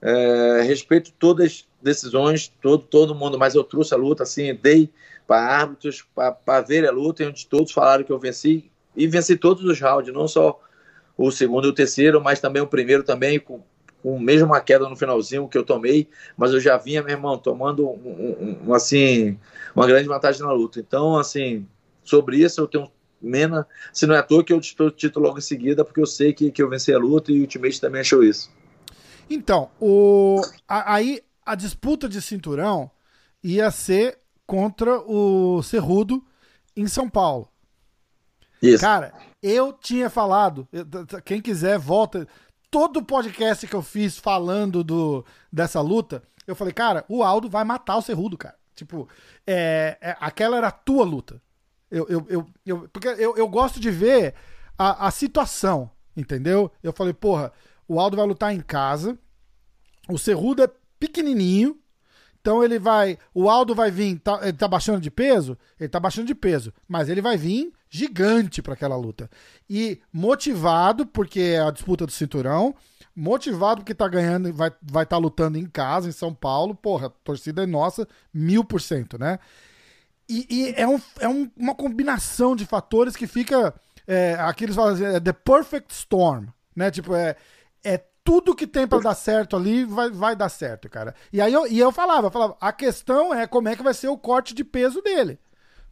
é, 0.00 0.62
respeito 0.62 1.12
todas 1.18 1.46
as 1.46 1.68
decisões, 1.80 2.52
todo, 2.60 2.84
todo 2.84 3.14
mundo, 3.14 3.38
mas 3.38 3.54
eu 3.54 3.64
trouxe 3.64 3.94
a 3.94 3.96
luta, 3.96 4.24
assim, 4.24 4.54
dei 4.54 4.90
para 5.26 5.40
árbitros, 5.40 6.04
para 6.44 6.60
ver 6.60 6.86
a 6.86 6.90
luta, 6.90 7.24
onde 7.24 7.46
todos 7.46 7.72
falaram 7.72 8.04
que 8.04 8.12
eu 8.12 8.18
venci, 8.18 8.70
e 8.96 9.06
venci 9.06 9.36
todos 9.36 9.64
os 9.64 9.80
rounds, 9.80 10.12
não 10.12 10.28
só 10.28 10.60
o 11.16 11.30
segundo 11.30 11.66
e 11.68 11.70
o 11.70 11.74
terceiro, 11.74 12.20
mas 12.20 12.40
também 12.40 12.60
o 12.60 12.66
primeiro 12.66 13.02
também, 13.02 13.38
com, 13.38 13.62
com 14.02 14.18
mesmo 14.18 14.48
uma 14.48 14.60
queda 14.60 14.88
no 14.88 14.96
finalzinho 14.96 15.48
que 15.48 15.56
eu 15.56 15.64
tomei, 15.64 16.08
mas 16.36 16.52
eu 16.52 16.60
já 16.60 16.76
vinha, 16.76 17.02
meu 17.02 17.12
irmão, 17.12 17.38
tomando 17.38 17.88
um, 17.88 18.58
um, 18.66 18.74
assim, 18.74 19.38
uma 19.74 19.86
grande 19.86 20.08
vantagem 20.08 20.42
na 20.42 20.52
luta. 20.52 20.80
Então, 20.80 21.16
assim, 21.16 21.66
sobre 22.04 22.38
isso 22.38 22.60
eu 22.60 22.66
tenho 22.66 22.90
Mena, 23.22 23.66
se 23.92 24.06
não 24.06 24.14
é 24.14 24.18
à 24.18 24.22
toa 24.22 24.44
que 24.44 24.52
eu 24.52 24.58
o 24.58 24.90
título 24.90 25.26
logo 25.26 25.38
em 25.38 25.42
seguida, 25.42 25.84
porque 25.84 26.00
eu 26.00 26.06
sei 26.06 26.32
que, 26.32 26.50
que 26.50 26.62
eu 26.62 26.68
venci 26.68 26.92
a 26.92 26.98
luta 26.98 27.30
e 27.32 27.38
o 27.38 27.40
Ultimate 27.42 27.80
também 27.80 28.00
achou 28.00 28.22
isso. 28.22 28.50
Então, 29.28 29.70
o, 29.80 30.40
a, 30.68 30.94
aí 30.94 31.22
a 31.44 31.54
disputa 31.54 32.08
de 32.08 32.20
cinturão 32.20 32.90
ia 33.42 33.70
ser 33.70 34.18
contra 34.46 34.98
o 35.00 35.62
Cerrudo 35.62 36.24
em 36.76 36.86
São 36.86 37.08
Paulo. 37.08 37.48
Isso. 38.60 38.80
Cara, 38.80 39.12
eu 39.42 39.72
tinha 39.72 40.08
falado, 40.08 40.68
quem 41.24 41.40
quiser 41.40 41.78
volta, 41.78 42.28
todo 42.70 43.02
podcast 43.02 43.66
que 43.66 43.74
eu 43.74 43.82
fiz 43.82 44.16
falando 44.18 44.84
do, 44.84 45.24
dessa 45.52 45.80
luta, 45.80 46.22
eu 46.46 46.54
falei, 46.54 46.72
cara, 46.72 47.04
o 47.08 47.22
Aldo 47.22 47.48
vai 47.48 47.64
matar 47.64 47.96
o 47.96 48.02
Cerrudo, 48.02 48.38
cara. 48.38 48.56
Tipo, 48.74 49.08
é, 49.46 49.98
é, 50.00 50.16
aquela 50.20 50.56
era 50.56 50.68
a 50.68 50.72
tua 50.72 51.04
luta. 51.04 51.40
Eu, 51.92 52.06
eu, 52.08 52.26
eu, 52.28 52.46
eu, 52.64 52.88
porque 52.88 53.06
eu, 53.06 53.36
eu 53.36 53.46
gosto 53.46 53.78
de 53.78 53.90
ver 53.90 54.34
a, 54.78 55.06
a 55.06 55.10
situação, 55.10 55.90
entendeu? 56.16 56.72
Eu 56.82 56.92
falei, 56.92 57.12
porra, 57.12 57.52
o 57.86 58.00
Aldo 58.00 58.16
vai 58.16 58.26
lutar 58.26 58.54
em 58.54 58.60
casa, 58.60 59.18
o 60.08 60.18
Cerrudo 60.18 60.62
é 60.62 60.70
pequenininho, 60.98 61.78
Então 62.42 62.62
ele 62.62 62.78
vai. 62.78 63.16
O 63.32 63.48
Aldo 63.48 63.74
vai 63.74 63.90
vir. 63.90 64.18
Tá, 64.18 64.40
ele 64.42 64.52
tá 64.52 64.66
baixando 64.66 65.00
de 65.00 65.10
peso? 65.10 65.56
Ele 65.78 65.88
tá 65.88 66.00
baixando 66.00 66.26
de 66.26 66.34
peso. 66.34 66.72
Mas 66.88 67.08
ele 67.08 67.22
vai 67.22 67.36
vir 67.36 67.72
gigante 67.88 68.60
para 68.60 68.74
aquela 68.74 68.96
luta. 68.96 69.30
E 69.70 70.00
motivado, 70.12 71.06
porque 71.06 71.40
é 71.40 71.60
a 71.60 71.70
disputa 71.70 72.04
do 72.04 72.12
cinturão. 72.12 72.74
Motivado 73.14 73.82
porque 73.82 73.94
tá 73.94 74.08
ganhando 74.08 74.52
vai 74.52 74.68
estar 74.68 74.80
vai 74.82 75.06
tá 75.06 75.16
lutando 75.18 75.56
em 75.56 75.66
casa, 75.66 76.08
em 76.08 76.12
São 76.12 76.34
Paulo. 76.34 76.74
Porra, 76.74 77.06
a 77.06 77.10
torcida 77.10 77.62
é 77.62 77.66
nossa, 77.66 78.08
mil 78.34 78.64
por 78.64 78.80
cento, 78.80 79.18
né? 79.18 79.38
E, 80.28 80.46
e, 80.48 80.74
é, 80.76 80.86
um, 80.86 81.00
é 81.20 81.28
um, 81.28 81.50
uma 81.56 81.74
combinação 81.74 82.56
de 82.56 82.64
fatores 82.64 83.16
que 83.16 83.26
fica. 83.26 83.74
É, 84.06 84.34
aqui 84.40 84.64
eles 84.64 84.76
falam 84.76 84.94
assim, 84.94 85.04
é 85.04 85.20
the 85.20 85.32
perfect 85.32 85.92
storm, 85.92 86.46
né? 86.74 86.90
Tipo, 86.90 87.14
é, 87.14 87.36
é 87.84 88.00
tudo 88.24 88.54
que 88.54 88.66
tem 88.66 88.86
para 88.86 89.00
dar 89.00 89.14
certo 89.14 89.56
ali 89.56 89.84
vai, 89.84 90.10
vai 90.10 90.36
dar 90.36 90.48
certo, 90.48 90.88
cara. 90.88 91.14
E 91.32 91.40
aí 91.40 91.52
eu, 91.52 91.66
e 91.66 91.78
eu 91.78 91.92
falava, 91.92 92.30
falava, 92.30 92.56
a 92.60 92.72
questão 92.72 93.34
é 93.34 93.46
como 93.46 93.68
é 93.68 93.76
que 93.76 93.82
vai 93.82 93.94
ser 93.94 94.08
o 94.08 94.18
corte 94.18 94.54
de 94.54 94.64
peso 94.64 95.00
dele. 95.02 95.38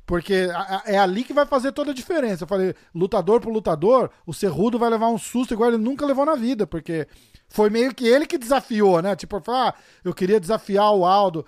Porque 0.06 0.48
é 0.86 0.98
ali 0.98 1.22
que 1.22 1.32
vai 1.32 1.46
fazer 1.46 1.70
toda 1.70 1.92
a 1.92 1.94
diferença. 1.94 2.42
Eu 2.42 2.48
falei, 2.48 2.74
lutador 2.92 3.40
por 3.40 3.52
lutador, 3.52 4.10
o 4.26 4.34
Cerrudo 4.34 4.76
vai 4.76 4.90
levar 4.90 5.08
um 5.08 5.18
susto 5.18 5.54
igual 5.54 5.70
ele 5.70 5.78
nunca 5.78 6.04
levou 6.04 6.26
na 6.26 6.34
vida, 6.34 6.66
porque 6.66 7.06
foi 7.48 7.70
meio 7.70 7.94
que 7.94 8.08
ele 8.08 8.26
que 8.26 8.36
desafiou, 8.36 9.00
né? 9.00 9.14
Tipo, 9.14 9.40
ah, 9.48 9.72
eu 10.04 10.12
queria 10.12 10.40
desafiar 10.40 10.92
o 10.92 11.04
Aldo, 11.04 11.46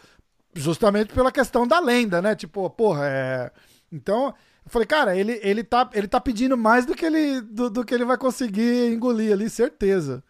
justamente 0.54 1.12
pela 1.12 1.32
questão 1.32 1.66
da 1.66 1.78
lenda, 1.80 2.20
né? 2.20 2.34
Tipo, 2.34 2.68
porra, 2.70 3.06
é. 3.06 3.50
Então, 3.90 4.34
eu 4.64 4.70
falei, 4.70 4.86
cara, 4.86 5.16
ele, 5.16 5.40
ele, 5.42 5.64
tá, 5.64 5.88
ele 5.92 6.08
tá 6.08 6.20
pedindo 6.20 6.56
mais 6.56 6.86
do 6.86 6.94
que 6.94 7.04
ele, 7.04 7.40
do, 7.40 7.68
do 7.68 7.84
que 7.84 7.94
ele 7.94 8.04
vai 8.04 8.16
conseguir 8.16 8.92
engolir 8.92 9.32
ali, 9.32 9.50
certeza. 9.50 10.22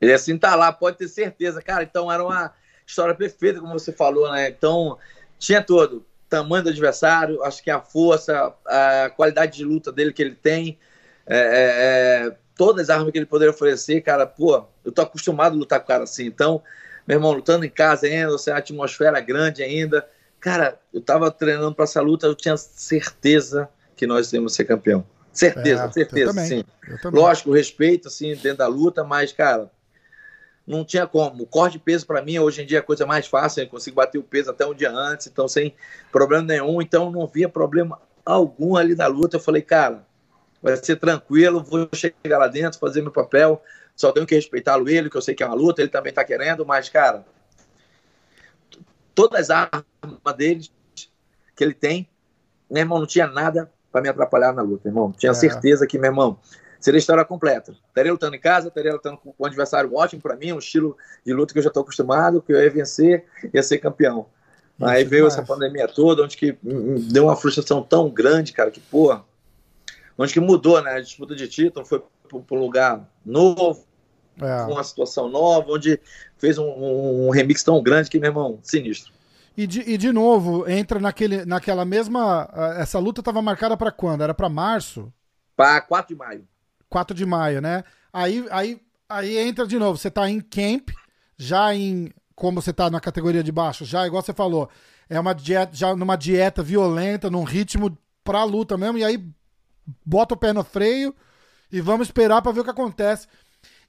Ele 0.00 0.12
assim 0.12 0.36
tá 0.38 0.54
lá, 0.54 0.72
pode 0.72 0.98
ter 0.98 1.08
certeza, 1.08 1.62
cara. 1.62 1.82
Então 1.82 2.10
era 2.10 2.22
uma 2.22 2.52
história 2.86 3.14
perfeita, 3.14 3.60
como 3.60 3.78
você 3.78 3.92
falou, 3.92 4.30
né? 4.30 4.48
Então 4.48 4.98
tinha 5.38 5.62
todo 5.62 6.04
tamanho 6.28 6.64
do 6.64 6.70
adversário, 6.70 7.42
acho 7.42 7.62
que 7.62 7.70
a 7.70 7.80
força, 7.80 8.52
a 8.66 9.10
qualidade 9.10 9.56
de 9.56 9.64
luta 9.64 9.92
dele 9.92 10.12
que 10.12 10.22
ele 10.22 10.34
tem, 10.34 10.78
é, 11.26 11.36
é, 11.36 12.26
é, 12.26 12.36
todas 12.56 12.88
as 12.88 12.96
armas 12.96 13.12
que 13.12 13.18
ele 13.18 13.26
poderia 13.26 13.52
oferecer, 13.52 14.00
cara, 14.00 14.26
pô, 14.26 14.64
eu 14.84 14.92
tô 14.92 15.02
acostumado 15.02 15.54
a 15.54 15.56
lutar 15.56 15.78
com 15.80 15.84
o 15.84 15.88
cara 15.88 16.04
assim. 16.04 16.26
Então, 16.26 16.62
meu 17.06 17.16
irmão, 17.16 17.32
lutando 17.32 17.64
em 17.64 17.70
casa 17.70 18.06
ainda, 18.06 18.32
você 18.32 18.50
a 18.50 18.56
atmosfera 18.56 19.20
grande 19.20 19.62
ainda. 19.62 20.06
Cara, 20.40 20.78
eu 20.92 21.00
tava 21.00 21.30
treinando 21.30 21.74
para 21.74 21.84
essa 21.84 22.00
luta, 22.00 22.26
eu 22.26 22.34
tinha 22.34 22.56
certeza 22.56 23.68
que 23.96 24.06
nós 24.06 24.32
íamos 24.32 24.54
ser 24.54 24.64
campeão. 24.64 25.06
Certeza, 25.32 25.84
é, 25.84 25.92
certeza, 25.92 26.32
sim. 26.44 26.64
Lógico, 27.04 27.52
respeito, 27.52 28.08
assim, 28.08 28.34
dentro 28.34 28.58
da 28.58 28.66
luta, 28.66 29.04
mas, 29.04 29.32
cara, 29.32 29.70
não 30.66 30.84
tinha 30.84 31.06
como. 31.06 31.44
O 31.44 31.46
corte 31.46 31.74
de 31.74 31.78
peso 31.78 32.06
para 32.06 32.22
mim 32.22 32.38
hoje 32.38 32.62
em 32.62 32.66
dia 32.66 32.78
é 32.78 32.80
a 32.80 32.84
coisa 32.84 33.06
mais 33.06 33.26
fácil, 33.26 33.62
eu 33.62 33.68
consigo 33.68 33.96
bater 33.96 34.18
o 34.18 34.22
peso 34.22 34.50
até 34.50 34.66
um 34.66 34.74
dia 34.74 34.90
antes, 34.90 35.26
então 35.26 35.46
sem 35.46 35.74
problema 36.10 36.42
nenhum, 36.42 36.82
então 36.82 37.10
não 37.10 37.26
via 37.26 37.48
problema 37.48 38.00
algum 38.24 38.76
ali 38.76 38.94
na 38.94 39.06
luta. 39.06 39.36
Eu 39.36 39.40
falei, 39.40 39.62
cara, 39.62 40.04
vai 40.62 40.76
ser 40.76 40.96
tranquilo, 40.96 41.62
vou 41.62 41.88
chegar 41.94 42.38
lá 42.38 42.48
dentro, 42.48 42.80
fazer 42.80 43.02
meu 43.02 43.12
papel, 43.12 43.62
só 43.96 44.12
tenho 44.12 44.26
que 44.26 44.34
respeitá-lo 44.34 44.88
ele, 44.88 45.08
que 45.08 45.16
eu 45.16 45.22
sei 45.22 45.34
que 45.34 45.42
é 45.42 45.46
uma 45.46 45.54
luta, 45.54 45.80
ele 45.80 45.90
também 45.90 46.12
tá 46.12 46.22
querendo, 46.22 46.66
mas, 46.66 46.88
cara, 46.90 47.24
todas 49.14 49.50
as 49.50 49.68
armas 49.72 50.36
dele 50.36 50.68
que 51.56 51.64
ele 51.64 51.74
tem, 51.74 52.08
meu 52.70 52.82
irmão, 52.82 52.98
não 52.98 53.06
tinha 53.06 53.26
nada 53.26 53.72
para 53.90 54.02
me 54.02 54.08
atrapalhar 54.10 54.52
na 54.52 54.60
luta, 54.60 54.88
irmão. 54.88 55.10
Tinha 55.12 55.32
é. 55.32 55.34
certeza 55.34 55.86
que, 55.86 55.98
meu 55.98 56.10
irmão, 56.10 56.38
seria 56.78 56.98
a 56.98 57.00
história 57.00 57.24
completa. 57.24 57.74
Estaria 57.88 58.12
lutando 58.12 58.36
em 58.36 58.40
casa, 58.40 58.68
estaria 58.68 58.92
lutando 58.92 59.16
com 59.16 59.34
um 59.38 59.46
adversário 59.46 59.94
ótimo 59.94 60.20
para 60.20 60.36
mim, 60.36 60.52
um 60.52 60.58
estilo 60.58 60.96
de 61.24 61.32
luta 61.32 61.54
que 61.54 61.58
eu 61.58 61.62
já 61.62 61.68
estou 61.68 61.82
acostumado, 61.82 62.42
que 62.42 62.52
eu 62.52 62.62
ia 62.62 62.70
vencer, 62.70 63.24
ia 63.54 63.62
ser 63.62 63.78
campeão. 63.78 64.26
Isso 64.78 64.86
Aí 64.86 65.04
veio 65.04 65.26
essa 65.26 65.42
pandemia 65.42 65.88
toda, 65.88 66.22
onde 66.22 66.36
que 66.36 66.58
deu 67.10 67.24
uma 67.24 67.36
frustração 67.36 67.82
tão 67.82 68.10
grande, 68.10 68.52
cara, 68.52 68.70
que, 68.70 68.80
pô, 68.80 69.18
onde 70.18 70.34
que 70.34 70.40
mudou, 70.40 70.82
né? 70.82 70.92
A 70.92 71.00
disputa 71.00 71.34
de 71.34 71.48
título 71.48 71.86
foi 71.86 72.02
para 72.28 72.56
um 72.56 72.60
lugar 72.60 73.08
novo, 73.24 73.85
é. 74.40 74.62
uma 74.62 74.84
situação 74.84 75.28
nova, 75.28 75.72
onde 75.72 76.00
fez 76.36 76.58
um, 76.58 76.66
um, 76.66 77.30
remix 77.30 77.62
tão 77.62 77.82
grande 77.82 78.10
que, 78.10 78.18
meu 78.18 78.30
irmão, 78.30 78.58
sinistro. 78.62 79.12
E 79.56 79.66
de, 79.66 79.80
e 79.80 79.96
de 79.96 80.12
novo, 80.12 80.68
entra 80.68 81.00
naquele, 81.00 81.44
naquela 81.44 81.84
mesma. 81.84 82.48
Essa 82.76 82.98
luta 82.98 83.20
estava 83.20 83.40
marcada 83.40 83.76
para 83.76 83.90
quando? 83.90 84.22
Era 84.22 84.34
para 84.34 84.48
março? 84.48 85.12
Para 85.56 85.80
4 85.80 86.14
de 86.14 86.18
maio. 86.18 86.46
4 86.90 87.16
de 87.16 87.24
maio, 87.24 87.62
né? 87.62 87.82
Aí, 88.12 88.46
aí, 88.50 88.80
aí 89.08 89.38
entra 89.38 89.66
de 89.66 89.78
novo, 89.78 89.98
você 89.98 90.10
tá 90.10 90.28
em 90.28 90.40
camp, 90.40 90.90
já 91.38 91.74
em. 91.74 92.10
Como 92.34 92.60
você 92.60 92.70
tá 92.70 92.90
na 92.90 93.00
categoria 93.00 93.42
de 93.42 93.50
baixo, 93.50 93.86
já, 93.86 94.06
igual 94.06 94.22
você 94.22 94.34
falou, 94.34 94.68
é 95.08 95.18
uma 95.18 95.34
dieta, 95.34 95.74
já 95.74 95.96
numa 95.96 96.16
dieta 96.16 96.62
violenta, 96.62 97.30
num 97.30 97.44
ritmo 97.44 97.96
pra 98.22 98.44
luta 98.44 98.76
mesmo, 98.76 98.98
e 98.98 99.04
aí 99.04 99.24
bota 100.04 100.34
o 100.34 100.36
pé 100.36 100.52
no 100.52 100.62
freio 100.62 101.14
e 101.70 101.80
vamos 101.80 102.08
esperar 102.08 102.42
para 102.42 102.52
ver 102.52 102.60
o 102.60 102.64
que 102.64 102.70
acontece. 102.70 103.26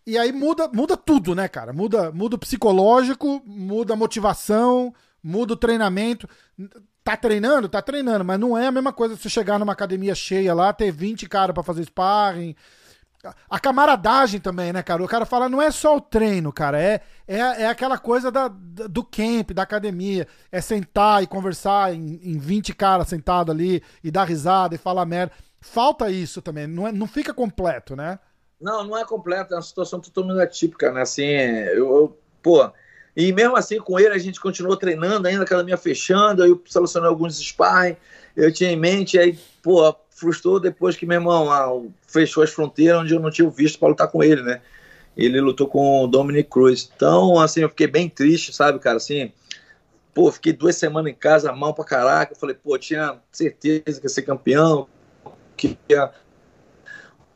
E 0.08 0.18
aí 0.18 0.32
muda, 0.32 0.70
muda 0.70 0.96
tudo, 0.96 1.36
né, 1.36 1.50
cara? 1.50 1.74
Muda, 1.74 2.14
muda 2.14 2.38
o 2.38 2.40
psicológico, 2.40 3.44
muda 3.46 3.94
a 3.94 3.98
motivação, 3.98 4.96
muda 5.22 5.52
o 5.52 5.58
treinamento. 5.58 6.30
Tá 7.04 7.18
treinando? 7.18 7.68
Tá 7.68 7.82
treinando, 7.82 8.24
mas 8.24 8.40
não 8.40 8.58
é 8.58 8.68
a 8.68 8.72
mesma 8.72 8.94
coisa 8.94 9.18
você 9.18 9.28
chegar 9.28 9.60
numa 9.60 9.74
academia 9.74 10.16
cheia 10.16 10.54
lá, 10.54 10.72
ter 10.72 10.92
20 10.94 11.28
caras 11.28 11.54
para 11.54 11.62
fazer 11.62 11.84
sparring, 11.84 12.56
a 13.50 13.60
camaradagem 13.60 14.40
também, 14.40 14.72
né, 14.72 14.82
cara? 14.82 15.04
O 15.04 15.08
cara 15.10 15.26
fala, 15.26 15.50
não 15.50 15.62
é 15.62 15.72
só 15.72 15.98
o 15.98 16.02
treino, 16.02 16.54
cara, 16.54 16.82
é, 16.82 17.02
é, 17.28 17.40
é 17.40 17.68
aquela 17.68 17.98
coisa 17.98 18.32
da, 18.32 18.48
do 18.48 19.04
camp, 19.04 19.52
da 19.52 19.64
academia. 19.64 20.26
É 20.50 20.62
sentar 20.62 21.22
e 21.22 21.28
conversar 21.28 21.94
em, 21.94 22.20
em 22.24 22.38
20 22.38 22.74
caras 22.74 23.10
sentado 23.10 23.52
ali 23.52 23.84
e 24.02 24.10
dar 24.10 24.24
risada 24.24 24.74
e 24.74 24.78
falar 24.78 25.06
merda. 25.06 25.34
Falta 25.60 26.10
isso 26.10 26.42
também, 26.42 26.66
não, 26.66 26.88
é, 26.88 26.94
não 26.94 27.08
fica 27.08 27.34
completo, 27.34 27.94
né? 27.94 28.20
Não, 28.60 28.84
não 28.84 28.98
é 28.98 29.06
completo, 29.06 29.54
é 29.54 29.58
uma 29.58 29.62
situação 29.62 30.00
totalmente 30.00 30.42
atípica, 30.42 30.92
né? 30.92 31.02
Assim, 31.02 31.26
eu, 31.26 31.96
eu 31.96 32.18
pô. 32.42 32.70
E 33.16 33.32
mesmo 33.34 33.56
assim, 33.56 33.80
com 33.80 34.00
ele, 34.00 34.14
a 34.14 34.18
gente 34.18 34.40
continuou 34.40 34.78
treinando, 34.78 35.28
ainda 35.28 35.42
a 35.42 35.44
academia 35.44 35.78
fechando, 35.78 36.44
aí 36.44 36.50
eu 36.50 36.62
selecionei 36.68 37.10
alguns 37.10 37.40
sparring, 37.40 37.98
eu 38.36 38.52
tinha 38.52 38.72
em 38.72 38.76
mente, 38.76 39.18
aí, 39.18 39.38
pô, 39.62 39.96
frustrou 40.10 40.60
depois 40.60 40.96
que 40.96 41.06
meu 41.06 41.16
irmão 41.16 41.52
ah, 41.52 41.70
fechou 42.08 42.44
as 42.44 42.52
fronteiras 42.52 43.02
onde 43.02 43.14
eu 43.14 43.20
não 43.20 43.32
tinha 43.32 43.50
visto 43.50 43.80
para 43.80 43.90
lutar 43.90 44.08
com 44.08 44.24
ele, 44.24 44.42
né? 44.42 44.62
Ele 45.16 45.42
lutou 45.42 45.68
com 45.68 46.04
o 46.04 46.08
Dominic 46.08 46.50
Cruz. 46.50 46.92
Então, 46.96 47.40
assim, 47.40 47.62
eu 47.62 47.70
fiquei 47.70 47.88
bem 47.88 48.08
triste, 48.08 48.54
sabe, 48.54 48.78
cara? 48.78 48.98
Assim, 48.98 49.32
pô, 50.14 50.32
fiquei 50.32 50.54
duas 50.54 50.76
semanas 50.76 51.12
em 51.12 51.16
casa, 51.16 51.52
mal 51.54 51.74
pra 51.74 51.84
caraca. 51.84 52.34
Eu 52.34 52.38
falei, 52.38 52.56
pô, 52.56 52.78
tinha 52.78 53.18
certeza 53.32 54.00
que 54.00 54.06
ia 54.06 54.10
ser 54.10 54.22
campeão, 54.22 54.88
que 55.56 55.78
ia 55.90 56.12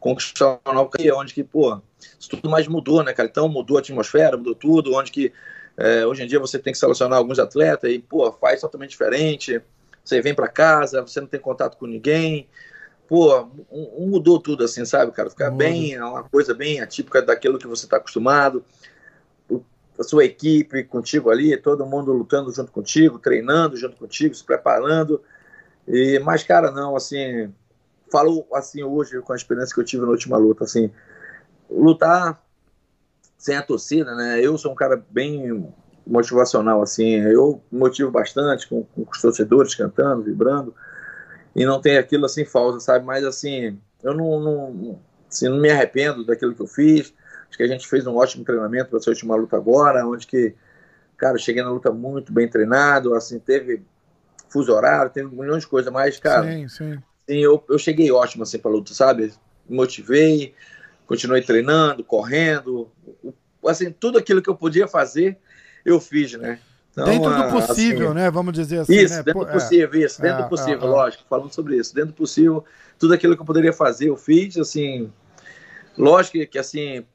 conquistar 0.01 0.59
uma 0.65 0.73
nova 0.73 0.89
carreira, 0.89 1.15
onde 1.15 1.33
que, 1.33 1.43
pô, 1.43 1.79
isso 2.19 2.27
tudo 2.27 2.49
mais 2.49 2.67
mudou, 2.67 3.03
né, 3.03 3.13
cara? 3.13 3.29
Então 3.29 3.47
mudou 3.47 3.77
a 3.77 3.79
atmosfera, 3.79 4.35
mudou 4.35 4.55
tudo, 4.55 4.95
onde 4.95 5.11
que 5.11 5.31
é, 5.77 6.05
hoje 6.05 6.23
em 6.23 6.27
dia 6.27 6.39
você 6.39 6.59
tem 6.59 6.73
que 6.73 6.79
selecionar 6.79 7.19
alguns 7.19 7.39
atletas 7.39 7.89
e, 7.89 7.99
pô, 7.99 8.29
faz 8.33 8.59
totalmente 8.59 8.89
diferente. 8.89 9.61
Você 10.03 10.19
vem 10.19 10.33
para 10.33 10.47
casa, 10.47 11.01
você 11.03 11.21
não 11.21 11.27
tem 11.27 11.39
contato 11.39 11.77
com 11.77 11.85
ninguém, 11.85 12.49
pô, 13.07 13.47
um, 13.71 14.07
mudou 14.09 14.39
tudo 14.39 14.63
assim, 14.63 14.83
sabe, 14.85 15.11
cara? 15.11 15.29
Ficar 15.29 15.51
bem, 15.51 15.93
é 15.93 16.03
uma 16.03 16.23
coisa 16.23 16.53
bem 16.53 16.81
atípica 16.81 17.21
daquilo 17.21 17.59
que 17.59 17.67
você 17.67 17.85
está 17.85 17.97
acostumado. 17.97 18.65
O, 19.47 19.61
a 19.99 20.03
sua 20.03 20.25
equipe 20.25 20.83
contigo 20.83 21.29
ali, 21.29 21.55
todo 21.57 21.85
mundo 21.85 22.11
lutando 22.11 22.51
junto 22.51 22.71
contigo, 22.71 23.19
treinando 23.19 23.77
junto 23.77 23.95
contigo, 23.97 24.33
se 24.33 24.43
preparando. 24.43 25.21
E, 25.87 26.19
mas, 26.19 26.41
cara, 26.41 26.71
não, 26.71 26.95
assim, 26.95 27.53
falo 28.11 28.45
assim 28.53 28.83
hoje 28.83 29.19
com 29.21 29.33
a 29.33 29.35
experiência 29.35 29.73
que 29.73 29.79
eu 29.79 29.85
tive 29.85 30.03
na 30.03 30.09
última 30.09 30.37
luta, 30.37 30.65
assim, 30.65 30.91
lutar 31.69 32.43
sem 33.37 33.55
a 33.55 33.63
torcida, 33.63 34.13
né? 34.13 34.39
Eu 34.39 34.57
sou 34.57 34.71
um 34.71 34.75
cara 34.75 35.03
bem 35.09 35.73
motivacional, 36.05 36.81
assim, 36.81 37.15
eu 37.15 37.61
motivo 37.71 38.11
bastante 38.11 38.67
com, 38.67 38.83
com 38.83 39.05
os 39.09 39.21
torcedores 39.21 39.73
cantando, 39.73 40.23
vibrando 40.23 40.75
e 41.55 41.65
não 41.65 41.81
tem 41.81 41.97
aquilo 41.97 42.25
assim 42.25 42.45
falso, 42.45 42.79
sabe? 42.79 43.05
Mas 43.05 43.23
assim, 43.23 43.79
eu 44.03 44.13
não, 44.13 44.39
não, 44.39 44.99
assim, 45.29 45.47
não 45.47 45.57
me 45.57 45.69
arrependo 45.69 46.25
daquilo 46.25 46.55
que 46.55 46.61
eu 46.61 46.67
fiz. 46.67 47.13
Acho 47.47 47.57
que 47.57 47.63
a 47.63 47.67
gente 47.67 47.87
fez 47.87 48.07
um 48.07 48.15
ótimo 48.15 48.45
treinamento 48.45 48.89
para 48.89 48.99
essa 48.99 49.09
última 49.09 49.35
luta 49.35 49.57
agora, 49.57 50.05
onde 50.07 50.25
que, 50.25 50.55
cara, 51.17 51.37
cheguei 51.37 51.61
na 51.61 51.69
luta 51.69 51.91
muito 51.91 52.31
bem 52.31 52.47
treinado, 52.47 53.13
assim, 53.13 53.39
teve 53.39 53.83
fuso 54.49 54.73
horário, 54.73 55.11
teve 55.11 55.27
um 55.27 55.41
milhão 55.41 55.57
de 55.57 55.67
coisas, 55.67 55.91
mas, 55.91 56.19
cara, 56.19 56.49
sim, 56.49 56.67
sim. 56.67 57.03
Assim, 57.31 57.39
eu, 57.39 57.63
eu 57.69 57.79
cheguei 57.79 58.11
ótimo 58.11 58.43
assim 58.43 58.59
para 58.59 58.69
luta, 58.69 58.93
sabe? 58.93 59.33
Me 59.67 59.77
motivei, 59.77 60.53
continuei 61.07 61.41
treinando, 61.41 62.03
correndo, 62.03 62.91
assim, 63.65 63.89
tudo 63.89 64.17
aquilo 64.17 64.41
que 64.41 64.49
eu 64.49 64.55
podia 64.55 64.85
fazer, 64.85 65.37
eu 65.85 65.99
fiz, 66.01 66.33
né? 66.33 66.59
Então, 66.91 67.05
dentro 67.05 67.29
do 67.29 67.35
assim, 67.35 67.67
possível, 67.67 68.07
assim, 68.07 68.15
né? 68.15 68.31
Vamos 68.31 68.53
dizer 68.53 68.79
assim. 68.79 68.93
Isso, 68.93 69.15
né? 69.15 69.23
dentro 69.23 69.45
do 69.45 69.51
possível, 69.51 70.01
isso, 70.01 70.21
dentro 70.21 70.39
é, 70.39 70.43
do 70.43 70.49
possível, 70.49 70.81
é, 70.81 70.85
é, 70.85 70.89
lógico, 70.89 71.23
falando 71.29 71.53
sobre 71.53 71.77
isso. 71.77 71.95
Dentro 71.95 72.11
do 72.11 72.15
possível, 72.15 72.65
tudo 72.99 73.13
aquilo 73.13 73.33
que 73.33 73.41
eu 73.41 73.45
poderia 73.45 73.71
fazer, 73.71 74.09
eu 74.09 74.17
fiz, 74.17 74.57
assim. 74.57 75.09
Lógico 75.97 76.45
que, 76.47 76.59
assim, 76.59 77.05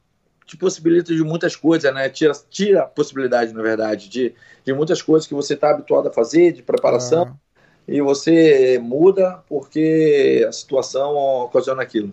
te 0.46 0.56
possibilita 0.56 1.14
de 1.14 1.22
muitas 1.22 1.54
coisas, 1.54 1.92
né? 1.92 2.08
Tira, 2.08 2.32
tira 2.48 2.82
a 2.84 2.86
possibilidade, 2.86 3.52
na 3.52 3.60
verdade, 3.60 4.08
de, 4.08 4.34
de 4.64 4.72
muitas 4.72 5.02
coisas 5.02 5.28
que 5.28 5.34
você 5.34 5.52
está 5.52 5.72
habituado 5.72 6.08
a 6.08 6.12
fazer, 6.12 6.52
de 6.52 6.62
preparação, 6.62 7.24
ah. 7.24 7.45
E 7.86 8.00
você 8.00 8.78
muda 8.82 9.42
porque 9.48 10.44
a 10.48 10.52
situação 10.52 11.14
ocasiona 11.14 11.82
aquilo. 11.82 12.12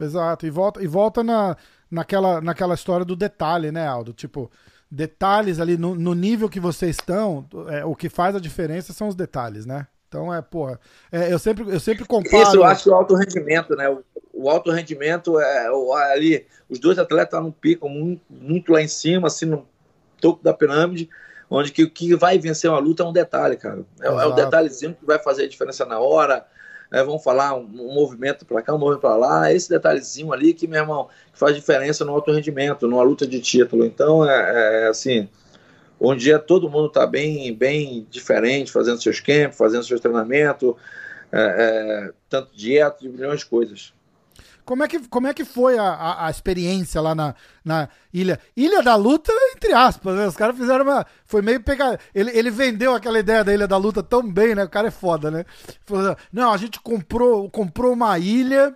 Exato, 0.00 0.46
e 0.46 0.50
volta, 0.50 0.82
e 0.82 0.86
volta 0.86 1.22
na, 1.22 1.56
naquela, 1.90 2.40
naquela 2.40 2.74
história 2.74 3.04
do 3.04 3.16
detalhe, 3.16 3.70
né, 3.70 3.86
Aldo? 3.86 4.12
Tipo, 4.12 4.50
detalhes 4.90 5.60
ali 5.60 5.76
no, 5.76 5.94
no 5.94 6.14
nível 6.14 6.48
que 6.48 6.60
vocês 6.60 6.96
estão, 6.96 7.46
é, 7.68 7.84
o 7.84 7.94
que 7.94 8.08
faz 8.08 8.34
a 8.34 8.40
diferença 8.40 8.92
são 8.92 9.08
os 9.08 9.14
detalhes, 9.14 9.64
né? 9.66 9.86
Então 10.08 10.32
é, 10.32 10.40
porra, 10.40 10.78
é, 11.10 11.32
eu, 11.32 11.38
sempre, 11.38 11.68
eu 11.68 11.80
sempre 11.80 12.04
comparo. 12.04 12.42
Isso, 12.42 12.56
eu 12.56 12.64
acho 12.64 12.84
que 12.84 12.90
o 12.90 12.94
alto 12.94 13.14
rendimento, 13.14 13.74
né? 13.74 13.88
O, 13.88 14.04
o 14.32 14.50
alto 14.50 14.70
rendimento 14.70 15.40
é 15.40 15.68
ali, 16.12 16.46
os 16.68 16.78
dois 16.78 16.98
atletas 16.98 17.40
não 17.42 17.50
pico 17.50 17.88
muito, 17.88 18.22
muito 18.28 18.72
lá 18.72 18.82
em 18.82 18.88
cima, 18.88 19.26
assim, 19.26 19.46
no 19.46 19.66
topo 20.20 20.42
da 20.42 20.54
pirâmide, 20.54 21.08
onde 21.50 21.72
que 21.72 21.82
o 21.82 21.90
que 21.90 22.14
vai 22.14 22.38
vencer 22.38 22.70
uma 22.70 22.78
luta 22.78 23.02
é 23.02 23.06
um 23.06 23.12
detalhe, 23.12 23.56
cara. 23.56 23.84
É, 24.00 24.06
é 24.06 24.26
o 24.26 24.32
detalhezinho 24.32 24.94
que 24.94 25.04
vai 25.04 25.18
fazer 25.18 25.44
a 25.44 25.48
diferença 25.48 25.84
na 25.84 25.98
hora. 25.98 26.46
É, 26.92 27.02
vamos 27.02 27.24
falar 27.24 27.54
um, 27.54 27.64
um 27.64 27.94
movimento 27.94 28.44
para 28.44 28.62
cá, 28.62 28.74
um 28.74 28.78
movimento 28.78 29.00
para 29.00 29.16
lá, 29.16 29.52
esse 29.52 29.68
detalhezinho 29.68 30.32
ali 30.32 30.54
que, 30.54 30.66
meu 30.66 30.80
irmão, 30.80 31.08
que 31.32 31.38
faz 31.38 31.54
diferença 31.54 32.04
no 32.04 32.12
alto 32.12 32.30
rendimento, 32.30 32.86
numa 32.86 33.02
luta 33.02 33.26
de 33.26 33.40
título. 33.40 33.84
Então, 33.84 34.28
é, 34.28 34.84
é 34.84 34.86
assim, 34.88 35.28
um 36.00 36.14
dia 36.14 36.38
todo 36.38 36.70
mundo 36.70 36.86
está 36.86 37.06
bem, 37.06 37.52
bem 37.54 38.06
diferente, 38.10 38.70
fazendo 38.70 39.02
seus 39.02 39.20
campos, 39.20 39.56
fazendo 39.56 39.84
seus 39.84 40.00
treinamentos, 40.00 40.74
é, 41.32 41.40
é, 41.40 42.12
tanto 42.28 42.54
dieta, 42.54 42.98
de 43.00 43.08
milhões 43.08 43.40
de 43.40 43.46
coisas. 43.46 43.92
Como 44.64 44.82
é 44.82 44.88
que, 44.88 44.98
como 45.08 45.26
é 45.26 45.34
que 45.34 45.44
foi 45.44 45.78
a, 45.78 45.84
a, 45.84 46.26
a, 46.26 46.30
experiência 46.30 47.00
lá 47.00 47.14
na, 47.14 47.34
na 47.64 47.88
ilha? 48.12 48.38
Ilha 48.56 48.82
da 48.82 48.96
Luta, 48.96 49.32
entre 49.54 49.72
aspas, 49.72 50.16
né? 50.16 50.26
Os 50.26 50.36
caras 50.36 50.56
fizeram 50.56 50.84
uma. 50.84 51.06
Foi 51.26 51.42
meio 51.42 51.60
pegar. 51.62 51.98
Ele, 52.14 52.30
ele 52.36 52.50
vendeu 52.50 52.94
aquela 52.94 53.18
ideia 53.18 53.44
da 53.44 53.52
Ilha 53.52 53.68
da 53.68 53.76
Luta 53.76 54.02
tão 54.02 54.22
bem, 54.30 54.54
né? 54.54 54.64
O 54.64 54.68
cara 54.68 54.88
é 54.88 54.90
foda, 54.90 55.30
né? 55.30 55.44
Não, 56.32 56.52
a 56.52 56.56
gente 56.56 56.80
comprou, 56.80 57.50
comprou 57.50 57.92
uma 57.92 58.18
ilha 58.18 58.74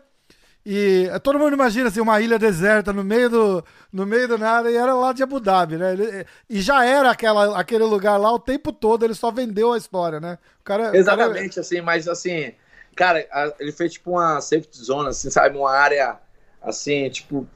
e 0.70 1.08
todo 1.22 1.38
mundo 1.38 1.54
imagina 1.54 1.88
assim, 1.88 1.98
uma 1.98 2.20
ilha 2.20 2.38
deserta 2.38 2.92
no 2.92 3.02
meio 3.02 3.30
do, 3.30 3.64
no 3.90 4.04
meio 4.04 4.28
do 4.28 4.36
nada, 4.36 4.70
e 4.70 4.76
era 4.76 4.92
lá 4.94 5.14
de 5.14 5.22
Abu 5.22 5.40
Dhabi, 5.40 5.78
né? 5.78 5.94
Ele, 5.94 6.26
e 6.46 6.60
já 6.60 6.84
era 6.84 7.10
aquela, 7.10 7.58
aquele 7.58 7.84
lugar 7.84 8.18
lá 8.18 8.30
o 8.30 8.38
tempo 8.38 8.70
todo, 8.70 9.02
ele 9.02 9.14
só 9.14 9.30
vendeu 9.30 9.72
a 9.72 9.78
história, 9.78 10.20
né? 10.20 10.36
O 10.60 10.64
cara, 10.64 10.94
Exatamente, 10.94 11.54
cara... 11.54 11.60
assim, 11.62 11.80
mas 11.80 12.06
assim, 12.06 12.52
cara, 12.98 13.24
ele 13.60 13.70
fez 13.70 13.92
tipo 13.92 14.10
uma 14.10 14.40
safety 14.40 14.76
zone, 14.76 15.10
assim, 15.10 15.30
sabe? 15.30 15.56
Uma 15.56 15.70
área 15.70 16.18
assim, 16.60 17.08
tipo, 17.08 17.46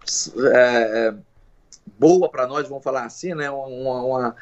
é, 0.55 1.09
é 1.09 1.15
boa 1.99 2.29
para 2.29 2.47
nós, 2.47 2.69
vamos 2.69 2.85
falar 2.85 3.05
assim, 3.05 3.35
né? 3.35 3.51
Uma, 3.51 4.03
uma, 4.03 4.37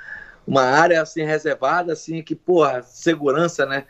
uma 0.46 0.62
área 0.62 1.00
assim 1.00 1.24
reservada, 1.24 1.94
assim, 1.94 2.22
que, 2.22 2.34
porra, 2.34 2.82
segurança, 2.82 3.64
né? 3.64 3.86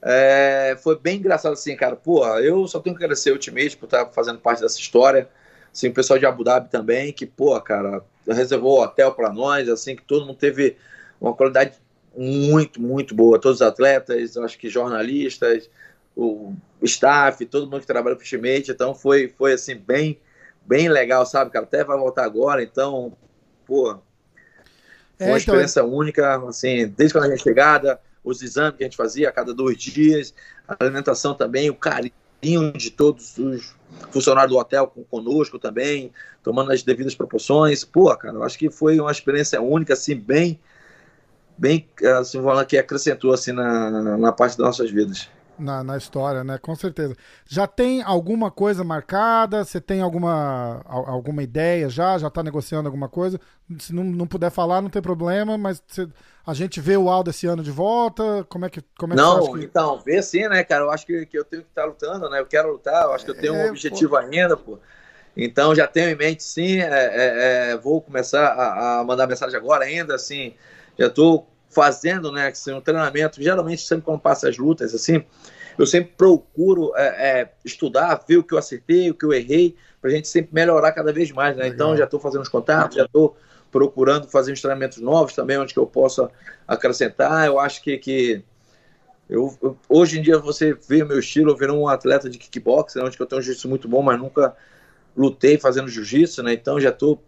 É, 0.00 0.76
foi 0.80 0.96
bem 0.96 1.18
engraçado 1.18 1.54
assim, 1.54 1.74
cara. 1.74 1.96
Pô, 1.96 2.24
eu 2.38 2.68
só 2.68 2.78
tenho 2.78 2.94
que 2.94 3.02
agradecer 3.02 3.30
o 3.30 3.34
Ultimate 3.34 3.76
por 3.76 3.86
estar 3.86 4.06
fazendo 4.12 4.38
parte 4.38 4.62
dessa 4.62 4.78
história. 4.78 5.28
Assim, 5.72 5.88
o 5.88 5.94
pessoal 5.94 6.20
de 6.20 6.26
Abu 6.26 6.44
Dhabi 6.44 6.70
também, 6.70 7.12
que, 7.12 7.26
pô, 7.26 7.60
cara, 7.60 8.00
reservou 8.28 8.80
hotel 8.80 9.10
para 9.12 9.32
nós, 9.32 9.68
assim, 9.68 9.96
que 9.96 10.02
todo 10.02 10.24
mundo 10.24 10.36
teve 10.36 10.76
uma 11.20 11.34
qualidade 11.34 11.72
muito, 12.16 12.80
muito 12.80 13.12
boa. 13.12 13.40
Todos 13.40 13.60
os 13.60 13.66
atletas, 13.66 14.36
acho 14.36 14.56
que 14.56 14.68
jornalistas, 14.68 15.68
o 16.16 16.54
staff, 16.82 17.44
todo 17.46 17.68
mundo 17.70 17.80
que 17.80 17.86
trabalha 17.86 18.14
com 18.14 18.20
o 18.20 18.24
Ultimate. 18.24 18.70
Então 18.70 18.94
foi, 18.94 19.28
foi 19.28 19.54
assim, 19.54 19.74
bem, 19.74 20.20
bem 20.64 20.88
legal, 20.88 21.24
sabe, 21.26 21.50
cara? 21.50 21.64
Até 21.64 21.82
vai 21.82 21.96
voltar 21.96 22.24
agora, 22.24 22.62
então, 22.62 23.16
pô, 23.66 23.84
foi 23.86 23.92
uma 23.92 24.00
é, 25.18 25.24
então... 25.24 25.36
experiência 25.36 25.84
única, 25.84 26.36
assim, 26.46 26.86
desde 26.88 27.14
quando 27.14 27.24
a 27.24 27.30
gente 27.30 27.42
chegada 27.42 28.00
os 28.22 28.42
exames 28.42 28.76
que 28.76 28.84
a 28.84 28.86
gente 28.86 28.96
fazia 28.96 29.28
a 29.28 29.32
cada 29.32 29.52
dois 29.52 29.76
dias, 29.76 30.34
a 30.66 30.76
alimentação 30.78 31.34
também, 31.34 31.68
o 31.68 31.74
carinho 31.74 32.12
de 32.76 32.90
todos 32.90 33.38
os 33.38 33.74
funcionários 34.10 34.52
do 34.52 34.58
hotel 34.58 34.86
conosco 35.10 35.58
também, 35.58 36.12
tomando 36.42 36.72
as 36.72 36.82
devidas 36.82 37.14
proporções. 37.14 37.84
Pô, 37.84 38.14
cara, 38.16 38.34
eu 38.34 38.42
acho 38.42 38.58
que 38.58 38.70
foi 38.70 38.98
uma 38.98 39.10
experiência 39.10 39.60
única, 39.60 39.92
assim, 39.92 40.14
bem, 40.14 40.58
bem, 41.56 41.88
assim, 42.18 42.38
que 42.66 42.76
acrescentou, 42.76 43.32
assim, 43.32 43.52
na, 43.52 44.16
na 44.18 44.32
parte 44.32 44.56
das 44.56 44.66
nossas 44.66 44.90
vidas 44.90 45.28
na, 45.58 45.84
na 45.84 45.96
história, 45.96 46.42
né? 46.42 46.58
Com 46.58 46.74
certeza. 46.74 47.14
Já 47.46 47.66
tem 47.66 48.02
alguma 48.02 48.50
coisa 48.50 48.84
marcada? 48.84 49.64
Você 49.64 49.80
tem 49.80 50.00
alguma, 50.00 50.82
alguma 50.86 51.42
ideia 51.42 51.88
já? 51.88 52.18
Já 52.18 52.28
está 52.28 52.42
negociando 52.42 52.88
alguma 52.88 53.08
coisa? 53.08 53.40
Se 53.78 53.94
não, 53.94 54.04
não 54.04 54.26
puder 54.26 54.50
falar, 54.50 54.82
não 54.82 54.90
tem 54.90 55.00
problema, 55.02 55.56
mas 55.56 55.82
você, 55.86 56.08
a 56.46 56.52
gente 56.52 56.80
vê 56.80 56.96
o 56.96 57.08
Aldo 57.08 57.30
esse 57.30 57.46
ano 57.46 57.62
de 57.62 57.70
volta? 57.70 58.44
Como 58.48 58.64
é 58.64 58.70
que. 58.70 58.82
Como 58.98 59.12
é 59.12 59.16
não, 59.16 59.52
que... 59.52 59.64
então, 59.64 59.98
vê 59.98 60.22
sim, 60.22 60.46
né, 60.48 60.62
cara? 60.64 60.84
Eu 60.84 60.90
acho 60.90 61.06
que, 61.06 61.26
que 61.26 61.38
eu 61.38 61.44
tenho 61.44 61.62
que 61.62 61.68
estar 61.68 61.82
tá 61.82 61.88
lutando, 61.88 62.28
né? 62.28 62.40
Eu 62.40 62.46
quero 62.46 62.72
lutar, 62.72 63.04
eu 63.04 63.12
acho 63.12 63.24
que 63.24 63.30
eu 63.30 63.36
tenho 63.38 63.54
é, 63.54 63.66
um 63.66 63.70
objetivo 63.70 64.10
pô. 64.10 64.16
ainda, 64.16 64.56
pô. 64.56 64.78
Então 65.36 65.74
já 65.74 65.86
tenho 65.86 66.10
em 66.10 66.14
mente, 66.14 66.42
sim. 66.42 66.80
É, 66.80 66.86
é, 66.86 67.70
é, 67.72 67.76
vou 67.76 68.00
começar 68.00 68.46
a, 68.46 69.00
a, 69.00 69.04
mandar 69.04 69.26
mensagem 69.26 69.56
agora 69.56 69.84
ainda, 69.84 70.14
assim. 70.14 70.54
Já 70.98 71.06
estou 71.06 71.48
fazendo, 71.74 72.30
né, 72.30 72.48
assim, 72.48 72.72
um 72.72 72.80
treinamento, 72.80 73.42
geralmente 73.42 73.82
sempre 73.82 74.04
quando 74.04 74.20
passa 74.20 74.48
as 74.48 74.56
lutas, 74.56 74.94
assim, 74.94 75.24
eu 75.78 75.86
sempre 75.86 76.12
procuro 76.16 76.92
é, 76.96 77.40
é, 77.40 77.52
estudar, 77.64 78.24
ver 78.26 78.36
o 78.36 78.44
que 78.44 78.54
eu 78.54 78.58
acertei, 78.58 79.10
o 79.10 79.14
que 79.14 79.24
eu 79.24 79.32
errei, 79.32 79.74
para 80.00 80.10
a 80.10 80.14
gente 80.14 80.28
sempre 80.28 80.54
melhorar 80.54 80.92
cada 80.92 81.12
vez 81.12 81.30
mais, 81.32 81.56
né? 81.56 81.66
Então 81.66 81.96
já 81.96 82.04
estou 82.04 82.20
fazendo 82.20 82.42
os 82.42 82.48
contatos, 82.48 82.96
já 82.96 83.04
estou 83.04 83.36
procurando 83.72 84.28
fazer 84.28 84.52
uns 84.52 84.60
treinamentos 84.60 84.98
novos 84.98 85.34
também, 85.34 85.58
onde 85.58 85.74
que 85.74 85.80
eu 85.80 85.86
possa 85.86 86.30
acrescentar. 86.68 87.46
Eu 87.46 87.58
acho 87.58 87.82
que, 87.82 87.98
que 87.98 88.44
eu, 89.28 89.56
eu, 89.60 89.76
hoje 89.88 90.18
em 90.18 90.22
dia 90.22 90.38
você 90.38 90.74
vê 90.88 91.02
meu 91.02 91.18
estilo, 91.18 91.50
eu 91.50 91.56
virei 91.56 91.74
um 91.74 91.88
atleta 91.88 92.30
de 92.30 92.38
kickboxing, 92.38 93.00
né, 93.00 93.04
onde 93.06 93.18
eu 93.18 93.26
tenho 93.26 93.40
um 93.40 93.42
jiu-jitsu 93.42 93.68
muito 93.68 93.88
bom, 93.88 94.02
mas 94.02 94.18
nunca 94.18 94.54
lutei 95.16 95.58
fazendo 95.58 95.88
jiu-jitsu, 95.88 96.42
né? 96.42 96.52
Então 96.52 96.78
já 96.78 96.90
estou 96.90 97.22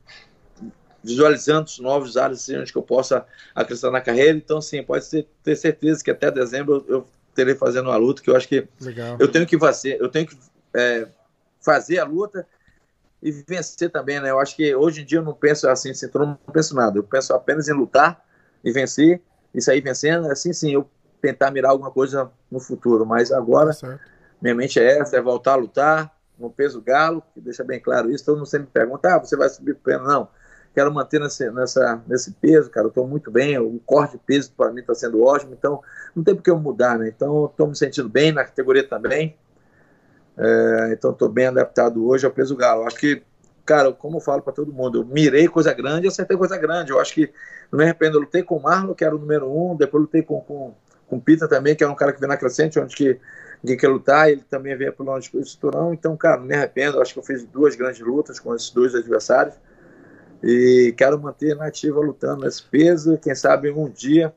visualizando 1.06 1.66
os 1.66 1.78
novos 1.78 2.16
áreas 2.16 2.40
assim, 2.40 2.58
onde 2.58 2.72
que 2.72 2.78
eu 2.78 2.82
possa 2.82 3.24
acrescentar 3.54 3.92
na 3.92 4.00
carreira. 4.00 4.36
Então, 4.36 4.60
sim, 4.60 4.82
pode 4.82 5.08
ter, 5.08 5.26
ter 5.42 5.56
certeza 5.56 6.02
que 6.02 6.10
até 6.10 6.30
dezembro 6.30 6.84
eu 6.88 7.06
terei 7.34 7.54
fazendo 7.54 7.88
uma 7.88 7.96
luta, 7.96 8.22
que 8.22 8.30
eu 8.30 8.36
acho 8.36 8.48
que 8.48 8.66
Legal. 8.80 9.16
eu 9.20 9.28
tenho 9.28 9.46
que 9.46 9.58
fazer, 9.58 10.00
eu 10.00 10.08
tenho 10.08 10.26
que 10.26 10.36
é, 10.74 11.06
fazer 11.60 11.98
a 11.98 12.04
luta 12.04 12.46
e 13.22 13.30
vencer 13.30 13.90
também, 13.90 14.20
né? 14.20 14.30
Eu 14.30 14.40
acho 14.40 14.56
que 14.56 14.74
hoje 14.74 15.02
em 15.02 15.04
dia 15.04 15.18
eu 15.18 15.22
não 15.22 15.34
penso 15.34 15.68
assim, 15.68 15.90
assim 15.90 16.06
eu 16.12 16.20
não 16.20 16.38
penso 16.52 16.74
nada, 16.74 16.98
eu 16.98 17.04
penso 17.04 17.32
apenas 17.34 17.68
em 17.68 17.72
lutar 17.72 18.24
e 18.64 18.72
vencer, 18.72 19.20
e 19.54 19.60
sair 19.60 19.80
vencendo, 19.80 20.30
assim 20.30 20.52
sim, 20.52 20.72
eu 20.72 20.88
tentar 21.20 21.50
mirar 21.50 21.70
alguma 21.70 21.90
coisa 21.90 22.30
no 22.50 22.60
futuro, 22.60 23.04
mas 23.06 23.32
agora 23.32 23.74
tá 23.74 23.98
minha 24.40 24.54
mente 24.54 24.78
é 24.78 24.98
essa, 24.98 25.16
é 25.16 25.20
voltar 25.20 25.52
a 25.52 25.56
lutar 25.56 26.16
no 26.38 26.50
peso 26.50 26.80
galo, 26.80 27.22
que 27.32 27.40
deixa 27.40 27.64
bem 27.64 27.80
claro 27.80 28.10
isso, 28.10 28.24
todo 28.24 28.36
mundo 28.36 28.46
sempre 28.46 28.66
me 28.66 28.72
pergunta, 28.72 29.14
ah, 29.14 29.18
você 29.18 29.36
vai 29.36 29.48
subir 29.48 29.74
pena? 29.76 30.02
Não, 30.04 30.28
quero 30.76 30.92
manter 30.92 31.18
nesse, 31.18 31.50
nessa, 31.52 32.02
nesse 32.06 32.32
peso, 32.32 32.68
cara. 32.68 32.84
Eu 32.84 32.90
estou 32.90 33.08
muito 33.08 33.30
bem, 33.30 33.58
o 33.58 33.80
corte 33.86 34.12
de 34.12 34.18
peso 34.18 34.52
para 34.54 34.70
mim 34.70 34.80
está 34.82 34.94
sendo 34.94 35.22
ótimo, 35.22 35.54
então 35.54 35.80
não 36.14 36.22
tem 36.22 36.34
por 36.34 36.42
que 36.42 36.50
eu 36.50 36.58
mudar, 36.58 36.98
né? 36.98 37.08
Então 37.08 37.46
estou 37.46 37.66
me 37.66 37.74
sentindo 37.74 38.10
bem 38.10 38.30
na 38.30 38.44
categoria 38.44 38.86
também. 38.86 39.34
É, 40.36 40.90
então 40.92 41.12
estou 41.12 41.30
bem 41.30 41.46
adaptado 41.46 42.06
hoje 42.06 42.26
ao 42.26 42.30
peso 42.30 42.54
galo. 42.54 42.86
Acho 42.86 42.96
que, 42.96 43.22
cara, 43.64 43.90
como 43.90 44.18
eu 44.18 44.20
falo 44.20 44.42
para 44.42 44.52
todo 44.52 44.70
mundo, 44.70 45.00
eu 45.00 45.04
mirei 45.06 45.48
coisa 45.48 45.72
grande 45.72 46.06
e 46.06 46.08
acertei 46.08 46.36
coisa 46.36 46.58
grande. 46.58 46.90
Eu 46.90 47.00
acho 47.00 47.14
que 47.14 47.32
não 47.72 47.78
me 47.78 47.84
arrependo. 47.84 48.18
Eu 48.18 48.20
lutei 48.20 48.42
com 48.42 48.58
o 48.58 48.62
Marlon, 48.62 48.92
que 48.92 49.02
era 49.02 49.16
o 49.16 49.18
número 49.18 49.50
um, 49.50 49.74
depois 49.74 50.02
lutei 50.02 50.20
com, 50.20 50.42
com, 50.42 50.74
com 51.08 51.16
o 51.16 51.20
Pita 51.22 51.48
também, 51.48 51.74
que 51.74 51.82
era 51.82 51.90
um 51.90 51.96
cara 51.96 52.12
que 52.12 52.20
vem 52.20 52.28
na 52.28 52.36
crescente, 52.36 52.78
onde 52.78 52.94
que 52.94 53.18
ninguém 53.62 53.78
quer 53.78 53.88
lutar, 53.88 54.30
ele 54.30 54.44
também 54.50 54.76
veio 54.76 54.92
pelo 54.92 55.18
do 55.18 55.46
cinturão. 55.46 55.94
Então, 55.94 56.14
cara, 56.18 56.36
não 56.36 56.44
me 56.44 56.54
arrependo. 56.54 56.98
Eu 56.98 57.02
acho 57.02 57.14
que 57.14 57.18
eu 57.18 57.24
fiz 57.24 57.44
duas 57.44 57.74
grandes 57.74 58.00
lutas 58.00 58.38
com 58.38 58.54
esses 58.54 58.68
dois 58.68 58.94
adversários. 58.94 59.54
E 60.42 60.94
quero 60.96 61.20
manter 61.20 61.56
nativa 61.56 62.00
lutando 62.00 62.44
nesse 62.44 62.62
peso. 62.62 63.18
Quem 63.18 63.34
sabe 63.34 63.70
um 63.70 63.88
dia 63.88 64.34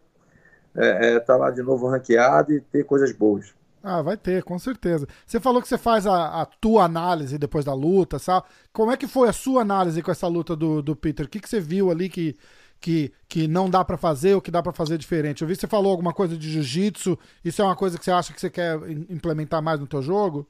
é, 0.76 1.15
é, 1.15 1.19
tá 1.19 1.35
lá 1.35 1.51
de 1.51 1.61
novo 1.61 1.88
ranqueado 1.88 2.53
e 2.53 2.61
ter 2.61 2.84
coisas 2.84 3.11
boas. 3.11 3.53
Ah, 3.81 4.01
vai 4.01 4.17
ter, 4.17 4.43
com 4.43 4.59
certeza. 4.59 5.07
Você 5.26 5.39
falou 5.39 5.61
que 5.61 5.67
você 5.67 5.77
faz 5.77 6.05
a, 6.05 6.41
a, 6.41 6.45
tua 6.45 6.84
análise 6.84 7.38
depois 7.38 7.63
da 7.63 7.73
luta, 7.73 8.19
sabe? 8.19 8.45
Como 8.73 8.91
é 8.91 8.97
que 8.97 9.07
foi 9.07 9.30
a 9.30 9.34
sua 9.34 9.61
análise 9.61 10.01
com 10.01 10.11
essa 10.11 10.27
luta 10.27 10.55
do, 10.55 10.81
do 10.81 10.95
Peter? 10.95 11.26
O 11.26 11.30
que, 11.30 11.39
que 11.39 11.49
você 11.49 11.61
viu 11.61 11.89
ali 11.89 12.09
que, 12.09 12.35
que, 12.80 13.13
que 13.27 13.47
não 13.47 13.69
dá 13.69 13.84
para 13.85 13.97
fazer 13.97 14.35
ou 14.35 14.41
que 14.41 14.51
dá 14.51 14.61
para 14.61 14.73
fazer 14.73 14.97
diferente? 14.97 15.41
Eu 15.41 15.47
vi 15.47 15.55
que 15.55 15.61
você 15.61 15.67
falou 15.67 15.91
alguma 15.91 16.13
coisa 16.13 16.38
de 16.38 16.51
jiu-jitsu. 16.51 17.17
Isso 17.43 17.61
é 17.61 17.65
uma 17.65 17.76
coisa 17.76 17.97
que 17.97 18.03
você 18.03 18.11
acha 18.11 18.34
que 18.34 18.41
você 18.41 18.49
quer 18.49 18.77
implementar 19.09 19.61
mais 19.61 19.80
no 19.80 19.88
teu 19.88 20.01
jogo? 20.01 20.45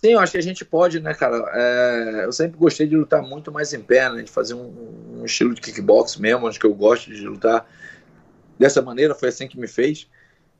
Sim, 0.00 0.12
eu 0.12 0.20
acho 0.20 0.32
que 0.32 0.38
a 0.38 0.42
gente 0.42 0.64
pode, 0.64 1.00
né, 1.00 1.12
cara? 1.12 1.44
É, 1.52 2.24
eu 2.24 2.32
sempre 2.32 2.56
gostei 2.56 2.86
de 2.86 2.96
lutar 2.96 3.20
muito 3.20 3.50
mais 3.50 3.72
em 3.72 3.80
pé, 3.80 4.08
né? 4.08 4.22
De 4.22 4.30
fazer 4.30 4.54
um, 4.54 5.18
um, 5.18 5.24
estilo 5.24 5.52
de 5.52 5.60
kickbox 5.60 6.16
mesmo, 6.16 6.46
onde 6.46 6.58
que 6.58 6.66
eu 6.66 6.74
gosto 6.74 7.12
de 7.12 7.26
lutar 7.26 7.68
dessa 8.56 8.80
maneira, 8.80 9.14
foi 9.14 9.30
assim 9.30 9.48
que 9.48 9.58
me 9.58 9.66
fez. 9.66 10.08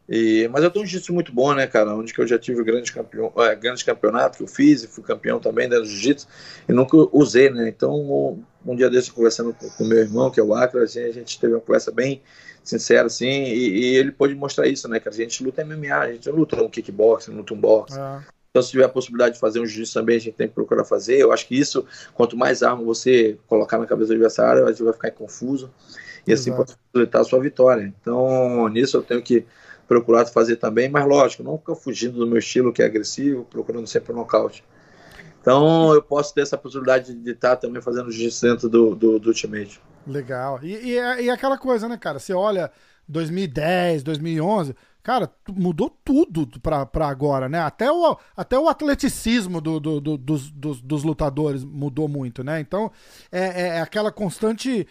E, 0.08 0.48
mas 0.50 0.64
eu 0.64 0.70
tenho 0.70 0.84
um 0.84 0.88
jiu-jitsu 0.88 1.12
muito 1.12 1.32
bom, 1.32 1.54
né, 1.54 1.68
cara? 1.68 1.94
Onde 1.94 2.12
que 2.12 2.20
eu 2.20 2.26
já 2.26 2.36
tive 2.36 2.64
grandes, 2.64 2.90
campeão, 2.90 3.32
é, 3.36 3.54
grandes 3.54 3.84
campeonatos 3.84 4.38
que 4.38 4.42
eu 4.42 4.48
fiz 4.48 4.82
e 4.82 4.88
fui 4.88 5.04
campeão 5.04 5.38
também 5.38 5.68
dentro 5.68 5.84
do 5.84 5.90
jiu-jitsu 5.90 6.26
e 6.68 6.72
nunca 6.72 6.96
usei, 7.12 7.48
né? 7.48 7.68
Então, 7.68 7.94
um, 7.94 8.42
um 8.66 8.74
dia 8.74 8.90
desse, 8.90 9.12
conversando 9.12 9.54
com 9.54 9.84
o 9.84 9.86
meu 9.86 9.98
irmão, 9.98 10.32
que 10.32 10.40
é 10.40 10.42
o 10.42 10.52
Acra, 10.52 10.82
assim, 10.82 11.04
a 11.04 11.12
gente 11.12 11.38
teve 11.38 11.54
uma 11.54 11.60
conversa 11.60 11.92
bem 11.92 12.22
sincera, 12.64 13.06
assim, 13.06 13.44
e, 13.44 13.68
e, 13.68 13.96
ele 13.96 14.10
pôde 14.10 14.34
mostrar 14.34 14.66
isso, 14.66 14.88
né, 14.88 14.98
que 14.98 15.08
a 15.08 15.12
gente 15.12 15.44
luta 15.44 15.62
MMA, 15.64 15.96
a 15.96 16.12
gente 16.12 16.28
luta 16.28 16.60
um 16.60 16.68
kickboxing, 16.68 17.30
não 17.30 17.38
luta 17.38 17.54
um 17.54 17.60
boxe. 17.60 17.98
É. 17.98 18.37
Então, 18.58 18.62
se 18.64 18.70
tiver 18.72 18.84
a 18.84 18.88
possibilidade 18.88 19.34
de 19.34 19.40
fazer 19.40 19.60
um 19.60 19.66
jiu-jitsu 19.66 19.94
também, 19.94 20.16
a 20.16 20.20
gente 20.20 20.34
tem 20.34 20.48
que 20.48 20.54
procurar 20.54 20.84
fazer. 20.84 21.16
Eu 21.16 21.30
acho 21.30 21.46
que 21.46 21.56
isso, 21.56 21.86
quanto 22.12 22.36
mais 22.36 22.60
arma 22.60 22.82
você 22.82 23.38
colocar 23.46 23.78
na 23.78 23.86
cabeça 23.86 24.08
do 24.08 24.14
adversário, 24.14 24.66
a 24.66 24.72
gente 24.72 24.82
vai 24.82 24.92
ficar 24.92 25.12
confuso 25.12 25.70
e 26.26 26.32
assim 26.32 26.52
pode 26.52 26.74
facilitar 26.92 27.20
a 27.20 27.24
sua 27.24 27.40
vitória. 27.40 27.94
Então, 28.00 28.68
nisso 28.68 28.96
eu 28.96 29.02
tenho 29.02 29.22
que 29.22 29.46
procurado 29.86 30.30
fazer 30.32 30.56
também, 30.56 30.88
mas 30.88 31.06
lógico, 31.06 31.44
não 31.44 31.56
ficar 31.56 31.76
fugindo 31.76 32.18
do 32.18 32.26
meu 32.26 32.38
estilo 32.38 32.72
que 32.72 32.82
é 32.82 32.86
agressivo, 32.86 33.44
procurando 33.44 33.86
sempre 33.86 34.12
o 34.12 34.16
nocaute. 34.16 34.64
Então 35.40 35.94
eu 35.94 36.02
posso 36.02 36.34
ter 36.34 36.40
essa 36.40 36.58
possibilidade 36.58 37.14
de 37.14 37.30
estar 37.30 37.54
também 37.56 37.80
fazendo 37.80 38.10
jiu-jitsu 38.10 38.44
dentro 38.44 38.68
do, 38.68 38.94
do, 38.96 39.18
do 39.20 39.28
Ultimate. 39.28 39.80
Legal. 40.04 40.58
E, 40.64 40.74
e, 40.74 40.98
é, 40.98 41.22
e, 41.22 41.28
é 41.28 41.32
aquela 41.32 41.56
coisa, 41.56 41.88
né, 41.88 41.96
cara? 41.96 42.18
Você 42.18 42.34
olha 42.34 42.72
2010, 43.06 44.02
2011, 44.02 44.74
cara, 45.08 45.32
mudou 45.48 45.88
tudo 46.04 46.46
pra, 46.60 46.84
pra 46.84 47.08
agora, 47.08 47.48
né? 47.48 47.62
Até 47.62 47.90
o, 47.90 48.14
até 48.36 48.58
o 48.58 48.68
atleticismo 48.68 49.58
do, 49.58 49.80
do, 49.80 50.00
do 50.02 50.18
dos, 50.18 50.50
dos, 50.50 50.82
dos, 50.82 51.02
lutadores 51.02 51.64
mudou 51.64 52.06
muito, 52.06 52.44
né? 52.44 52.60
Então 52.60 52.92
é, 53.32 53.40
é, 53.40 53.68
é 53.78 53.80
aquela 53.80 54.12
constante 54.12 54.86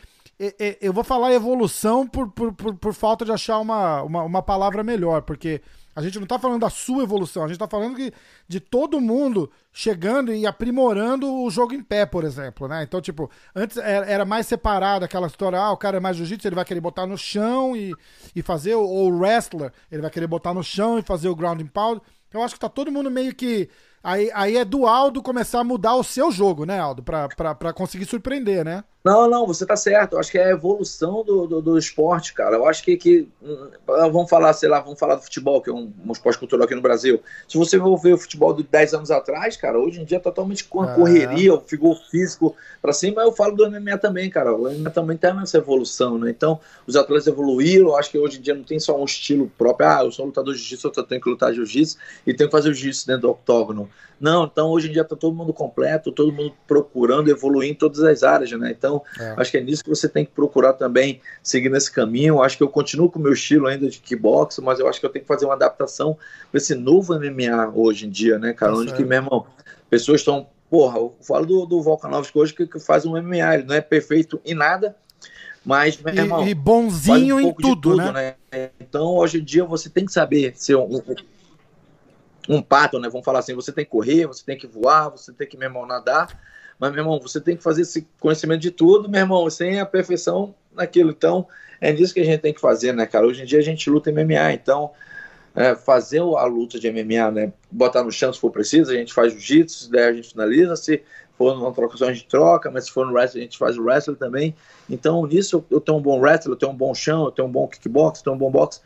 eu 0.82 0.92
vou 0.92 1.04
falar 1.04 1.34
evolução 1.34 2.08
por, 2.08 2.32
por, 2.32 2.52
por, 2.52 2.76
por 2.76 2.94
falta 2.96 3.26
de 3.26 3.32
achar 3.32 3.60
uma, 3.60 4.02
uma, 4.02 4.24
uma, 4.24 4.42
palavra 4.42 4.84
melhor, 4.84 5.22
porque 5.22 5.62
a 5.98 6.02
gente 6.04 6.18
não 6.18 6.26
está 6.26 6.38
falando 6.38 6.62
da 6.62 6.70
sua 6.70 7.02
evolução, 7.02 7.44
a 7.44 7.48
gente 7.48 7.56
está 7.56 7.68
falando 7.68 7.98
de, 7.98 8.14
de 8.48 8.60
todo 8.60 9.02
mundo 9.02 9.50
chegando 9.74 10.32
e 10.32 10.46
aprimorando 10.46 11.42
o 11.42 11.50
jogo 11.50 11.74
em 11.74 11.82
pé, 11.82 12.06
por 12.06 12.24
exemplo, 12.24 12.68
né? 12.68 12.84
Então, 12.84 13.02
tipo, 13.02 13.32
antes 13.56 13.78
era 13.78 14.24
mais 14.24 14.46
separado 14.46 15.04
aquela 15.04 15.26
história, 15.26 15.58
ah, 15.58 15.72
o 15.72 15.78
cara 15.78 15.98
é 15.98 16.00
mais 16.00 16.16
jiu-jitsu, 16.16 16.48
ele 16.48 16.56
vai 16.56 16.66
querer 16.66 16.82
botar 16.82 17.08
no 17.08 17.18
chão 17.18 17.76
e, 17.76 17.96
e 18.36 18.44
fazer, 18.44 18.76
ou 18.76 19.12
o 19.12 19.18
wrestler, 19.18 19.74
ele 19.92 20.04
vai 20.04 20.12
querer 20.12 20.28
botar 20.28 20.54
no 20.54 20.64
chão 20.64 21.00
e 21.00 21.02
fazer 21.02 21.30
o 21.30 21.36
ground 21.36 21.62
and 21.62 21.68
pound. 21.68 22.00
Eu 22.32 22.44
acho 22.44 22.54
que 22.54 22.60
tá 22.60 22.70
todo 22.70 22.92
mundo 22.92 23.10
meio 23.10 23.34
que. 23.34 23.68
Aí, 24.04 24.30
aí 24.36 24.56
é 24.56 24.64
do 24.64 24.86
Aldo 24.86 25.24
começar 25.24 25.62
a 25.62 25.64
mudar 25.64 25.96
o 25.96 26.04
seu 26.04 26.32
jogo, 26.32 26.64
né, 26.64 26.80
Aldo? 26.80 27.02
Pra, 27.02 27.28
pra, 27.30 27.56
pra 27.56 27.74
conseguir 27.74 28.06
surpreender, 28.06 28.64
né? 28.64 28.84
Não, 29.08 29.30
não, 29.30 29.48
você 29.48 29.66
tá 29.66 29.78
certo. 29.78 30.14
Eu 30.14 30.20
acho 30.20 30.30
que 30.30 30.38
é 30.38 30.48
a 30.48 30.50
evolução 30.50 31.24
do, 31.24 31.48
do, 31.48 31.62
do, 31.62 31.78
esporte, 31.78 32.34
cara. 32.34 32.58
Eu 32.58 32.68
acho 32.68 32.84
que, 32.84 32.98
que. 32.98 33.30
Hum, 33.42 33.70
vamos 33.88 34.30
falar, 34.30 34.52
sei 34.52 34.68
lá, 34.68 34.82
vamos 34.82 35.00
falar 35.00 35.16
do 35.16 35.22
futebol, 35.22 35.62
que 35.62 35.70
é 35.70 35.74
um, 35.74 35.94
um 36.06 36.12
esporte 36.12 36.38
cultural 36.38 36.66
aqui 36.66 36.76
no 36.76 36.82
Brasil. 36.82 37.22
Se 37.48 37.58
você 37.58 37.80
for 37.80 37.96
ver 37.96 38.16
o 38.16 38.18
futebol 38.18 38.54
de 38.54 38.64
10 38.64 38.96
anos 38.96 39.10
atrás, 39.10 39.56
cara, 39.56 39.80
hoje 39.80 40.02
em 40.02 40.04
dia 40.04 40.18
é 40.18 40.20
totalmente 40.20 40.66
com 40.66 40.82
a 40.82 40.88
correria, 40.88 41.54
o 41.54 41.62
figure 41.62 41.98
físico 42.12 42.54
pra 42.82 42.92
cima. 42.92 43.22
Eu 43.22 43.32
falo 43.32 43.56
do 43.56 43.72
MMA 43.72 43.98
também, 43.98 44.30
cara. 44.30 44.54
O 44.54 44.70
MMA 44.70 44.90
também 44.90 45.16
tá 45.16 45.34
nessa 45.34 45.58
evolução, 45.58 46.18
né? 46.18 46.30
Então, 46.30 46.60
os 46.86 46.98
atletas 46.98 47.28
evoluíram. 47.28 47.88
Eu 47.88 47.96
acho 47.96 48.12
que 48.12 48.18
hoje 48.18 48.40
em 48.40 48.42
dia 48.42 48.56
não 48.56 48.64
tem 48.64 48.78
só 48.78 49.00
um 49.00 49.06
estilo 49.06 49.50
próprio. 49.58 49.88
Ah, 49.88 50.04
eu 50.04 50.12
sou 50.12 50.26
lutador 50.26 50.54
de 50.54 50.60
jiu-jitsu, 50.60 50.92
eu 50.94 51.04
tenho 51.04 51.22
que 51.22 51.30
lutar 51.30 51.54
jiu-jitsu 51.54 51.98
e 52.26 52.34
tenho 52.34 52.50
que 52.50 52.56
fazer 52.56 52.72
o 52.72 52.74
jiu-jitsu 52.74 53.08
dentro 53.08 53.22
do 53.22 53.30
octógono. 53.30 53.90
Não, 54.20 54.46
então 54.46 54.70
hoje 54.72 54.90
em 54.90 54.92
dia 54.92 55.04
tá 55.04 55.16
todo 55.16 55.36
mundo 55.36 55.54
completo, 55.54 56.12
todo 56.12 56.32
mundo 56.32 56.54
procurando 56.68 57.30
evoluir 57.30 57.70
em 57.70 57.76
todas 57.76 58.04
as 58.04 58.24
áreas, 58.24 58.52
né? 58.52 58.74
Então, 58.76 58.97
é. 59.20 59.36
acho 59.38 59.52
que 59.52 59.58
é 59.58 59.62
nisso 59.62 59.84
que 59.84 59.90
você 59.90 60.08
tem 60.08 60.26
que 60.26 60.32
procurar 60.32 60.74
também 60.74 61.22
seguir 61.42 61.70
nesse 61.70 61.92
caminho. 61.92 62.42
Acho 62.42 62.58
que 62.58 62.64
eu 62.64 62.70
continuo 62.70 63.10
com 63.10 63.20
o 63.20 63.22
meu 63.22 63.34
estilo 63.34 63.68
ainda 63.68 63.90
de 63.90 64.00
kickbox, 64.00 64.60
mas 64.60 64.80
eu 64.80 64.88
acho 64.88 65.00
que 65.00 65.06
eu 65.06 65.10
tenho 65.10 65.24
que 65.24 65.28
fazer 65.28 65.46
uma 65.46 65.54
adaptação 65.54 66.18
para 66.52 66.58
esse 66.58 66.76
novo 66.76 67.14
MMA 67.14 67.72
hoje 67.74 68.06
em 68.06 68.10
dia, 68.10 68.38
né, 68.38 68.54
cara? 68.54 68.74
Tá 68.74 68.80
Onde 68.80 68.94
que, 68.94 69.04
meu 69.04 69.18
irmão, 69.18 69.46
pessoas 69.90 70.22
estão. 70.22 70.48
Porra, 70.70 70.98
eu 70.98 71.16
falo 71.22 71.46
do, 71.46 71.66
do 71.66 71.82
Volkanovski 71.82 72.38
hoje 72.38 72.54
que, 72.54 72.68
que 72.68 72.80
faz 72.80 73.06
um 73.06 73.12
MMA, 73.12 73.54
ele 73.54 73.64
não 73.64 73.76
é 73.76 73.80
perfeito 73.80 74.42
em 74.44 74.54
nada, 74.54 74.94
mas, 75.68 76.02
meu 76.02 76.14
e, 76.14 76.18
irmão, 76.18 76.48
e 76.48 76.54
bonzinho 76.54 77.36
um 77.36 77.40
em 77.42 77.54
tudo, 77.54 77.92
tudo 77.92 78.12
né? 78.14 78.36
né? 78.50 78.70
Então, 78.80 79.16
hoje 79.18 79.40
em 79.40 79.44
dia, 79.44 79.66
você 79.66 79.90
tem 79.90 80.06
que 80.06 80.14
saber 80.14 80.54
ser 80.56 80.78
um, 80.78 80.96
um, 80.96 81.16
um 82.48 82.62
pato, 82.62 82.98
né? 83.00 83.10
Vamos 83.10 83.26
falar 83.26 83.40
assim, 83.40 83.54
você 83.54 83.74
tem 83.74 83.84
que 83.84 83.92
correr, 83.92 84.26
você 84.28 84.46
tem 84.46 84.58
que 84.58 84.66
voar, 84.66 85.10
você 85.10 85.34
tem 85.34 85.46
que, 85.46 85.58
meu 85.58 85.68
irmão, 85.68 85.86
nadar, 85.86 86.28
mas, 86.80 86.92
meu 86.92 87.02
irmão, 87.02 87.20
você 87.20 87.42
tem 87.42 87.58
que 87.58 87.64
fazer 87.64 87.82
esse 87.82 88.08
conhecimento 88.20 88.62
de 88.62 88.72
tudo, 88.72 89.10
meu 89.10 89.20
irmão, 89.20 89.50
sem 89.50 89.80
a 89.80 89.86
perfeição 89.86 90.54
naquilo. 90.76 91.10
Então, 91.10 91.48
é 91.82 91.92
nisso 91.92 92.14
que 92.14 92.20
a 92.20 92.26
gente 92.26 92.42
tem 92.42 92.54
que 92.54 92.62
fazer, 92.62 92.94
né, 92.94 93.06
cara? 93.06 93.26
Hoje 93.26 93.42
em 93.42 93.46
dia 93.46 93.60
a 93.60 93.64
gente 93.64 93.90
luta 93.90 94.12
MMA, 94.12 94.54
então 94.54 94.92
é, 95.56 95.76
fazer 95.76 96.20
a 96.20 96.46
luta 96.46 96.80
de 96.80 96.90
MMA, 96.92 97.32
né? 97.32 97.54
Botar 97.72 98.04
no 98.04 98.12
chão 98.12 98.32
se 98.32 98.40
for 98.40 98.52
preciso, 98.52 98.92
a 98.92 98.96
gente 98.96 99.14
faz 99.14 99.34
jiu-jitsu, 99.34 99.90
daí 99.90 100.04
a 100.04 100.14
gente 100.14 100.30
finaliza, 100.30 100.76
se 100.76 101.02
for 101.36 101.56
numa 101.56 101.72
trocação 101.72 102.08
a 102.08 102.14
gente 102.14 102.28
troca, 102.28 102.70
mas 102.70 102.86
se 102.86 102.92
for 102.92 103.06
no 103.06 103.14
wrestling 103.14 103.42
a 103.42 103.44
gente 103.44 103.58
faz 103.58 103.78
o 103.78 103.84
wrestling 103.84 104.16
também. 104.16 104.56
Então, 104.88 105.26
nisso 105.26 105.66
eu 105.72 105.82
tenho 105.82 105.98
um 105.98 106.02
bom 106.02 106.20
wrestling, 106.20 106.52
eu 106.52 106.58
tenho 106.58 106.72
um 106.72 106.76
bom 106.76 106.94
chão, 106.94 107.26
eu 107.26 107.32
tenho 107.32 107.48
um 107.48 107.52
bom 107.52 107.68
kickbox, 107.68 108.20
eu 108.20 108.24
tenho 108.26 108.36
um 108.36 108.40
bom 108.40 108.52
boxe 108.52 108.82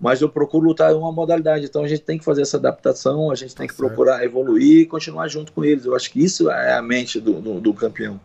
mas 0.00 0.20
eu 0.20 0.28
procuro 0.28 0.68
lutar 0.68 0.92
em 0.92 0.96
uma 0.96 1.10
modalidade. 1.10 1.64
Então 1.64 1.82
a 1.82 1.88
gente 1.88 2.02
tem 2.02 2.18
que 2.18 2.24
fazer 2.24 2.42
essa 2.42 2.56
adaptação, 2.56 3.30
a 3.30 3.34
gente 3.34 3.54
tem 3.54 3.66
tá 3.66 3.72
que 3.72 3.76
certo. 3.76 3.88
procurar 3.88 4.24
evoluir 4.24 4.82
e 4.82 4.86
continuar 4.86 5.28
junto 5.28 5.52
com 5.52 5.64
eles. 5.64 5.84
Eu 5.84 5.94
acho 5.94 6.10
que 6.10 6.22
isso 6.22 6.50
é 6.50 6.74
a 6.74 6.82
mente 6.82 7.20
do, 7.20 7.40
do, 7.40 7.60
do 7.60 7.74
campeão. 7.74 8.20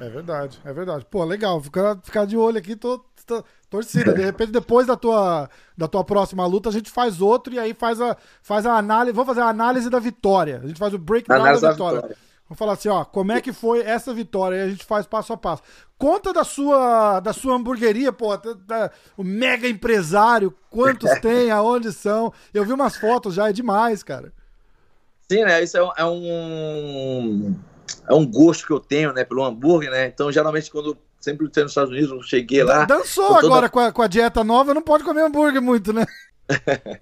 É 0.00 0.08
verdade, 0.08 0.58
é 0.64 0.72
verdade. 0.72 1.04
Pô, 1.10 1.24
legal, 1.24 1.60
ficar, 1.60 1.98
ficar 2.02 2.24
de 2.24 2.36
olho 2.36 2.56
aqui, 2.56 2.76
tô, 2.76 3.04
tô 3.26 3.44
torcida. 3.68 4.14
De 4.14 4.22
repente, 4.22 4.52
depois 4.52 4.86
da 4.86 4.96
tua, 4.96 5.50
da 5.76 5.88
tua 5.88 6.04
próxima 6.04 6.46
luta, 6.46 6.68
a 6.68 6.72
gente 6.72 6.90
faz 6.90 7.20
outro 7.20 7.52
e 7.52 7.58
aí 7.58 7.74
faz 7.74 8.00
a, 8.00 8.16
faz 8.40 8.64
a 8.64 8.76
análise. 8.76 9.14
Vamos 9.14 9.28
fazer 9.28 9.40
a 9.40 9.48
análise 9.48 9.90
da 9.90 9.98
vitória. 9.98 10.60
A 10.62 10.66
gente 10.66 10.78
faz 10.78 10.94
o 10.94 10.98
breakdown 10.98 11.42
da 11.42 11.52
vitória. 11.52 11.68
Da 11.68 11.72
vitória. 11.72 12.27
Vamos 12.48 12.58
falar 12.58 12.72
assim, 12.72 12.88
ó, 12.88 13.04
como 13.04 13.30
é 13.30 13.42
que 13.42 13.52
foi 13.52 13.80
essa 13.80 14.14
vitória? 14.14 14.56
E 14.56 14.62
a 14.62 14.68
gente 14.70 14.84
faz 14.84 15.06
passo 15.06 15.34
a 15.34 15.36
passo. 15.36 15.62
Conta 15.98 16.32
da 16.32 16.44
sua, 16.44 17.20
da 17.20 17.34
sua 17.34 17.54
hamburgueria, 17.54 18.10
pô, 18.10 18.34
da, 18.36 18.54
da, 18.54 18.90
o 19.18 19.22
mega 19.22 19.68
empresário, 19.68 20.54
quantos 20.70 21.10
tem, 21.20 21.50
aonde 21.50 21.92
são. 21.92 22.32
Eu 22.54 22.64
vi 22.64 22.72
umas 22.72 22.96
fotos 22.96 23.34
já, 23.34 23.50
é 23.50 23.52
demais, 23.52 24.02
cara. 24.02 24.32
Sim, 25.30 25.44
né? 25.44 25.62
Isso 25.62 25.76
é, 25.76 25.92
é 25.98 26.04
um 26.06 27.54
é 28.08 28.14
um 28.14 28.26
gosto 28.26 28.66
que 28.66 28.72
eu 28.72 28.80
tenho, 28.80 29.12
né, 29.12 29.24
pelo 29.24 29.44
hambúrguer, 29.44 29.90
né? 29.90 30.06
Então, 30.06 30.32
geralmente 30.32 30.70
quando 30.70 30.96
sempre 31.20 31.44
lutei 31.44 31.62
nos 31.62 31.72
Estados 31.72 31.90
Unidos, 31.90 32.10
eu 32.10 32.22
cheguei 32.22 32.62
lá. 32.62 32.86
Dançou 32.86 33.28
toda... 33.28 33.46
agora 33.46 33.68
com 33.68 33.80
a, 33.80 33.92
com 33.92 34.02
a 34.02 34.08
dieta 34.08 34.42
nova, 34.42 34.72
não 34.72 34.82
pode 34.82 35.04
comer 35.04 35.22
hambúrguer 35.22 35.60
muito, 35.60 35.92
né? 35.92 36.06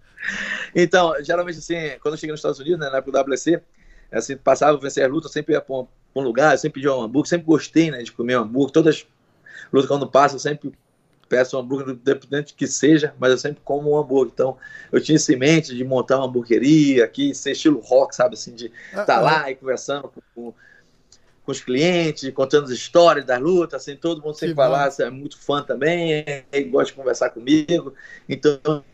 então, 0.74 1.14
geralmente 1.23 1.59
assim, 1.59 1.77
quando 2.01 2.14
eu 2.14 2.18
cheguei 2.18 2.32
nos 2.32 2.40
Estados 2.40 2.59
Unidos, 2.59 2.81
né, 2.81 2.90
na 2.90 2.98
época 2.98 3.23
do 3.23 3.32
WC, 3.32 3.62
assim, 4.10 4.36
passava 4.36 4.76
a 4.76 4.80
vencer 4.80 5.04
a 5.04 5.08
luta, 5.08 5.28
sempre 5.28 5.54
ia 5.54 5.60
para 5.60 5.76
um, 5.76 5.86
um, 6.14 6.20
lugar, 6.20 6.56
sempre 6.58 6.80
pedia 6.80 6.94
um 6.94 7.02
hambúrguer, 7.02 7.28
sempre 7.28 7.46
gostei, 7.46 7.90
né, 7.90 8.02
de 8.02 8.12
comer 8.12 8.38
um 8.38 8.42
hambúrguer. 8.42 8.72
Todas 8.72 8.96
as 8.96 9.06
lutas 9.72 9.88
quando 9.88 10.06
passa, 10.06 10.36
eu 10.36 10.40
sempre 10.40 10.72
peço 11.28 11.56
um 11.56 11.60
hambúrguer, 11.60 11.94
independente 11.94 12.54
que 12.54 12.66
seja, 12.66 13.14
mas 13.18 13.30
eu 13.30 13.38
sempre 13.38 13.60
como 13.64 13.92
um 13.92 13.98
hambúrguer. 13.98 14.32
Então, 14.32 14.56
eu 14.92 15.00
tinha 15.00 15.16
esse 15.16 15.34
mente 15.36 15.74
de 15.74 15.84
montar 15.84 16.18
uma 16.18 16.26
hamburgueria 16.26 17.04
aqui, 17.04 17.34
ser 17.34 17.52
estilo 17.52 17.80
rock, 17.80 18.14
sabe, 18.14 18.34
assim, 18.34 18.54
de 18.54 18.72
estar 18.90 19.04
tá 19.04 19.20
lá 19.20 19.50
e 19.50 19.56
conversando 19.56 20.08
com, 20.08 20.20
com, 20.34 20.54
com, 21.44 21.52
os 21.52 21.60
clientes, 21.60 22.30
contando 22.32 22.64
as 22.64 22.70
histórias 22.70 23.24
da 23.24 23.38
luta, 23.38 23.76
assim, 23.76 23.96
todo 23.96 24.22
mundo 24.22 24.34
sempre 24.34 24.54
fala, 24.54 24.88
é 24.98 25.10
muito 25.10 25.38
fã 25.38 25.62
também, 25.62 26.24
gosta 26.70 26.92
de 26.92 26.94
conversar 26.94 27.30
comigo. 27.30 27.92
Então, 28.28 28.84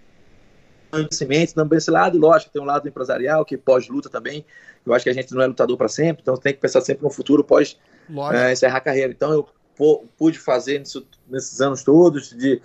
conhecimento, 0.93 1.55
também 1.55 1.79
esse 1.79 1.91
lado, 1.91 2.19
lógico, 2.19 2.53
tem 2.53 2.61
um 2.61 2.67
lado 2.67 2.87
empresarial, 2.87 3.45
que 3.45 3.57
pós-luta 3.57 4.09
também, 4.09 4.45
eu 4.85 4.93
acho 4.93 5.05
que 5.05 5.11
a 5.11 5.15
gente 5.15 5.33
não 5.35 5.43
é 5.43 5.47
lutador 5.47 5.77
para 5.77 5.89
sempre, 5.89 6.23
então 6.23 6.37
tem 6.37 6.53
que 6.53 6.61
pensar 6.61 6.81
sempre 6.81 7.03
no 7.03 7.11
futuro 7.11 7.43
pós 7.43 7.79
é, 8.33 8.53
encerrar 8.53 8.79
a 8.79 8.81
carreira. 8.81 9.13
Então 9.13 9.33
eu 9.33 9.49
pude 10.19 10.39
fazer 10.39 10.79
nisso, 10.79 11.07
nesses 11.29 11.61
anos 11.61 11.83
todos, 11.83 12.31
de 12.31 12.61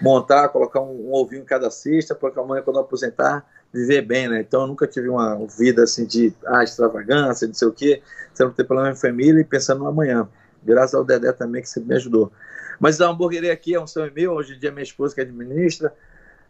montar, 0.00 0.48
colocar 0.48 0.80
um, 0.80 1.10
um 1.10 1.14
ovinho 1.14 1.42
em 1.42 1.44
cada 1.44 1.70
cesta, 1.70 2.14
porque 2.14 2.38
amanhã, 2.38 2.62
quando 2.62 2.76
eu 2.76 2.82
aposentar, 2.82 3.44
viver 3.72 4.02
bem, 4.02 4.28
né? 4.28 4.40
Então 4.40 4.62
eu 4.62 4.66
nunca 4.66 4.86
tive 4.86 5.08
uma 5.08 5.44
vida 5.46 5.82
assim 5.82 6.06
de 6.06 6.32
ah, 6.46 6.62
extravagância, 6.62 7.46
não 7.46 7.54
sei 7.54 7.68
o 7.68 7.72
quê, 7.72 8.02
sempre 8.32 8.54
ter 8.54 8.64
problema 8.64 8.90
em 8.90 8.96
família 8.96 9.40
e 9.40 9.44
pensando 9.44 9.80
no 9.80 9.86
amanhã. 9.86 10.28
Graças 10.62 10.94
ao 10.94 11.04
Dedé 11.04 11.32
também, 11.32 11.62
que 11.62 11.68
sempre 11.68 11.88
me 11.88 11.96
ajudou. 11.96 12.30
Mas 12.78 13.00
a 13.00 13.08
hamburgueria 13.08 13.52
aqui 13.52 13.74
é 13.74 13.80
um 13.80 13.86
sonho 13.86 14.12
meu, 14.14 14.32
hoje 14.32 14.54
em 14.54 14.58
dia 14.58 14.70
minha 14.70 14.82
esposa 14.82 15.14
que 15.14 15.20
administra, 15.20 15.92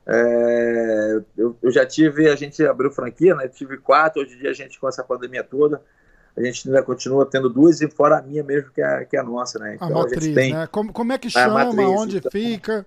é, 0.06 1.20
eu, 1.36 1.56
eu, 1.62 1.70
já 1.70 1.86
tive, 1.86 2.28
a 2.28 2.34
gente 2.34 2.64
abriu 2.64 2.90
franquia, 2.90 3.34
né? 3.34 3.46
Tive 3.48 3.78
quatro, 3.78 4.22
hoje 4.22 4.34
em 4.34 4.38
dia 4.38 4.50
a 4.50 4.54
gente 4.54 4.78
com 4.78 4.88
essa 4.88 5.04
pandemia 5.04 5.44
toda, 5.44 5.80
a 6.36 6.42
gente 6.42 6.68
ainda 6.68 6.82
continua 6.82 7.24
tendo 7.24 7.48
duas 7.48 7.80
e 7.80 7.88
fora 7.88 8.18
a 8.18 8.22
minha 8.22 8.42
mesmo, 8.42 8.70
que 8.70 8.82
é, 8.82 9.04
que 9.04 9.16
é 9.16 9.20
a 9.20 9.24
nossa, 9.24 9.58
né? 9.58 9.76
Então, 9.76 9.88
a 9.88 10.02
matriz, 10.02 10.28
a 10.28 10.34
tem, 10.34 10.52
né? 10.52 10.66
Como, 10.66 10.92
como 10.92 11.12
é 11.12 11.18
que 11.18 11.30
chama, 11.30 11.66
matriz, 11.66 11.88
onde 11.88 12.16
então, 12.18 12.30
fica? 12.30 12.84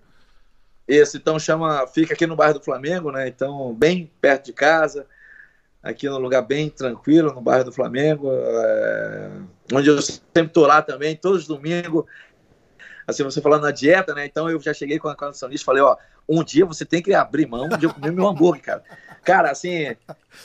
Esse, 0.87 1.17
então, 1.17 1.39
chama, 1.39 1.87
fica 1.87 2.13
aqui 2.13 2.27
no 2.27 2.35
bairro 2.35 2.55
do 2.55 2.63
Flamengo, 2.63 3.11
né? 3.11 3.27
Então, 3.27 3.73
bem 3.73 4.11
perto 4.19 4.47
de 4.47 4.53
casa, 4.53 5.07
aqui 5.81 6.09
num 6.09 6.17
lugar 6.17 6.41
bem 6.41 6.69
tranquilo, 6.69 7.33
no 7.33 7.41
bairro 7.41 7.63
do 7.63 7.71
Flamengo, 7.71 8.29
é, 8.29 9.31
onde 9.71 9.87
eu 9.87 10.01
sempre 10.01 10.47
estou 10.47 10.67
lá 10.67 10.81
também, 10.81 11.15
todos 11.15 11.43
os 11.43 11.47
domingos, 11.47 12.03
assim, 13.07 13.23
você 13.23 13.41
falando 13.41 13.63
na 13.63 13.71
dieta, 13.71 14.13
né? 14.13 14.25
Então 14.25 14.49
eu 14.49 14.59
já 14.59 14.73
cheguei 14.73 14.99
com 14.99 15.07
a 15.07 15.15
condicionista 15.15 15.63
e 15.63 15.65
falei, 15.65 15.81
ó, 15.81 15.97
um 16.27 16.43
dia 16.43 16.65
você 16.65 16.85
tem 16.85 17.01
que 17.01 17.13
abrir 17.13 17.47
mão 17.47 17.69
de 17.69 17.85
eu 17.85 17.93
comer 17.93 18.11
meu 18.11 18.27
hambúrguer, 18.27 18.63
cara. 18.63 18.83
Cara, 19.23 19.51
assim, 19.51 19.95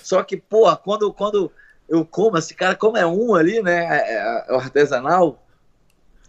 só 0.03 0.23
que, 0.23 0.37
porra, 0.37 0.77
quando, 0.77 1.13
quando 1.13 1.53
eu 1.89 2.05
como, 2.05 2.37
assim, 2.37 2.55
cara, 2.55 2.75
como 2.75 2.97
é 2.97 3.07
um 3.07 3.35
ali, 3.35 3.63
né? 3.63 3.85
É, 3.85 4.15
é, 4.15 4.45
é 4.49 4.53
o 4.53 4.57
artesanal, 4.57 5.43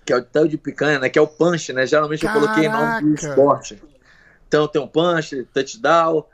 que 0.06 0.12
é 0.12 0.18
o 0.18 0.24
tal 0.24 0.48
de 0.48 0.58
picanha, 0.58 1.00
né? 1.00 1.10
Que 1.10 1.20
é 1.20 1.22
o 1.22 1.28
punch, 1.28 1.72
né? 1.72 1.86
Geralmente 1.86 2.26
Caraca. 2.26 2.40
eu 2.40 2.42
coloquei 2.42 2.70
nome 2.70 3.02
do 3.02 3.16
esporte. 3.16 3.82
Então 4.48 4.68
tem 4.68 4.82
o 4.82 4.88
punch, 4.88 5.48
touchdown, 5.54 6.26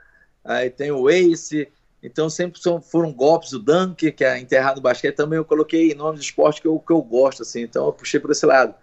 aí 0.43 0.69
tem 0.69 0.91
o 0.91 1.09
ace, 1.09 1.71
então 2.01 2.29
sempre 2.29 2.59
são, 2.59 2.81
foram 2.81 3.11
golpes, 3.11 3.53
o 3.53 3.59
dunk, 3.59 4.11
que 4.11 4.23
é 4.23 4.39
enterrado 4.39 4.77
no 4.77 4.81
basquete, 4.81 5.15
também 5.15 5.37
eu 5.37 5.45
coloquei 5.45 5.93
nome 5.93 6.17
de 6.17 6.23
esporte 6.25 6.61
que 6.61 6.67
eu, 6.67 6.79
que 6.79 6.91
eu 6.91 7.01
gosto, 7.01 7.43
assim, 7.43 7.61
então 7.61 7.85
eu 7.85 7.93
puxei 7.93 8.19
por 8.19 8.31
esse 8.31 8.45
lado. 8.45 8.73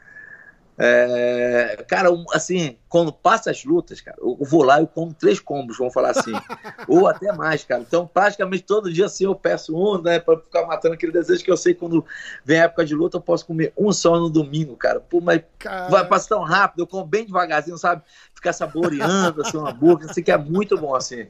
É, 0.77 1.85
cara, 1.89 2.09
assim, 2.33 2.77
quando 2.89 3.13
passa 3.13 3.51
as 3.51 3.65
lutas, 3.65 4.01
cara, 4.01 4.17
eu 4.21 4.39
vou 4.41 4.65
lá 4.65 4.83
e 4.83 4.87
como 4.87 5.15
três 5.15 5.39
combos, 5.39 5.79
vamos 5.79 5.95
falar 5.95 6.11
assim, 6.11 6.33
ou 6.89 7.07
até 7.07 7.33
mais, 7.33 7.63
cara. 7.65 7.81
Então, 7.81 8.07
praticamente 8.07 8.65
todo 8.65 8.93
dia 8.93 9.07
assim 9.07 9.25
eu 9.25 9.37
peço 9.37 9.77
um, 9.77 10.03
né, 10.03 10.19
para 10.19 10.39
ficar 10.39 10.67
matando 10.67 10.95
aquele 10.95 11.13
desejo 11.13 11.45
que 11.45 11.51
eu 11.51 11.57
sei 11.57 11.75
quando 11.75 12.05
vem 12.45 12.61
a 12.61 12.65
época 12.65 12.85
de 12.85 12.95
luta 12.95 13.17
eu 13.17 13.21
posso 13.21 13.47
comer 13.47 13.73
um 13.77 13.93
só 13.93 14.19
no 14.19 14.29
domingo, 14.29 14.77
cara. 14.77 14.99
Pô, 14.99 15.21
mas 15.21 15.43
vai 15.91 16.07
passar 16.07 16.31
tão 16.31 16.43
rápido, 16.43 16.81
eu 16.81 16.87
como 16.87 17.05
bem 17.05 17.25
devagarzinho, 17.25 17.79
sabe? 17.79 18.03
Ficar 18.35 18.53
saboreando 18.53 19.43
assim 19.43 19.57
uma 19.57 19.73
boca, 19.73 20.11
assim 20.11 20.23
que 20.23 20.33
é 20.33 20.37
muito 20.37 20.77
bom 20.77 20.95
assim. 20.95 21.29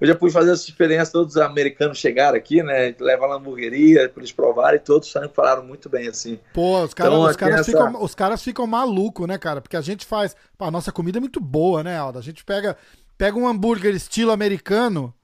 Eu 0.00 0.06
já 0.06 0.14
pude 0.14 0.32
fazer 0.32 0.52
essa 0.52 0.68
experiência, 0.68 1.12
todos 1.12 1.36
os 1.36 1.40
americanos 1.40 1.98
chegaram 1.98 2.36
aqui, 2.36 2.62
né? 2.62 2.94
Levar 3.00 3.28
na 3.28 3.36
hamburgueria 3.36 4.08
para 4.08 4.20
eles 4.20 4.32
provarem, 4.32 4.76
e 4.78 4.82
todos 4.82 5.12
falaram 5.32 5.64
muito 5.64 5.88
bem, 5.88 6.08
assim. 6.08 6.38
Pô, 6.52 6.82
os, 6.82 6.92
cara, 6.92 7.10
então, 7.10 7.22
os, 7.22 7.36
caras, 7.36 7.60
essa... 7.60 7.64
ficam, 7.64 8.02
os 8.02 8.14
caras 8.14 8.42
ficam 8.42 8.66
malucos, 8.66 9.26
né, 9.26 9.38
cara? 9.38 9.60
Porque 9.60 9.76
a 9.76 9.80
gente 9.80 10.04
faz. 10.04 10.36
Pô, 10.58 10.66
a 10.66 10.70
nossa 10.70 10.92
comida 10.92 11.18
é 11.18 11.20
muito 11.20 11.40
boa, 11.40 11.82
né, 11.82 11.96
Alda? 11.96 12.18
A 12.18 12.22
gente 12.22 12.44
pega, 12.44 12.76
pega 13.16 13.38
um 13.38 13.48
hambúrguer 13.48 13.94
estilo 13.94 14.32
americano, 14.32 15.14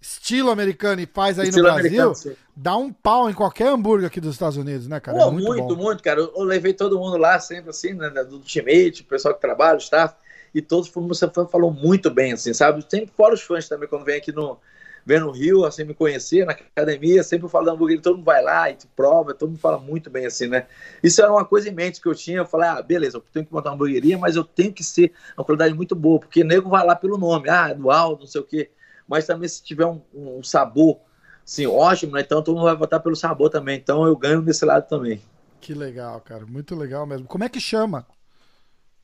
estilo 0.00 0.50
americano, 0.50 1.02
e 1.02 1.06
faz 1.06 1.38
aí 1.38 1.48
estilo 1.48 1.68
no 1.68 1.74
Brasil, 1.74 2.12
dá 2.56 2.76
um 2.76 2.90
pau 2.90 3.28
em 3.28 3.34
qualquer 3.34 3.68
hambúrguer 3.68 4.06
aqui 4.06 4.20
dos 4.20 4.32
Estados 4.32 4.56
Unidos, 4.56 4.88
né, 4.88 5.00
cara? 5.00 5.18
Pô, 5.18 5.28
é 5.28 5.30
muito, 5.30 5.48
muito, 5.48 5.76
muito, 5.76 6.02
cara. 6.02 6.20
Eu 6.20 6.42
levei 6.44 6.72
todo 6.72 6.98
mundo 6.98 7.18
lá 7.18 7.38
sempre, 7.38 7.68
assim, 7.68 7.92
né? 7.92 8.08
Do 8.24 8.40
teammate, 8.40 9.02
o 9.02 9.06
pessoal 9.06 9.34
que 9.34 9.40
trabalha, 9.40 9.76
o 9.76 9.80
staff 9.80 10.14
e 10.54 10.62
todos, 10.62 10.88
você 10.88 11.28
falou 11.50 11.72
muito 11.72 12.10
bem, 12.10 12.32
assim, 12.32 12.54
sabe? 12.54 12.84
Sempre 12.88 13.12
fora 13.16 13.34
os 13.34 13.42
fãs 13.42 13.68
também, 13.68 13.88
quando 13.88 14.04
vem 14.04 14.16
aqui 14.16 14.30
no, 14.30 14.58
vem 15.04 15.20
no 15.20 15.30
Rio, 15.30 15.64
assim, 15.64 15.84
me 15.84 15.94
conhecer 15.94 16.46
na 16.46 16.52
academia, 16.52 17.22
sempre 17.22 17.48
falo 17.48 17.66
da 17.66 17.72
hamburgueria, 17.72 18.02
todo 18.02 18.16
mundo 18.16 18.24
vai 18.24 18.42
lá 18.42 18.70
e 18.70 18.74
te 18.74 18.86
prova, 18.86 19.34
todo 19.34 19.50
mundo 19.50 19.58
fala 19.58 19.78
muito 19.78 20.08
bem, 20.08 20.26
assim, 20.26 20.46
né? 20.46 20.66
Isso 21.02 21.20
era 21.20 21.30
uma 21.30 21.44
coisa 21.44 21.68
em 21.68 21.72
mente 21.72 22.00
que 22.00 22.08
eu 22.08 22.14
tinha, 22.14 22.38
eu 22.38 22.46
falei, 22.46 22.68
ah, 22.68 22.80
beleza, 22.80 23.16
eu 23.18 23.24
tenho 23.32 23.44
que 23.44 23.52
montar 23.52 23.70
uma 23.70 23.74
hamburgueria, 23.74 24.16
mas 24.16 24.36
eu 24.36 24.44
tenho 24.44 24.72
que 24.72 24.84
ser 24.84 25.12
uma 25.36 25.44
qualidade 25.44 25.74
muito 25.74 25.94
boa, 25.94 26.20
porque 26.20 26.42
nego 26.44 26.70
vai 26.70 26.86
lá 26.86 26.96
pelo 26.96 27.18
nome, 27.18 27.48
ah, 27.50 27.72
do 27.72 27.90
Aldo, 27.90 28.20
não 28.20 28.26
sei 28.26 28.40
o 28.40 28.44
quê, 28.44 28.70
mas 29.06 29.26
também 29.26 29.48
se 29.48 29.62
tiver 29.62 29.86
um, 29.86 30.00
um 30.14 30.42
sabor, 30.42 31.00
assim, 31.44 31.66
ótimo, 31.66 32.12
né? 32.12 32.20
Então 32.20 32.42
todo 32.42 32.54
mundo 32.54 32.64
vai 32.64 32.76
votar 32.76 33.00
pelo 33.00 33.16
sabor 33.16 33.50
também, 33.50 33.76
então 33.76 34.06
eu 34.06 34.16
ganho 34.16 34.40
desse 34.40 34.64
lado 34.64 34.88
também. 34.88 35.20
Que 35.60 35.74
legal, 35.74 36.20
cara, 36.20 36.44
muito 36.46 36.74
legal 36.74 37.06
mesmo. 37.06 37.26
Como 37.26 37.42
é 37.42 37.48
que 37.48 37.60
chama? 37.60 38.06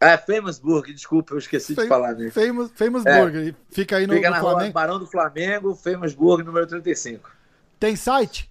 É, 0.00 0.16
Famous 0.16 0.58
Burger, 0.58 0.94
desculpa, 0.94 1.34
eu 1.34 1.38
esqueci 1.38 1.74
Fam 1.74 1.82
de 1.82 1.88
falar 1.88 2.14
nisso. 2.14 2.32
Famous, 2.40 2.70
famous 2.74 3.04
é. 3.04 3.20
Burger, 3.20 3.54
fica 3.68 3.98
aí 3.98 4.06
no, 4.06 4.14
fica 4.14 4.30
no 4.30 4.34
na 4.34 4.40
Flamengo. 4.40 4.62
Rua 4.62 4.72
Barão 4.72 4.98
do 4.98 5.06
Flamengo, 5.06 5.74
Famous 5.74 6.14
Burger, 6.14 6.46
número 6.46 6.66
35. 6.66 7.30
Tem 7.78 7.94
site? 7.94 8.50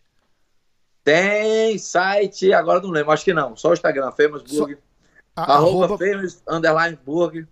Tem 1.04 1.76
site, 1.80 2.54
agora 2.54 2.80
não 2.80 2.92
lembro, 2.92 3.12
acho 3.12 3.26
que 3.26 3.34
não, 3.34 3.56
só 3.56 3.72
o 3.72 3.74
Instagram, 3.74 4.12
Famous 4.12 4.44
Burger. 4.44 4.78
So, 4.78 4.84
a, 5.36 5.54
arroba, 5.56 5.86
arroba 5.86 6.06
Famous 6.06 6.44
Underline 6.48 7.00
Burger. 7.04 7.48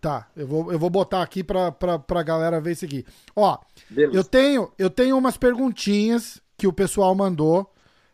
Tá, 0.00 0.28
eu 0.36 0.46
vou, 0.46 0.72
eu 0.72 0.78
vou 0.78 0.88
botar 0.88 1.20
aqui 1.20 1.42
pra, 1.42 1.72
pra, 1.72 1.98
pra 1.98 2.22
galera 2.22 2.60
ver 2.60 2.72
isso 2.72 2.84
aqui. 2.84 3.04
Ó, 3.34 3.58
eu 3.94 4.22
tenho, 4.22 4.72
eu 4.78 4.88
tenho 4.88 5.18
umas 5.18 5.36
perguntinhas 5.36 6.40
que 6.56 6.66
o 6.66 6.72
pessoal 6.72 7.14
mandou. 7.14 7.70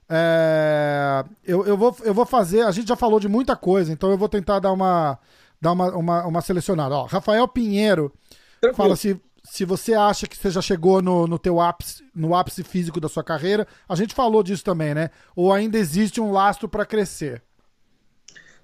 É, 0.09 1.25
eu, 1.45 1.67
eu, 1.67 1.77
vou, 1.77 1.97
eu 2.03 2.15
vou 2.15 2.27
fazer. 2.27 2.63
A 2.63 2.71
gente 2.71 2.89
já 2.89 2.97
falou 2.97 3.19
de 3.19 3.29
muita 3.29 3.57
coisa, 3.57 3.93
então 3.93 4.11
eu 4.11 4.19
vou 4.19 4.29
tentar 4.29 4.59
dar 4.61 4.73
uma, 4.73 5.19
dar 5.61 5.73
uma, 5.73 5.97
uma, 5.97 6.27
uma 6.27 6.41
selecionada. 6.41 6.95
Ó, 6.95 7.05
Rafael 7.05 7.47
Pinheiro 7.49 8.13
Tranquilo. 8.61 8.77
fala 8.77 8.97
se, 8.97 9.21
se 9.45 9.65
você 9.65 9.95
acha 9.95 10.27
que 10.27 10.37
você 10.37 10.51
já 10.51 10.63
chegou 10.63 11.03
no, 11.03 11.27
no 11.27 11.39
teu 11.39 11.61
ápice, 11.61 12.05
no 12.15 12.35
ápice 12.35 12.63
físico 12.63 13.01
da 13.01 13.09
sua 13.09 13.25
carreira. 13.25 13.67
A 13.89 13.97
gente 13.97 14.15
falou 14.15 14.43
disso 14.43 14.65
também, 14.65 14.95
né? 14.95 15.11
Ou 15.35 15.53
ainda 15.53 15.79
existe 15.79 16.21
um 16.21 16.33
lastro 16.33 16.69
para 16.69 16.87
crescer? 16.87 17.43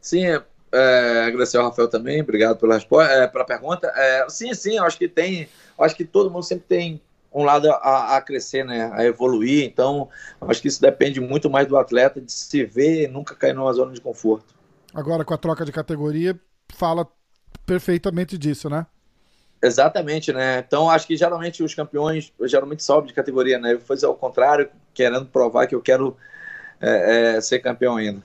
Sim, 0.00 0.24
é, 0.72 1.24
agradecer 1.26 1.58
ao 1.58 1.64
Rafael 1.64 1.88
também, 1.88 2.22
obrigado 2.22 2.58
pela, 2.58 2.74
resposta, 2.74 3.12
é, 3.12 3.26
pela 3.26 3.44
pergunta. 3.44 3.92
É, 3.94 4.26
sim, 4.28 4.54
sim, 4.54 4.76
eu 4.76 4.84
acho 4.84 4.98
que 4.98 5.08
tem. 5.08 5.48
Acho 5.78 5.94
que 5.94 6.04
todo 6.04 6.30
mundo 6.30 6.44
sempre 6.44 6.64
tem 6.68 7.00
um 7.34 7.44
lado 7.44 7.70
a, 7.70 8.16
a, 8.16 8.20
crescer, 8.20 8.64
né, 8.64 8.90
a 8.92 9.04
evoluir. 9.04 9.64
Então, 9.64 10.08
acho 10.40 10.60
que 10.60 10.68
isso 10.68 10.80
depende 10.80 11.20
muito 11.20 11.48
mais 11.48 11.66
do 11.66 11.76
atleta 11.76 12.20
de 12.20 12.32
se 12.32 12.64
ver 12.64 13.04
e 13.04 13.08
nunca 13.08 13.34
cair 13.34 13.54
numa 13.54 13.72
zona 13.72 13.92
de 13.92 14.00
conforto. 14.00 14.54
Agora, 14.94 15.24
com 15.24 15.32
a 15.32 15.38
troca 15.38 15.64
de 15.64 15.72
categoria, 15.72 16.38
fala 16.74 17.06
perfeitamente 17.64 18.36
disso, 18.36 18.68
né? 18.68 18.86
Exatamente, 19.62 20.32
né? 20.32 20.58
Então, 20.58 20.90
acho 20.90 21.06
que 21.06 21.16
geralmente 21.16 21.62
os 21.62 21.74
campeões 21.74 22.32
geralmente 22.42 22.82
sobem 22.82 23.06
de 23.06 23.14
categoria, 23.14 23.58
né? 23.58 23.72
Eu 23.72 23.78
vou 23.78 23.86
fazer 23.86 24.06
ao 24.06 24.14
contrário, 24.14 24.68
querendo 24.92 25.26
provar 25.26 25.66
que 25.66 25.74
eu 25.74 25.80
quero 25.80 26.16
é, 26.80 27.36
é, 27.36 27.40
ser 27.40 27.60
campeão 27.60 27.96
ainda. 27.96 28.22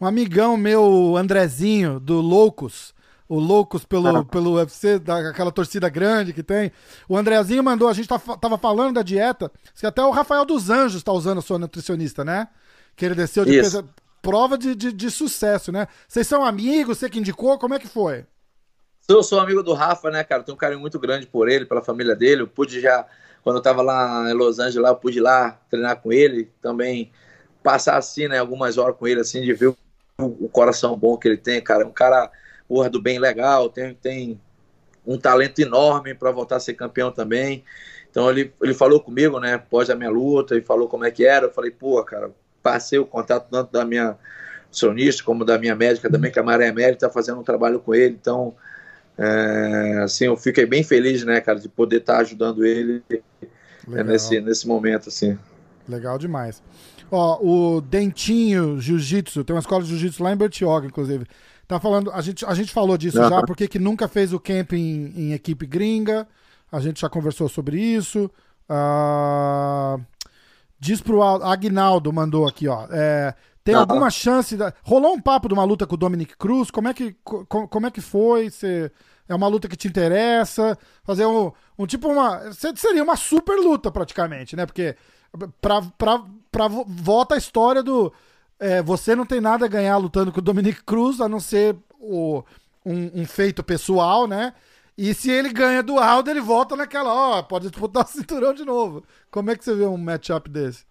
Um 0.00 0.06
amigão 0.06 0.56
meu, 0.56 1.16
Andrezinho, 1.16 2.00
do 2.00 2.20
Loucos, 2.20 2.93
o 3.28 3.38
Loucos 3.38 3.84
pelo, 3.84 4.24
pelo 4.26 4.54
UFC, 4.54 4.98
da, 4.98 5.30
aquela 5.30 5.50
torcida 5.50 5.88
grande 5.88 6.32
que 6.32 6.42
tem. 6.42 6.70
O 7.08 7.16
Andrezinho 7.16 7.62
mandou, 7.62 7.88
a 7.88 7.92
gente 7.92 8.08
tá, 8.08 8.18
tava 8.18 8.58
falando 8.58 8.94
da 8.94 9.02
dieta, 9.02 9.50
que 9.74 9.86
até 9.86 10.02
o 10.02 10.10
Rafael 10.10 10.44
dos 10.44 10.70
Anjos 10.70 11.02
tá 11.02 11.12
usando 11.12 11.38
a 11.38 11.42
sua 11.42 11.58
nutricionista, 11.58 12.24
né? 12.24 12.48
Que 12.94 13.04
ele 13.04 13.14
desceu 13.14 13.44
de 13.44 13.52
peso, 13.52 13.88
prova 14.20 14.56
de, 14.56 14.74
de, 14.74 14.92
de, 14.92 15.10
sucesso, 15.10 15.72
né? 15.72 15.88
Vocês 16.06 16.26
são 16.26 16.44
amigos, 16.44 16.98
você 16.98 17.08
que 17.08 17.18
indicou, 17.18 17.58
como 17.58 17.74
é 17.74 17.78
que 17.78 17.88
foi? 17.88 18.26
Eu 19.08 19.22
sou 19.22 19.40
amigo 19.40 19.62
do 19.62 19.74
Rafa, 19.74 20.10
né, 20.10 20.24
cara? 20.24 20.42
Tenho 20.42 20.54
um 20.54 20.58
carinho 20.58 20.80
muito 20.80 20.98
grande 20.98 21.26
por 21.26 21.48
ele, 21.48 21.66
pela 21.66 21.82
família 21.82 22.16
dele. 22.16 22.42
Eu 22.42 22.48
pude 22.48 22.80
já, 22.80 23.06
quando 23.42 23.56
eu 23.56 23.62
tava 23.62 23.82
lá 23.82 24.30
em 24.30 24.32
Los 24.34 24.58
Angeles, 24.58 24.82
lá, 24.82 24.90
eu 24.90 24.96
pude 24.96 25.18
ir 25.18 25.20
lá 25.20 25.58
treinar 25.68 26.00
com 26.00 26.10
ele, 26.10 26.50
também 26.62 27.12
passar 27.62 27.96
assim, 27.96 28.28
né, 28.28 28.38
algumas 28.38 28.78
horas 28.78 28.96
com 28.96 29.06
ele, 29.06 29.20
assim, 29.20 29.42
de 29.42 29.52
ver 29.52 29.68
o, 29.68 29.76
o 30.18 30.48
coração 30.48 30.96
bom 30.96 31.16
que 31.16 31.28
ele 31.28 31.36
tem, 31.36 31.60
cara. 31.60 31.86
Um 31.86 31.92
cara 31.92 32.30
porra 32.68 32.88
do 32.88 33.00
bem 33.00 33.18
legal, 33.18 33.68
tem, 33.68 33.94
tem 33.94 34.40
um 35.06 35.18
talento 35.18 35.58
enorme 35.60 36.14
para 36.14 36.30
voltar 36.30 36.56
a 36.56 36.60
ser 36.60 36.74
campeão 36.74 37.10
também. 37.10 37.64
Então 38.10 38.30
ele, 38.30 38.52
ele 38.62 38.74
falou 38.74 39.00
comigo, 39.00 39.40
né, 39.40 39.54
após 39.54 39.90
a 39.90 39.94
minha 39.94 40.10
luta, 40.10 40.56
e 40.56 40.62
falou 40.62 40.88
como 40.88 41.04
é 41.04 41.10
que 41.10 41.26
era. 41.26 41.46
Eu 41.46 41.52
falei, 41.52 41.70
pô, 41.70 42.02
cara, 42.04 42.30
passei 42.62 42.98
o 42.98 43.04
contato 43.04 43.48
tanto 43.50 43.72
da 43.72 43.84
minha 43.84 44.16
sonista 44.70 45.22
como 45.22 45.44
da 45.44 45.58
minha 45.58 45.74
médica 45.74 46.10
também, 46.10 46.30
que 46.30 46.38
a 46.38 46.42
Maria 46.42 46.72
Mérida 46.72 46.96
está 46.96 47.10
fazendo 47.10 47.40
um 47.40 47.44
trabalho 47.44 47.80
com 47.80 47.94
ele. 47.94 48.16
Então, 48.20 48.54
é, 49.18 50.00
assim, 50.04 50.26
eu 50.26 50.36
fiquei 50.36 50.66
bem 50.66 50.82
feliz, 50.82 51.24
né, 51.24 51.40
cara, 51.40 51.60
de 51.60 51.68
poder 51.68 51.98
estar 51.98 52.14
tá 52.14 52.20
ajudando 52.20 52.64
ele 52.64 53.02
é, 53.92 54.02
nesse, 54.02 54.40
nesse 54.40 54.66
momento, 54.66 55.08
assim. 55.08 55.38
Legal 55.88 56.18
demais. 56.18 56.62
Ó, 57.10 57.38
o 57.42 57.80
Dentinho 57.80 58.80
Jiu-Jitsu, 58.80 59.44
tem 59.44 59.54
uma 59.54 59.60
escola 59.60 59.82
de 59.82 59.90
Jiu-Jitsu 59.90 60.22
lá 60.22 60.32
em 60.32 60.36
Bertioga, 60.36 60.86
inclusive. 60.86 61.26
Tá 61.66 61.80
falando, 61.80 62.10
a 62.12 62.20
gente, 62.20 62.44
a 62.44 62.54
gente 62.54 62.72
falou 62.72 62.96
disso 62.96 63.20
uhum. 63.20 63.28
já, 63.28 63.42
porque 63.42 63.66
que 63.66 63.78
nunca 63.78 64.06
fez 64.06 64.32
o 64.32 64.40
camp 64.40 64.72
em, 64.72 65.12
em, 65.16 65.32
equipe 65.32 65.66
gringa. 65.66 66.28
A 66.70 66.80
gente 66.80 67.00
já 67.00 67.08
conversou 67.08 67.48
sobre 67.48 67.80
isso. 67.80 68.30
Uh, 68.68 70.02
diz 70.78 71.00
pro 71.00 71.22
Agnaldo, 71.22 72.12
mandou 72.12 72.46
aqui, 72.46 72.68
ó. 72.68 72.86
É, 72.90 73.34
tem 73.62 73.74
uhum. 73.74 73.80
alguma 73.80 74.10
chance. 74.10 74.56
Da, 74.56 74.74
rolou 74.82 75.14
um 75.14 75.20
papo 75.20 75.48
de 75.48 75.54
uma 75.54 75.64
luta 75.64 75.86
com 75.86 75.94
o 75.94 75.98
Dominic 75.98 76.36
Cruz? 76.36 76.70
Como 76.70 76.88
é 76.88 76.94
que, 76.94 77.16
co, 77.24 77.46
como 77.46 77.86
é 77.86 77.90
que 77.90 78.00
foi? 78.02 78.50
Você, 78.50 78.92
é 79.28 79.34
uma 79.34 79.48
luta 79.48 79.68
que 79.68 79.76
te 79.76 79.88
interessa? 79.88 80.78
Fazer 81.02 81.24
um, 81.24 81.50
um 81.78 81.86
tipo 81.86 82.08
uma. 82.08 82.52
Seria 82.52 83.02
uma 83.02 83.16
super 83.16 83.56
luta, 83.56 83.90
praticamente, 83.90 84.54
né? 84.54 84.66
Porque 84.66 84.96
pra, 85.60 85.82
pra, 85.96 86.22
pra, 86.50 86.68
volta 86.68 87.34
a 87.34 87.38
história 87.38 87.82
do 87.82 88.12
é, 88.58 88.82
você 88.82 89.14
não 89.14 89.26
tem 89.26 89.40
nada 89.40 89.64
a 89.66 89.68
ganhar 89.68 89.96
lutando 89.96 90.32
com 90.32 90.38
o 90.38 90.42
Dominic 90.42 90.82
Cruz, 90.84 91.20
a 91.20 91.28
não 91.28 91.40
ser 91.40 91.76
o, 92.00 92.42
um, 92.84 93.22
um 93.22 93.26
feito 93.26 93.62
pessoal, 93.62 94.26
né? 94.26 94.54
E 94.96 95.12
se 95.12 95.30
ele 95.30 95.52
ganha 95.52 95.82
do 95.82 95.98
Aldo, 95.98 96.30
ele 96.30 96.40
volta 96.40 96.76
naquela, 96.76 97.12
ó, 97.12 97.42
pode 97.42 97.68
disputar 97.68 98.04
o 98.04 98.08
cinturão 98.08 98.54
de 98.54 98.64
novo. 98.64 99.04
Como 99.30 99.50
é 99.50 99.56
que 99.56 99.64
você 99.64 99.74
vê 99.74 99.84
um 99.84 99.96
matchup 99.96 100.48
desse? 100.48 100.84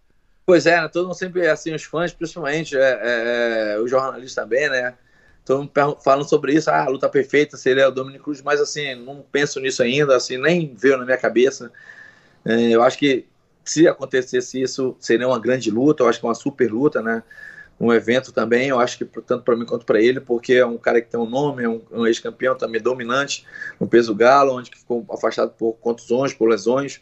Pois 0.46 0.66
é, 0.66 0.82
né? 0.82 0.90
todo 0.90 1.06
mundo 1.06 1.16
sempre, 1.16 1.48
assim, 1.48 1.74
os 1.74 1.84
fãs, 1.84 2.12
principalmente, 2.12 2.76
é, 2.76 2.82
é, 2.82 3.74
é 3.76 3.80
os 3.80 3.90
jornalistas 3.90 4.36
também, 4.44 4.70
né? 4.70 4.94
Todo 5.46 5.60
mundo 5.60 5.98
falando 6.02 6.28
sobre 6.28 6.54
isso, 6.54 6.70
ah, 6.70 6.84
a 6.84 6.90
luta 6.90 7.08
perfeita 7.10 7.58
seria 7.58 7.88
o 7.88 7.92
Dominic 7.92 8.24
Cruz, 8.24 8.42
mas 8.42 8.62
assim, 8.62 8.96
não 8.96 9.22
penso 9.32 9.60
nisso 9.60 9.84
ainda, 9.84 10.16
assim, 10.16 10.38
nem 10.38 10.74
veio 10.74 10.98
na 10.98 11.06
minha 11.06 11.18
cabeça. 11.18 11.72
É, 12.46 12.70
eu 12.70 12.82
acho 12.84 12.98
que 12.98 13.26
se 13.64 13.88
acontecesse 13.88 14.62
isso, 14.62 14.96
seria 15.00 15.28
uma 15.28 15.40
grande 15.40 15.72
luta, 15.72 16.04
eu 16.04 16.10
acho 16.10 16.20
que 16.20 16.26
uma 16.26 16.36
super 16.36 16.72
luta, 16.72 17.02
né? 17.02 17.24
Um 17.80 17.92
evento 17.92 18.32
também, 18.32 18.70
eu 18.70 18.80
acho 18.80 18.98
que 18.98 19.06
tanto 19.06 19.44
para 19.44 19.56
mim 19.56 19.66
quanto 19.66 19.86
para 19.86 20.02
ele, 20.02 20.20
porque 20.20 20.54
é 20.54 20.66
um 20.66 20.78
cara 20.78 21.02
que 21.02 21.10
tem 21.10 21.20
um 21.20 21.30
nome, 21.30 21.64
é 21.64 21.70
um, 21.70 21.82
um 21.92 22.08
ex-campeão 22.08 22.56
também 22.56 22.82
dominante 22.82 23.46
no 23.80 23.88
peso 23.88 24.16
galo, 24.16 24.56
onde 24.58 24.72
ficou 24.72 25.06
afastado 25.10 25.52
por 25.52 25.74
contusões, 25.74 26.34
por 26.34 26.48
lesões, 26.48 27.02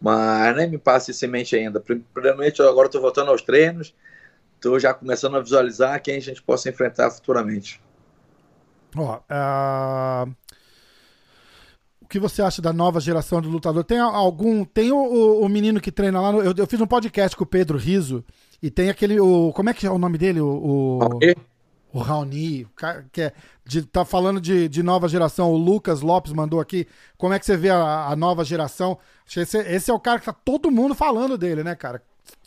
mas 0.00 0.56
nem 0.56 0.68
me 0.68 0.80
isso 1.08 1.24
em 1.24 1.28
mente 1.28 1.56
ainda. 1.56 1.80
Primeiramente, 1.80 2.60
agora 2.62 2.86
estou 2.86 3.00
voltando 3.00 3.30
aos 3.30 3.42
treinos, 3.42 3.94
estou 4.56 4.78
já 4.78 4.92
começando 4.92 5.36
a 5.36 5.40
visualizar 5.40 6.02
quem 6.02 6.16
a 6.16 6.20
gente 6.20 6.42
possa 6.42 6.68
enfrentar 6.68 7.10
futuramente. 7.10 7.80
Ó, 8.96 9.18
uh... 9.18 10.30
o 12.00 12.06
que 12.06 12.18
você 12.18 12.42
acha 12.42 12.60
da 12.60 12.72
nova 12.72 12.98
geração 12.98 13.40
de 13.40 13.48
lutador? 13.48 13.84
Tem 13.84 13.98
algum. 13.98 14.64
Tem 14.64 14.90
o, 14.90 15.40
o 15.40 15.48
menino 15.48 15.80
que 15.80 15.92
treina 15.92 16.20
lá. 16.20 16.32
No... 16.32 16.40
Eu, 16.40 16.54
eu, 16.56 16.66
fiz 16.66 16.80
um 16.80 16.86
podcast 16.86 17.36
com 17.36 17.44
o 17.44 17.46
Pedro 17.46 17.78
Riso 17.78 18.24
e 18.62 18.70
tem 18.70 18.90
aquele. 18.90 19.18
O, 19.20 19.52
como 19.54 19.70
é 19.70 19.74
que 19.74 19.86
é 19.86 19.90
o 19.90 19.98
nome 19.98 20.18
dele? 20.18 20.40
O, 20.40 20.48
o, 20.48 20.98
o 21.92 21.98
Raoni, 21.98 22.66
que 23.12 23.22
é 23.22 23.32
de, 23.64 23.82
tá 23.82 24.04
falando 24.04 24.40
de, 24.40 24.68
de 24.68 24.82
nova 24.82 25.08
geração. 25.08 25.52
O 25.52 25.56
Lucas 25.56 26.00
Lopes 26.00 26.32
mandou 26.32 26.60
aqui. 26.60 26.86
Como 27.16 27.32
é 27.32 27.38
que 27.38 27.46
você 27.46 27.56
vê 27.56 27.70
a, 27.70 28.08
a 28.08 28.16
nova 28.16 28.44
geração? 28.44 28.98
Esse, 29.36 29.58
esse, 29.58 29.90
é 29.90 29.94
o 29.94 30.00
cara 30.00 30.18
que 30.18 30.26
tá 30.26 30.32
todo 30.32 30.70
mundo 30.70 30.94
falando 30.94 31.38
dele, 31.38 31.62
né, 31.62 31.74
cara? 31.74 32.02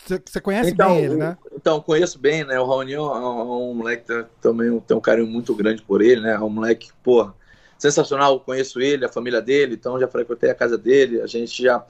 Você 0.05 0.41
conhece 0.41 0.71
então, 0.71 0.89
bem 0.89 1.03
ele, 1.03 1.15
né? 1.15 1.37
Então, 1.53 1.81
conheço 1.81 2.19
bem, 2.19 2.43
né? 2.43 2.59
O 2.59 2.65
Raoni 2.65 2.93
é 2.93 3.01
um, 3.01 3.05
é 3.05 3.19
um 3.19 3.73
moleque 3.73 4.05
que 4.05 4.25
também 4.41 4.79
tem 4.81 4.95
um 4.95 5.01
carinho 5.01 5.27
muito 5.27 5.55
grande 5.55 5.81
por 5.81 6.01
ele, 6.01 6.21
né? 6.21 6.33
É 6.33 6.39
um 6.39 6.49
moleque, 6.49 6.89
pô, 7.01 7.31
sensacional. 7.77 8.33
Eu 8.33 8.39
conheço 8.39 8.81
ele, 8.81 9.05
a 9.05 9.09
família 9.09 9.41
dele, 9.41 9.75
então 9.75 9.99
já 9.99 10.07
frequentei 10.07 10.49
a 10.49 10.55
casa 10.55 10.77
dele. 10.77 11.21
A 11.21 11.27
gente 11.27 11.63
já 11.63 11.85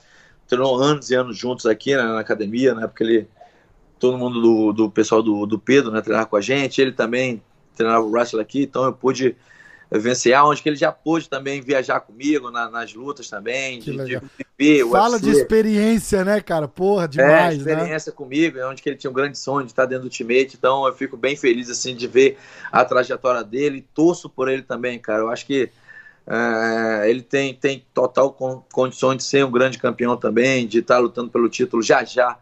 treinou 0.46 0.76
anos 0.76 1.10
e 1.10 1.14
anos 1.14 1.36
juntos 1.36 1.66
aqui 1.66 1.96
né, 1.96 2.02
na 2.02 2.20
academia, 2.20 2.74
né? 2.74 2.86
Porque 2.86 3.02
ele 3.02 3.28
todo 3.98 4.18
mundo 4.18 4.40
do, 4.40 4.72
do 4.72 4.90
pessoal 4.90 5.22
do, 5.22 5.46
do 5.46 5.58
Pedro, 5.58 5.90
né, 5.90 6.00
treinar 6.00 6.26
com 6.26 6.36
a 6.36 6.40
gente. 6.40 6.80
Ele 6.80 6.92
também 6.92 7.42
treinava 7.74 8.04
o 8.04 8.10
wrestling 8.10 8.40
aqui, 8.40 8.62
então 8.62 8.84
eu 8.84 8.92
pude 8.92 9.36
vencer 9.90 10.36
onde 10.42 10.62
que 10.62 10.68
ele 10.68 10.76
já 10.76 10.90
pôde 10.90 11.28
também 11.28 11.60
viajar 11.60 12.00
comigo 12.00 12.50
na, 12.50 12.68
nas 12.68 12.94
lutas 12.94 13.28
também, 13.28 13.78
de, 13.78 13.96
de 14.04 14.20
viver 14.58 14.88
Fala 14.88 15.14
UFC. 15.14 15.30
de 15.30 15.30
experiência, 15.30 16.24
né, 16.24 16.40
cara? 16.40 16.66
Porra, 16.66 17.06
demais, 17.06 17.54
é, 17.54 17.58
experiência 17.58 18.10
né? 18.10 18.16
comigo, 18.16 18.58
é 18.58 18.66
onde 18.66 18.82
que 18.82 18.88
ele 18.88 18.96
tinha 18.96 19.10
um 19.10 19.14
grande 19.14 19.38
sonho 19.38 19.64
de 19.64 19.72
estar 19.72 19.86
dentro 19.86 20.02
do 20.02 20.06
Ultimate, 20.06 20.56
então 20.56 20.86
eu 20.86 20.92
fico 20.94 21.16
bem 21.16 21.36
feliz, 21.36 21.70
assim, 21.70 21.94
de 21.94 22.06
ver 22.06 22.38
a 22.72 22.84
trajetória 22.84 23.44
dele, 23.44 23.86
torço 23.94 24.28
por 24.28 24.48
ele 24.48 24.62
também, 24.62 24.98
cara, 24.98 25.20
eu 25.20 25.30
acho 25.30 25.46
que 25.46 25.70
é, 26.26 27.08
ele 27.08 27.22
tem, 27.22 27.54
tem 27.54 27.84
total 27.92 28.32
condições 28.72 29.18
de 29.18 29.24
ser 29.24 29.44
um 29.44 29.50
grande 29.50 29.78
campeão 29.78 30.16
também, 30.16 30.66
de 30.66 30.78
estar 30.78 30.98
lutando 30.98 31.30
pelo 31.30 31.48
título 31.48 31.82
já 31.82 32.02
já, 32.02 32.38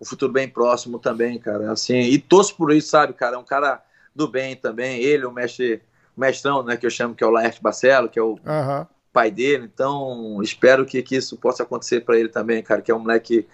o 0.00 0.04
futuro 0.04 0.32
bem 0.32 0.48
próximo 0.48 0.98
também, 0.98 1.38
cara. 1.38 1.70
Assim, 1.70 2.00
e 2.00 2.18
torço 2.18 2.56
por 2.56 2.72
isso, 2.72 2.88
sabe, 2.88 3.12
cara? 3.12 3.36
É 3.36 3.38
um 3.38 3.44
cara 3.44 3.82
do 4.16 4.26
bem 4.26 4.56
também. 4.56 5.00
Ele, 5.02 5.26
o 5.26 5.30
mestre, 5.30 5.82
o 6.16 6.20
mestrão, 6.20 6.62
né, 6.62 6.76
que 6.78 6.86
eu 6.86 6.90
chamo 6.90 7.14
que 7.14 7.22
é 7.22 7.26
o 7.26 7.30
Laerte 7.30 7.62
Barcelo, 7.62 8.08
que 8.08 8.18
é 8.18 8.22
o 8.22 8.30
uhum. 8.30 8.86
pai 9.12 9.30
dele. 9.30 9.70
Então, 9.72 10.40
espero 10.42 10.86
que, 10.86 11.02
que 11.02 11.16
isso 11.16 11.36
possa 11.36 11.62
acontecer 11.62 12.00
para 12.00 12.18
ele 12.18 12.30
também, 12.30 12.62
cara, 12.62 12.80
que 12.80 12.90
é 12.90 12.94
um 12.94 13.00
moleque 13.00 13.42
que 13.42 13.48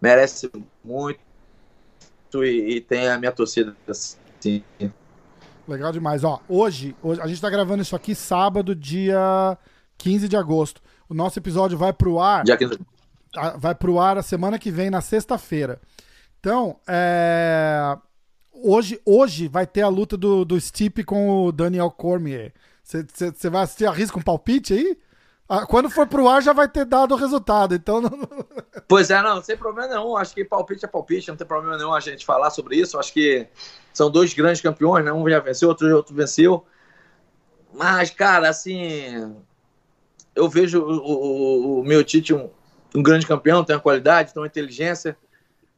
merece 0.00 0.50
muito 0.82 1.20
e, 2.34 2.76
e 2.76 2.80
tem 2.80 3.08
a 3.08 3.18
minha 3.18 3.32
torcida 3.32 3.76
assim. 3.86 4.64
Legal 5.68 5.92
demais. 5.92 6.24
Ó, 6.24 6.40
hoje, 6.48 6.96
hoje 7.02 7.20
a 7.20 7.26
gente 7.26 7.40
tá 7.40 7.50
gravando 7.50 7.82
isso 7.82 7.94
aqui 7.94 8.14
sábado, 8.14 8.74
dia 8.74 9.58
15 9.98 10.28
de 10.28 10.36
agosto. 10.36 10.80
O 11.08 11.14
nosso 11.14 11.38
episódio 11.38 11.76
vai 11.76 11.92
pro 11.92 12.18
ar. 12.18 12.42
Dia 12.44 12.56
15 12.56 12.78
vai 13.58 13.74
pro 13.74 13.98
ar 13.98 14.18
a 14.18 14.22
semana 14.22 14.58
que 14.58 14.70
vem, 14.70 14.90
na 14.90 15.00
sexta-feira. 15.00 15.80
Então, 16.38 16.78
é... 16.88 17.96
hoje, 18.52 19.00
hoje 19.04 19.48
vai 19.48 19.66
ter 19.66 19.82
a 19.82 19.88
luta 19.88 20.16
do, 20.16 20.44
do 20.44 20.60
Stipe 20.60 21.04
com 21.04 21.46
o 21.46 21.52
Daniel 21.52 21.90
Cormier. 21.90 22.52
Você 22.82 23.50
vai 23.50 23.62
assistir, 23.62 23.86
arrisca 23.86 24.18
um 24.18 24.22
palpite 24.22 24.74
aí? 24.74 24.98
Ah, 25.48 25.66
quando 25.66 25.90
for 25.90 26.06
pro 26.06 26.28
ar 26.28 26.40
já 26.40 26.52
vai 26.52 26.68
ter 26.68 26.84
dado 26.84 27.12
o 27.12 27.16
resultado, 27.16 27.74
então... 27.74 28.00
Pois 28.86 29.10
é, 29.10 29.20
não, 29.20 29.42
sem 29.42 29.56
problema 29.56 29.88
nenhum. 29.88 30.16
Acho 30.16 30.32
que 30.32 30.44
palpite 30.44 30.84
é 30.84 30.88
palpite, 30.88 31.28
não 31.28 31.36
tem 31.36 31.46
problema 31.46 31.76
nenhum 31.76 31.92
a 31.92 31.98
gente 31.98 32.24
falar 32.24 32.50
sobre 32.50 32.76
isso. 32.76 32.98
Acho 32.98 33.12
que 33.12 33.48
são 33.92 34.08
dois 34.08 34.32
grandes 34.32 34.60
campeões, 34.60 35.04
né? 35.04 35.12
Um 35.12 35.28
já 35.28 35.40
venceu, 35.40 35.68
outro, 35.68 35.92
outro 35.96 36.14
venceu. 36.14 36.64
Mas, 37.74 38.10
cara, 38.10 38.48
assim... 38.48 39.36
Eu 40.36 40.48
vejo 40.48 40.80
o, 40.80 41.78
o, 41.78 41.80
o 41.80 41.84
meu 41.84 42.00
um, 42.32 42.48
um 42.94 43.02
grande 43.02 43.26
campeão, 43.26 43.64
tem 43.64 43.76
uma 43.76 43.82
qualidade, 43.82 44.32
tem 44.32 44.40
uma 44.40 44.46
inteligência. 44.46 45.16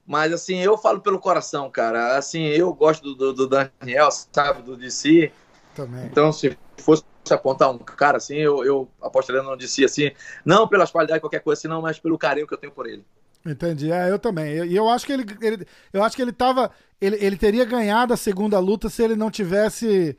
Mas, 0.06 0.32
assim, 0.32 0.58
eu 0.58 0.76
falo 0.76 1.00
pelo 1.00 1.18
coração, 1.18 1.70
cara. 1.70 2.16
Assim, 2.16 2.44
eu 2.46 2.72
gosto 2.74 3.14
do, 3.14 3.32
do 3.32 3.48
Daniel, 3.48 4.10
sabe, 4.10 4.62
do 4.62 4.76
DC. 4.76 5.32
Também. 5.74 6.06
Então, 6.06 6.32
se 6.32 6.56
fosse 6.78 7.04
apontar 7.30 7.70
um 7.70 7.78
cara 7.78 8.16
assim, 8.16 8.36
eu, 8.36 8.64
eu 8.64 8.88
apostaria 9.00 9.42
no 9.42 9.56
DC, 9.56 9.84
assim, 9.84 10.10
não 10.44 10.66
pelas 10.66 10.90
qualidades, 10.90 11.20
qualquer 11.20 11.40
coisa 11.40 11.60
assim, 11.60 11.68
não, 11.68 11.80
mas 11.80 11.98
pelo 11.98 12.18
carinho 12.18 12.46
que 12.46 12.54
eu 12.54 12.58
tenho 12.58 12.72
por 12.72 12.86
ele. 12.86 13.04
Entendi, 13.44 13.90
é, 13.90 14.10
eu 14.10 14.18
também. 14.18 14.52
E 14.52 14.58
eu, 14.58 14.84
eu, 14.84 14.88
acho 14.88 15.06
que 15.06 15.12
ele, 15.12 15.24
ele, 15.40 15.66
eu 15.92 16.02
acho 16.02 16.14
que 16.14 16.22
ele 16.22 16.32
tava, 16.32 16.70
ele, 17.00 17.16
ele 17.20 17.36
teria 17.36 17.64
ganhado 17.64 18.12
a 18.12 18.16
segunda 18.16 18.58
luta 18.58 18.88
se 18.88 19.02
ele 19.02 19.16
não 19.16 19.30
tivesse 19.30 20.16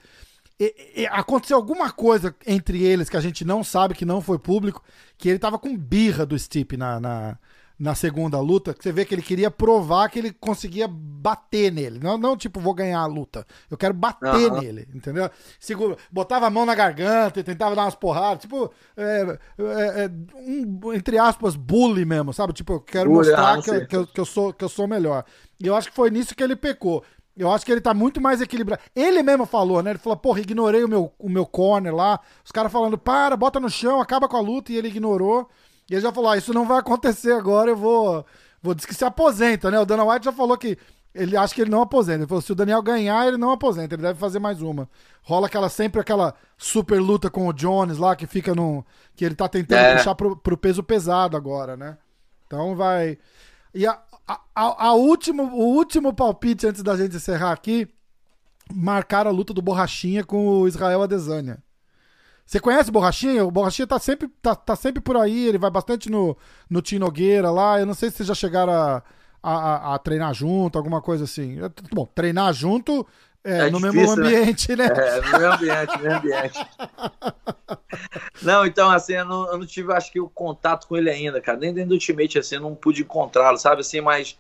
e, 0.60 1.02
e, 1.02 1.08
aconteceu 1.08 1.58
alguma 1.58 1.92
coisa 1.92 2.36
entre 2.46 2.84
eles 2.84 3.10
que 3.10 3.18
a 3.18 3.22
gente 3.22 3.44
não 3.44 3.64
sabe, 3.64 3.96
que 3.96 4.06
não 4.06 4.22
foi 4.22 4.38
público, 4.38 4.84
que 5.18 5.28
ele 5.28 5.40
tava 5.40 5.58
com 5.58 5.76
birra 5.76 6.26
do 6.26 6.38
Stipe 6.38 6.78
na, 6.78 7.00
na, 7.00 7.38
na, 7.80 7.96
segunda 7.96 8.40
luta, 8.40 8.74
que 8.74 8.84
você 8.84 8.92
vê 8.92 9.04
que 9.04 9.16
ele 9.16 9.24
queria 9.24 9.50
provar 9.50 10.10
que 10.10 10.20
ele 10.20 10.32
conseguia 10.32 10.88
bater 10.88 11.72
nele. 11.72 12.00
Não, 12.00 12.20
não 12.20 12.38
tipo, 12.38 12.60
vou 12.60 12.74
ganhar 12.74 13.00
a 13.00 13.06
luta. 13.08 13.48
Eu 13.70 13.76
quero 13.76 13.96
bater 13.96 14.52
uhum. 14.52 14.62
nele, 14.62 14.88
entendeu? 14.94 15.30
Segura, 15.60 15.98
botava 16.12 16.46
a 16.46 16.52
mão 16.52 16.68
na 16.68 16.76
garganta 16.76 17.40
e 17.40 17.44
tentava 17.44 17.76
dar 17.76 17.86
umas 17.86 17.96
porradas. 17.96 18.44
Tipo, 18.44 18.72
é, 18.96 19.40
é, 19.58 20.04
é, 20.04 20.12
um, 20.36 20.94
entre 20.94 21.18
aspas, 21.18 21.56
bully 21.56 22.06
mesmo, 22.06 22.32
sabe? 22.32 22.54
Tipo, 22.54 22.74
eu 22.74 22.82
quero 22.82 23.10
bully, 23.10 23.28
mostrar 23.28 23.58
ah, 23.58 23.62
que, 23.62 23.70
eu, 23.72 23.88
que, 23.88 23.96
eu, 23.96 24.08
que, 24.08 24.20
eu 24.20 24.26
sou, 24.26 24.54
que 24.54 24.64
eu 24.64 24.70
sou 24.70 24.88
melhor. 24.88 25.26
E 25.60 25.66
eu 25.66 25.76
acho 25.76 25.90
que 25.90 25.96
foi 25.96 26.12
nisso 26.12 26.36
que 26.36 26.44
ele 26.44 26.56
pecou. 26.56 27.04
Eu 27.36 27.52
acho 27.52 27.66
que 27.66 27.72
ele 27.72 27.82
tá 27.82 27.94
muito 27.94 28.22
mais 28.22 28.42
equilibrado. 28.42 28.82
Ele 28.96 29.24
mesmo 29.24 29.46
falou, 29.46 29.82
né? 29.82 29.92
Ele 29.92 30.00
falou, 30.00 30.18
porra, 30.18 30.40
ignorei 30.40 30.84
o 30.84 30.88
meu, 30.88 31.12
o 31.18 31.28
meu 31.28 31.46
corner 31.46 31.94
lá. 31.94 32.20
Os 32.46 32.52
caras 32.52 32.72
falando, 32.72 32.98
para, 32.98 33.36
bota 33.36 33.60
no 33.60 33.70
chão, 33.70 34.00
acaba 34.00 34.28
com 34.28 34.38
a 34.38 34.42
luta. 34.42 34.72
E 34.72 34.78
ele 34.78 34.90
ignorou. 34.90 35.50
E 35.90 35.96
ele 35.96 36.02
já 36.02 36.12
falou, 36.12 36.30
ah, 36.30 36.38
isso 36.38 36.54
não 36.54 36.68
vai 36.68 36.80
acontecer 36.80 37.32
agora, 37.34 37.72
eu 37.72 37.76
vou. 37.76 38.26
Vou 38.62 38.74
dizer 38.74 38.88
que 38.88 38.96
se 38.96 39.04
aposenta, 39.04 39.70
né? 39.70 39.80
O 39.80 39.86
Dana 39.86 40.06
White 40.06 40.26
já 40.26 40.32
falou 40.32 40.58
que 40.58 40.78
ele 41.14 41.36
acha 41.36 41.54
que 41.54 41.62
ele 41.62 41.70
não 41.70 41.82
aposenta. 41.82 42.20
Ele 42.20 42.28
falou, 42.28 42.42
se 42.42 42.52
o 42.52 42.56
Daniel 42.56 42.82
ganhar, 42.82 43.28
ele 43.28 43.38
não 43.38 43.52
aposenta, 43.52 43.96
ele 43.96 44.02
deve 44.02 44.20
fazer 44.20 44.40
mais 44.40 44.62
uma. 44.62 44.90
Rola 45.22 45.48
aquela 45.48 45.70
sempre 45.70 46.00
aquela 46.00 46.34
super 46.58 47.00
luta 47.02 47.30
com 47.30 47.48
o 47.48 47.54
Jones 47.54 47.98
lá, 47.98 48.16
que 48.16 48.26
fica 48.26 48.56
no. 48.56 48.86
que 49.16 49.26
ele 49.26 49.36
tá 49.36 49.50
tentando 49.50 49.80
é. 49.80 49.96
puxar 49.98 50.16
pro, 50.16 50.38
pro 50.38 50.58
peso 50.58 50.82
pesado 50.82 51.36
agora, 51.36 51.76
né? 51.76 51.98
Então 52.48 52.76
vai. 52.76 53.18
E 53.74 53.86
a, 53.86 54.00
a, 54.28 54.88
a, 54.88 54.94
último, 54.94 55.44
o 55.44 55.76
último 55.76 56.14
palpite 56.14 56.68
antes 56.68 56.82
da 56.82 56.96
gente 56.96 57.16
encerrar 57.16 57.52
aqui, 57.52 57.88
marcar 58.74 59.28
a 59.28 59.32
luta 59.32 59.54
do 59.54 59.62
Borrachinha 59.62 60.24
com 60.24 60.48
o 60.48 60.68
Israel 60.68 61.02
Adesanya. 61.02 61.62
Você 62.46 62.60
conhece 62.60 62.90
o 62.90 62.94
Borrachinha? 62.94 63.46
O 63.46 63.52
Borrachinha 63.52 63.88
tá 63.88 64.00
sempre, 64.00 64.28
tá, 64.42 64.56
tá 64.56 64.76
sempre 64.76 65.02
por 65.02 65.18
aí, 65.18 65.48
ele 65.48 65.58
vai 65.58 65.72
bastante 65.72 66.10
no, 66.10 66.38
no 66.70 66.82
Tinogueira 66.82 67.50
lá. 67.50 67.80
Eu 67.80 67.86
não 67.86 67.94
sei 67.94 68.10
se 68.10 68.18
vocês 68.18 68.28
já 68.28 68.36
chegaram 68.36 68.74
a, 68.74 69.04
a, 69.42 69.96
a, 69.96 70.00
treinar 70.00 70.34
junto, 70.34 70.78
alguma 70.78 71.02
coisa 71.02 71.24
assim. 71.24 71.58
Bom, 71.92 72.06
treinar 72.06 72.54
junto 72.54 73.06
é, 73.44 73.68
é 73.68 73.70
no 73.70 73.78
difícil, 73.78 73.94
mesmo 73.94 74.16
né? 74.16 74.28
ambiente, 74.28 74.76
né? 74.76 74.88
né? 74.88 74.94
É, 74.96 75.22
no 75.22 75.32
mesmo 75.32 75.54
ambiente, 75.54 75.98
no 75.98 76.04
mesmo 76.04 76.18
ambiente. 76.18 76.68
não, 78.42 78.66
então, 78.66 78.90
assim, 78.90 79.14
eu 79.14 79.26
não, 79.26 79.52
eu 79.52 79.58
não, 79.58 79.66
tive, 79.66 79.92
acho 79.92 80.12
que, 80.12 80.20
o 80.20 80.30
contato 80.30 80.88
com 80.88 80.96
ele 80.96 81.10
ainda, 81.10 81.42
cara. 81.42 81.58
Nem 81.58 81.74
dentro 81.74 81.90
do 81.90 81.94
Ultimate, 81.96 82.40
assim, 82.40 82.56
eu 82.56 82.62
não 82.62 82.74
pude 82.74 83.02
encontrá-lo, 83.02 83.58
sabe? 83.58 83.82
Assim, 83.82 84.00
mas. 84.00 84.38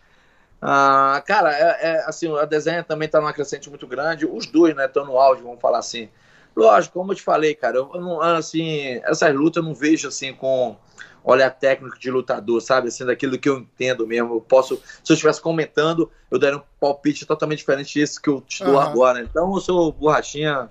Ah, 0.61 1.21
cara, 1.27 1.51
é, 1.53 1.77
é, 1.81 2.05
assim, 2.05 2.33
a 2.37 2.45
desenha 2.45 2.81
também 2.83 3.09
tá 3.09 3.19
numa 3.19 3.33
crescente 3.33 3.69
muito 3.69 3.85
grande. 3.85 4.25
Os 4.25 4.45
dois, 4.45 4.73
né, 4.73 4.85
estão 4.85 5.05
no 5.05 5.17
auge, 5.17 5.41
vamos 5.41 5.59
falar 5.59 5.79
assim. 5.79 6.09
Lógico, 6.55 6.97
como 6.97 7.11
eu 7.11 7.15
te 7.15 7.21
falei, 7.23 7.53
cara, 7.55 7.77
eu 7.77 7.89
não, 7.95 8.21
assim, 8.21 9.01
essas 9.03 9.33
lutas 9.35 9.61
eu 9.61 9.67
não 9.67 9.75
vejo, 9.75 10.07
assim, 10.07 10.33
com 10.33 10.77
olhar 11.23 11.49
técnico 11.49 11.97
de 11.97 12.11
lutador, 12.11 12.61
sabe? 12.61 12.89
Assim, 12.89 13.05
daquilo 13.05 13.37
que 13.37 13.47
eu 13.47 13.59
entendo 13.59 14.05
mesmo. 14.05 14.35
Eu 14.35 14.41
posso, 14.41 14.81
se 15.03 15.11
eu 15.11 15.13
estivesse 15.13 15.41
comentando, 15.41 16.11
eu 16.29 16.37
daria 16.37 16.57
um 16.57 16.63
palpite 16.79 17.25
totalmente 17.25 17.59
diferente 17.59 17.99
desse 17.99 18.21
que 18.21 18.29
eu 18.29 18.41
te 18.41 18.63
dou 18.63 18.73
uhum. 18.73 18.79
agora. 18.79 19.21
Então 19.21 19.53
eu 19.53 19.61
sou 19.61 19.91
borrachinha, 19.91 20.69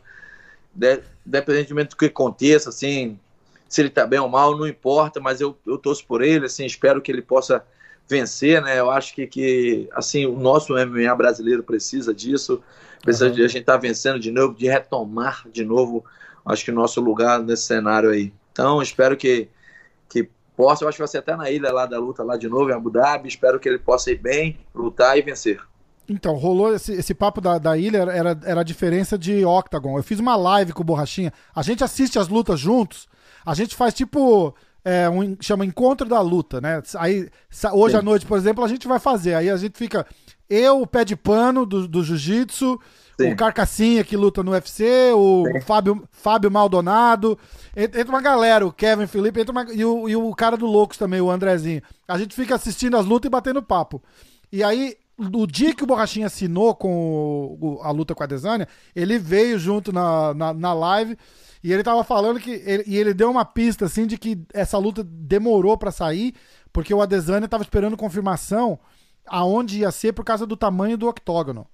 independentemente 1.26 1.90
do 1.90 1.96
que 1.96 2.06
aconteça, 2.06 2.68
assim, 2.68 3.18
se 3.68 3.80
ele 3.80 3.90
tá 3.90 4.06
bem 4.06 4.18
ou 4.18 4.28
mal, 4.28 4.56
não 4.56 4.66
importa, 4.66 5.18
mas 5.20 5.40
eu, 5.40 5.56
eu 5.66 5.78
torço 5.78 6.06
por 6.06 6.22
ele, 6.22 6.44
assim, 6.44 6.66
espero 6.66 7.00
que 7.00 7.10
ele 7.10 7.22
possa 7.22 7.64
vencer, 8.08 8.60
né? 8.60 8.78
Eu 8.78 8.90
acho 8.90 9.14
que, 9.14 9.26
que 9.26 9.88
assim, 9.92 10.26
o 10.26 10.36
nosso 10.36 10.74
MMA 10.74 11.14
brasileiro 11.14 11.62
precisa 11.62 12.12
disso, 12.12 12.62
precisa 13.00 13.28
uhum. 13.28 13.32
de 13.32 13.42
a 13.42 13.48
gente 13.48 13.60
estar 13.60 13.74
tá 13.74 13.78
vencendo 13.78 14.20
de 14.20 14.30
novo, 14.30 14.54
de 14.54 14.68
retomar 14.68 15.46
de 15.50 15.64
novo, 15.64 16.04
acho 16.44 16.64
que 16.64 16.70
o 16.70 16.74
nosso 16.74 17.00
lugar 17.00 17.42
nesse 17.42 17.62
cenário 17.62 18.10
aí. 18.10 18.32
Então, 18.52 18.82
espero 18.82 19.16
que, 19.16 19.48
possa, 20.62 20.84
eu 20.84 20.89
acho 20.89 20.94
que 20.94 21.02
vai 21.02 21.09
ser 21.09 21.18
até 21.18 21.34
na 21.34 21.51
ilha 21.51 21.72
lá 21.72 21.86
da 21.86 21.98
luta 21.98 22.22
lá 22.22 22.36
de 22.36 22.48
novo, 22.48 22.70
em 22.70 22.72
Abu 22.72 22.89
Dhabi. 22.89 23.28
Espero 23.28 23.59
que 23.59 23.68
ele 23.68 23.80
possa 23.80 24.12
ir 24.12 24.18
bem, 24.18 24.56
lutar 24.72 25.18
e 25.18 25.22
vencer. 25.22 25.60
Então, 26.09 26.34
rolou 26.34 26.72
esse, 26.72 26.93
esse 26.93 27.12
papo 27.12 27.40
da, 27.40 27.59
da 27.59 27.76
ilha, 27.76 27.98
era, 27.98 28.39
era 28.44 28.60
a 28.60 28.64
diferença 28.64 29.18
de 29.18 29.44
Octagon. 29.44 29.98
Eu 29.98 30.05
fiz 30.05 30.20
uma 30.20 30.36
live 30.36 30.72
com 30.72 30.82
o 30.82 30.84
Borrachinha. 30.84 31.32
A 31.52 31.62
gente 31.62 31.82
assiste 31.82 32.16
as 32.16 32.28
lutas 32.28 32.60
juntos. 32.60 33.09
A 33.44 33.55
gente 33.55 33.74
faz 33.74 33.93
tipo. 33.93 34.55
É, 34.84 35.09
um, 35.09 35.36
chama 35.40 35.64
Encontro 35.64 36.09
da 36.09 36.20
Luta, 36.20 36.60
né? 36.60 36.82
Aí, 36.97 37.28
hoje 37.72 37.94
Sim. 37.94 37.98
à 37.98 38.02
noite, 38.02 38.26
por 38.26 38.36
exemplo, 38.36 38.64
a 38.64 38.68
gente 38.68 38.86
vai 38.86 39.01
fazer. 39.01 39.34
Aí 39.34 39.51
a 39.51 39.56
gente 39.56 39.76
fica. 39.76 40.06
Eu, 40.48 40.82
o 40.82 40.86
pé 40.86 41.05
de 41.05 41.16
pano 41.16 41.66
do, 41.66 41.89
do 41.89 42.05
jiu-jitsu, 42.05 42.78
o 43.31 43.36
Carcassinha 43.36 44.05
que 44.05 44.16
luta 44.16 44.43
no 44.43 44.53
UFC, 44.53 45.12
o 45.15 45.44
Fábio, 45.65 46.09
Fábio 46.11 46.51
Maldonado. 46.51 47.39
Entra 47.77 48.09
uma 48.09 48.20
galera, 48.20 48.66
o 48.66 48.73
Kevin 48.73 49.07
Felipe, 49.07 49.40
entra 49.40 49.53
uma, 49.53 49.73
e, 49.73 49.85
o, 49.85 50.09
e 50.09 50.16
o 50.16 50.35
cara 50.35 50.57
do 50.57 50.66
Loucos 50.66 50.97
também, 50.97 51.20
o 51.20 51.31
Andrezinho. 51.31 51.82
A 52.09 52.19
gente 52.19 52.35
fica 52.35 52.55
assistindo 52.55 52.97
as 52.97 53.07
lutas 53.07 53.28
e 53.28 53.31
batendo 53.31 53.62
papo. 53.62 54.03
E 54.51 54.62
aí, 54.62 54.97
o 55.19 55.47
dia 55.47 55.74
que 55.74 55.85
o 55.85 55.86
Borrachinha 55.86 56.27
assinou 56.27 56.74
com 56.74 57.57
o, 57.61 57.81
a 57.82 57.90
luta 57.90 58.15
com 58.15 58.23
a 58.23 58.27
Desânia, 58.27 58.69
ele 58.94 59.19
veio 59.19 59.59
junto 59.59 59.93
na, 59.93 60.35
na, 60.35 60.53
na 60.53 60.73
live 60.73 61.16
e 61.62 61.73
ele 61.73 61.82
tava 61.82 62.03
falando 62.03 62.40
que. 62.40 62.51
Ele, 62.51 62.85
e 62.86 62.97
ele 62.97 63.15
deu 63.15 63.31
uma 63.31 63.44
pista 63.44 63.86
assim 63.86 64.07
de 64.07 64.19
que 64.19 64.40
essa 64.53 64.77
luta 64.78 65.05
demorou 65.05 65.78
para 65.78 65.93
sair, 65.93 66.35
porque 66.73 66.93
o 66.93 67.01
Adesanya 67.01 67.47
tava 67.47 67.62
esperando 67.62 67.97
confirmação 67.97 68.78
aonde 69.27 69.78
ia 69.78 69.90
ser 69.93 70.12
por 70.12 70.24
causa 70.24 70.44
do 70.44 70.57
tamanho 70.57 70.97
do 70.97 71.09
octógono. 71.09 71.66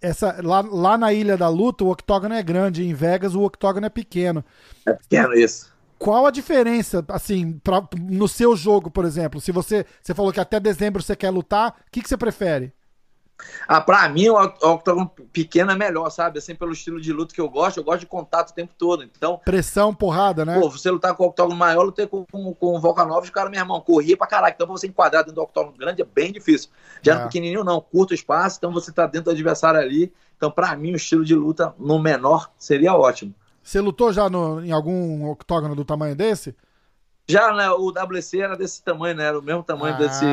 Essa, 0.00 0.40
lá, 0.42 0.60
lá 0.60 0.96
na 0.96 1.12
Ilha 1.12 1.36
da 1.36 1.48
Luta, 1.48 1.84
o 1.84 1.90
octógono 1.90 2.34
é 2.34 2.42
grande, 2.42 2.84
em 2.84 2.94
Vegas 2.94 3.34
o 3.34 3.42
octógono 3.42 3.86
é 3.86 3.90
pequeno. 3.90 4.44
É 4.86 4.92
pequeno 4.92 5.34
isso. 5.34 5.72
Qual 5.98 6.26
a 6.26 6.30
diferença, 6.30 7.04
assim, 7.08 7.58
pra, 7.58 7.82
no 8.00 8.28
seu 8.28 8.54
jogo, 8.54 8.90
por 8.90 9.04
exemplo? 9.04 9.40
Se 9.40 9.50
você, 9.50 9.84
você 10.00 10.14
falou 10.14 10.32
que 10.32 10.38
até 10.38 10.60
dezembro 10.60 11.02
você 11.02 11.16
quer 11.16 11.30
lutar, 11.30 11.70
o 11.70 11.90
que, 11.90 12.00
que 12.00 12.08
você 12.08 12.16
prefere? 12.16 12.72
Ah, 13.66 13.80
pra 13.80 14.08
mim, 14.08 14.28
o 14.28 14.36
octógono 14.36 15.08
pequeno 15.32 15.70
é 15.70 15.76
melhor, 15.76 16.10
sabe? 16.10 16.38
Assim, 16.38 16.54
pelo 16.54 16.72
estilo 16.72 17.00
de 17.00 17.12
luta 17.12 17.34
que 17.34 17.40
eu 17.40 17.48
gosto, 17.48 17.78
eu 17.78 17.84
gosto 17.84 18.00
de 18.00 18.06
contato 18.06 18.50
o 18.50 18.54
tempo 18.54 18.72
todo. 18.76 19.04
Então. 19.04 19.40
Pressão, 19.44 19.94
porrada, 19.94 20.44
né? 20.44 20.58
Pô, 20.58 20.68
você 20.68 20.90
lutar 20.90 21.14
com 21.14 21.24
o 21.24 21.26
octógono 21.28 21.56
maior, 21.56 21.84
lutei 21.84 22.06
com, 22.06 22.24
com, 22.24 22.54
com 22.54 22.76
o 22.76 22.80
Volkanovski, 22.80 23.30
o 23.30 23.32
cara, 23.32 23.50
meu 23.50 23.60
irmão, 23.60 23.80
corria 23.80 24.16
pra 24.16 24.26
caralho. 24.26 24.54
Então, 24.54 24.66
você 24.66 24.86
enquadrar 24.86 25.22
dentro 25.22 25.36
do 25.36 25.42
octógono 25.42 25.76
grande 25.76 26.02
é 26.02 26.04
bem 26.04 26.32
difícil. 26.32 26.70
Já 27.02 27.14
é. 27.14 27.18
no 27.18 27.24
pequenininho, 27.24 27.64
não, 27.64 27.80
curto 27.80 28.14
espaço, 28.14 28.56
então 28.58 28.72
você 28.72 28.90
tá 28.90 29.06
dentro 29.06 29.26
do 29.26 29.30
adversário 29.30 29.80
ali. 29.80 30.12
Então, 30.36 30.50
pra 30.50 30.74
mim, 30.76 30.92
o 30.92 30.96
estilo 30.96 31.24
de 31.24 31.34
luta 31.34 31.74
no 31.78 31.98
menor 31.98 32.50
seria 32.56 32.94
ótimo. 32.94 33.34
Você 33.62 33.80
lutou 33.80 34.12
já 34.12 34.30
no, 34.30 34.64
em 34.64 34.72
algum 34.72 35.28
octógono 35.30 35.74
do 35.74 35.84
tamanho 35.84 36.16
desse? 36.16 36.56
Já, 37.28 37.52
né? 37.52 37.70
O 37.70 37.90
WC 37.90 38.40
era 38.40 38.56
desse 38.56 38.82
tamanho, 38.82 39.14
né? 39.14 39.26
Era 39.26 39.38
o 39.38 39.42
mesmo 39.42 39.62
tamanho 39.62 39.94
ah. 39.94 39.98
desse. 39.98 40.24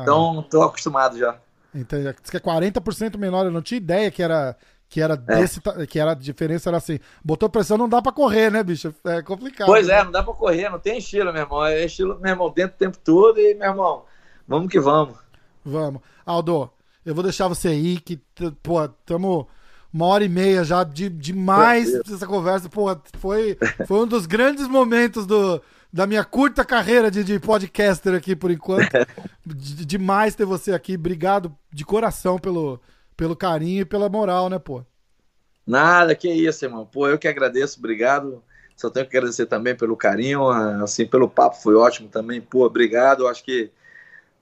Então, 0.00 0.42
tô 0.48 0.62
acostumado 0.62 1.18
já. 1.18 1.36
Então, 1.74 1.98
que 2.00 2.36
é 2.36 2.40
40% 2.40 3.16
menor, 3.16 3.44
eu 3.44 3.50
não 3.50 3.62
tinha 3.62 3.78
ideia 3.78 4.10
que 4.10 4.22
era 4.22 4.56
que 4.88 5.00
era 5.00 5.14
é. 5.14 5.16
desse 5.16 5.60
que 5.88 6.00
era 6.00 6.10
a 6.10 6.14
diferença 6.14 6.68
era 6.68 6.76
assim. 6.76 6.98
Botou 7.24 7.48
pressão, 7.48 7.78
não 7.78 7.88
dá 7.88 8.02
para 8.02 8.10
correr, 8.10 8.50
né, 8.50 8.62
bicho? 8.62 8.92
É 9.04 9.22
complicado. 9.22 9.68
Pois 9.68 9.86
né? 9.86 9.94
é, 9.94 10.04
não 10.04 10.10
dá 10.10 10.22
para 10.22 10.34
correr, 10.34 10.68
não 10.68 10.80
tem 10.80 10.98
estilo, 10.98 11.32
meu 11.32 11.42
irmão. 11.42 11.64
É 11.64 11.84
estilo, 11.84 12.18
meu 12.20 12.30
irmão, 12.30 12.50
dentro 12.50 12.74
o 12.74 12.78
tempo 12.78 12.98
todo 12.98 13.38
e, 13.38 13.54
meu 13.54 13.68
irmão, 13.68 14.04
vamos 14.48 14.68
que 14.68 14.80
vamos. 14.80 15.16
Vamos. 15.64 16.02
Aldo, 16.26 16.68
eu 17.06 17.14
vou 17.14 17.22
deixar 17.22 17.46
você 17.46 17.68
aí 17.68 18.00
que 18.00 18.20
pô, 18.62 18.88
tamo 19.06 19.48
uma 19.92 20.06
hora 20.06 20.24
e 20.24 20.28
meia 20.28 20.64
já 20.64 20.82
de 20.82 21.08
demais 21.08 21.92
essa 21.94 22.26
conversa, 22.26 22.68
pô, 22.68 22.86
foi 23.18 23.56
foi 23.86 23.98
um 23.98 24.06
dos 24.06 24.26
grandes 24.26 24.66
momentos 24.66 25.24
do 25.24 25.62
da 25.92 26.06
minha 26.06 26.24
curta 26.24 26.64
carreira 26.64 27.10
de, 27.10 27.24
de 27.24 27.38
podcaster 27.38 28.14
aqui 28.14 28.36
por 28.36 28.50
enquanto. 28.50 28.90
de, 29.44 29.84
demais 29.84 30.34
ter 30.34 30.44
você 30.44 30.72
aqui. 30.72 30.94
Obrigado 30.94 31.56
de 31.72 31.84
coração 31.84 32.38
pelo, 32.38 32.80
pelo 33.16 33.36
carinho 33.36 33.82
e 33.82 33.84
pela 33.84 34.08
moral, 34.08 34.48
né, 34.48 34.58
pô? 34.58 34.84
Nada, 35.66 36.14
que 36.14 36.28
isso, 36.28 36.64
irmão. 36.64 36.86
Pô, 36.86 37.08
eu 37.08 37.18
que 37.18 37.28
agradeço, 37.28 37.78
obrigado. 37.78 38.42
Só 38.76 38.88
tenho 38.88 39.06
que 39.06 39.16
agradecer 39.16 39.46
também 39.46 39.76
pelo 39.76 39.96
carinho, 39.96 40.48
assim, 40.48 41.06
pelo 41.06 41.28
papo 41.28 41.56
foi 41.56 41.74
ótimo 41.74 42.08
também. 42.08 42.40
Pô, 42.40 42.64
obrigado. 42.64 43.24
Eu 43.24 43.28
acho 43.28 43.44
que 43.44 43.70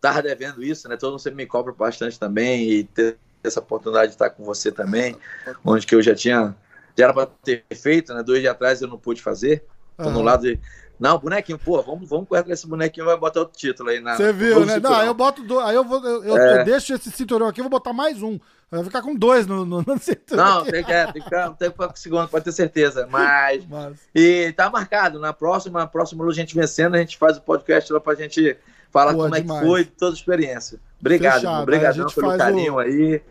tava 0.01 0.23
devendo 0.23 0.63
isso, 0.63 0.89
né? 0.89 0.97
Todo 0.97 1.11
mundo 1.11 1.21
sempre 1.21 1.39
me 1.39 1.47
cobra 1.47 1.73
bastante 1.73 2.19
também 2.19 2.71
e 2.71 2.85
ter 2.85 3.19
essa 3.43 3.61
oportunidade 3.61 4.09
de 4.09 4.15
estar 4.15 4.31
com 4.31 4.45
você 4.45 4.71
também, 4.71 5.17
onde 5.65 5.87
que 5.87 5.95
eu 5.95 6.03
já 6.03 6.15
tinha, 6.15 6.55
já 6.97 7.05
era 7.05 7.15
para 7.15 7.27
ter 7.27 7.65
feito, 7.75 8.15
né? 8.15 8.23
Dois 8.23 8.41
dias 8.41 8.53
atrás 8.53 8.81
eu 8.81 8.89
não 8.89 8.99
pude 8.99 9.21
fazer. 9.21 9.65
Tô 9.97 10.05
uhum. 10.05 10.13
no 10.13 10.23
lado 10.23 10.43
de, 10.43 10.61
não, 10.99 11.19
bonequinho, 11.19 11.59
pô, 11.59 11.81
vamos, 11.81 12.09
vamos 12.09 12.29
correr 12.29 12.43
com 12.43 12.53
esse 12.53 12.67
bonequinho 12.67 13.07
vai 13.07 13.17
botar 13.17 13.41
outro 13.41 13.57
título 13.57 13.89
aí 13.91 14.01
na. 14.01 14.17
Você 14.17 14.33
viu, 14.33 14.67
né? 14.67 14.81
Não, 14.81 15.03
eu 15.03 15.15
boto 15.15 15.45
dois. 15.45 15.65
Aí 15.67 15.77
eu 15.77 15.85
vou. 15.85 16.05
Eu, 16.05 16.37
é. 16.37 16.61
eu, 16.61 16.65
deixo 16.65 16.93
esse 16.93 17.11
cinturão 17.11 17.47
aqui, 17.47 17.61
vou 17.61 17.71
botar 17.71 17.93
mais 17.93 18.21
um. 18.21 18.39
Vai 18.71 18.85
ficar 18.85 19.01
com 19.01 19.15
dois 19.15 19.47
no, 19.47 19.65
no, 19.65 19.83
no 19.83 19.99
cinturão. 20.01 20.45
Não, 20.45 20.65
tem 20.65 20.83
que, 20.83 20.93
é, 20.93 21.05
tem 21.05 21.23
que 21.23 21.23
ficar 21.23 21.51
tem 21.51 21.69
que 21.69 21.73
ficar 21.73 21.89
com 21.89 21.95
o 21.95 21.99
segundo, 21.99 22.29
pode 22.29 22.45
ter 22.45 22.53
certeza. 22.53 23.07
Mas, 23.11 23.65
Mas. 23.71 23.99
E 24.13 24.53
tá 24.53 24.69
marcado. 24.69 25.21
Na 25.21 25.33
próxima, 25.33 25.87
próxima 25.87 26.25
luz 26.25 26.37
a 26.37 26.41
gente 26.41 26.55
vencendo, 26.55 26.97
a 26.97 26.99
gente 26.99 27.17
faz 27.17 27.37
o 27.37 27.43
podcast 27.43 27.93
lá 27.93 28.01
pra 28.01 28.17
gente 28.17 28.57
falar 28.91 29.13
Pô, 29.13 29.23
como 29.23 29.35
demais. 29.35 29.61
é 29.61 29.63
que 29.63 29.71
foi 29.71 29.85
toda 29.85 30.13
a 30.13 30.19
experiência. 30.19 30.81
Obrigado, 31.01 31.47
Obrigadão 31.47 32.09
pelo 32.09 32.37
carinho 32.37 32.75
o... 32.75 32.79
aí, 32.81 33.23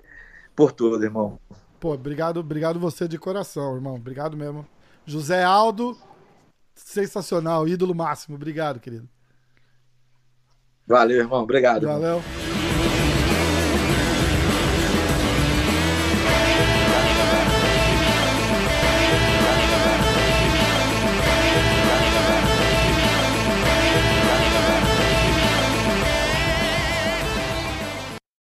por 0.56 0.72
tudo, 0.72 1.04
irmão. 1.04 1.38
Pô, 1.82 1.94
obrigado, 1.94 2.40
obrigado 2.40 2.80
você 2.80 3.08
de 3.08 3.18
coração, 3.18 3.76
irmão. 3.76 3.96
Obrigado 3.96 4.38
mesmo. 4.38 4.66
José 5.06 5.44
Aldo, 5.44 5.98
sensacional, 6.78 7.68
ídolo 7.68 7.94
máximo. 7.94 8.36
Obrigado, 8.36 8.80
querido. 8.80 9.08
Valeu, 10.86 11.18
irmão. 11.20 11.44
Obrigado. 11.44 11.86
Valeu. 11.86 12.18
Irmão. 12.18 12.47